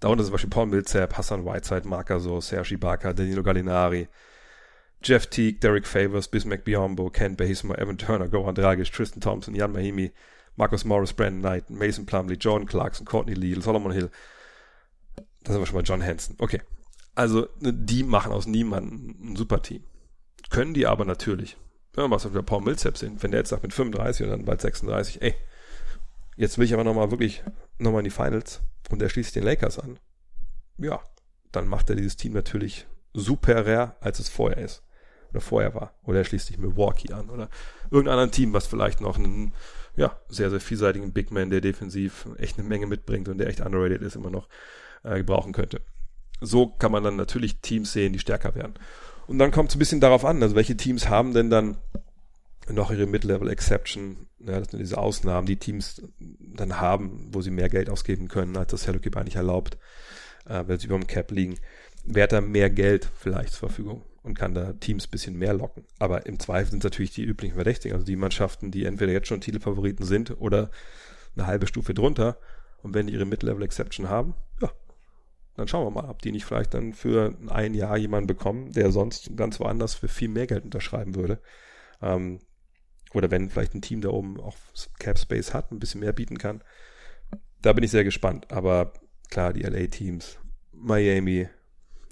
darunter 0.00 0.24
zum 0.24 0.32
Beispiel 0.32 0.50
Paul 0.50 0.66
Millsap, 0.66 1.16
Hassan 1.16 1.44
Whiteside, 1.44 1.88
Marker 1.88 2.20
so, 2.20 2.40
Sergi 2.40 2.76
Barker, 2.76 3.14
Danilo 3.14 3.42
Gallinari, 3.42 4.08
Jeff 5.02 5.26
Teague, 5.26 5.60
Derek 5.60 5.86
Favors, 5.86 6.28
Bismack 6.28 6.64
Biombo, 6.64 7.10
Ken 7.10 7.36
Bazemore, 7.36 7.78
Evan 7.78 7.98
Turner, 7.98 8.28
Goran 8.28 8.54
Dragic, 8.54 8.90
Tristan 8.90 9.20
Thompson, 9.20 9.54
Jan 9.54 9.72
Mahimi, 9.72 10.10
Marcus 10.56 10.84
Morris, 10.84 11.12
Brandon 11.12 11.40
Knight, 11.40 11.70
Mason 11.70 12.04
Plumley, 12.04 12.36
Jordan 12.36 12.66
Clarkson, 12.66 13.06
Courtney 13.06 13.34
Lee, 13.34 13.58
Solomon 13.60 13.92
Hill. 13.92 14.10
Da 15.44 15.52
sind 15.52 15.62
wir 15.62 15.66
schon 15.66 15.76
mal 15.76 15.84
John 15.84 16.02
Hansen. 16.02 16.34
Okay. 16.38 16.60
Also, 17.14 17.48
ne, 17.60 17.72
die 17.72 18.02
machen 18.02 18.32
aus 18.32 18.46
niemandem 18.46 19.32
ein 19.32 19.36
super 19.36 19.62
Team. 19.62 19.84
Können 20.50 20.74
die 20.74 20.86
aber 20.86 21.04
natürlich. 21.04 21.56
Wenn 21.92 22.04
wir 22.04 22.08
mal 22.08 22.18
so 22.18 22.30
wieder 22.30 22.42
Paul 22.42 22.62
Millsap 22.62 22.96
sind, 22.96 23.22
wenn 23.22 23.30
der 23.30 23.40
jetzt 23.40 23.50
sagt 23.50 23.62
mit 23.62 23.72
35 23.72 24.24
und 24.24 24.30
dann 24.30 24.44
bald 24.44 24.60
36, 24.60 25.22
ey, 25.22 25.34
jetzt 26.36 26.58
will 26.58 26.64
ich 26.64 26.74
aber 26.74 26.84
nochmal 26.84 27.10
wirklich 27.10 27.42
nochmal 27.78 28.00
in 28.00 28.04
die 28.04 28.10
Finals 28.10 28.60
und 28.90 29.00
er 29.00 29.08
schließt 29.08 29.34
den 29.34 29.44
Lakers 29.44 29.78
an. 29.78 29.98
Ja, 30.76 31.00
dann 31.50 31.66
macht 31.66 31.90
er 31.90 31.96
dieses 31.96 32.16
Team 32.16 32.32
natürlich 32.32 32.86
super 33.14 33.66
rare, 33.66 33.96
als 34.00 34.20
es 34.20 34.28
vorher 34.28 34.58
ist 34.58 34.82
oder 35.30 35.40
vorher 35.40 35.74
war. 35.74 35.94
Oder 36.04 36.18
er 36.18 36.24
schließt 36.24 36.46
sich 36.46 36.58
Milwaukee 36.58 37.12
an 37.12 37.30
oder 37.30 37.48
irgendein 37.90 38.30
Team, 38.30 38.52
was 38.52 38.66
vielleicht 38.66 39.00
noch 39.00 39.18
einen 39.18 39.52
ja, 39.96 40.16
sehr, 40.28 40.50
sehr 40.50 40.60
vielseitigen 40.60 41.12
Big 41.12 41.30
Man, 41.30 41.50
der 41.50 41.60
defensiv 41.60 42.28
echt 42.38 42.58
eine 42.58 42.68
Menge 42.68 42.86
mitbringt 42.86 43.28
und 43.28 43.38
der 43.38 43.48
echt 43.48 43.60
underrated 43.60 44.02
ist, 44.02 44.16
immer 44.16 44.30
noch 44.30 44.48
äh, 45.02 45.18
gebrauchen 45.18 45.52
könnte. 45.52 45.80
So 46.40 46.68
kann 46.68 46.92
man 46.92 47.02
dann 47.02 47.16
natürlich 47.16 47.60
Teams 47.60 47.92
sehen, 47.92 48.12
die 48.12 48.20
stärker 48.20 48.54
werden. 48.54 48.74
Und 49.26 49.38
dann 49.38 49.50
kommt 49.50 49.70
es 49.70 49.76
ein 49.76 49.80
bisschen 49.80 50.00
darauf 50.00 50.24
an, 50.24 50.42
also 50.42 50.54
welche 50.54 50.76
Teams 50.76 51.08
haben 51.08 51.34
denn 51.34 51.50
dann 51.50 51.78
noch 52.70 52.90
ihre 52.90 53.06
Mid-Level 53.06 53.50
Exception, 53.50 54.28
ja, 54.38 54.58
das 54.58 54.70
sind 54.70 54.78
diese 54.78 54.98
Ausnahmen, 54.98 55.46
die 55.46 55.56
Teams 55.56 56.02
dann 56.18 56.80
haben, 56.80 57.28
wo 57.32 57.40
sie 57.40 57.50
mehr 57.50 57.68
Geld 57.68 57.90
ausgeben 57.90 58.28
können, 58.28 58.56
als 58.56 58.70
das 58.70 58.84
Salary 58.84 59.10
eigentlich 59.14 59.36
erlaubt, 59.36 59.78
äh, 60.46 60.64
weil 60.66 60.78
sie 60.78 60.86
über 60.86 60.98
dem 60.98 61.06
Cap 61.06 61.30
liegen. 61.30 61.56
Wer 62.04 62.24
hat 62.24 62.32
da 62.32 62.40
mehr 62.40 62.70
Geld 62.70 63.10
vielleicht 63.18 63.52
zur 63.52 63.68
Verfügung? 63.68 64.02
Und 64.28 64.34
kann 64.34 64.54
da 64.54 64.74
Teams 64.74 65.06
bisschen 65.06 65.36
mehr 65.36 65.54
locken. 65.54 65.84
Aber 65.98 66.26
im 66.26 66.38
Zweifel 66.38 66.70
sind 66.70 66.84
es 66.84 66.84
natürlich 66.84 67.12
die 67.12 67.24
üblichen 67.24 67.54
Verdächtigen, 67.54 67.94
also 67.94 68.06
die 68.06 68.16
Mannschaften, 68.16 68.70
die 68.70 68.84
entweder 68.84 69.12
jetzt 69.12 69.26
schon 69.28 69.40
Titelfavoriten 69.40 70.04
sind 70.04 70.40
oder 70.40 70.70
eine 71.34 71.46
halbe 71.46 71.66
Stufe 71.66 71.94
drunter. 71.94 72.38
Und 72.82 72.94
wenn 72.94 73.06
die 73.06 73.14
ihre 73.14 73.24
Mid-Level-Exception 73.24 74.08
haben, 74.08 74.34
ja, 74.60 74.70
dann 75.56 75.66
schauen 75.66 75.86
wir 75.86 76.02
mal, 76.02 76.08
ob 76.08 76.22
die 76.22 76.30
nicht 76.30 76.44
vielleicht 76.44 76.74
dann 76.74 76.92
für 76.92 77.34
ein 77.48 77.74
Jahr 77.74 77.96
jemanden 77.96 78.28
bekommen, 78.28 78.72
der 78.72 78.92
sonst 78.92 79.36
ganz 79.36 79.58
woanders 79.58 79.94
für 79.94 80.08
viel 80.08 80.28
mehr 80.28 80.46
Geld 80.46 80.64
unterschreiben 80.64 81.16
würde. 81.16 81.40
Ähm, 82.00 82.40
oder 83.14 83.30
wenn 83.30 83.50
vielleicht 83.50 83.74
ein 83.74 83.82
Team 83.82 84.02
da 84.02 84.10
oben 84.10 84.38
auch 84.38 84.56
Cap 84.98 85.18
Space 85.18 85.54
hat, 85.54 85.72
ein 85.72 85.80
bisschen 85.80 86.00
mehr 86.00 86.12
bieten 86.12 86.38
kann. 86.38 86.62
Da 87.62 87.72
bin 87.72 87.82
ich 87.82 87.90
sehr 87.90 88.04
gespannt. 88.04 88.52
Aber 88.52 88.92
klar, 89.30 89.52
die 89.52 89.62
LA-Teams, 89.62 90.38
Miami, 90.72 91.48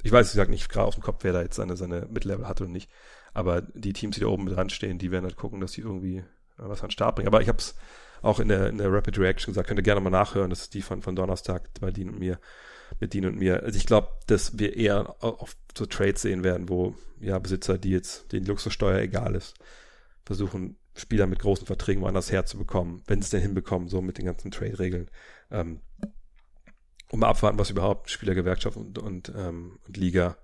ich 0.07 0.13
weiß, 0.13 0.29
ich 0.29 0.35
sag 0.35 0.49
nicht 0.49 0.69
gerade 0.69 0.87
aus 0.87 0.95
dem 0.95 1.03
Kopf, 1.03 1.25
wer 1.25 1.33
da 1.33 1.43
jetzt 1.43 1.57
seine, 1.57 1.77
seine 1.77 2.07
Mid-Level 2.09 2.47
hat 2.47 2.61
oder 2.61 2.71
nicht. 2.71 2.89
Aber 3.35 3.61
die 3.61 3.93
Teams, 3.93 4.15
die 4.15 4.21
da 4.21 4.29
oben 4.29 4.47
dran 4.47 4.71
stehen, 4.71 4.99
die 4.99 5.11
werden 5.11 5.25
halt 5.25 5.37
gucken, 5.37 5.61
dass 5.61 5.73
sie 5.73 5.81
irgendwie 5.81 6.23
was 6.57 6.81
an 6.81 6.87
den 6.87 6.93
Start 6.93 7.17
bringen. 7.17 7.27
Aber 7.27 7.43
ich 7.43 7.49
habe 7.49 7.59
es 7.59 7.75
auch 8.23 8.39
in 8.39 8.47
der, 8.47 8.69
in 8.69 8.79
der 8.79 8.93
Rapid 8.93 9.19
Reaction 9.19 9.53
gesagt, 9.53 9.67
könnt 9.67 9.81
ihr 9.81 9.83
gerne 9.83 10.01
mal 10.01 10.11
nachhören. 10.11 10.51
Das 10.51 10.61
ist 10.61 10.75
die 10.75 10.83
von, 10.83 11.03
von 11.03 11.17
Donnerstag 11.17 11.69
bei 11.81 11.91
Dean 11.91 12.11
und 12.11 12.21
mir, 12.21 12.39
mit 13.01 13.15
Dean 13.15 13.27
und 13.27 13.37
mir. 13.37 13.65
Also 13.65 13.77
ich 13.77 13.87
glaube, 13.87 14.09
dass 14.29 14.59
wir 14.61 14.77
eher 14.77 15.17
auf 15.23 15.57
so 15.77 15.87
Trades 15.87 16.23
sehen 16.23 16.45
werden, 16.45 16.69
wo 16.69 16.95
ja 17.21 17.39
Besitzer, 17.41 17.77
die 17.77 17.91
jetzt 17.91 18.31
den 18.31 18.45
Luxussteuer 18.45 19.01
egal 19.01 19.35
ist, 19.35 19.55
versuchen 20.25 20.79
Spieler 20.95 21.27
mit 21.27 21.41
großen 21.41 21.67
Verträgen 21.67 22.03
woanders 22.03 22.31
herzubekommen, 22.31 23.03
wenn 23.09 23.21
sie 23.21 23.27
es 23.27 23.31
denn 23.31 23.43
hinbekommen, 23.43 23.89
so 23.89 24.01
mit 24.01 24.19
den 24.19 24.25
ganzen 24.25 24.53
Trade-Regeln. 24.53 25.11
Ähm, 25.51 25.81
und 27.11 27.21
mal 27.21 27.29
abwarten, 27.29 27.59
was 27.59 27.71
überhaupt 27.71 28.11
Spielergewerkschaft 28.11 28.77
und, 28.77 28.99
und, 28.99 29.33
ähm, 29.37 29.79
und 29.87 29.97
Liga 29.97 30.37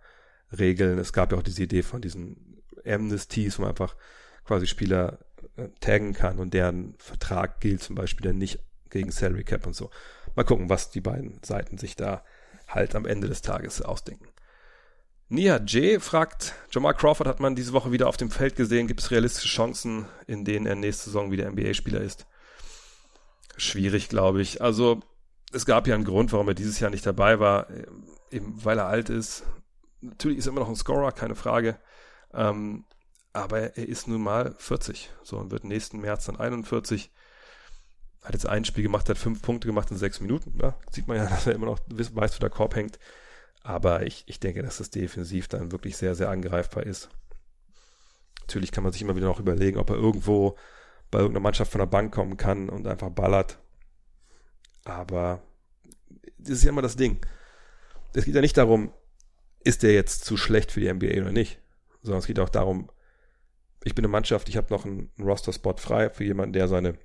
regeln. 0.56 0.98
Es 0.98 1.12
gab 1.12 1.32
ja 1.32 1.38
auch 1.38 1.42
diese 1.42 1.62
Idee 1.62 1.82
von 1.82 2.00
diesen 2.00 2.62
Amnesties, 2.84 3.58
wo 3.58 3.62
man 3.62 3.70
einfach 3.70 3.96
quasi 4.44 4.66
Spieler 4.66 5.18
äh, 5.56 5.68
taggen 5.80 6.14
kann 6.14 6.38
und 6.38 6.54
deren 6.54 6.94
Vertrag 6.98 7.60
gilt 7.60 7.82
zum 7.82 7.96
Beispiel 7.96 8.26
dann 8.26 8.38
nicht 8.38 8.60
gegen 8.90 9.10
Salary 9.10 9.44
Cap 9.44 9.66
und 9.66 9.74
so. 9.74 9.90
Mal 10.34 10.44
gucken, 10.44 10.68
was 10.68 10.90
die 10.90 11.00
beiden 11.00 11.42
Seiten 11.42 11.78
sich 11.78 11.96
da 11.96 12.24
halt 12.68 12.94
am 12.94 13.06
Ende 13.06 13.28
des 13.28 13.42
Tages 13.42 13.82
ausdenken. 13.82 14.28
Nia 15.28 15.58
J 15.58 16.00
fragt, 16.02 16.54
Jamal 16.70 16.94
Crawford 16.94 17.26
hat 17.26 17.40
man 17.40 17.56
diese 17.56 17.72
Woche 17.72 17.90
wieder 17.90 18.06
auf 18.06 18.18
dem 18.18 18.30
Feld 18.30 18.54
gesehen. 18.54 18.86
Gibt 18.86 19.00
es 19.00 19.10
realistische 19.10 19.48
Chancen, 19.48 20.04
in 20.26 20.44
denen 20.44 20.66
er 20.66 20.74
nächste 20.74 21.06
Saison 21.06 21.30
wieder 21.30 21.50
NBA-Spieler 21.50 22.02
ist? 22.02 22.26
Schwierig, 23.56 24.10
glaube 24.10 24.42
ich. 24.42 24.60
Also 24.60 25.00
es 25.52 25.66
gab 25.66 25.86
ja 25.86 25.94
einen 25.94 26.04
Grund, 26.04 26.32
warum 26.32 26.48
er 26.48 26.54
dieses 26.54 26.80
Jahr 26.80 26.90
nicht 26.90 27.06
dabei 27.06 27.38
war, 27.38 27.68
eben 28.30 28.64
weil 28.64 28.78
er 28.78 28.86
alt 28.86 29.10
ist, 29.10 29.44
natürlich 30.00 30.38
ist 30.38 30.46
er 30.46 30.50
immer 30.50 30.60
noch 30.60 30.68
ein 30.68 30.76
Scorer, 30.76 31.12
keine 31.12 31.34
Frage. 31.34 31.78
Ähm, 32.34 32.84
aber 33.32 33.76
er 33.76 33.88
ist 33.88 34.08
nun 34.08 34.22
mal 34.22 34.54
40. 34.58 35.10
So, 35.22 35.38
und 35.38 35.50
wird 35.50 35.64
nächsten 35.64 36.00
März 36.00 36.26
dann 36.26 36.38
41. 36.38 37.10
Hat 38.22 38.34
jetzt 38.34 38.46
ein 38.46 38.64
Spiel 38.64 38.82
gemacht, 38.82 39.08
hat 39.08 39.18
fünf 39.18 39.42
Punkte 39.42 39.66
gemacht 39.66 39.90
in 39.90 39.96
sechs 39.96 40.20
Minuten. 40.20 40.58
Ja, 40.60 40.76
sieht 40.90 41.08
man 41.08 41.16
ja, 41.16 41.26
dass 41.28 41.46
er 41.46 41.54
immer 41.54 41.66
noch 41.66 41.80
weiß, 41.88 42.36
wo 42.36 42.40
der 42.40 42.50
Korb 42.50 42.74
hängt. 42.76 42.98
Aber 43.62 44.02
ich, 44.02 44.24
ich 44.26 44.40
denke, 44.40 44.62
dass 44.62 44.78
das 44.78 44.90
defensiv 44.90 45.48
dann 45.48 45.72
wirklich 45.72 45.96
sehr, 45.96 46.14
sehr 46.14 46.30
angreifbar 46.30 46.84
ist. 46.84 47.08
Natürlich 48.40 48.72
kann 48.72 48.82
man 48.82 48.92
sich 48.92 49.02
immer 49.02 49.16
wieder 49.16 49.28
noch 49.28 49.40
überlegen, 49.40 49.78
ob 49.78 49.88
er 49.90 49.96
irgendwo 49.96 50.56
bei 51.10 51.20
irgendeiner 51.20 51.42
Mannschaft 51.42 51.70
von 51.70 51.78
der 51.78 51.86
Bank 51.86 52.12
kommen 52.12 52.36
kann 52.36 52.68
und 52.68 52.86
einfach 52.86 53.10
ballert. 53.10 53.58
Aber 54.84 55.42
das 56.38 56.58
ist 56.58 56.64
ja 56.64 56.70
immer 56.70 56.82
das 56.82 56.96
Ding. 56.96 57.24
Es 58.14 58.24
geht 58.24 58.34
ja 58.34 58.40
nicht 58.40 58.56
darum, 58.56 58.92
ist 59.64 59.82
der 59.82 59.92
jetzt 59.92 60.24
zu 60.24 60.36
schlecht 60.36 60.72
für 60.72 60.80
die 60.80 60.92
NBA 60.92 61.20
oder 61.22 61.32
nicht, 61.32 61.60
sondern 62.02 62.20
es 62.20 62.26
geht 62.26 62.40
auch 62.40 62.48
darum, 62.48 62.90
ich 63.84 63.94
bin 63.94 64.04
eine 64.04 64.12
Mannschaft, 64.12 64.48
ich 64.48 64.56
habe 64.56 64.72
noch 64.72 64.84
einen 64.84 65.10
Roster-Spot 65.18 65.76
frei 65.76 66.10
für 66.10 66.24
jemanden, 66.24 66.52
der 66.52 66.68
seine 66.68 66.98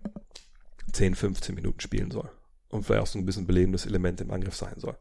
10, 0.91 1.15
15 1.15 1.55
Minuten 1.55 1.79
spielen 1.79 2.11
soll 2.11 2.29
und 2.69 2.83
vielleicht 2.83 3.01
auch 3.01 3.07
so 3.07 3.19
ein 3.19 3.25
bisschen 3.25 3.47
belebendes 3.47 3.85
Element 3.85 4.21
im 4.21 4.31
Angriff 4.31 4.55
sein 4.55 4.75
soll. 4.77 4.97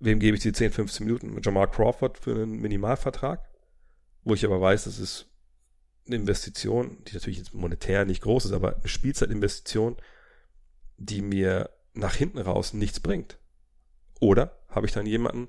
Wem 0.00 0.20
gebe 0.20 0.36
ich 0.36 0.42
die 0.42 0.52
10, 0.52 0.70
15 0.70 1.06
Minuten? 1.06 1.40
Jamal 1.42 1.70
Crawford 1.70 2.18
für 2.18 2.34
einen 2.34 2.60
Minimalvertrag, 2.60 3.40
wo 4.22 4.34
ich 4.34 4.44
aber 4.44 4.60
weiß, 4.60 4.84
das 4.84 4.98
ist 4.98 5.26
eine 6.06 6.16
Investition, 6.16 7.02
die 7.04 7.14
natürlich 7.14 7.52
monetär 7.52 8.04
nicht 8.04 8.22
groß 8.22 8.46
ist, 8.46 8.52
aber 8.52 8.76
eine 8.76 8.88
Spielzeitinvestition, 8.88 9.96
die 10.98 11.22
mir 11.22 11.70
nach 11.94 12.14
hinten 12.14 12.38
raus 12.38 12.74
nichts 12.74 13.00
bringt. 13.00 13.38
Oder 14.20 14.58
habe 14.68 14.86
ich 14.86 14.92
dann 14.92 15.06
jemanden, 15.06 15.48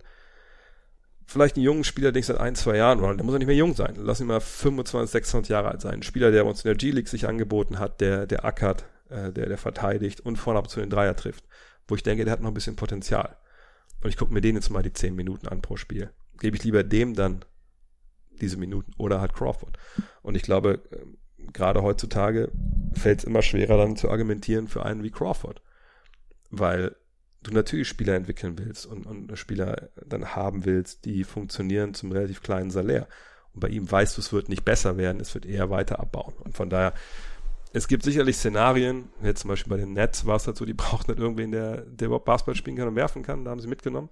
vielleicht 1.26 1.56
einen 1.56 1.66
jungen 1.66 1.84
Spieler, 1.84 2.12
den 2.12 2.22
ich 2.22 2.26
seit 2.26 2.40
ein, 2.40 2.56
zwei 2.56 2.78
Jahren, 2.78 3.00
der 3.00 3.24
muss 3.24 3.34
ja 3.34 3.40
nicht 3.40 3.48
mehr 3.48 3.56
jung 3.56 3.76
sein, 3.76 3.96
lass 3.98 4.20
ihn 4.20 4.28
mal 4.28 4.40
25, 4.40 5.12
26 5.12 5.50
Jahre 5.50 5.70
alt 5.70 5.82
sein. 5.82 5.96
Ein 5.96 6.04
Spieler, 6.04 6.32
der 6.32 6.46
uns 6.46 6.64
in 6.64 6.70
der 6.70 6.76
G-League 6.76 7.08
sich 7.08 7.28
angeboten 7.28 7.80
hat, 7.80 8.02
der, 8.02 8.26
der 8.26 8.46
ackert, 8.46 8.86
äh, 9.10 9.32
der, 9.32 9.48
der 9.48 9.58
verteidigt 9.58 10.22
und 10.22 10.38
vorne 10.38 10.60
ab 10.60 10.70
zu 10.70 10.80
den 10.80 10.90
Dreier 10.90 11.16
trifft. 11.16 11.44
Wo 11.88 11.96
ich 11.96 12.04
denke, 12.04 12.26
der 12.26 12.32
hat 12.32 12.42
noch 12.42 12.50
ein 12.50 12.56
bisschen 12.56 12.76
Potenzial. 12.76 13.38
Und 14.02 14.10
ich 14.10 14.18
gucke 14.18 14.34
mir 14.34 14.42
den 14.42 14.56
jetzt 14.56 14.70
mal 14.70 14.84
die 14.84 14.94
10 14.94 15.16
Minuten 15.16 15.48
an 15.48 15.62
pro 15.62 15.76
Spiel. 15.76 16.12
Gebe 16.40 16.56
ich 16.56 16.64
lieber 16.64 16.84
dem 16.84 17.16
dann 17.16 17.44
diese 18.42 18.58
Minuten 18.58 18.94
oder 18.98 19.20
halt 19.22 19.34
Crawford. 19.34 19.78
Und 20.22 20.36
ich 20.36 20.44
glaube, 20.44 20.82
äh, 20.92 21.06
gerade 21.54 21.82
heutzutage 21.82 22.52
fällt 22.94 23.20
es 23.20 23.26
immer 23.26 23.42
schwerer 23.42 23.78
dann 23.78 23.96
zu 23.96 24.10
argumentieren 24.10 24.68
für 24.68 24.86
einen 24.86 25.04
wie 25.04 25.12
Crawford. 25.12 25.62
Weil 26.50 26.96
du 27.44 27.52
natürlich 27.52 27.88
Spieler 27.88 28.16
entwickeln 28.16 28.58
willst 28.58 28.86
und, 28.86 29.06
und 29.06 29.38
Spieler 29.38 29.90
dann 30.06 30.36
haben 30.36 30.66
willst, 30.66 31.06
die 31.06 31.24
funktionieren 31.24 31.94
zum 31.94 32.12
relativ 32.12 32.42
kleinen 32.42 32.72
Salär. 32.72 33.08
Und 33.54 33.62
bei 33.62 33.70
ihm 33.70 33.90
weißt 33.90 34.18
du, 34.18 34.22
es 34.22 34.34
wird 34.34 34.50
nicht 34.50 34.66
besser 34.66 34.98
werden, 34.98 35.22
es 35.22 35.34
wird 35.34 35.46
eher 35.46 35.70
weiter 35.70 36.00
abbauen. 36.00 36.34
Und 36.44 36.56
von 36.56 36.70
daher, 36.70 36.94
es 37.72 37.88
gibt 37.88 38.04
sicherlich 38.04 38.38
Szenarien, 38.38 39.10
jetzt 39.24 39.42
zum 39.42 39.50
Beispiel 39.50 39.70
bei 39.70 39.78
den 39.78 39.94
Nets 39.94 40.26
war 40.26 40.36
es 40.36 40.44
dazu, 40.44 40.66
die 40.66 40.74
brauchten 40.76 41.12
nicht 41.12 41.22
irgendwen, 41.22 41.52
der, 41.52 41.82
der 41.82 42.08
überhaupt 42.08 42.26
Basketball 42.26 42.56
spielen 42.56 42.78
kann 42.78 42.88
und 42.88 42.96
werfen 42.96 43.24
kann, 43.24 43.46
da 43.46 43.52
haben 43.52 43.62
sie 43.62 43.68
mitgenommen. 43.68 44.10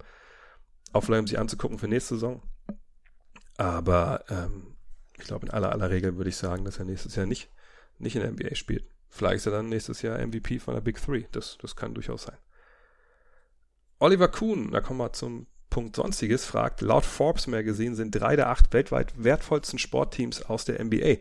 Auch 0.92 1.04
vielleicht, 1.04 1.20
um 1.20 1.26
sich 1.26 1.38
anzugucken 1.38 1.78
für 1.78 1.88
nächste 1.88 2.14
Saison. 2.14 2.42
Aber 3.58 4.24
ähm, 4.30 4.77
ich 5.18 5.26
glaube, 5.26 5.46
in 5.46 5.52
aller 5.52 5.72
aller 5.72 5.90
Regel 5.90 6.16
würde 6.16 6.30
ich 6.30 6.36
sagen, 6.36 6.64
dass 6.64 6.78
er 6.78 6.84
nächstes 6.84 7.16
Jahr 7.16 7.26
nicht, 7.26 7.50
nicht 7.98 8.16
in 8.16 8.22
der 8.22 8.30
NBA 8.30 8.54
spielt. 8.54 8.84
Vielleicht 9.08 9.38
ist 9.38 9.46
er 9.46 9.52
dann 9.52 9.68
nächstes 9.68 10.02
Jahr 10.02 10.18
MVP 10.18 10.58
von 10.58 10.74
der 10.74 10.80
Big 10.80 11.02
Three. 11.02 11.24
Das, 11.32 11.58
das 11.60 11.76
kann 11.76 11.94
durchaus 11.94 12.24
sein. 12.24 12.36
Oliver 13.98 14.28
Kuhn, 14.28 14.70
da 14.70 14.80
kommen 14.80 15.00
wir 15.00 15.12
zum 15.12 15.46
Punkt 15.70 15.96
Sonstiges, 15.96 16.44
fragt, 16.44 16.80
laut 16.80 17.04
Forbes 17.04 17.46
Magazine 17.46 17.94
sind 17.94 18.12
drei 18.12 18.36
der 18.36 18.48
acht 18.48 18.72
weltweit 18.72 19.12
wertvollsten 19.22 19.78
Sportteams 19.78 20.42
aus 20.42 20.64
der 20.64 20.82
NBA. 20.82 21.16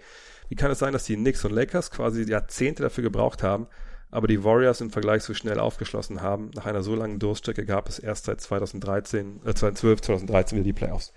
Wie 0.50 0.56
kann 0.56 0.72
es 0.72 0.80
sein, 0.80 0.94
dass 0.94 1.06
die 1.06 1.16
Knicks 1.16 1.44
und 1.44 1.52
Lakers 1.52 1.92
quasi 1.92 2.24
Jahrzehnte 2.24 2.84
dafür 2.84 3.04
gebraucht 3.04 3.44
haben, 3.44 3.68
aber 4.10 4.28
die 4.28 4.44
Warriors 4.44 4.80
im 4.80 4.90
Vergleich 4.90 5.24
so 5.24 5.34
schnell 5.34 5.60
aufgeschlossen 5.60 6.22
haben? 6.22 6.52
Nach 6.56 6.66
einer 6.66 6.84
so 6.84 6.96
langen 6.96 7.20
Durststrecke 7.20 7.66
gab 7.66 7.90
es 7.90 8.00
erst 8.00 8.26
seit 8.26 8.40
2013, 8.40 9.42
äh, 9.46 9.54
2012, 9.54 10.02
2013 10.02 10.58
wieder 10.58 10.66
die 10.66 10.74
Playoffs. 10.74 11.14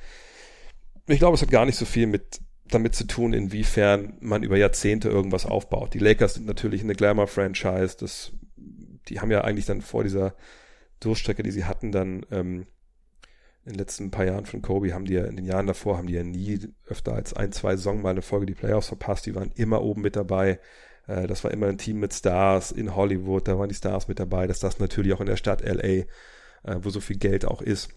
Ich 1.07 1.19
glaube, 1.19 1.35
es 1.35 1.43
hat 1.43 1.51
gar 1.51 1.67
nicht 1.67 1.79
so 1.79 1.85
viel 1.85 2.07
mit 2.07 2.41
damit 2.71 2.95
zu 2.95 3.07
tun, 3.07 3.33
inwiefern 3.33 4.15
man 4.21 4.43
über 4.43 4.57
Jahrzehnte 4.57 5.09
irgendwas 5.09 5.47
aufbaut. 5.47 5.95
Die 5.95 5.99
Lakers 5.99 6.35
sind 6.35 6.47
natürlich 6.47 6.83
eine 6.83 6.95
Glamour-Franchise. 6.95 7.97
Das, 7.99 8.33
die 9.09 9.21
haben 9.21 9.31
ja 9.31 9.43
eigentlich 9.43 9.67
dann 9.67 9.81
vor 9.83 10.05
dieser 10.05 10.35
Durchstrecke, 11.01 11.43
die 11.43 11.51
sie 11.51 11.65
hatten, 11.65 11.93
dann 11.93 12.27
ähm, 12.31 12.67
in 13.65 13.73
den 13.73 13.79
letzten 13.79 14.11
paar 14.11 14.25
Jahren 14.25 14.47
von 14.47 14.63
Kobe, 14.63 14.95
haben 14.95 15.05
die 15.05 15.15
ja 15.15 15.25
in 15.25 15.37
den 15.37 15.45
Jahren 15.45 15.67
davor, 15.67 15.99
haben 15.99 16.07
die 16.07 16.15
ja 16.15 16.23
nie 16.23 16.61
öfter 16.87 17.15
als 17.15 17.35
ein, 17.35 17.53
zwei 17.53 17.77
Saison 17.77 18.01
mal 18.01 18.11
eine 18.11 18.23
Folge 18.23 18.47
die 18.47 18.55
Playoffs 18.55 18.89
verpasst. 18.89 19.27
Die 19.27 19.35
waren 19.35 19.53
immer 19.55 19.83
oben 19.83 20.03
mit 20.03 20.17
dabei. 20.17 20.61
Äh, 21.07 21.27
das 21.27 21.45
war 21.45 21.51
immer 21.51 21.67
ein 21.67 21.79
Team 21.79 22.01
mit 22.01 22.15
Stars 22.15 22.73
in 22.73 22.95
Hollywood, 22.97 23.49
da 23.49 23.59
waren 23.59 23.69
die 23.69 23.75
Stars 23.75 24.09
mit 24.09 24.19
dabei. 24.19 24.47
Das 24.47 24.61
das 24.61 24.79
natürlich 24.79 25.13
auch 25.13 25.21
in 25.21 25.27
der 25.27 25.37
Stadt 25.37 25.63
LA, 25.63 25.83
äh, 25.83 26.07
wo 26.81 26.91
so 26.91 27.01
viel 27.01 27.19
Geld 27.19 27.45
auch 27.45 27.63
ist 27.63 27.95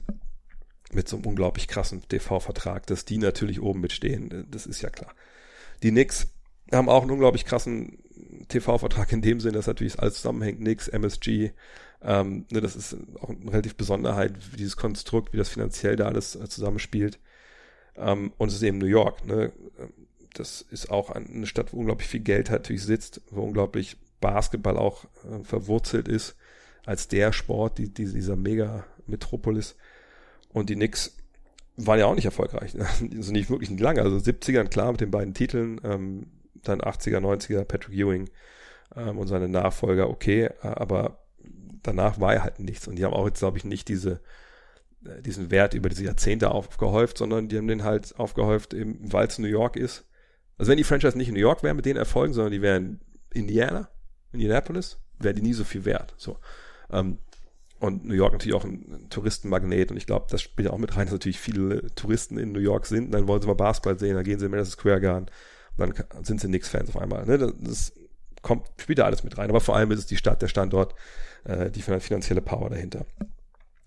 mit 0.92 1.08
so 1.08 1.18
einem 1.18 1.26
unglaublich 1.26 1.68
krassen 1.68 2.08
TV-Vertrag, 2.08 2.86
dass 2.88 3.06
die 3.06 3.18
natürlich 3.18 3.62
oben 3.62 3.82
mitstehen. 3.82 4.48
Das 4.52 4.66
ist 4.66 4.82
ja 4.82 4.90
klar. 4.90 5.14
Die 5.82 5.92
Knicks 5.92 6.28
haben 6.72 6.90
auch 6.90 7.02
einen 7.02 7.12
unglaublich 7.12 7.46
krassen 7.46 8.00
TV-Vertrag 8.48 9.12
in 9.12 9.22
dem 9.22 9.40
Sinne, 9.40 9.58
dass 9.58 9.68
natürlich 9.68 10.00
alles 10.00 10.16
zusammenhängt. 10.16 10.60
Knicks, 10.60 10.88
MSG, 10.88 11.52
ähm, 12.02 12.46
ne, 12.52 12.62
das 12.62 12.76
ist 12.76 12.96
auch 13.22 13.30
eine 13.30 13.52
relativ 13.52 13.76
Besonderheit, 13.76 14.34
dieses 14.58 14.78
Konstrukt, 14.78 15.34
wie 15.34 15.38
das 15.38 15.50
finanziell 15.50 15.96
da 15.96 16.06
alles 16.06 16.36
äh, 16.36 16.48
zusammenspielt. 16.48 17.20
Ähm, 17.96 18.34
und 18.38 18.50
es 18.50 18.56
ist 18.56 18.64
eben 18.64 18.78
New 18.78 18.86
York. 18.86 19.26
Ne? 19.26 19.52
Das 20.34 20.62
ist 20.62 20.90
auch 20.90 21.12
eine 21.12 21.46
Stadt, 21.46 21.74
wo 21.74 21.78
unglaublich 21.78 22.08
viel 22.08 22.22
Geld 22.22 22.50
natürlich 22.50 22.84
sitzt, 22.84 23.22
wo 23.30 23.42
unglaublich 23.44 23.98
Basketball 24.20 24.78
auch 24.78 25.06
äh, 25.06 25.44
verwurzelt 25.44 26.08
ist 26.08 26.36
als 26.86 27.08
der 27.08 27.32
Sport, 27.32 27.78
die, 27.78 27.94
die, 27.94 28.12
dieser 28.12 28.36
Mega-Metropolis. 28.36 29.76
Und 30.54 30.70
die 30.70 30.76
Knicks 30.76 31.18
waren 31.76 31.99
ja 31.99 32.06
auch 32.06 32.16
nicht 32.16 32.26
erfolgreich. 32.26 32.76
Also 33.16 33.32
nicht 33.32 33.49
wirklich 33.49 33.78
lange. 33.80 34.01
Also 34.01 34.18
70ern 34.18 34.68
klar 34.68 34.91
mit 34.91 35.01
den 35.01 35.12
beiden 35.12 35.34
Titeln, 35.34 35.82
ähm, 35.84 36.28
dann 36.64 36.82
80er, 36.82 37.20
90er 37.20 37.66
Patrick 37.66 37.95
Ewing 37.97 38.30
ähm, 38.95 39.18
und 39.18 39.28
seine 39.28 39.49
Nachfolger 39.49 40.10
okay, 40.10 40.49
aber 40.62 41.20
danach 41.82 42.20
war 42.20 42.34
er 42.34 42.43
halt 42.43 42.60
nichts. 42.60 42.88
Und 42.88 42.95
die 42.95 43.06
haben 43.06 43.14
auch 43.14 43.26
jetzt, 43.26 43.39
glaube 43.39 43.58
ich, 43.58 43.66
nicht 43.66 43.88
diese, 43.89 44.22
äh, 45.06 45.22
diesen 45.22 45.51
Wert 45.51 45.74
über 45.74 45.89
diese 45.89 46.06
Jahrzehnte 46.06 46.51
aufgehäuft, 46.51 47.18
sondern 47.18 47.49
die 47.49 47.58
haben 47.58 47.68
den 47.68 47.84
halt 47.84 48.18
aufgehäuft, 48.18 48.76
weil 48.76 49.28
es 49.28 49.39
New 49.39 49.47
York 49.47 49.76
ist. 49.76 50.06
Also 50.58 50.70
wenn 50.70 50.78
die 50.78 50.84
Franchise 50.84 51.18
nicht 51.18 51.28
in 51.28 51.34
New 51.34 51.39
York 51.39 51.64
wäre 51.64 51.74
mit 51.74 51.86
den 51.86 51.97
Erfolgen, 51.97 52.34
sondern 52.34 52.54
die 52.54 52.62
wären 52.62 53.01
Indiana, 53.34 53.89
Indianapolis, 54.32 54.99
wäre 55.20 55.34
die 55.34 55.41
nie 55.41 55.54
so 55.54 55.64
viel 55.64 55.86
wert. 55.86 56.14
So. 56.18 56.38
Ähm, 56.91 57.18
und 57.84 58.06
New 58.06 58.14
York 58.14 58.32
natürlich 58.32 58.56
auch 58.56 58.64
ein, 58.64 59.08
Touristenmagnet 59.10 59.92
und 59.92 59.98
ich 59.98 60.06
glaube, 60.06 60.28
das 60.30 60.42
spielt 60.42 60.70
auch 60.70 60.78
mit 60.78 60.96
rein, 60.96 61.06
dass 61.06 61.12
natürlich 61.12 61.40
viele 61.40 61.94
Touristen 61.96 62.38
in 62.38 62.54
New 62.54 62.62
York 62.62 62.86
sind. 62.86 63.12
Dann 63.14 63.28
wollen 63.28 63.42
sie 63.42 63.48
mal 63.48 63.56
Basketball 63.56 64.00
sehen, 64.00 64.16
dann 64.16 64.24
gehen 64.24 64.40
sie 64.40 64.46
in 64.46 64.52
Madison 64.52 64.72
Square 64.72 65.02
Garden, 65.02 65.26
dann 65.76 65.94
sind 66.24 66.40
sie 66.40 66.48
Knicks-Fans 66.48 66.88
auf 66.88 66.98
einmal. 66.98 67.26
Ne? 67.26 67.38
Das, 67.38 67.52
das 67.60 67.94
kommt, 68.42 68.68
spielt 68.78 69.00
da 69.00 69.04
alles 69.04 69.26
mit 69.26 69.38
rein. 69.38 69.50
Aber 69.50 69.60
vor 69.60 69.76
allem 69.76 69.92
ist 69.92 70.00
es 70.00 70.06
die 70.06 70.16
Stadt, 70.16 70.42
der 70.42 70.48
Standort, 70.48 70.96
äh, 71.44 71.70
die 71.72 71.82
finanzielle 71.82 72.42
Power 72.42 72.70
dahinter. 72.70 73.06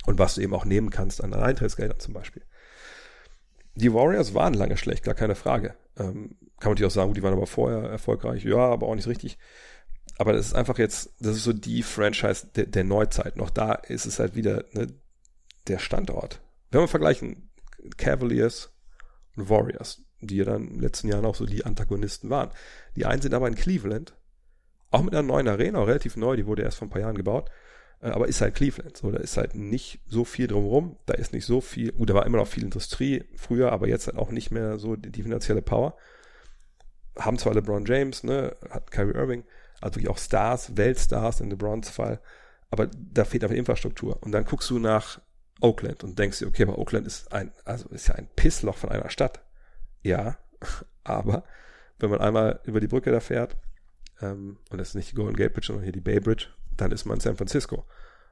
Und 0.05 0.19
was 0.19 0.35
du 0.35 0.43
eben 0.43 0.53
auch 0.53 0.67
nehmen 0.67 0.91
kannst 0.91 1.25
an 1.25 1.33
Eintrittsgeldern 1.33 1.99
zum 1.99 2.13
Beispiel. 2.13 2.43
Die 3.77 3.95
Warriors 3.95 4.35
waren 4.35 4.53
lange 4.53 4.77
schlecht, 4.77 5.05
gar 5.05 5.15
keine 5.15 5.35
Frage. 5.35 5.75
Ähm, 5.99 6.37
kann 6.61 6.69
man 6.69 6.73
natürlich 6.73 6.93
auch 6.93 6.95
sagen, 6.95 7.15
die 7.15 7.23
waren 7.23 7.33
aber 7.33 7.47
vorher 7.47 7.89
erfolgreich. 7.89 8.45
Ja, 8.45 8.59
aber 8.59 8.89
auch 8.89 8.95
nicht 8.95 9.09
richtig 9.09 9.39
aber 10.19 10.33
das 10.33 10.47
ist 10.47 10.55
einfach 10.55 10.79
jetzt, 10.79 11.15
das 11.21 11.37
ist 11.37 11.45
so 11.45 11.53
die 11.53 11.83
Franchise 11.83 12.47
der, 12.55 12.67
der 12.67 12.85
Neuzeit. 12.85 13.37
Noch 13.37 13.51
da 13.51 13.73
ist 13.73 14.07
es 14.07 14.19
halt 14.19 14.35
wieder 14.35 14.65
ne, 14.73 14.89
der 15.69 15.79
Standort. 15.79 16.41
Wenn 16.71 16.81
wir 16.81 16.89
vergleichen 16.89 17.51
Cavaliers 17.97 18.73
und 19.37 19.51
Warriors, 19.51 20.03
die 20.21 20.37
ja 20.37 20.45
dann 20.45 20.63
in 20.63 20.73
den 20.75 20.81
letzten 20.81 21.09
Jahren 21.09 21.27
auch 21.27 21.35
so 21.35 21.47
die 21.47 21.65
Antagonisten 21.65 22.31
waren. 22.31 22.51
Die 22.97 23.07
einen 23.07 23.23
sind 23.23 23.35
aber 23.35 23.49
in 23.49 23.55
Cleveland, 23.55 24.17
auch 24.91 25.03
mit 25.03 25.15
einer 25.15 25.27
neuen 25.27 25.49
Arena, 25.49 25.83
relativ 25.83 26.17
neu, 26.17 26.37
die 26.37 26.47
wurde 26.47 26.63
erst 26.63 26.79
vor 26.79 26.87
ein 26.87 26.91
paar 26.91 27.03
Jahren 27.03 27.17
gebaut, 27.17 27.51
äh, 28.01 28.09
aber 28.09 28.29
ist 28.29 28.41
halt 28.41 28.55
Cleveland. 28.55 28.97
So, 28.97 29.11
da 29.11 29.19
ist 29.19 29.37
halt 29.37 29.55
nicht 29.55 30.01
so 30.07 30.25
viel 30.25 30.47
drumherum, 30.47 30.97
da 31.07 31.15
ist 31.15 31.33
nicht 31.33 31.45
so 31.45 31.61
viel, 31.61 31.93
gut, 31.93 32.09
da 32.09 32.15
war 32.15 32.27
immer 32.27 32.39
noch 32.39 32.49
viel 32.49 32.65
Industrie 32.65 33.25
früher, 33.37 33.73
aber 33.73 33.89
jetzt 33.89 34.07
halt 34.07 34.17
auch 34.17 34.31
nicht 34.31 34.51
mehr 34.51 34.79
so 34.79 34.97
die, 34.97 35.11
die 35.11 35.23
finanzielle 35.23 35.63
Power. 35.63 35.97
Haben 37.19 37.39
zwar 37.39 37.55
LeBron 37.55 37.85
James, 37.85 38.25
ne, 38.25 38.57
hat 38.71 38.91
Kyrie 38.91 39.15
Irving, 39.15 39.45
also 39.81 39.97
wirklich 39.97 40.09
auch 40.09 40.19
Stars, 40.19 40.77
Weltstars 40.77 41.41
in 41.41 41.51
LeBrons 41.51 41.91
Fall, 41.91 42.21
aber 42.71 42.89
da 42.89 43.25
fehlt 43.25 43.45
einfach 43.45 43.57
Infrastruktur. 43.57 44.23
Und 44.23 44.33
dann 44.33 44.45
guckst 44.45 44.71
du 44.71 44.79
nach 44.79 45.21
Oakland 45.61 46.05
und 46.05 46.19
denkst 46.19 46.41
dir, 46.41 46.47
okay, 46.47 46.65
aber 46.65 46.79
Oakland 46.79 47.07
ist 47.07 47.33
ein, 47.33 47.53
also 47.65 47.89
ist 47.91 48.09
ja 48.09 48.15
ein 48.15 48.29
Pissloch 48.37 48.77
von 48.77 48.91
einer 48.91 49.11
Stadt. 49.11 49.41
Ja, 50.03 50.39
aber 51.05 51.45
wenn 51.99 52.11
man 52.11 52.21
einmal 52.21 52.61
über 52.65 52.81
die 52.81 52.89
Brücke 52.89 53.11
da 53.11 53.21
fährt, 53.21 53.57
ähm, 54.21 54.59
und 54.71 54.79
das 54.79 54.89
ist 54.89 54.95
nicht 54.95 55.13
die 55.13 55.17
Golden 55.17 55.37
Gate 55.37 55.53
Bridge, 55.53 55.69
sondern 55.69 55.85
hier 55.85 55.93
die 55.93 56.01
Bay 56.01 56.21
Bridge, 56.21 56.49
dann 56.77 56.93
ist 56.93 57.05
man 57.05 57.17
in 57.17 57.21
San 57.21 57.37
Francisco. 57.37 57.87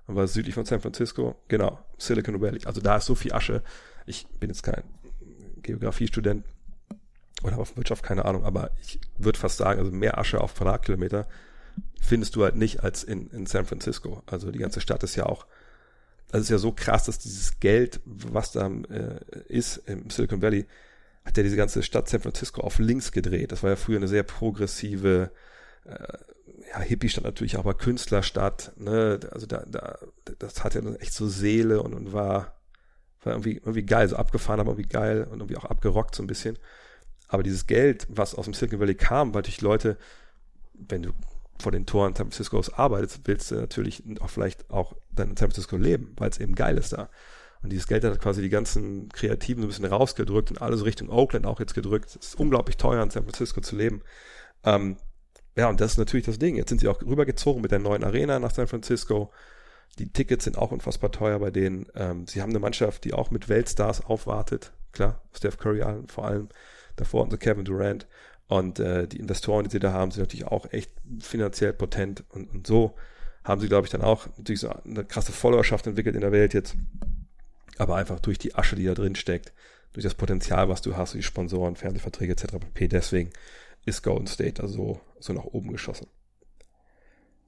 Und 0.06 0.16
was 0.16 0.34
südlich 0.34 0.54
von 0.54 0.66
San 0.66 0.80
Francisco, 0.80 1.36
genau, 1.48 1.78
Silicon 1.96 2.40
Valley. 2.40 2.60
Also 2.66 2.80
da 2.80 2.96
ist 2.96 3.06
so 3.06 3.14
viel 3.14 3.32
Asche. 3.32 3.62
Ich 4.06 4.26
bin 4.38 4.50
jetzt 4.50 4.62
kein 4.62 4.82
Geografiestudent 5.62 6.44
oder 7.44 7.58
auf 7.58 7.76
Wirtschaft, 7.76 8.02
keine 8.02 8.24
Ahnung, 8.24 8.44
aber 8.44 8.70
ich 8.80 8.98
würde 9.18 9.38
fast 9.38 9.58
sagen, 9.58 9.78
also 9.78 9.92
mehr 9.92 10.18
Asche 10.18 10.40
auf 10.40 10.54
Quadratkilometer 10.54 11.26
findest 12.00 12.36
du 12.36 12.44
halt 12.44 12.56
nicht 12.56 12.82
als 12.82 13.04
in, 13.04 13.28
in 13.30 13.46
San 13.46 13.66
Francisco. 13.66 14.22
Also 14.26 14.50
die 14.50 14.58
ganze 14.58 14.80
Stadt 14.80 15.02
ist 15.02 15.16
ja 15.16 15.26
auch, 15.26 15.46
das 16.28 16.42
ist 16.42 16.50
ja 16.50 16.58
so 16.58 16.72
krass, 16.72 17.04
dass 17.04 17.18
dieses 17.18 17.60
Geld, 17.60 18.00
was 18.04 18.52
da 18.52 18.66
äh, 18.66 19.20
ist 19.48 19.76
im 19.86 20.10
Silicon 20.10 20.42
Valley, 20.42 20.66
hat 21.24 21.36
ja 21.36 21.42
diese 21.42 21.56
ganze 21.56 21.82
Stadt 21.82 22.08
San 22.08 22.20
Francisco 22.20 22.60
auf 22.60 22.78
links 22.78 23.12
gedreht. 23.12 23.52
Das 23.52 23.62
war 23.62 23.70
ja 23.70 23.76
früher 23.76 23.96
eine 23.96 24.08
sehr 24.08 24.22
progressive, 24.22 25.30
äh, 25.84 26.18
ja, 26.70 26.80
Hippie-Stadt 26.80 27.24
natürlich, 27.24 27.58
aber 27.58 27.74
Künstlerstadt, 27.74 28.72
ne, 28.76 29.20
also 29.30 29.46
da, 29.46 29.64
da, 29.66 29.98
das 30.38 30.64
hat 30.64 30.74
ja 30.74 30.82
echt 30.96 31.14
so 31.14 31.28
Seele 31.28 31.82
und, 31.82 31.94
und 31.94 32.12
war, 32.12 32.60
war 33.22 33.32
irgendwie, 33.32 33.56
irgendwie 33.56 33.84
geil, 33.84 34.08
so 34.08 34.16
abgefahren, 34.16 34.60
aber 34.60 34.72
irgendwie 34.72 34.88
geil 34.88 35.24
und 35.24 35.40
irgendwie 35.40 35.56
auch 35.56 35.64
abgerockt 35.64 36.14
so 36.14 36.22
ein 36.22 36.26
bisschen. 36.26 36.58
Aber 37.34 37.42
dieses 37.42 37.66
Geld, 37.66 38.06
was 38.08 38.36
aus 38.36 38.44
dem 38.44 38.54
Silicon 38.54 38.78
Valley 38.78 38.94
kam, 38.94 39.34
weil 39.34 39.42
durch 39.42 39.60
Leute, 39.60 39.98
wenn 40.72 41.02
du 41.02 41.10
vor 41.60 41.72
den 41.72 41.84
Toren 41.84 42.14
San 42.14 42.30
Francisco 42.30 42.62
arbeitest, 42.76 43.22
willst 43.24 43.50
du 43.50 43.56
natürlich 43.56 44.04
auch 44.20 44.30
vielleicht 44.30 44.70
auch 44.70 44.94
dann 45.10 45.30
in 45.30 45.36
San 45.36 45.50
Francisco 45.50 45.76
leben, 45.76 46.12
weil 46.16 46.30
es 46.30 46.38
eben 46.38 46.54
geil 46.54 46.78
ist 46.78 46.92
da. 46.92 47.10
Und 47.60 47.72
dieses 47.72 47.88
Geld 47.88 48.04
hat 48.04 48.20
quasi 48.20 48.40
die 48.40 48.50
ganzen 48.50 49.08
Kreativen 49.08 49.62
so 49.62 49.66
ein 49.66 49.70
bisschen 49.70 49.84
rausgedrückt 49.84 50.52
und 50.52 50.62
alles 50.62 50.84
Richtung 50.84 51.10
Oakland 51.10 51.44
auch 51.44 51.58
jetzt 51.58 51.74
gedrückt. 51.74 52.10
Es 52.10 52.14
ist 52.14 52.38
unglaublich 52.38 52.76
teuer, 52.76 53.02
in 53.02 53.10
San 53.10 53.24
Francisco 53.24 53.60
zu 53.60 53.74
leben. 53.74 54.02
Ähm, 54.62 54.96
ja, 55.56 55.68
und 55.68 55.80
das 55.80 55.92
ist 55.92 55.98
natürlich 55.98 56.26
das 56.26 56.38
Ding. 56.38 56.54
Jetzt 56.54 56.68
sind 56.68 56.82
sie 56.82 56.86
auch 56.86 57.02
rübergezogen 57.02 57.62
mit 57.62 57.72
der 57.72 57.80
neuen 57.80 58.04
Arena 58.04 58.38
nach 58.38 58.54
San 58.54 58.68
Francisco. 58.68 59.32
Die 59.98 60.12
Tickets 60.12 60.44
sind 60.44 60.56
auch 60.56 60.70
unfassbar 60.70 61.10
teuer 61.10 61.40
bei 61.40 61.50
denen. 61.50 61.86
Ähm, 61.96 62.28
sie 62.28 62.42
haben 62.42 62.50
eine 62.50 62.60
Mannschaft, 62.60 63.02
die 63.02 63.12
auch 63.12 63.32
mit 63.32 63.48
Weltstars 63.48 64.04
aufwartet. 64.04 64.70
Klar, 64.92 65.20
Steph 65.32 65.58
Curry 65.58 65.82
vor 66.06 66.26
allem 66.26 66.48
davor 66.96 67.28
so 67.30 67.36
Kevin 67.36 67.64
Durant. 67.64 68.06
Und 68.46 68.78
äh, 68.78 69.08
die 69.08 69.18
Investoren, 69.18 69.64
die 69.64 69.70
sie 69.70 69.78
da 69.78 69.92
haben, 69.92 70.10
sind 70.10 70.22
natürlich 70.22 70.46
auch 70.46 70.70
echt 70.72 70.90
finanziell 71.20 71.72
potent. 71.72 72.24
Und, 72.30 72.50
und 72.52 72.66
so 72.66 72.94
haben 73.42 73.60
sie, 73.60 73.68
glaube 73.68 73.86
ich, 73.86 73.90
dann 73.90 74.02
auch 74.02 74.26
natürlich 74.36 74.60
so 74.60 74.70
eine 74.70 75.04
krasse 75.04 75.32
Followerschaft 75.32 75.86
entwickelt 75.86 76.14
in 76.14 76.20
der 76.20 76.32
Welt 76.32 76.54
jetzt. 76.54 76.76
Aber 77.78 77.96
einfach 77.96 78.20
durch 78.20 78.38
die 78.38 78.54
Asche, 78.54 78.76
die 78.76 78.84
da 78.84 78.94
drin 78.94 79.16
steckt, 79.16 79.52
durch 79.92 80.04
das 80.04 80.14
Potenzial, 80.14 80.68
was 80.68 80.82
du 80.82 80.96
hast, 80.96 81.14
die 81.14 81.22
Sponsoren, 81.22 81.76
Fernsehverträge 81.76 82.32
etc. 82.32 82.58
pp. 82.58 82.88
Deswegen 82.88 83.30
ist 83.84 84.02
Golden 84.02 84.26
State 84.26 84.62
also 84.62 85.00
so 85.18 85.32
nach 85.32 85.44
oben 85.44 85.70
geschossen. 85.72 86.06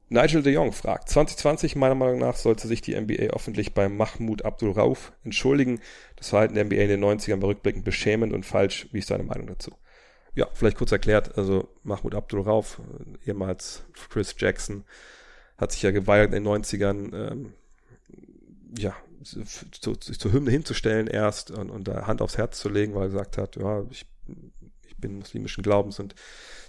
Nigel 0.08 0.42
de 0.42 0.52
Jong 0.52 0.72
fragt, 0.72 1.08
2020 1.08 1.74
meiner 1.74 1.96
Meinung 1.96 2.20
nach 2.20 2.36
sollte 2.36 2.68
sich 2.68 2.80
die 2.80 2.98
NBA 2.98 3.34
öffentlich 3.34 3.74
bei 3.74 3.88
Mahmoud 3.88 4.44
Abdul 4.44 4.70
Rauf 4.70 5.12
entschuldigen. 5.24 5.80
Das 6.14 6.28
Verhalten 6.28 6.54
der 6.54 6.64
NBA 6.64 6.76
in 6.76 6.88
den 6.88 7.04
90ern 7.04 7.42
war 7.42 7.48
rückblickend 7.48 7.84
beschämend 7.84 8.32
und 8.32 8.46
falsch. 8.46 8.88
Wie 8.92 9.00
ist 9.00 9.10
deine 9.10 9.24
Meinung 9.24 9.48
dazu? 9.48 9.72
Ja, 10.36 10.46
vielleicht 10.52 10.76
kurz 10.76 10.92
erklärt, 10.92 11.36
also 11.36 11.68
Mahmoud 11.82 12.14
Abdul 12.14 12.42
Rauf, 12.42 12.80
ehemals 13.24 13.84
Chris 14.10 14.34
Jackson, 14.38 14.84
hat 15.58 15.72
sich 15.72 15.82
ja 15.82 15.90
geweigert 15.90 16.34
in 16.34 16.44
den 16.44 16.52
90ern, 16.52 17.32
ähm, 17.32 17.54
ja, 18.78 18.94
sich 19.22 20.18
zur 20.18 20.32
Hymne 20.32 20.50
hinzustellen 20.50 21.06
erst 21.06 21.50
und, 21.50 21.70
und 21.70 21.88
da 21.88 22.06
Hand 22.06 22.22
aufs 22.22 22.36
Herz 22.36 22.58
zu 22.58 22.68
legen, 22.68 22.94
weil 22.94 23.04
er 23.04 23.08
gesagt 23.08 23.38
hat, 23.38 23.56
ja, 23.56 23.82
ich, 23.90 24.06
ich 24.86 24.96
bin 24.98 25.18
muslimischen 25.18 25.62
Glaubens 25.62 25.98
und 25.98 26.14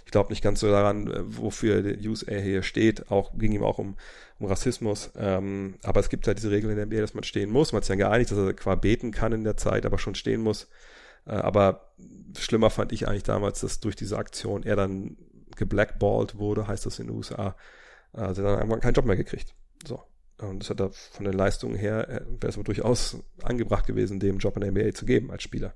ich 0.08 0.12
glaube 0.12 0.30
nicht 0.30 0.42
ganz 0.42 0.60
so 0.60 0.70
daran, 0.70 1.06
äh, 1.06 1.36
wofür 1.36 1.84
USA 2.06 2.36
hier 2.36 2.62
steht. 2.62 3.10
Auch 3.10 3.36
ging 3.36 3.52
ihm 3.52 3.62
auch 3.62 3.76
um, 3.76 3.94
um 4.38 4.46
Rassismus. 4.46 5.10
Ähm, 5.18 5.74
aber 5.82 6.00
es 6.00 6.08
gibt 6.08 6.26
halt 6.26 6.38
diese 6.38 6.50
Regel 6.50 6.70
in 6.70 6.76
der 6.76 6.86
NBA, 6.86 7.02
dass 7.02 7.12
man 7.12 7.24
stehen 7.24 7.50
muss. 7.50 7.72
Man 7.72 7.80
hat 7.80 7.84
sich 7.84 7.90
ja 7.90 8.08
geeinigt, 8.08 8.30
dass 8.30 8.38
er 8.38 8.54
qua 8.54 8.74
beten 8.74 9.10
kann 9.10 9.32
in 9.32 9.44
der 9.44 9.58
Zeit, 9.58 9.84
aber 9.84 9.98
schon 9.98 10.14
stehen 10.14 10.40
muss. 10.40 10.66
Äh, 11.26 11.32
aber 11.32 11.92
schlimmer 12.38 12.70
fand 12.70 12.92
ich 12.92 13.06
eigentlich 13.06 13.24
damals, 13.24 13.60
dass 13.60 13.80
durch 13.80 13.96
diese 13.96 14.16
Aktion 14.16 14.62
er 14.62 14.76
dann 14.76 15.18
geblackballt 15.56 16.38
wurde, 16.38 16.66
heißt 16.66 16.86
das 16.86 16.98
in 16.98 17.08
den 17.08 17.14
USA. 17.14 17.54
Also 18.14 18.42
dann 18.42 18.56
irgendwann 18.56 18.80
keinen 18.80 18.94
Job 18.94 19.04
mehr 19.04 19.16
gekriegt. 19.16 19.54
So. 19.86 20.02
Und 20.38 20.60
das 20.60 20.70
hat 20.70 20.80
er 20.80 20.90
von 20.90 21.26
den 21.26 21.34
Leistungen 21.34 21.76
her, 21.76 22.08
äh, 22.08 22.20
wäre 22.40 22.48
es 22.48 22.54
aber 22.54 22.64
durchaus 22.64 23.18
angebracht 23.42 23.86
gewesen, 23.86 24.20
dem 24.20 24.38
Job 24.38 24.56
in 24.56 24.62
der 24.62 24.72
NBA 24.72 24.94
zu 24.94 25.04
geben 25.04 25.30
als 25.30 25.42
Spieler. 25.42 25.74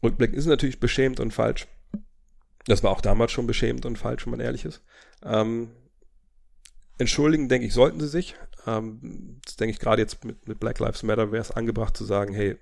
Rückblick 0.00 0.32
ist 0.32 0.46
natürlich 0.46 0.78
beschämt 0.78 1.18
und 1.18 1.34
falsch. 1.34 1.66
Das 2.68 2.82
war 2.82 2.90
auch 2.90 3.00
damals 3.00 3.32
schon 3.32 3.46
beschämend 3.46 3.86
und 3.86 3.96
falsch, 3.96 4.26
wenn 4.26 4.32
man 4.32 4.40
ehrlich 4.40 4.66
ist. 4.66 4.82
Ähm, 5.22 5.70
entschuldigen, 6.98 7.48
denke 7.48 7.66
ich, 7.66 7.72
sollten 7.72 7.98
sie 7.98 8.08
sich. 8.08 8.34
Ähm, 8.66 9.40
das 9.44 9.56
denke 9.56 9.72
ich 9.72 9.78
gerade 9.78 10.02
jetzt 10.02 10.22
mit, 10.24 10.46
mit 10.46 10.60
Black 10.60 10.78
Lives 10.78 11.02
Matter 11.02 11.32
wäre 11.32 11.40
es 11.40 11.50
angebracht 11.50 11.96
zu 11.96 12.04
sagen, 12.04 12.34
hey, 12.34 12.58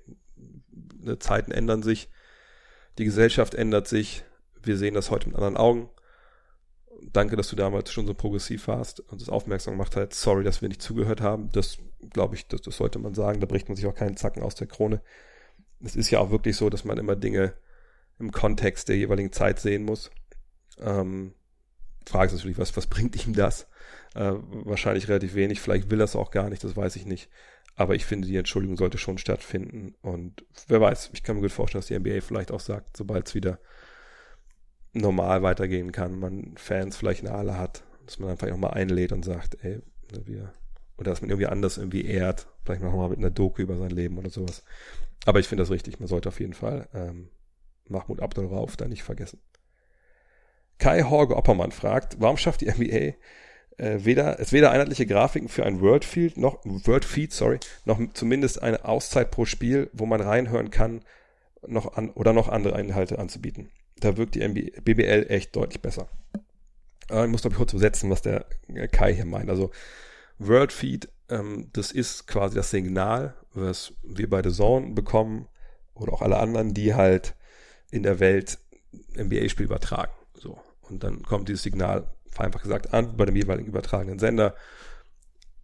ne, 0.97 1.19
Zeiten 1.19 1.51
ändern 1.51 1.83
sich, 1.83 2.09
die 2.99 3.05
Gesellschaft 3.05 3.55
ändert 3.55 3.89
sich, 3.89 4.25
wir 4.63 4.77
sehen 4.77 4.95
das 4.95 5.11
heute 5.11 5.27
mit 5.29 5.37
anderen 5.37 5.57
Augen. 5.57 5.91
Danke, 7.13 7.35
dass 7.37 7.49
du 7.49 7.57
damals 7.57 7.91
schon 7.93 8.07
so 8.07 8.15
progressiv 8.15 8.69
warst 8.69 9.01
und 9.01 9.21
das 9.21 9.29
aufmerksam 9.29 9.75
gemacht 9.75 9.97
hast. 9.97 10.15
Sorry, 10.15 10.45
dass 10.45 10.63
wir 10.63 10.69
nicht 10.69 10.83
zugehört 10.83 11.21
haben. 11.21 11.51
Das 11.51 11.79
glaube 12.11 12.37
ich, 12.37 12.47
das, 12.47 12.63
das 12.63 12.77
sollte 12.77 13.01
man 13.01 13.15
sagen. 13.15 13.41
Da 13.41 13.47
bricht 13.47 13.69
man 13.69 13.77
sich 13.77 13.87
auch 13.87 13.95
keinen 13.95 14.17
Zacken 14.17 14.43
aus 14.43 14.55
der 14.55 14.69
Krone. 14.69 15.03
Es 15.81 15.97
ist 15.97 16.11
ja 16.11 16.21
auch 16.21 16.31
wirklich 16.31 16.57
so, 16.57 16.71
dass 16.71 16.85
man 16.85 16.97
immer 16.97 17.17
Dinge 17.17 17.55
im 18.19 18.33
Kontext 18.33 18.89
der 18.89 18.97
jeweiligen 18.97 19.33
Zeit 19.33 19.61
sehen 19.61 19.85
muss. 19.85 20.11
Ähm, 20.79 21.35
Frage 22.07 22.27
ist 22.27 22.39
natürlich, 22.39 22.59
was, 22.59 22.77
was 22.77 22.87
bringt 22.87 23.27
ihm 23.27 23.35
das? 23.35 23.69
Äh, 24.15 24.33
wahrscheinlich 24.65 25.09
relativ 25.09 25.35
wenig, 25.35 25.61
vielleicht 25.61 25.91
will 25.91 26.01
er 26.01 26.05
es 26.05 26.17
auch 26.17 26.31
gar 26.31 26.49
nicht, 26.49 26.63
das 26.65 26.77
weiß 26.77 26.97
ich 26.97 27.07
nicht. 27.07 27.29
Aber 27.75 27.95
ich 27.95 28.07
finde, 28.07 28.27
die 28.27 28.37
Entschuldigung 28.37 28.77
sollte 28.79 28.97
schon 28.97 29.19
stattfinden. 29.19 29.95
Und 30.01 30.47
wer 30.69 30.81
weiß, 30.81 31.11
ich 31.13 31.23
kann 31.23 31.37
mir 31.37 31.43
gut 31.43 31.53
vorstellen, 31.53 31.81
dass 31.81 31.89
die 31.89 31.99
NBA 31.99 32.23
vielleicht 32.23 32.51
auch 32.51 32.61
sagt, 32.61 32.97
sobald 32.97 33.29
es 33.29 33.35
wieder 33.35 33.59
normal 34.95 35.43
weitergehen 35.43 35.93
kann, 35.93 36.19
man 36.19 36.55
Fans 36.57 36.97
vielleicht 36.97 37.21
in 37.21 37.27
der 37.27 37.37
Halle 37.37 37.59
hat, 37.59 37.85
dass 38.07 38.19
man 38.19 38.31
einfach 38.31 38.49
nochmal 38.49 38.73
einlädt 38.73 39.13
und 39.13 39.25
sagt, 39.25 39.63
ey, 39.63 39.83
wir, 40.25 40.55
oder 40.97 41.11
dass 41.11 41.21
man 41.21 41.29
irgendwie 41.29 41.49
anders 41.49 41.77
irgendwie 41.77 42.07
ehrt, 42.07 42.47
vielleicht 42.65 42.81
nochmal 42.81 43.11
mit 43.11 43.19
einer 43.19 43.31
Doku 43.31 43.61
über 43.61 43.77
sein 43.77 43.91
Leben 43.91 44.17
oder 44.17 44.31
sowas. 44.31 44.63
Aber 45.27 45.41
ich 45.41 45.49
finde 45.49 45.63
das 45.63 45.71
richtig, 45.71 46.01
man 46.01 46.09
sollte 46.09 46.31
auf 46.31 46.41
jeden 46.41 46.55
Fall 46.55 46.89
ähm, 46.95 47.29
Mahmoud 47.89 48.21
Abdul 48.21 48.47
Rauf 48.47 48.77
da 48.77 48.89
nicht 48.89 49.03
vergessen. 49.03 49.41
Kai 50.79 51.03
Horge 51.03 51.37
Oppermann 51.37 51.73
fragt, 51.73 52.21
warum 52.21 52.37
schafft 52.37 52.61
die 52.61 52.71
NBA 52.71 53.17
äh, 53.79 54.05
weder, 54.05 54.41
es 54.41 54.53
weder 54.53 54.71
einheitliche 54.71 55.07
Grafiken 55.07 55.49
für 55.49 55.65
ein 55.65 55.81
Wordfield 55.81 56.37
noch, 56.37 56.61
Wordfeed, 56.65 57.33
sorry, 57.33 57.59
noch 57.85 58.01
zumindest 58.15 58.63
eine 58.63 58.85
Auszeit 58.85 59.31
pro 59.31 59.45
Spiel, 59.45 59.91
wo 59.93 60.07
man 60.07 60.21
reinhören 60.21 60.71
kann, 60.71 61.03
noch 61.67 61.97
an, 61.97 62.11
oder 62.11 62.33
noch 62.33 62.49
andere 62.49 62.79
Inhalte 62.81 63.19
anzubieten. 63.19 63.71
Da 64.01 64.17
wirkt 64.17 64.35
die 64.35 64.47
NBA, 64.47 64.81
BBL 64.83 65.27
echt 65.29 65.57
deutlich 65.57 65.83
besser. 65.83 66.09
Äh, 67.11 67.25
ich 67.25 67.31
muss 67.31 67.43
glaube 67.43 67.55
ich 67.55 67.59
kurz 67.59 67.73
übersetzen, 67.73 68.11
was 68.11 68.23
der 68.23 68.47
Kai 68.93 69.15
hier 69.15 69.27
meint. 69.27 69.51
Also 69.51 69.71
Wordfeed, 70.39 71.09
ähm, 71.29 71.71
das 71.73 71.93
ist 71.93 72.27
quasi 72.27 72.55
das 72.55 72.71
Signal, 72.71 73.35
was 73.53 73.95
wir 74.03 74.29
bei 74.29 74.43
The 74.43 74.53
Zone 74.53 74.93
bekommen 74.93 75.49
oder 75.95 76.13
auch 76.13 76.23
alle 76.23 76.39
anderen, 76.39 76.75
die 76.75 76.95
halt 76.95 77.35
in 77.91 78.03
der 78.03 78.21
Welt 78.21 78.59
NBA-Spiel 79.17 79.67
übertragen. 79.67 80.13
So. 80.35 80.59
Und 80.83 81.05
dann 81.05 81.23
kommt 81.23 81.49
dieses 81.49 81.63
Signal, 81.63 82.07
einfach 82.37 82.63
gesagt, 82.63 82.93
an 82.93 83.17
bei 83.17 83.25
dem 83.25 83.37
jeweiligen 83.37 83.69
übertragenen 83.69 84.19
Sender. 84.19 84.55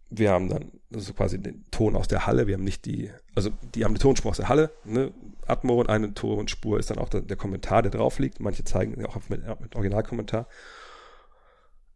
Wir 0.09 0.31
haben 0.31 0.49
dann 0.49 0.71
also 0.93 1.13
quasi 1.13 1.41
den 1.41 1.65
Ton 1.71 1.95
aus 1.95 2.07
der 2.07 2.25
Halle. 2.27 2.47
Wir 2.47 2.55
haben 2.55 2.63
nicht 2.63 2.85
die, 2.85 3.11
also 3.35 3.51
die 3.73 3.83
haben 3.83 3.93
die 3.93 3.99
Tonspur 3.99 4.31
aus 4.31 4.37
der 4.37 4.49
Halle, 4.49 4.71
ne? 4.83 5.11
Atmo 5.45 5.79
und 5.79 5.89
eine 5.89 6.13
Tonspur 6.13 6.79
ist 6.79 6.89
dann 6.89 6.99
auch 6.99 7.09
der, 7.09 7.21
der 7.21 7.35
Kommentar, 7.35 7.81
der 7.81 7.91
drauf 7.91 8.19
liegt. 8.19 8.39
Manche 8.39 8.63
zeigen 8.63 9.05
auch 9.05 9.17
mit, 9.27 9.41
mit 9.59 9.75
Originalkommentar. 9.75 10.47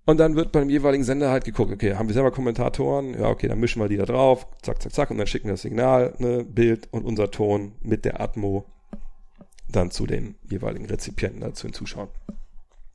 Und 0.05 0.21
dann 0.21 0.35
wird 0.35 0.53
beim 0.53 0.69
jeweiligen 0.69 1.03
Sender 1.03 1.31
halt 1.31 1.43
geguckt, 1.43 1.71
okay, 1.71 1.95
haben 1.95 2.07
wir 2.07 2.13
selber 2.13 2.31
Kommentatoren? 2.31 3.13
Ja, 3.13 3.27
okay, 3.27 3.49
dann 3.49 3.59
mischen 3.59 3.81
wir 3.81 3.89
die 3.89 3.97
da 3.97 4.05
drauf, 4.05 4.47
zack, 4.61 4.81
zack, 4.81 4.93
zack, 4.93 5.11
und 5.11 5.17
dann 5.17 5.27
schicken 5.27 5.47
wir 5.47 5.53
das 5.53 5.63
Signal, 5.63 6.13
ne, 6.17 6.45
Bild 6.45 6.87
und 6.91 7.03
unser 7.05 7.29
Ton 7.29 7.73
mit 7.81 8.05
der 8.05 8.21
Atmo 8.21 8.65
dann 9.69 9.91
zu 9.91 10.05
den 10.05 10.35
jeweiligen 10.49 10.85
Rezipienten, 10.85 11.53
zu 11.53 11.67
den 11.67 11.73
Zuschauern. 11.73 12.09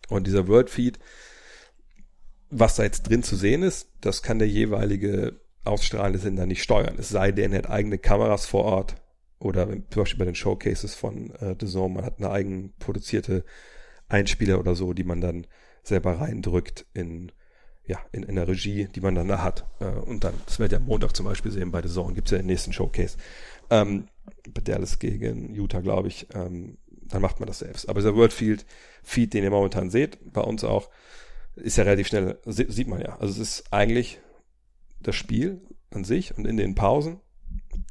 Und 0.08 0.26
dieser 0.26 0.48
Wordfeed, 0.48 0.98
was 2.50 2.76
da 2.76 2.82
jetzt 2.82 3.08
drin 3.08 3.22
zu 3.22 3.36
sehen 3.36 3.62
ist, 3.62 3.88
das 4.00 4.22
kann 4.22 4.38
der 4.38 4.48
jeweilige 4.48 5.40
ausstrahlende 5.64 6.18
Sender 6.18 6.46
nicht 6.46 6.62
steuern. 6.62 6.96
Es 6.98 7.08
sei 7.08 7.32
denn, 7.32 7.52
er 7.52 7.58
hat 7.58 7.70
eigene 7.70 7.98
Kameras 7.98 8.46
vor 8.46 8.64
Ort 8.64 8.96
oder 9.38 9.68
zum 9.68 10.02
Beispiel 10.02 10.18
bei 10.18 10.24
den 10.24 10.34
Showcases 10.34 10.94
von 10.94 11.30
äh, 11.36 11.56
The 11.58 11.66
Zone, 11.66 11.94
man 11.94 12.04
hat 12.04 12.18
eine 12.18 12.30
eigen 12.30 12.74
produzierte 12.78 13.44
Einspieler 14.08 14.58
oder 14.58 14.74
so, 14.74 14.92
die 14.92 15.04
man 15.04 15.20
dann 15.20 15.46
selber 15.82 16.20
reindrückt 16.20 16.86
in 16.94 17.32
ja, 17.84 17.98
in, 18.12 18.22
in 18.22 18.36
der 18.36 18.46
Regie, 18.46 18.88
die 18.94 19.00
man 19.00 19.14
dann 19.14 19.28
da 19.28 19.42
hat. 19.42 19.66
Äh, 19.80 19.86
und 19.86 20.24
dann, 20.24 20.34
das 20.46 20.58
werdet 20.58 20.78
ihr 20.78 20.82
am 20.82 20.86
Montag 20.86 21.16
zum 21.16 21.26
Beispiel 21.26 21.50
sehen, 21.50 21.72
bei 21.72 21.82
The 21.82 21.88
Zone 21.88 22.14
gibt's 22.14 22.30
ja 22.30 22.38
den 22.38 22.46
nächsten 22.46 22.72
Showcase. 22.72 23.16
Ähm, 23.70 24.06
bei 24.48 24.60
Dallas 24.60 24.98
gegen 24.98 25.54
Utah, 25.54 25.80
glaube 25.80 26.08
ich, 26.08 26.26
ähm, 26.34 26.78
dann 26.86 27.22
macht 27.22 27.40
man 27.40 27.46
das 27.46 27.58
selbst. 27.58 27.88
Aber 27.88 28.00
dieser 28.00 28.14
World 28.14 28.32
Feed, 28.32 28.64
den 29.34 29.44
ihr 29.44 29.50
momentan 29.50 29.90
seht, 29.90 30.18
bei 30.32 30.40
uns 30.40 30.64
auch, 30.64 30.90
ist 31.56 31.76
ja 31.76 31.84
relativ 31.84 32.08
schnell, 32.08 32.38
sieht 32.46 32.88
man 32.88 33.00
ja. 33.00 33.18
Also 33.18 33.32
es 33.32 33.38
ist 33.38 33.72
eigentlich 33.72 34.20
das 35.00 35.16
Spiel 35.16 35.60
an 35.90 36.04
sich 36.04 36.36
und 36.36 36.46
in 36.46 36.56
den 36.56 36.74
Pausen 36.74 37.20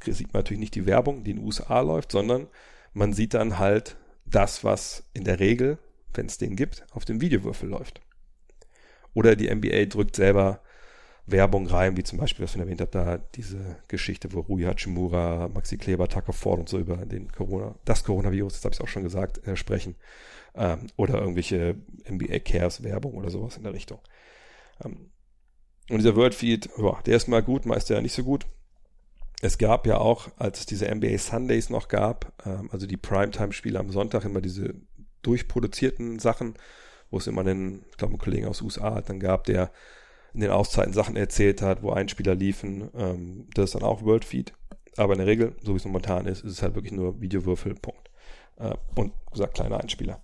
sieht 0.04 0.32
man 0.32 0.40
natürlich 0.40 0.60
nicht 0.60 0.74
die 0.74 0.86
Werbung, 0.86 1.24
die 1.24 1.30
in 1.30 1.36
den 1.38 1.46
USA 1.46 1.80
läuft, 1.80 2.12
sondern 2.12 2.48
man 2.92 3.12
sieht 3.12 3.34
dann 3.34 3.58
halt 3.58 3.96
das, 4.24 4.64
was 4.64 5.04
in 5.14 5.24
der 5.24 5.40
Regel, 5.40 5.78
wenn 6.14 6.26
es 6.26 6.38
den 6.38 6.56
gibt, 6.56 6.84
auf 6.90 7.04
dem 7.04 7.20
Videowürfel 7.20 7.68
läuft. 7.68 8.00
Oder 9.14 9.36
die 9.36 9.54
NBA 9.54 9.86
drückt 9.86 10.16
selber 10.16 10.62
Werbung 11.26 11.66
rein, 11.66 11.96
wie 11.96 12.02
zum 12.02 12.18
Beispiel, 12.18 12.44
was 12.44 12.54
ich 12.54 12.60
erwähnt 12.60 12.80
habe, 12.80 12.90
da 12.90 13.18
diese 13.18 13.76
Geschichte, 13.88 14.32
wo 14.32 14.40
Rui 14.40 14.62
Hachimura, 14.62 15.48
Maxi 15.48 15.78
Kleber, 15.78 16.08
Tucker 16.08 16.32
Ford 16.32 16.58
und 16.58 16.68
so 16.68 16.78
über 16.78 16.96
den 16.96 17.30
Corona, 17.30 17.76
das 17.84 18.02
Coronavirus, 18.04 18.54
das 18.54 18.64
habe 18.64 18.74
ich 18.74 18.80
auch 18.80 18.88
schon 18.88 19.04
gesagt, 19.04 19.46
äh, 19.46 19.56
sprechen. 19.56 19.94
Ähm, 20.54 20.88
oder 20.96 21.20
irgendwelche 21.20 21.76
NBA 22.08 22.40
Cares 22.40 22.82
Werbung 22.82 23.14
oder 23.14 23.30
sowas 23.30 23.56
in 23.56 23.62
der 23.62 23.72
Richtung. 23.72 24.00
Ähm, 24.84 25.10
und 25.88 25.98
dieser 25.98 26.16
Wordfeed, 26.16 26.70
boah, 26.76 27.00
der 27.06 27.16
ist 27.16 27.28
mal 27.28 27.42
gut, 27.42 27.66
meist 27.66 27.88
ja 27.88 28.00
nicht 28.00 28.14
so 28.14 28.24
gut. 28.24 28.46
Es 29.40 29.58
gab 29.58 29.86
ja 29.86 29.98
auch, 29.98 30.28
als 30.38 30.60
es 30.60 30.66
diese 30.66 30.92
NBA 30.92 31.18
Sundays 31.18 31.70
noch 31.70 31.88
gab, 31.88 32.32
ähm, 32.46 32.68
also 32.72 32.86
die 32.86 32.96
Primetime-Spiele 32.96 33.78
am 33.78 33.90
Sonntag, 33.90 34.24
immer 34.24 34.40
diese 34.40 34.74
durchproduzierten 35.22 36.18
Sachen, 36.18 36.54
wo 37.10 37.18
es 37.18 37.26
immer 37.26 37.42
einen, 37.42 37.84
ich 37.90 37.96
glaube, 37.96 38.12
einen 38.14 38.20
Kollegen 38.20 38.46
aus 38.46 38.58
den 38.58 38.64
USA 38.64 39.00
dann 39.00 39.20
gab, 39.20 39.44
der 39.44 39.70
in 40.34 40.40
den 40.40 40.50
Auszeiten 40.50 40.92
Sachen 40.92 41.16
erzählt 41.16 41.62
hat, 41.62 41.82
wo 41.82 41.90
Einspieler 41.90 42.34
liefen. 42.34 42.90
Ähm, 42.94 43.48
das 43.54 43.66
ist 43.66 43.74
dann 43.74 43.82
auch 43.82 44.02
Worldfeed. 44.02 44.52
Aber 44.96 45.14
in 45.14 45.18
der 45.18 45.26
Regel, 45.26 45.56
so 45.62 45.72
wie 45.72 45.76
es 45.76 45.84
momentan 45.84 46.26
ist, 46.26 46.44
ist 46.44 46.52
es 46.52 46.62
halt 46.62 46.74
wirklich 46.74 46.92
nur 46.92 47.20
Videowürfel, 47.20 47.74
Punkt. 47.74 48.10
Äh, 48.58 48.74
und, 48.94 49.12
gesagt, 49.30 49.54
kleine 49.54 49.78
Einspieler. 49.78 50.20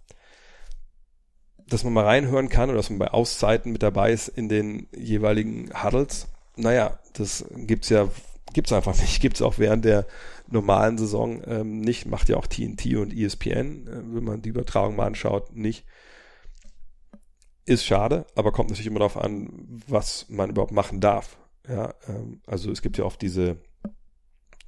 Dass 1.68 1.84
man 1.84 1.92
mal 1.92 2.04
reinhören 2.04 2.48
kann 2.48 2.70
oder 2.70 2.78
dass 2.78 2.90
man 2.90 2.98
bei 2.98 3.10
Auszeiten 3.10 3.72
mit 3.72 3.82
dabei 3.82 4.12
ist 4.12 4.28
in 4.28 4.48
den 4.48 4.88
jeweiligen 4.96 5.70
Huddles, 5.82 6.28
naja, 6.56 6.98
das 7.12 7.44
gibt's 7.54 7.88
ja, 7.88 8.08
gibt's 8.52 8.72
einfach 8.72 8.98
nicht. 8.98 9.20
Gibt's 9.22 9.42
auch 9.42 9.58
während 9.58 9.84
der 9.84 10.06
normalen 10.48 10.98
Saison 10.98 11.42
ähm, 11.46 11.80
nicht. 11.80 12.06
Macht 12.06 12.28
ja 12.28 12.36
auch 12.36 12.46
TNT 12.46 12.96
und 12.96 13.14
ESPN, 13.14 13.86
äh, 13.86 14.14
wenn 14.14 14.24
man 14.24 14.42
die 14.42 14.48
Übertragung 14.48 14.96
mal 14.96 15.06
anschaut, 15.06 15.54
nicht. 15.54 15.84
Ist 17.68 17.84
schade, 17.84 18.24
aber 18.34 18.50
kommt 18.50 18.70
natürlich 18.70 18.86
immer 18.86 19.00
darauf 19.00 19.18
an, 19.18 19.82
was 19.86 20.24
man 20.30 20.48
überhaupt 20.48 20.72
machen 20.72 21.00
darf. 21.00 21.36
Ja, 21.68 21.92
ähm, 22.08 22.40
also 22.46 22.70
es 22.70 22.80
gibt 22.80 22.96
ja 22.96 23.04
oft 23.04 23.20
diese 23.20 23.58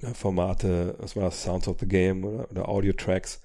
ja, 0.01 0.13
Formate, 0.13 0.93
was 0.99 1.15
war 1.15 1.23
das, 1.23 1.41
Sounds 1.41 1.67
of 1.67 1.79
the 1.79 1.87
Game 1.87 2.23
oder, 2.23 2.51
oder 2.51 2.69
Audio-Tracks, 2.69 3.41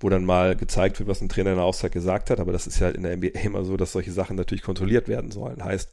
wo 0.00 0.08
dann 0.08 0.24
mal 0.24 0.56
gezeigt 0.56 0.98
wird, 0.98 1.06
was 1.06 1.20
ein 1.20 1.28
Trainer 1.28 1.50
in 1.50 1.56
der 1.56 1.66
Auszeit 1.66 1.92
gesagt 1.92 2.30
hat, 2.30 2.40
aber 2.40 2.50
das 2.50 2.66
ist 2.66 2.78
ja 2.78 2.86
halt 2.86 2.96
in 2.96 3.02
der 3.02 3.14
NBA 3.14 3.38
immer 3.40 3.62
so, 3.62 3.76
dass 3.76 3.92
solche 3.92 4.10
Sachen 4.10 4.36
natürlich 4.36 4.62
kontrolliert 4.62 5.06
werden 5.06 5.32
sollen. 5.32 5.62
Heißt, 5.62 5.92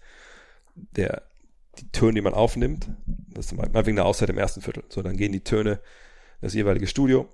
der, 0.95 1.23
die 1.79 1.91
Töne, 1.91 2.13
die 2.13 2.21
man 2.21 2.33
aufnimmt, 2.33 2.87
das 3.05 3.47
ist 3.47 3.57
mal 3.57 3.85
wegen 3.85 3.97
der 3.97 4.05
Auszeit 4.05 4.29
im 4.29 4.37
ersten 4.37 4.61
Viertel. 4.61 4.85
So, 4.87 5.01
dann 5.01 5.17
gehen 5.17 5.33
die 5.33 5.43
Töne 5.43 5.71
in 5.71 5.79
das 6.43 6.53
jeweilige 6.53 6.87
Studio, 6.87 7.27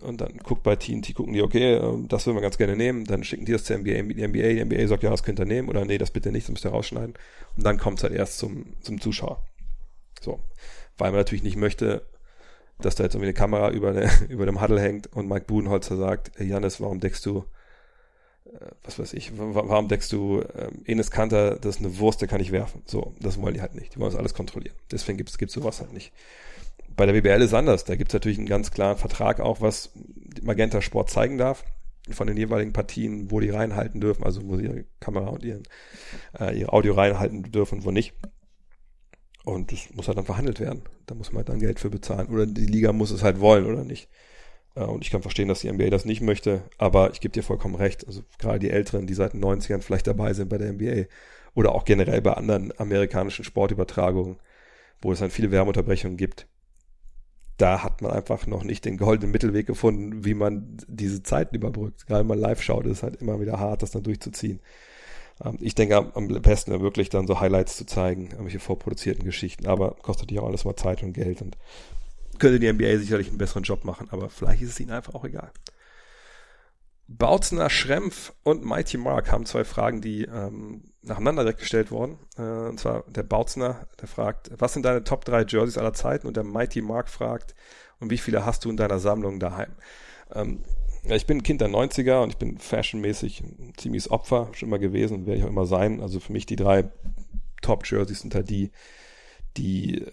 und 0.00 0.20
dann 0.20 0.38
guckt 0.38 0.62
bei 0.62 0.76
TNT, 0.76 1.14
gucken 1.14 1.32
die, 1.32 1.42
okay, 1.42 1.74
ähm, 1.74 2.08
das 2.08 2.26
würden 2.26 2.36
wir 2.36 2.42
ganz 2.42 2.58
gerne 2.58 2.76
nehmen, 2.76 3.04
dann 3.04 3.24
schicken 3.24 3.44
die 3.44 3.52
das 3.52 3.64
zur 3.64 3.78
NBA, 3.78 4.02
die 4.02 4.26
NBA, 4.26 4.48
die 4.54 4.64
NBA 4.64 4.86
sagt, 4.86 5.02
ja, 5.02 5.10
das 5.10 5.22
könnt 5.22 5.38
ihr 5.38 5.46
nehmen, 5.46 5.68
oder 5.68 5.84
nee, 5.84 5.98
das 5.98 6.10
bitte 6.10 6.32
nicht, 6.32 6.46
das 6.46 6.52
müsst 6.52 6.64
ihr 6.64 6.70
rausschneiden. 6.70 7.14
Und 7.56 7.64
dann 7.64 7.78
kommt 7.78 7.98
es 7.98 8.04
halt 8.04 8.14
erst 8.14 8.38
zum, 8.38 8.66
zum 8.80 9.00
Zuschauer. 9.00 9.42
So. 10.20 10.40
Weil 10.98 11.10
man 11.10 11.20
natürlich 11.20 11.42
nicht 11.42 11.56
möchte, 11.56 12.06
dass 12.78 12.94
da 12.94 13.04
jetzt 13.04 13.14
irgendwie 13.14 13.28
eine 13.28 13.34
Kamera 13.34 13.70
über, 13.70 13.90
eine, 13.90 14.10
über 14.28 14.46
dem 14.46 14.60
Huddle 14.60 14.80
hängt 14.80 15.06
und 15.14 15.28
Mike 15.28 15.46
Budenholzer 15.46 15.96
sagt, 15.96 16.32
Janis, 16.38 16.80
warum 16.80 17.00
deckst 17.00 17.24
du, 17.26 17.44
äh, 18.46 18.66
was 18.84 18.98
weiß 18.98 19.12
ich, 19.14 19.32
warum 19.36 19.88
deckst 19.88 20.12
du 20.12 20.40
äh, 20.40 20.70
Enes 20.84 21.10
Kanter, 21.10 21.56
das 21.56 21.76
ist 21.76 21.84
eine 21.84 21.98
Wurst, 21.98 22.20
der 22.20 22.28
kann 22.28 22.40
ich 22.40 22.52
werfen. 22.52 22.82
So, 22.86 23.14
das 23.20 23.40
wollen 23.40 23.54
die 23.54 23.60
halt 23.60 23.74
nicht. 23.74 23.94
Die 23.94 24.00
wollen 24.00 24.10
das 24.10 24.18
alles 24.18 24.34
kontrollieren. 24.34 24.76
Deswegen 24.90 25.18
gibt 25.18 25.30
es 25.30 25.52
sowas 25.52 25.80
halt 25.80 25.92
nicht. 25.92 26.12
Bei 27.00 27.06
der 27.06 27.18
BBL 27.18 27.40
ist 27.40 27.54
anders. 27.54 27.86
Da 27.86 27.96
gibt 27.96 28.10
es 28.10 28.12
natürlich 28.12 28.36
einen 28.36 28.46
ganz 28.46 28.72
klaren 28.72 28.98
Vertrag 28.98 29.40
auch, 29.40 29.62
was 29.62 29.90
Magenta 30.42 30.82
Sport 30.82 31.08
zeigen 31.08 31.38
darf 31.38 31.64
von 32.10 32.26
den 32.26 32.36
jeweiligen 32.36 32.74
Partien, 32.74 33.30
wo 33.30 33.40
die 33.40 33.48
reinhalten 33.48 34.02
dürfen, 34.02 34.22
also 34.22 34.46
wo 34.46 34.58
sie 34.58 34.64
ihre 34.64 34.84
Kamera 35.00 35.28
und 35.28 35.42
ihren, 35.42 35.62
äh, 36.38 36.60
ihr 36.60 36.74
Audio 36.74 36.92
reinhalten 36.92 37.44
dürfen 37.44 37.78
und 37.78 37.84
wo 37.86 37.90
nicht. 37.90 38.12
Und 39.44 39.72
das 39.72 39.88
muss 39.94 40.08
halt 40.08 40.18
dann 40.18 40.26
verhandelt 40.26 40.60
werden. 40.60 40.82
Da 41.06 41.14
muss 41.14 41.32
man 41.32 41.38
halt 41.38 41.48
dann 41.48 41.58
Geld 41.58 41.80
für 41.80 41.88
bezahlen. 41.88 42.28
Oder 42.28 42.44
die 42.44 42.66
Liga 42.66 42.92
muss 42.92 43.12
es 43.12 43.22
halt 43.22 43.40
wollen 43.40 43.64
oder 43.64 43.82
nicht. 43.82 44.10
Äh, 44.74 44.82
und 44.82 45.02
ich 45.02 45.10
kann 45.10 45.22
verstehen, 45.22 45.48
dass 45.48 45.60
die 45.60 45.72
NBA 45.72 45.88
das 45.88 46.04
nicht 46.04 46.20
möchte, 46.20 46.64
aber 46.76 47.12
ich 47.12 47.22
gebe 47.22 47.32
dir 47.32 47.42
vollkommen 47.42 47.76
recht. 47.76 48.06
Also 48.06 48.24
gerade 48.38 48.58
die 48.58 48.68
Älteren, 48.68 49.06
die 49.06 49.14
seit 49.14 49.32
den 49.32 49.42
90ern 49.42 49.80
vielleicht 49.80 50.06
dabei 50.06 50.34
sind 50.34 50.50
bei 50.50 50.58
der 50.58 50.70
NBA 50.74 51.06
oder 51.54 51.74
auch 51.74 51.86
generell 51.86 52.20
bei 52.20 52.34
anderen 52.34 52.78
amerikanischen 52.78 53.46
Sportübertragungen, 53.46 54.36
wo 55.00 55.12
es 55.12 55.20
dann 55.20 55.30
viele 55.30 55.50
Werbeunterbrechungen 55.50 56.18
gibt, 56.18 56.46
da 57.60 57.82
hat 57.82 58.00
man 58.00 58.10
einfach 58.10 58.46
noch 58.46 58.64
nicht 58.64 58.84
den 58.84 58.96
goldenen 58.96 59.32
Mittelweg 59.32 59.66
gefunden, 59.66 60.24
wie 60.24 60.34
man 60.34 60.78
diese 60.88 61.22
Zeiten 61.22 61.54
überbrückt. 61.54 62.06
Gerade 62.06 62.20
wenn 62.20 62.28
man 62.28 62.38
live 62.38 62.62
schaut, 62.62 62.86
ist 62.86 62.98
es 62.98 63.02
halt 63.02 63.16
immer 63.16 63.40
wieder 63.40 63.60
hart, 63.60 63.82
das 63.82 63.90
dann 63.90 64.02
durchzuziehen. 64.02 64.60
Ähm, 65.44 65.58
ich 65.60 65.74
denke, 65.74 65.96
am 66.14 66.28
besten 66.28 66.70
wäre 66.70 66.82
wirklich 66.82 67.10
dann 67.10 67.26
so 67.26 67.40
Highlights 67.40 67.76
zu 67.76 67.84
zeigen, 67.84 68.28
irgendwelche 68.28 68.60
vorproduzierten 68.60 69.24
Geschichten, 69.24 69.66
aber 69.66 69.96
kostet 70.02 70.30
ja 70.32 70.40
auch 70.40 70.46
alles 70.46 70.64
mal 70.64 70.76
Zeit 70.76 71.02
und 71.02 71.12
Geld 71.12 71.42
und 71.42 71.58
könnte 72.38 72.58
die 72.58 72.72
NBA 72.72 72.96
sicherlich 72.96 73.28
einen 73.28 73.38
besseren 73.38 73.64
Job 73.64 73.84
machen, 73.84 74.08
aber 74.10 74.30
vielleicht 74.30 74.62
ist 74.62 74.70
es 74.70 74.80
ihnen 74.80 74.92
einfach 74.92 75.14
auch 75.14 75.24
egal. 75.24 75.50
Bautzner 77.12 77.70
Schrempf 77.70 78.32
und 78.44 78.64
Mighty 78.64 78.96
Mark 78.96 79.32
haben 79.32 79.44
zwei 79.44 79.64
Fragen, 79.64 80.00
die 80.00 80.22
ähm, 80.26 80.84
nacheinander 81.02 81.42
direkt 81.42 81.58
gestellt 81.58 81.90
wurden. 81.90 82.18
Äh, 82.38 82.42
und 82.68 82.78
zwar 82.78 83.02
der 83.08 83.24
Bautzner, 83.24 83.88
der 84.00 84.06
fragt, 84.06 84.52
was 84.58 84.74
sind 84.74 84.84
deine 84.84 85.02
Top 85.02 85.24
3 85.24 85.44
Jerseys 85.48 85.76
aller 85.76 85.92
Zeiten? 85.92 86.28
Und 86.28 86.36
der 86.36 86.44
Mighty 86.44 86.82
Mark 86.82 87.08
fragt, 87.08 87.56
und 87.98 88.10
wie 88.10 88.18
viele 88.18 88.46
hast 88.46 88.64
du 88.64 88.70
in 88.70 88.76
deiner 88.76 89.00
Sammlung 89.00 89.40
daheim? 89.40 89.72
Ähm, 90.32 90.60
ja, 91.02 91.16
ich 91.16 91.26
bin 91.26 91.38
ein 91.38 91.42
Kind 91.42 91.60
der 91.60 91.68
90er 91.68 92.22
und 92.22 92.30
ich 92.30 92.36
bin 92.36 92.58
fashionmäßig 92.58 93.40
ein 93.40 93.72
ziemliches 93.76 94.08
Opfer 94.10 94.48
schon 94.52 94.68
immer 94.68 94.78
gewesen 94.78 95.14
und 95.14 95.26
werde 95.26 95.38
ich 95.38 95.44
auch 95.44 95.50
immer 95.50 95.66
sein. 95.66 96.00
Also 96.00 96.20
für 96.20 96.32
mich 96.32 96.46
die 96.46 96.56
drei 96.56 96.90
Top 97.60 97.86
Jerseys 97.86 98.20
sind 98.20 98.36
halt 98.36 98.50
die, 98.50 98.70
die 99.56 100.06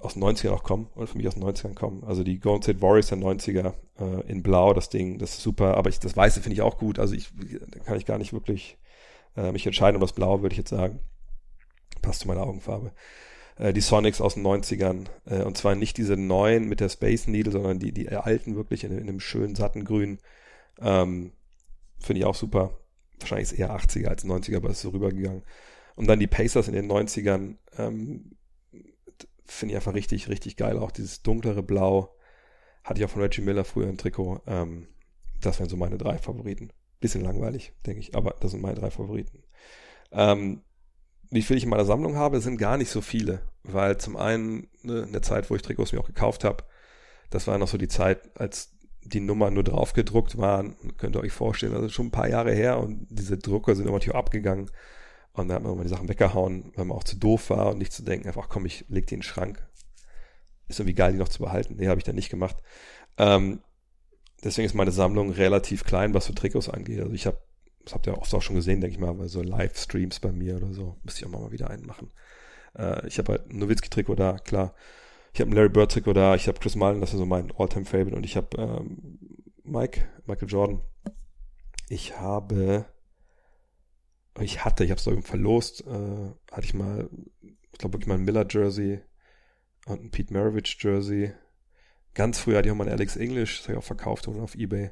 aus 0.00 0.14
den 0.14 0.22
90ern 0.22 0.50
auch 0.50 0.62
kommen 0.62 0.88
oder 0.94 1.06
für 1.06 1.16
mich 1.16 1.26
aus 1.26 1.34
den 1.34 1.44
90ern 1.44 1.74
kommen. 1.74 2.04
Also 2.04 2.22
die 2.22 2.38
Golden 2.38 2.62
State 2.62 2.82
Warriors 2.82 3.08
der 3.08 3.18
90er 3.18 3.74
äh, 3.98 4.30
in 4.30 4.42
Blau, 4.42 4.72
das 4.72 4.90
Ding, 4.90 5.18
das 5.18 5.34
ist 5.34 5.42
super, 5.42 5.76
aber 5.76 5.88
ich, 5.88 5.98
das 5.98 6.16
Weiße 6.16 6.40
finde 6.40 6.54
ich 6.54 6.62
auch 6.62 6.78
gut. 6.78 6.98
Also 6.98 7.14
ich 7.14 7.30
kann 7.84 7.96
ich 7.96 8.06
gar 8.06 8.18
nicht 8.18 8.32
wirklich 8.32 8.78
äh, 9.36 9.52
mich 9.52 9.66
entscheiden 9.66 9.96
um 9.96 10.00
das 10.00 10.12
Blau, 10.12 10.42
würde 10.42 10.52
ich 10.52 10.58
jetzt 10.58 10.70
sagen. 10.70 11.00
Passt 12.02 12.20
zu 12.20 12.28
meiner 12.28 12.42
Augenfarbe. 12.42 12.92
Äh, 13.56 13.72
die 13.72 13.80
Sonics 13.80 14.20
aus 14.20 14.34
den 14.34 14.46
90ern. 14.46 15.06
Äh, 15.26 15.42
und 15.42 15.56
zwar 15.56 15.74
nicht 15.74 15.96
diese 15.96 16.16
neuen 16.16 16.68
mit 16.68 16.80
der 16.80 16.88
Space 16.88 17.26
Needle, 17.26 17.52
sondern 17.52 17.78
die, 17.78 17.92
die 17.92 18.08
alten 18.08 18.56
wirklich 18.56 18.84
in, 18.84 18.92
in 18.92 19.08
einem 19.08 19.20
schönen, 19.20 19.54
satten 19.54 19.84
Grün. 19.84 20.18
Ähm, 20.80 21.32
finde 21.98 22.20
ich 22.20 22.24
auch 22.24 22.36
super. 22.36 22.78
Wahrscheinlich 23.18 23.48
ist 23.48 23.52
es 23.52 23.58
eher 23.58 23.74
80er 23.74 24.06
als 24.06 24.24
90er, 24.24 24.56
aber 24.56 24.70
ist 24.70 24.80
so 24.80 24.90
rübergegangen. 24.90 25.42
Und 25.96 26.06
dann 26.06 26.20
die 26.20 26.28
Pacers 26.28 26.68
in 26.68 26.74
den 26.74 26.88
90ern. 26.88 27.56
Ähm, 27.76 28.37
finde 29.48 29.72
ich 29.72 29.76
einfach 29.76 29.94
richtig, 29.94 30.28
richtig 30.28 30.56
geil. 30.56 30.78
Auch 30.78 30.90
dieses 30.90 31.22
dunklere 31.22 31.62
Blau 31.62 32.14
hatte 32.84 33.00
ich 33.00 33.04
auch 33.04 33.10
von 33.10 33.22
Reggie 33.22 33.42
Miller 33.42 33.64
früher 33.64 33.88
im 33.88 33.98
Trikot. 33.98 34.42
Ähm, 34.46 34.88
das 35.40 35.58
wären 35.58 35.68
so 35.68 35.76
meine 35.76 35.98
drei 35.98 36.18
Favoriten. 36.18 36.70
Bisschen 37.00 37.22
langweilig, 37.22 37.72
denke 37.86 38.00
ich, 38.00 38.14
aber 38.14 38.34
das 38.40 38.50
sind 38.50 38.60
meine 38.60 38.78
drei 38.78 38.90
Favoriten. 38.90 39.44
Ähm, 40.10 40.62
wie 41.30 41.42
viel 41.42 41.56
ich 41.56 41.64
in 41.64 41.70
meiner 41.70 41.84
Sammlung 41.84 42.16
habe, 42.16 42.40
sind 42.40 42.56
gar 42.56 42.76
nicht 42.76 42.90
so 42.90 43.00
viele, 43.00 43.42
weil 43.62 43.98
zum 43.98 44.16
einen 44.16 44.68
ne, 44.82 45.00
in 45.00 45.12
der 45.12 45.22
Zeit, 45.22 45.50
wo 45.50 45.54
ich 45.54 45.62
Trikots 45.62 45.92
mir 45.92 46.00
auch 46.00 46.06
gekauft 46.06 46.44
habe, 46.44 46.64
das 47.30 47.46
war 47.46 47.58
noch 47.58 47.68
so 47.68 47.76
die 47.78 47.88
Zeit, 47.88 48.38
als 48.40 48.74
die 49.02 49.20
Nummern 49.20 49.54
nur 49.54 49.64
drauf 49.64 49.92
gedruckt 49.92 50.38
waren. 50.38 50.76
Könnt 50.96 51.16
ihr 51.16 51.20
euch 51.20 51.32
vorstellen, 51.32 51.72
das 51.72 51.84
ist 51.84 51.92
schon 51.92 52.06
ein 52.06 52.12
paar 52.12 52.28
Jahre 52.28 52.52
her 52.52 52.80
und 52.80 53.06
diese 53.10 53.38
Drucker 53.38 53.74
sind 53.74 53.86
immer 53.86 53.96
natürlich 53.96 54.16
abgegangen. 54.16 54.70
Und 55.32 55.48
dann 55.48 55.56
hat 55.56 55.62
man 55.62 55.72
immer 55.72 55.82
die 55.82 55.88
Sachen 55.88 56.08
weggehauen, 56.08 56.72
weil 56.74 56.84
man 56.84 56.96
auch 56.96 57.04
zu 57.04 57.16
doof 57.16 57.50
war 57.50 57.70
und 57.70 57.78
nicht 57.78 57.92
zu 57.92 58.02
denken, 58.02 58.26
einfach 58.26 58.48
komm, 58.48 58.66
ich 58.66 58.84
leg 58.88 59.06
die 59.06 59.14
in 59.14 59.20
den 59.20 59.24
Schrank. 59.24 59.66
Ist 60.66 60.80
irgendwie 60.80 60.94
geil, 60.94 61.12
die 61.12 61.18
noch 61.18 61.28
zu 61.28 61.42
behalten. 61.42 61.76
Nee, 61.76 61.88
habe 61.88 61.98
ich 61.98 62.04
dann 62.04 62.16
nicht 62.16 62.30
gemacht. 62.30 62.56
Ähm, 63.16 63.60
deswegen 64.42 64.66
ist 64.66 64.74
meine 64.74 64.90
Sammlung 64.90 65.30
relativ 65.30 65.84
klein, 65.84 66.12
was 66.14 66.26
so 66.26 66.32
Trikots 66.32 66.68
angeht. 66.68 67.00
Also 67.00 67.12
ich 67.12 67.26
habe, 67.26 67.38
das 67.84 67.94
habt 67.94 68.06
ihr 68.06 68.18
oft 68.18 68.34
auch 68.34 68.42
schon 68.42 68.56
gesehen, 68.56 68.80
denke 68.80 68.94
ich 68.94 69.00
mal, 69.00 69.14
bei 69.14 69.28
so 69.28 69.42
Livestreams 69.42 70.20
bei 70.20 70.32
mir 70.32 70.56
oder 70.56 70.72
so. 70.72 70.96
Müsste 71.04 71.20
ich 71.20 71.26
auch 71.26 71.40
mal 71.40 71.52
wieder 71.52 71.70
einen 71.70 71.86
machen. 71.86 72.10
Äh, 72.76 73.06
ich 73.06 73.18
habe 73.18 73.32
halt 73.32 73.50
ein 73.50 73.58
Nowitzki-Trikot 73.58 74.16
da, 74.16 74.38
klar. 74.38 74.74
Ich 75.32 75.40
habe 75.40 75.50
ein 75.50 75.54
Larry 75.54 75.68
Bird-Trikot 75.68 76.14
da. 76.14 76.34
Ich 76.34 76.48
habe 76.48 76.58
Chris 76.58 76.74
Mullen, 76.74 77.00
das 77.00 77.12
ist 77.12 77.18
so 77.18 77.26
mein 77.26 77.52
All-Time-Favorite. 77.56 78.16
Und 78.16 78.24
ich 78.24 78.36
habe 78.36 78.48
ähm, 78.58 79.18
Mike, 79.62 80.08
Michael 80.26 80.48
Jordan. 80.48 80.80
Ich 81.88 82.18
habe 82.18 82.86
ich 84.42 84.64
hatte, 84.64 84.84
ich 84.84 84.90
habe 84.90 85.00
es 85.00 85.06
irgendwie 85.06 85.28
verlost, 85.28 85.86
äh, 85.86 86.30
hatte 86.52 86.64
ich 86.64 86.74
mal, 86.74 87.08
ich 87.42 87.78
glaube 87.78 87.94
wirklich 87.94 88.08
mal 88.08 88.14
ein 88.14 88.24
Miller-Jersey 88.24 89.00
und 89.86 90.04
ein 90.04 90.10
Pete 90.10 90.32
Maravich-Jersey. 90.32 91.32
Ganz 92.14 92.38
früh 92.38 92.54
hatte 92.54 92.68
ich 92.68 92.72
auch 92.72 92.76
mal 92.76 92.86
ein 92.86 92.92
Alex 92.92 93.16
English, 93.16 93.58
das 93.58 93.68
habe 93.68 93.74
ich 93.74 93.78
auch 93.78 93.86
verkauft 93.86 94.28
und 94.28 94.40
auf 94.40 94.54
Ebay, 94.54 94.90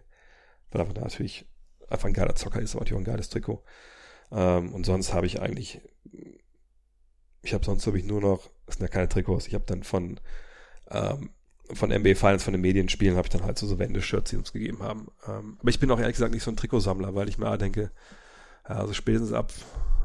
weil 0.71 0.81
einfach 0.81 0.95
da 0.95 1.03
natürlich 1.03 1.49
einfach 1.89 2.09
ein 2.09 2.15
geiler 2.15 2.35
Zocker 2.35 2.61
ist, 2.61 2.75
aber 2.75 2.81
natürlich 2.81 2.97
auch 2.97 3.07
ein 3.07 3.13
geiles 3.13 3.29
Trikot. 3.29 3.63
Ähm, 4.31 4.73
und 4.73 4.85
sonst 4.85 5.13
habe 5.13 5.27
ich 5.27 5.41
eigentlich, 5.41 5.81
ich 7.43 7.55
habe 7.55 7.65
sonst 7.65 7.87
habe 7.87 7.99
ich 7.99 8.05
nur 8.05 8.21
noch, 8.21 8.51
das 8.67 8.77
sind 8.77 8.83
ja 8.83 8.89
keine 8.89 9.09
Trikots, 9.09 9.47
ich 9.47 9.55
habe 9.55 9.65
dann 9.67 9.83
von 9.83 10.21
ähm, 10.91 11.31
von 11.73 11.91
NBA 11.91 12.15
Finals, 12.15 12.45
von 12.45 12.53
den 12.53 12.61
Medienspielen 12.61 13.17
habe 13.17 13.27
ich 13.27 13.33
dann 13.33 13.45
halt 13.45 13.59
so, 13.59 13.67
so 13.67 13.79
Wendeshirts, 13.79 14.31
die 14.31 14.37
uns 14.37 14.53
gegeben 14.53 14.83
haben. 14.83 15.09
Ähm, 15.27 15.57
aber 15.59 15.69
ich 15.69 15.81
bin 15.81 15.91
auch 15.91 15.99
ehrlich 15.99 16.15
gesagt 16.15 16.33
nicht 16.33 16.43
so 16.43 16.51
ein 16.51 16.57
Trikotsammler, 16.57 17.15
weil 17.15 17.29
ich 17.29 17.39
mir 17.39 17.57
denke, 17.59 17.91
also 18.75 18.93
spätestens 18.93 19.33
ab, 19.33 19.53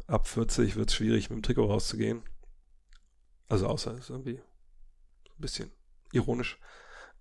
ab 0.07 0.27
40 0.27 0.75
wird 0.75 0.89
es 0.89 0.95
schwierig, 0.95 1.29
mit 1.29 1.37
dem 1.37 1.43
Trikot 1.43 1.65
rauszugehen. 1.65 2.23
Also 3.47 3.67
außer 3.67 3.91
es 3.93 4.01
ist 4.01 4.09
irgendwie 4.09 4.37
ein 4.37 5.41
bisschen 5.41 5.71
ironisch. 6.11 6.59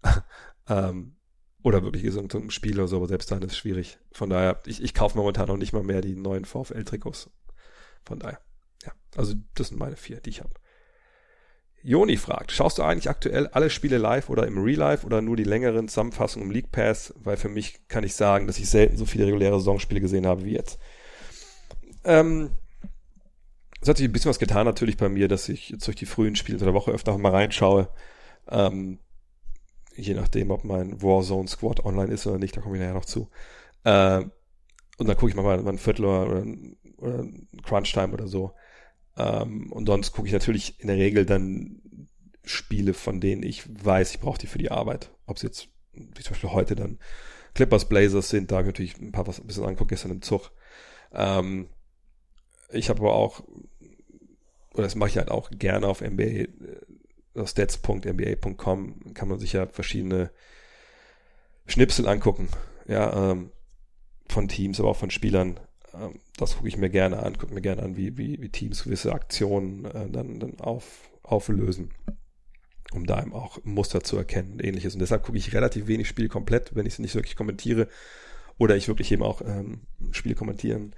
ähm, 0.69 1.17
oder 1.63 1.83
wirklich 1.83 2.11
so 2.13 2.21
ein 2.21 2.51
Spiel 2.51 2.79
oder 2.79 2.89
so, 2.89 2.97
aber 2.97 3.09
selbst 3.09 3.31
dann 3.31 3.43
ist 3.43 3.53
es 3.53 3.59
schwierig. 3.59 3.99
Von 4.13 4.31
daher, 4.31 4.61
ich, 4.65 4.83
ich 4.83 4.95
kaufe 4.95 5.17
momentan 5.17 5.49
noch 5.49 5.57
nicht 5.57 5.73
mal 5.73 5.83
mehr 5.83 6.01
die 6.01 6.17
neuen 6.17 6.45
VfL-Trikots. 6.45 7.31
Von 8.05 8.19
daher, 8.19 8.41
ja. 8.85 8.93
Also 9.17 9.35
das 9.55 9.69
sind 9.69 9.79
meine 9.79 9.97
vier, 9.97 10.21
die 10.21 10.31
ich 10.31 10.41
habe. 10.41 10.55
Joni 11.83 12.17
fragt, 12.19 12.53
schaust 12.53 12.79
du 12.79 12.83
eigentlich 12.83 13.09
aktuell 13.09 13.47
alle 13.49 13.71
Spiele 13.71 13.97
live 13.97 14.29
oder 14.29 14.47
im 14.47 14.59
Real 14.59 14.79
Life 14.79 15.07
oder 15.07 15.23
nur 15.23 15.37
die 15.37 15.45
längeren 15.45 15.89
Zusammenfassungen 15.89 16.49
im 16.49 16.53
League 16.53 16.71
Pass? 16.71 17.15
Weil 17.17 17.39
für 17.39 17.49
mich 17.49 17.89
kann 17.89 18.05
ich 18.05 18.15
sagen, 18.15 18.47
dass 18.47 18.59
ich 18.59 18.69
selten 18.69 18.99
so 18.99 19.07
viele 19.07 19.27
reguläre 19.27 19.59
Saisonspiele 19.59 20.01
gesehen 20.01 20.27
habe 20.27 20.45
wie 20.45 20.53
jetzt. 20.53 20.79
Ähm, 22.05 22.51
es 23.81 23.89
hat 23.89 23.97
sich 23.97 24.07
ein 24.07 24.13
bisschen 24.13 24.29
was 24.29 24.39
getan 24.39 24.67
natürlich 24.67 24.97
bei 24.97 25.09
mir, 25.09 25.29
dass 25.29 25.49
ich 25.49 25.71
jetzt 25.71 25.87
durch 25.87 25.97
die 25.97 26.07
frühen 26.07 26.37
Spiele 26.37 26.59
der 26.59 26.75
Woche 26.75 26.91
öfter 26.91 27.17
mal 27.17 27.33
reinschaue. 27.33 27.89
Ähm, 28.49 28.99
je 29.97 30.15
nachdem, 30.15 30.51
ob 30.51 30.65
mein 30.65 31.03
Warzone 31.03 31.49
Squad 31.49 31.85
online 31.85 32.13
ist 32.13 32.27
oder 32.27 32.39
nicht, 32.39 32.57
da 32.57 32.61
komme 32.61 32.77
ich 32.77 32.81
nachher 32.81 32.95
noch 32.95 33.05
zu. 33.05 33.29
Äh, 33.85 34.25
und 34.99 35.09
dann 35.09 35.17
gucke 35.17 35.31
ich 35.31 35.35
mal, 35.35 35.63
mal 35.63 35.67
ein 35.67 35.79
Viertel 35.79 36.05
oder, 36.05 36.45
oder 36.99 37.27
Crunch 37.63 37.93
Time 37.93 38.13
oder 38.13 38.29
so. 38.29 38.53
Ähm, 39.17 39.73
und 39.73 39.87
sonst 39.87 40.13
gucke 40.13 40.29
ich 40.29 40.35
natürlich 40.35 40.79
in 40.81 40.89
der 40.89 40.97
Regel 40.97 41.25
dann 41.25 41.81
Spiele, 42.45 42.95
von 42.95 43.21
denen 43.21 43.43
ich 43.43 43.65
weiß, 43.85 44.13
ich 44.13 44.21
brauche 44.21 44.39
die 44.39 44.47
für 44.47 44.59
die 44.59 44.71
Arbeit. 44.71 45.11
Ob 45.27 45.37
es 45.37 45.43
jetzt, 45.43 45.69
wie 45.93 46.23
zum 46.23 46.33
Beispiel 46.33 46.51
heute 46.51 46.75
dann 46.75 46.99
Clippers 47.55 47.89
Blazers 47.89 48.29
sind, 48.29 48.51
da 48.51 48.63
natürlich 48.63 48.99
ein 48.99 49.13
paar 49.13 49.27
was 49.27 49.41
ein 49.41 49.47
bisschen 49.47 49.65
angucken, 49.65 49.89
gestern 49.89 50.13
im 50.13 50.23
Zug. 50.23 50.51
Ähm, 51.13 51.69
ich 52.73 52.89
habe 52.89 53.01
aber 53.01 53.15
auch, 53.15 53.43
oder 54.75 54.85
das 54.85 54.95
mache 54.95 55.11
ich 55.11 55.17
halt 55.19 55.31
auch 55.31 55.51
gerne 55.51 55.87
auf 55.87 56.01
NBA, 56.01 56.23
äh, 56.23 56.49
auf 57.35 57.49
stats.nba.com 57.49 59.15
kann 59.15 59.29
man 59.29 59.39
sich 59.39 59.53
ja 59.53 59.67
verschiedene 59.67 60.31
Schnipsel 61.67 62.09
angucken, 62.09 62.49
ja, 62.89 63.31
ähm, 63.31 63.51
von 64.29 64.49
Teams, 64.49 64.81
aber 64.81 64.91
auch 64.91 64.97
von 64.97 65.11
Spielern. 65.11 65.61
Ähm, 65.95 66.21
das 66.37 66.57
gucke 66.57 66.69
ich 66.69 66.77
mir 66.77 66.91
gerne 66.91 67.23
an, 67.23 67.39
gucke 67.39 67.55
mir 67.55 67.61
gerne 67.61 67.83
an, 67.83 67.97
wie, 67.97 68.17
wie, 68.17 68.41
wie 68.41 68.49
Teams 68.49 68.85
gewisse 68.85 69.13
Aktionen 69.13 69.85
äh, 69.85 70.09
dann, 70.11 70.41
dann 70.41 70.59
auf, 70.61 71.11
auflösen, 71.23 71.93
um 72.93 73.07
da 73.07 73.21
eben 73.21 73.33
auch 73.33 73.59
Muster 73.65 74.03
zu 74.03 74.17
erkennen 74.17 74.55
und 74.55 74.65
ähnliches. 74.65 74.95
Und 74.95 75.01
deshalb 75.01 75.23
gucke 75.23 75.39
ich 75.39 75.53
relativ 75.53 75.87
wenig 75.87 76.09
Spiel 76.09 76.29
komplett, 76.29 76.75
wenn 76.75 76.87
ich 76.87 76.95
es 76.95 76.99
nicht 76.99 77.15
wirklich 77.15 77.37
kommentiere 77.37 77.89
oder 78.59 78.77
ich 78.77 78.89
wirklich 78.89 79.13
eben 79.13 79.23
auch 79.23 79.43
ähm, 79.43 79.83
Spiele 80.11 80.35
kommentieren 80.35 80.95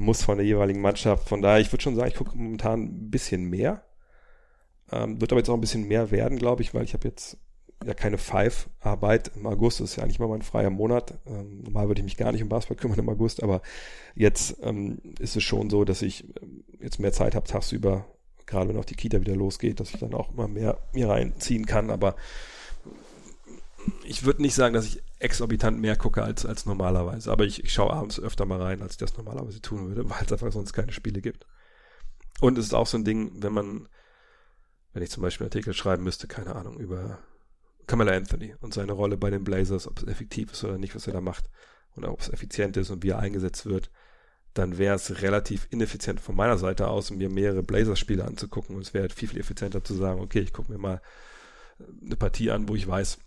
muss 0.00 0.22
von 0.22 0.38
der 0.38 0.46
jeweiligen 0.46 0.80
Mannschaft. 0.80 1.28
Von 1.28 1.42
daher, 1.42 1.60
ich 1.60 1.70
würde 1.72 1.82
schon 1.82 1.94
sagen, 1.94 2.08
ich 2.08 2.16
gucke 2.16 2.36
momentan 2.36 2.82
ein 2.84 3.10
bisschen 3.10 3.44
mehr. 3.44 3.84
Ähm, 4.90 5.20
wird 5.20 5.30
aber 5.30 5.40
jetzt 5.40 5.50
auch 5.50 5.54
ein 5.54 5.60
bisschen 5.60 5.86
mehr 5.86 6.10
werden, 6.10 6.38
glaube 6.38 6.62
ich, 6.62 6.74
weil 6.74 6.84
ich 6.84 6.94
habe 6.94 7.06
jetzt 7.06 7.36
ja 7.84 7.94
keine 7.94 8.18
Five-Arbeit 8.18 9.32
im 9.36 9.46
August. 9.46 9.80
Das 9.80 9.90
ist 9.90 9.96
ja 9.96 10.02
eigentlich 10.02 10.18
mal 10.18 10.28
mein 10.28 10.42
freier 10.42 10.70
Monat. 10.70 11.18
Ähm, 11.26 11.62
normal 11.62 11.88
würde 11.88 12.00
ich 12.00 12.04
mich 12.04 12.16
gar 12.16 12.32
nicht 12.32 12.42
um 12.42 12.48
Basketball 12.48 12.80
kümmern 12.80 12.98
im 12.98 13.08
August, 13.08 13.42
aber 13.42 13.62
jetzt 14.14 14.56
ähm, 14.62 14.98
ist 15.18 15.36
es 15.36 15.42
schon 15.42 15.70
so, 15.70 15.84
dass 15.84 16.02
ich 16.02 16.24
ähm, 16.42 16.64
jetzt 16.80 16.98
mehr 16.98 17.12
Zeit 17.12 17.34
habe 17.34 17.46
tagsüber, 17.46 18.06
gerade 18.46 18.70
wenn 18.70 18.78
auch 18.78 18.84
die 18.84 18.96
Kita 18.96 19.20
wieder 19.20 19.36
losgeht, 19.36 19.80
dass 19.80 19.92
ich 19.92 20.00
dann 20.00 20.14
auch 20.14 20.32
immer 20.32 20.48
mehr 20.48 20.78
mir 20.92 21.08
reinziehen 21.08 21.66
kann. 21.66 21.90
Aber 21.90 22.16
ich 24.04 24.24
würde 24.24 24.42
nicht 24.42 24.54
sagen, 24.54 24.74
dass 24.74 24.86
ich 24.86 25.02
exorbitant 25.20 25.78
mehr 25.78 25.96
gucke 25.96 26.22
als, 26.22 26.44
als 26.44 26.66
normalerweise. 26.66 27.30
Aber 27.30 27.44
ich, 27.44 27.62
ich 27.62 27.72
schaue 27.72 27.92
abends 27.92 28.18
öfter 28.18 28.46
mal 28.46 28.60
rein, 28.60 28.82
als 28.82 28.92
ich 28.92 28.98
das 28.98 29.16
normalerweise 29.16 29.60
tun 29.60 29.88
würde, 29.88 30.08
weil 30.10 30.24
es 30.24 30.32
einfach 30.32 30.52
sonst 30.52 30.72
keine 30.72 30.92
Spiele 30.92 31.20
gibt. 31.20 31.46
Und 32.40 32.58
es 32.58 32.66
ist 32.66 32.74
auch 32.74 32.86
so 32.86 32.96
ein 32.96 33.04
Ding, 33.04 33.42
wenn 33.42 33.52
man, 33.52 33.88
wenn 34.92 35.02
ich 35.02 35.10
zum 35.10 35.22
Beispiel 35.22 35.44
einen 35.44 35.52
Artikel 35.52 35.74
schreiben 35.74 36.02
müsste, 36.02 36.26
keine 36.26 36.56
Ahnung, 36.56 36.80
über 36.80 37.18
Kamala 37.86 38.12
Anthony 38.12 38.54
und 38.60 38.72
seine 38.72 38.92
Rolle 38.92 39.16
bei 39.16 39.30
den 39.30 39.44
Blazers, 39.44 39.86
ob 39.86 39.98
es 39.98 40.06
effektiv 40.06 40.52
ist 40.52 40.64
oder 40.64 40.78
nicht, 40.78 40.94
was 40.94 41.06
er 41.06 41.12
da 41.12 41.20
macht, 41.20 41.50
und 41.96 42.04
ob 42.04 42.20
es 42.20 42.28
effizient 42.28 42.76
ist 42.76 42.90
und 42.90 43.02
wie 43.02 43.10
er 43.10 43.18
eingesetzt 43.18 43.66
wird, 43.66 43.90
dann 44.54 44.78
wäre 44.78 44.96
es 44.96 45.22
relativ 45.22 45.66
ineffizient 45.70 46.20
von 46.20 46.34
meiner 46.34 46.58
Seite 46.58 46.88
aus, 46.88 47.10
mir 47.10 47.28
mehrere 47.28 47.62
Blazers-Spiele 47.62 48.24
anzugucken. 48.24 48.76
Und 48.76 48.82
es 48.82 48.94
wäre 48.94 49.08
viel, 49.08 49.28
viel 49.28 49.40
effizienter 49.40 49.84
zu 49.84 49.94
sagen, 49.94 50.20
okay, 50.20 50.40
ich 50.40 50.52
gucke 50.52 50.72
mir 50.72 50.78
mal 50.78 51.00
eine 52.04 52.16
Partie 52.16 52.50
an, 52.50 52.68
wo 52.68 52.74
ich 52.74 52.86
weiß, 52.86 53.18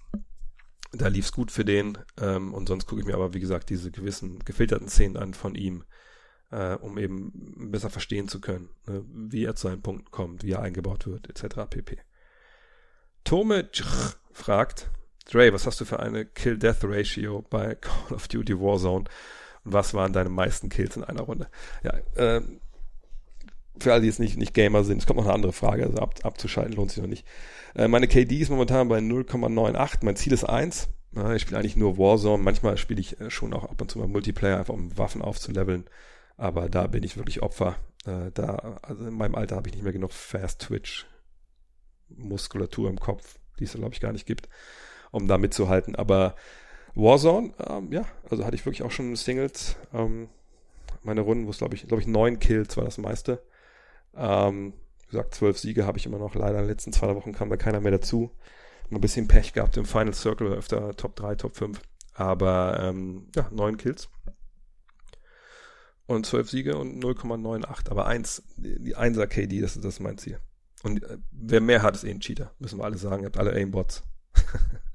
da 0.94 1.07
lief 1.07 1.26
es 1.26 1.32
gut 1.32 1.52
für 1.52 1.65
den. 1.65 1.98
Ähm, 2.20 2.53
und 2.53 2.68
sonst 2.68 2.86
gucke 2.86 3.02
ich 3.02 3.07
mir 3.07 3.15
aber, 3.15 3.34
wie 3.34 3.40
gesagt, 3.40 3.70
diese 3.70 3.91
gewissen 3.91 4.40
gefilterten 4.40 4.88
Szenen 4.88 5.18
an 5.18 5.34
von 5.34 5.56
ihm, 5.56 5.84
äh, 6.52 6.76
um 6.76 6.98
eben 6.98 7.72
besser 7.72 7.90
verstehen 7.90 8.28
zu 8.28 8.40
können, 8.40 8.70
ne, 8.86 9.03
wie 9.07 9.45
er 9.45 9.56
zu 9.56 9.68
seinen 9.68 9.82
Punkten 9.82 10.11
kommt, 10.11 10.44
wie 10.44 10.52
er 10.52 10.61
eingebaut 10.61 11.07
wird, 11.07 11.30
etc. 11.30 11.61
pp. 11.70 11.98
Tome 13.24 13.70
fragt, 14.32 14.91
Dre, 15.26 15.53
was 15.53 15.65
hast 15.65 15.80
du 15.80 15.86
für 15.86 15.99
eine 15.99 16.26
Kill-Death-Ratio 16.26 17.44
bei 17.49 17.76
Call 17.76 18.15
of 18.15 18.28
Duty 18.28 18.60
Warzone? 18.60 19.06
Und 19.06 19.10
was 19.64 19.94
waren 19.94 20.14
deine 20.14 20.30
meisten 20.30 20.70
Kills 20.70 20.98
in 20.98 21.03
einer 21.03 21.22
Runde? 21.22 21.48
Ja, 21.84 21.94
äh, 22.15 22.41
für 23.80 23.91
alle, 23.91 24.02
die 24.02 24.07
jetzt 24.07 24.20
nicht, 24.20 24.38
nicht 24.38 24.53
Gamer 24.53 24.84
sind, 24.84 24.99
es 24.99 25.06
kommt 25.07 25.18
noch 25.18 25.26
eine 25.26 25.34
andere 25.34 25.53
Frage, 25.53 25.86
also 25.86 25.98
ab, 25.98 26.20
abzuschalten 26.24 26.74
lohnt 26.74 26.91
sich 26.91 27.02
noch 27.02 27.10
nicht. 27.10 27.26
Äh, 27.75 27.87
meine 27.87 28.07
KD 28.07 28.37
ist 28.37 28.49
momentan 28.49 28.87
bei 28.87 28.99
0,98. 28.99 29.99
Mein 30.03 30.15
Ziel 30.15 30.33
ist 30.33 30.43
1. 30.43 30.89
ich 31.35 31.41
spiele 31.41 31.59
eigentlich 31.59 31.75
nur 31.75 31.97
Warzone. 31.97 32.41
Manchmal 32.41 32.77
spiele 32.77 33.01
ich 33.01 33.19
äh, 33.19 33.29
schon 33.29 33.53
auch 33.53 33.63
ab 33.65 33.81
und 33.81 33.89
zu 33.89 33.99
mal 33.99 34.07
Multiplayer, 34.07 34.59
einfach 34.59 34.73
um 34.73 34.97
Waffen 34.97 35.21
aufzuleveln. 35.21 35.85
Aber 36.37 36.69
da 36.69 36.87
bin 36.87 37.03
ich 37.03 37.17
wirklich 37.17 37.41
Opfer. 37.41 37.75
Äh, 38.05 38.31
da, 38.33 38.79
also 38.81 39.07
in 39.07 39.13
meinem 39.13 39.35
Alter 39.35 39.55
habe 39.55 39.69
ich 39.69 39.75
nicht 39.75 39.83
mehr 39.83 39.93
genug 39.93 40.11
Fast 40.11 40.61
Twitch 40.61 41.07
Muskulatur 42.09 42.89
im 42.89 42.99
Kopf, 42.99 43.39
die 43.59 43.63
es 43.63 43.73
glaube 43.73 43.93
ich 43.93 44.01
gar 44.01 44.11
nicht 44.11 44.25
gibt, 44.25 44.49
um 45.11 45.27
da 45.27 45.37
mitzuhalten. 45.37 45.95
Aber 45.95 46.35
Warzone, 46.95 47.53
ähm, 47.67 47.91
ja, 47.91 48.05
also 48.29 48.45
hatte 48.45 48.55
ich 48.55 48.65
wirklich 48.65 48.83
auch 48.83 48.91
schon 48.91 49.15
Singles. 49.15 49.77
Ähm, 49.93 50.29
meine 51.01 51.21
Runden, 51.21 51.47
wo 51.47 51.49
es 51.49 51.57
glaube 51.57 51.75
ich, 51.75 51.87
glaube 51.87 52.01
ich 52.01 52.07
neun 52.07 52.39
Kills 52.39 52.77
war 52.77 52.85
das 52.85 52.97
meiste. 52.97 53.41
Ähm, 54.15 54.73
gesagt, 55.07 55.35
zwölf 55.35 55.57
Siege 55.57 55.85
habe 55.85 55.97
ich 55.97 56.05
immer 56.05 56.19
noch. 56.19 56.35
Leider 56.35 56.59
in 56.59 56.65
den 56.65 56.69
letzten 56.69 56.93
zwei 56.93 57.15
Wochen 57.15 57.34
kam 57.34 57.49
da 57.49 57.57
keiner 57.57 57.80
mehr 57.80 57.91
dazu. 57.91 58.31
Ein 58.91 59.01
bisschen 59.01 59.27
Pech 59.27 59.53
gehabt 59.53 59.77
im 59.77 59.85
Final 59.85 60.13
Circle, 60.13 60.53
öfter 60.53 60.95
Top 60.95 61.15
3, 61.15 61.35
Top 61.35 61.55
5. 61.55 61.81
Aber 62.13 62.80
ähm, 62.81 63.27
ja, 63.35 63.49
neun 63.51 63.77
Kills. 63.77 64.09
Und 66.05 66.25
zwölf 66.25 66.49
Siege 66.49 66.77
und 66.77 67.03
0,98. 67.03 67.89
Aber 67.89 68.05
eins, 68.05 68.43
die 68.57 68.95
1er 68.95 69.27
KD, 69.27 69.61
das 69.61 69.75
ist, 69.75 69.85
das 69.85 69.95
ist 69.95 69.99
mein 69.99 70.17
Ziel. 70.17 70.39
Und 70.84 71.01
äh, 71.03 71.17
wer 71.31 71.61
mehr 71.61 71.81
hat, 71.81 71.95
ist 71.95 72.03
eh 72.03 72.11
ein 72.11 72.19
Cheater. 72.19 72.53
Müssen 72.59 72.80
wir 72.80 72.85
alle 72.85 72.97
sagen. 72.97 73.23
Ihr 73.23 73.27
habt 73.27 73.38
alle 73.38 73.53
Aimbots. 73.53 74.03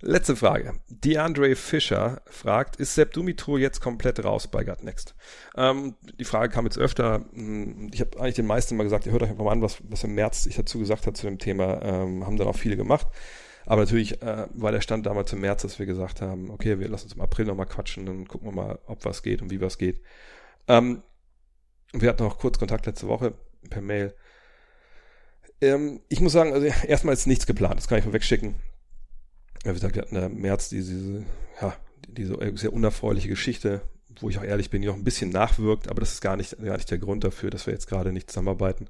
Letzte 0.00 0.36
Frage. 0.36 0.74
DeAndre 0.88 1.54
Fischer 1.56 2.20
fragt, 2.26 2.76
ist 2.76 2.94
Sepp 2.94 3.12
Dumitro 3.12 3.56
jetzt 3.56 3.80
komplett 3.80 4.22
raus 4.24 4.48
bei 4.48 4.64
Gut 4.64 4.82
Next? 4.82 5.14
Ähm, 5.56 5.94
die 6.18 6.24
Frage 6.24 6.52
kam 6.52 6.64
jetzt 6.64 6.78
öfter. 6.78 7.24
Hm, 7.32 7.90
ich 7.92 8.00
habe 8.00 8.18
eigentlich 8.18 8.34
den 8.34 8.46
meisten 8.46 8.76
mal 8.76 8.84
gesagt, 8.84 9.06
ihr 9.06 9.12
hört 9.12 9.22
euch 9.22 9.30
einfach 9.30 9.44
mal 9.44 9.52
an, 9.52 9.62
was, 9.62 9.78
was 9.88 10.04
im 10.04 10.14
März 10.14 10.46
ich 10.46 10.56
dazu 10.56 10.78
gesagt 10.78 11.06
habe 11.06 11.14
zu 11.14 11.26
dem 11.26 11.38
Thema. 11.38 11.80
Ähm, 11.82 12.26
haben 12.26 12.36
dann 12.36 12.48
auch 12.48 12.56
viele 12.56 12.76
gemacht. 12.76 13.06
Aber 13.66 13.82
natürlich 13.82 14.20
äh, 14.22 14.46
war 14.52 14.72
der 14.72 14.82
Stand 14.82 15.06
damals 15.06 15.32
im 15.32 15.40
März, 15.40 15.62
dass 15.62 15.78
wir 15.78 15.86
gesagt 15.86 16.20
haben, 16.20 16.50
okay, 16.50 16.78
wir 16.78 16.88
lassen 16.88 17.04
uns 17.04 17.14
im 17.14 17.22
April 17.22 17.46
nochmal 17.46 17.66
quatschen, 17.66 18.04
dann 18.04 18.28
gucken 18.28 18.48
wir 18.48 18.52
mal, 18.52 18.78
ob 18.86 19.04
was 19.06 19.22
geht 19.22 19.40
und 19.40 19.50
wie 19.50 19.60
was 19.60 19.78
geht. 19.78 20.02
Ähm, 20.68 21.02
wir 21.92 22.10
hatten 22.10 22.24
auch 22.24 22.38
kurz 22.38 22.58
Kontakt 22.58 22.84
letzte 22.84 23.08
Woche 23.08 23.32
per 23.70 23.80
Mail. 23.80 24.14
Ähm, 25.62 26.00
ich 26.08 26.20
muss 26.20 26.32
sagen, 26.32 26.52
also 26.52 26.66
erstmal 26.86 27.14
ist 27.14 27.26
nichts 27.26 27.46
geplant, 27.46 27.78
das 27.78 27.88
kann 27.88 27.98
ich 27.98 28.04
vorwegschicken 28.04 28.56
ja, 29.64 29.70
wie 29.70 29.74
gesagt, 29.74 29.94
wir 29.94 30.02
hatten 30.02 30.16
im 30.16 30.40
März 30.40 30.68
diese, 30.68 30.94
diese, 30.94 31.24
ja, 31.60 31.74
diese 32.08 32.56
sehr 32.56 32.72
unerfreuliche 32.72 33.28
Geschichte, 33.28 33.82
wo 34.20 34.28
ich 34.28 34.38
auch 34.38 34.44
ehrlich 34.44 34.70
bin, 34.70 34.82
die 34.82 34.88
noch 34.88 34.94
ein 34.94 35.04
bisschen 35.04 35.30
nachwirkt, 35.30 35.88
aber 35.88 36.00
das 36.00 36.12
ist 36.12 36.20
gar 36.20 36.36
nicht, 36.36 36.56
gar 36.62 36.76
nicht 36.76 36.90
der 36.90 36.98
Grund 36.98 37.24
dafür, 37.24 37.50
dass 37.50 37.66
wir 37.66 37.72
jetzt 37.72 37.88
gerade 37.88 38.12
nicht 38.12 38.30
zusammenarbeiten. 38.30 38.88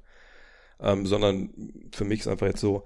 Ähm, 0.79 1.05
sondern 1.05 1.49
für 1.93 2.03
mich 2.03 2.21
ist 2.21 2.27
einfach 2.27 2.47
jetzt 2.47 2.59
so, 2.59 2.83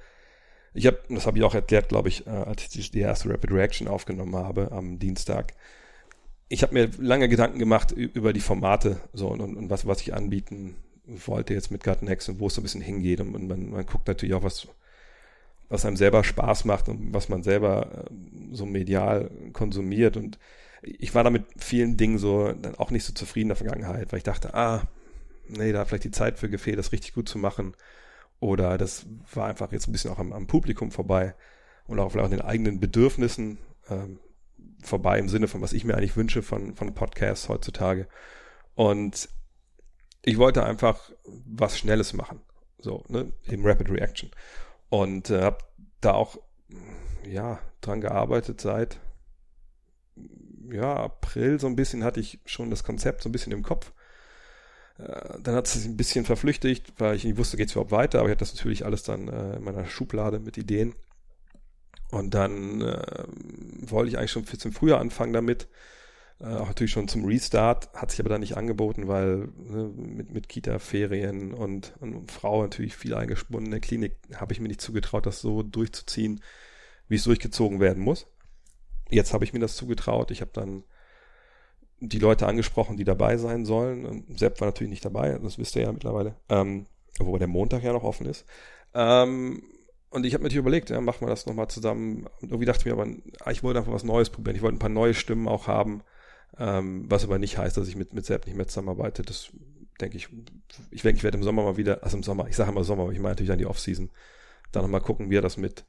ich 0.73 0.85
habe, 0.85 0.99
das 1.09 1.25
habe 1.25 1.39
ich 1.39 1.43
auch 1.43 1.55
erklärt, 1.55 1.89
glaube 1.89 2.09
ich, 2.09 2.27
äh, 2.27 2.29
als 2.29 2.75
ich 2.75 2.91
die 2.91 2.99
erste 2.99 3.29
Rapid 3.29 3.51
Reaction 3.51 3.87
aufgenommen 3.87 4.35
habe 4.35 4.71
am 4.71 4.99
Dienstag. 4.99 5.53
Ich 6.47 6.61
habe 6.61 6.73
mir 6.73 6.89
lange 6.99 7.29
Gedanken 7.29 7.59
gemacht 7.59 7.91
über 7.91 8.33
die 8.33 8.39
Formate 8.39 8.99
so 9.13 9.27
und, 9.27 9.41
und 9.41 9.69
was, 9.69 9.87
was 9.87 10.01
ich 10.01 10.13
anbieten 10.13 10.75
wollte 11.05 11.53
jetzt 11.53 11.71
mit 11.71 11.83
Gut 11.83 12.03
Next 12.03 12.29
und 12.29 12.39
wo 12.39 12.47
es 12.47 12.55
so 12.55 12.61
ein 12.61 12.63
bisschen 12.63 12.81
hingeht. 12.81 13.19
Und 13.19 13.31
man, 13.47 13.69
man 13.71 13.85
guckt 13.85 14.07
natürlich 14.07 14.35
auch, 14.35 14.43
was, 14.43 14.67
was 15.69 15.85
einem 15.85 15.95
selber 15.95 16.23
Spaß 16.23 16.65
macht 16.65 16.89
und 16.89 17.13
was 17.13 17.29
man 17.29 17.43
selber 17.43 18.05
äh, 18.05 18.13
so 18.51 18.65
medial 18.65 19.31
konsumiert. 19.53 20.17
Und 20.17 20.39
ich 20.81 21.13
war 21.15 21.23
da 21.23 21.29
mit 21.29 21.45
vielen 21.57 21.97
Dingen 21.97 22.17
so 22.17 22.51
dann 22.51 22.75
auch 22.75 22.91
nicht 22.91 23.05
so 23.05 23.13
zufrieden 23.13 23.45
in 23.45 23.49
der 23.49 23.57
Vergangenheit, 23.57 24.11
weil 24.11 24.17
ich 24.17 24.23
dachte, 24.23 24.53
ah, 24.53 24.87
nee, 25.47 25.71
da 25.71 25.79
hat 25.79 25.89
vielleicht 25.89 26.05
die 26.05 26.11
Zeit 26.11 26.39
für 26.39 26.49
gefehlt, 26.49 26.79
das 26.79 26.91
richtig 26.91 27.13
gut 27.13 27.29
zu 27.29 27.37
machen. 27.37 27.73
oder 28.39 28.77
das 28.77 29.05
war 29.33 29.47
einfach 29.47 29.71
jetzt 29.71 29.87
ein 29.87 29.91
bisschen 29.91 30.11
auch 30.11 30.19
am, 30.19 30.33
am 30.33 30.47
Publikum 30.47 30.91
vorbei 30.91 31.35
und 31.87 31.99
auch 31.99 32.11
vielleicht 32.11 32.25
an 32.25 32.31
den 32.31 32.41
eigenen 32.41 32.79
Bedürfnissen 32.79 33.57
ähm, 33.89 34.19
vorbei 34.81 35.19
im 35.19 35.29
Sinne 35.29 35.47
von, 35.47 35.61
was 35.61 35.73
ich 35.73 35.83
mir 35.83 35.95
eigentlich 35.95 36.15
wünsche 36.15 36.41
von, 36.41 36.75
von 36.75 36.93
Podcasts 36.93 37.49
heutzutage. 37.49 38.07
Und 38.75 39.29
ich 40.23 40.37
wollte 40.37 40.63
einfach 40.63 41.11
was 41.25 41.77
Schnelles 41.77 42.13
machen. 42.13 42.41
So, 42.79 43.03
ne, 43.09 43.33
eben 43.47 43.65
Rapid 43.65 43.89
Reaction. 43.89 44.31
Und 44.89 45.29
äh, 45.29 45.41
habe 45.41 45.59
da 46.01 46.13
auch, 46.13 46.37
ja, 47.27 47.59
dran 47.81 48.01
gearbeitet 48.01 48.61
seit, 48.61 48.99
ja, 50.71 50.95
April 50.95 51.59
so 51.59 51.67
ein 51.67 51.75
bisschen 51.75 52.03
hatte 52.03 52.19
ich 52.19 52.39
schon 52.45 52.69
das 52.69 52.83
Konzept 52.83 53.23
so 53.23 53.29
ein 53.29 53.31
bisschen 53.31 53.51
im 53.51 53.63
Kopf. 53.63 53.91
Äh, 54.97 55.39
dann 55.41 55.55
hat 55.55 55.67
es 55.67 55.73
sich 55.73 55.85
ein 55.85 55.97
bisschen 55.97 56.25
verflüchtigt, 56.25 56.93
weil 56.97 57.15
ich 57.15 57.23
nicht 57.23 57.37
wusste, 57.37 57.57
geht 57.57 57.67
es 57.69 57.73
überhaupt 57.73 57.91
weiter, 57.91 58.19
aber 58.19 58.29
ich 58.29 58.31
hatte 58.31 58.45
das 58.45 58.55
natürlich 58.55 58.85
alles 58.85 59.03
dann 59.03 59.27
äh, 59.27 59.57
in 59.57 59.63
meiner 59.63 59.85
Schublade 59.85 60.39
mit 60.39 60.57
Ideen. 60.57 60.95
Und 62.11 62.33
dann 62.33 62.81
äh, 62.81 63.23
wollte 63.81 64.09
ich 64.09 64.17
eigentlich 64.17 64.31
schon 64.31 64.43
ein 64.43 64.49
bisschen 64.49 64.71
früher 64.71 64.99
anfangen 64.99 65.33
damit. 65.33 65.67
Äh, 66.41 66.55
auch 66.55 66.67
natürlich 66.67 66.91
schon 66.91 67.07
zum 67.07 67.25
Restart, 67.25 67.89
hat 67.93 68.11
sich 68.11 68.19
aber 68.19 68.29
dann 68.29 68.41
nicht 68.41 68.55
angeboten, 68.55 69.07
weil 69.07 69.49
ne, 69.57 69.91
mit, 69.95 70.31
mit 70.31 70.47
Kita-Ferien 70.47 71.53
und, 71.53 71.93
und 71.99 72.31
Frau 72.31 72.61
natürlich 72.61 72.95
viel 72.95 73.13
eingesponnen 73.13 73.65
in 73.65 73.71
der 73.71 73.81
Klinik, 73.81 74.15
habe 74.35 74.53
ich 74.53 74.61
mir 74.61 74.69
nicht 74.69 74.81
zugetraut, 74.81 75.25
das 75.25 75.41
so 75.41 75.63
durchzuziehen, 75.63 76.41
wie 77.09 77.15
es 77.15 77.25
durchgezogen 77.25 77.79
werden 77.79 78.03
muss. 78.03 78.27
Jetzt 79.09 79.33
habe 79.33 79.43
ich 79.43 79.53
mir 79.53 79.59
das 79.59 79.75
zugetraut. 79.75 80.31
Ich 80.31 80.41
habe 80.41 80.51
dann 80.53 80.83
die 81.99 82.19
Leute 82.19 82.47
angesprochen, 82.47 82.95
die 82.95 83.03
dabei 83.03 83.37
sein 83.37 83.65
sollen. 83.65 84.23
Sepp 84.37 84.61
war 84.61 84.67
natürlich 84.67 84.91
nicht 84.91 85.03
dabei, 85.03 85.37
das 85.39 85.57
wisst 85.57 85.75
ihr 85.75 85.81
ja 85.81 85.91
mittlerweile. 85.91 86.35
Ähm, 86.47 86.85
wobei 87.17 87.39
der 87.39 87.47
Montag 87.47 87.83
ja 87.83 87.91
noch 87.91 88.03
offen 88.03 88.27
ist. 88.27 88.45
Ähm, 88.93 89.63
und 90.09 90.25
ich 90.25 90.33
habe 90.33 90.43
mir 90.43 90.55
überlegt, 90.55 90.89
ja, 90.89 91.01
machen 91.01 91.21
wir 91.21 91.29
das 91.29 91.45
nochmal 91.45 91.67
zusammen. 91.67 92.27
Und 92.41 92.49
irgendwie 92.49 92.65
dachte 92.65 92.79
ich 92.79 92.85
mir 92.85 92.93
aber, 92.93 93.11
ah, 93.41 93.51
ich 93.51 93.63
wollte 93.63 93.79
einfach 93.79 93.91
was 93.91 94.03
Neues 94.03 94.29
probieren. 94.29 94.55
Ich 94.55 94.61
wollte 94.61 94.77
ein 94.77 94.79
paar 94.79 94.89
neue 94.89 95.13
Stimmen 95.13 95.47
auch 95.47 95.67
haben, 95.67 96.01
ähm, 96.57 97.05
was 97.09 97.23
aber 97.23 97.39
nicht 97.39 97.57
heißt, 97.57 97.77
dass 97.77 97.87
ich 97.87 97.95
mit, 97.95 98.13
mit 98.13 98.25
Sepp 98.25 98.45
nicht 98.45 98.55
mehr 98.55 98.67
zusammenarbeite. 98.67 99.21
Das 99.21 99.51
denke 100.01 100.17
ich, 100.17 100.29
ich 100.91 101.01
denke, 101.01 101.17
ich 101.17 101.23
werde 101.23 101.37
im 101.37 101.43
Sommer 101.43 101.63
mal 101.63 101.77
wieder, 101.77 102.03
also 102.03 102.17
im 102.17 102.23
Sommer, 102.23 102.47
ich 102.47 102.55
sage 102.55 102.71
immer 102.71 102.83
Sommer, 102.83 103.03
aber 103.03 103.11
ich 103.11 103.19
meine 103.19 103.31
natürlich 103.31 103.49
dann 103.49 103.59
die 103.59 103.65
Offseason, 103.65 104.11
da 104.71 104.81
nochmal 104.81 105.01
gucken, 105.01 105.29
wie 105.29 105.37
er 105.37 105.41
das 105.41 105.57
mit, 105.57 105.85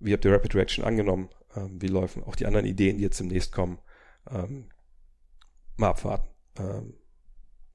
wie 0.00 0.12
habt 0.12 0.24
ihr 0.24 0.32
Rapid 0.32 0.54
Reaction 0.54 0.84
angenommen, 0.84 1.28
ähm, 1.56 1.80
wie 1.80 1.88
laufen 1.88 2.22
auch 2.24 2.36
die 2.36 2.46
anderen 2.46 2.66
Ideen, 2.66 2.96
die 2.96 3.04
jetzt 3.04 3.20
demnächst 3.20 3.52
kommen, 3.52 3.78
ähm, 4.30 4.68
mal 5.76 5.90
abwarten. 5.90 6.28
Ähm, 6.58 6.94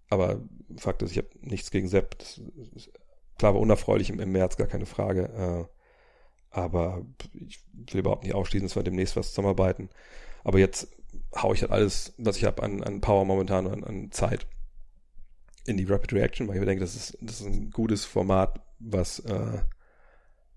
aber 0.10 0.42
Fakt 0.78 1.02
ist, 1.02 1.12
ich 1.12 1.18
habe 1.18 1.30
nichts 1.42 1.72
gegen 1.72 1.88
Sepp. 1.88 2.20
Das 2.20 2.42
ist, 2.76 2.92
klar 3.38 3.54
war 3.54 3.62
unerfreulich 3.62 4.10
im, 4.10 4.20
im 4.20 4.32
März, 4.32 4.58
gar 4.58 4.68
keine 4.68 4.86
Frage. 4.86 5.68
Äh, 5.70 5.74
aber 6.52 7.04
ich 7.34 7.64
will 7.72 8.02
überhaupt 8.02 8.24
nicht 8.24 8.36
ausschließen, 8.36 8.68
dass 8.68 8.76
wir 8.76 8.84
demnächst 8.84 9.16
was 9.16 9.30
zusammenarbeiten. 9.30 9.90
Aber 10.44 10.60
jetzt 10.60 10.88
haue 11.36 11.56
ich 11.56 11.62
halt 11.62 11.72
alles, 11.72 12.14
was 12.18 12.38
ich 12.38 12.46
habe 12.46 12.64
an, 12.64 12.84
an 12.84 13.02
Power 13.02 13.26
momentan, 13.26 13.68
an, 13.68 13.84
an 13.84 14.12
Zeit 14.12 14.46
in 15.66 15.78
die 15.78 15.86
Rapid 15.86 16.14
Reaction, 16.14 16.48
weil 16.48 16.58
ich 16.58 16.66
denke, 16.66 16.84
das 16.84 16.96
ist, 16.96 17.18
das 17.22 17.42
ist 17.42 17.48
ein 17.48 17.72
gutes 17.72 18.06
Format, 18.06 18.60
was 18.80 19.20
äh, 19.20 19.62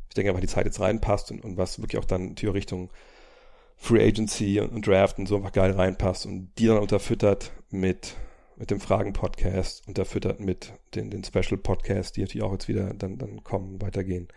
ich 0.08 0.14
denke 0.14 0.30
einfach 0.30 0.40
die 0.40 0.48
Zeit 0.48 0.66
jetzt 0.66 0.80
reinpasst 0.80 1.30
und, 1.30 1.44
und 1.44 1.56
was 1.56 1.80
wirklich 1.80 2.00
auch 2.00 2.06
dann 2.06 2.36
Tür 2.36 2.54
Richtung 2.54 2.90
Free 3.76 4.06
Agency 4.06 4.60
und, 4.60 4.72
und 4.72 4.86
Draft 4.86 5.18
und 5.18 5.26
so 5.26 5.36
einfach 5.36 5.52
geil 5.52 5.72
reinpasst 5.72 6.26
und 6.26 6.50
die 6.58 6.66
dann 6.66 6.78
unterfüttert 6.78 7.52
mit 7.70 8.16
mit 8.56 8.70
dem 8.70 8.80
Fragen-Podcast, 8.80 9.86
unterfüttert 9.86 10.40
mit 10.40 10.72
den, 10.94 11.10
den 11.10 11.22
Special-Podcasts, 11.22 12.12
die 12.12 12.22
natürlich 12.22 12.42
auch 12.42 12.52
jetzt 12.52 12.68
wieder 12.68 12.94
dann, 12.94 13.18
dann 13.18 13.44
kommen, 13.44 13.80
weitergehen. 13.82 14.28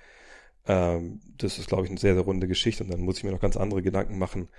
Ähm, 0.67 1.21
das 1.37 1.57
ist, 1.57 1.67
glaube 1.67 1.85
ich, 1.85 1.89
eine 1.89 1.99
sehr, 1.99 2.15
sehr 2.15 2.23
runde 2.23 2.47
Geschichte 2.47 2.83
und 2.83 2.91
dann 2.91 2.99
muss 2.99 3.17
ich 3.17 3.23
mir 3.23 3.31
noch 3.31 3.39
ganz 3.39 3.55
andere 3.55 3.81
Gedanken 3.81 4.19
machen 4.19 4.49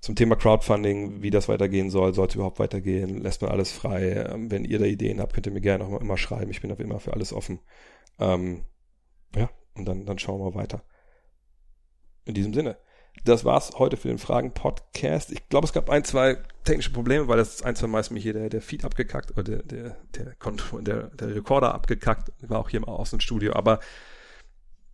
zum 0.00 0.14
Thema 0.14 0.36
Crowdfunding, 0.36 1.22
wie 1.22 1.30
das 1.30 1.48
weitergehen 1.48 1.90
soll, 1.90 2.14
soll 2.14 2.28
es 2.28 2.34
überhaupt 2.34 2.58
weitergehen, 2.58 3.18
lässt 3.22 3.42
man 3.42 3.50
alles 3.50 3.72
frei. 3.72 4.26
Ähm, 4.32 4.50
wenn 4.50 4.64
ihr 4.64 4.78
da 4.78 4.84
Ideen 4.84 5.20
habt, 5.20 5.34
könnt 5.34 5.46
ihr 5.46 5.52
mir 5.52 5.60
gerne 5.60 5.84
auch 5.84 6.00
immer 6.00 6.16
schreiben. 6.16 6.50
Ich 6.50 6.60
bin 6.60 6.72
auf 6.72 6.80
immer 6.80 7.00
für 7.00 7.12
alles 7.12 7.32
offen. 7.32 7.60
Ähm, 8.18 8.64
ja, 9.34 9.50
und 9.74 9.86
dann, 9.86 10.06
dann 10.06 10.18
schauen 10.18 10.40
wir 10.40 10.54
weiter. 10.54 10.82
In 12.24 12.34
diesem 12.34 12.54
Sinne. 12.54 12.78
Das 13.24 13.46
war's 13.46 13.72
heute 13.78 13.96
für 13.96 14.08
den 14.08 14.18
Fragen-Podcast. 14.18 15.32
Ich 15.32 15.48
glaube, 15.48 15.66
es 15.66 15.72
gab 15.72 15.88
ein, 15.88 16.04
zwei 16.04 16.36
technische 16.64 16.92
Probleme, 16.92 17.28
weil 17.28 17.38
das 17.38 17.62
ein, 17.62 17.74
zwei 17.74 17.86
Mal 17.86 18.00
ist 18.00 18.10
mir 18.10 18.20
hier 18.20 18.34
der, 18.34 18.50
der 18.50 18.60
Feed 18.60 18.84
abgekackt 18.84 19.30
oder 19.32 19.42
der, 19.42 19.62
der, 19.62 19.96
der, 20.14 20.34
der, 20.82 21.02
der 21.08 21.34
Recorder 21.34 21.74
abgekackt. 21.74 22.30
War 22.42 22.60
auch 22.60 22.68
hier 22.68 22.78
im 22.78 22.84
Außenstudio, 22.84 23.54
aber 23.54 23.80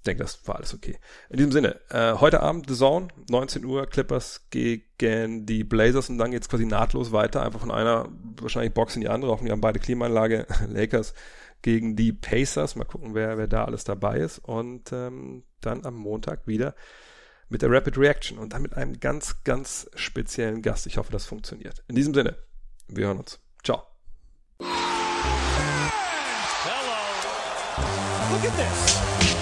denke, 0.02 0.22
das 0.22 0.46
war 0.46 0.56
alles 0.56 0.74
okay. 0.74 0.98
In 1.30 1.36
diesem 1.36 1.52
Sinne, 1.52 1.80
äh, 1.90 2.14
heute 2.14 2.40
Abend 2.40 2.68
The 2.68 2.74
Zone, 2.74 3.08
19 3.30 3.64
Uhr, 3.64 3.86
Clippers 3.86 4.48
gegen 4.50 5.46
die 5.46 5.64
Blazers 5.64 6.08
und 6.08 6.18
dann 6.18 6.30
geht's 6.30 6.48
quasi 6.48 6.66
nahtlos 6.66 7.12
weiter, 7.12 7.42
einfach 7.42 7.60
von 7.60 7.70
einer 7.70 8.08
wahrscheinlich 8.40 8.74
Box 8.74 8.94
in 8.94 9.02
die 9.02 9.08
andere, 9.08 9.30
hoffentlich 9.30 9.52
haben 9.52 9.60
beide 9.60 9.78
Klimaanlage, 9.78 10.46
Lakers 10.68 11.14
gegen 11.62 11.94
die 11.96 12.12
Pacers, 12.12 12.74
mal 12.74 12.84
gucken, 12.84 13.14
wer, 13.14 13.38
wer 13.38 13.46
da 13.46 13.64
alles 13.64 13.84
dabei 13.84 14.18
ist 14.18 14.38
und 14.38 14.92
ähm, 14.92 15.44
dann 15.60 15.84
am 15.86 15.94
Montag 15.94 16.46
wieder 16.46 16.74
mit 17.48 17.62
der 17.62 17.70
Rapid 17.70 17.98
Reaction 17.98 18.38
und 18.38 18.54
dann 18.54 18.62
mit 18.62 18.76
einem 18.76 18.98
ganz, 18.98 19.44
ganz 19.44 19.88
speziellen 19.94 20.62
Gast. 20.62 20.86
Ich 20.86 20.96
hoffe, 20.96 21.12
das 21.12 21.26
funktioniert. 21.26 21.84
In 21.86 21.94
diesem 21.94 22.14
Sinne, 22.14 22.36
wir 22.88 23.06
hören 23.06 23.18
uns. 23.18 23.38
Ciao. 23.62 23.82
Hello. 24.58 24.72
Look 28.32 28.44
at 28.44 28.56
this. 28.56 29.41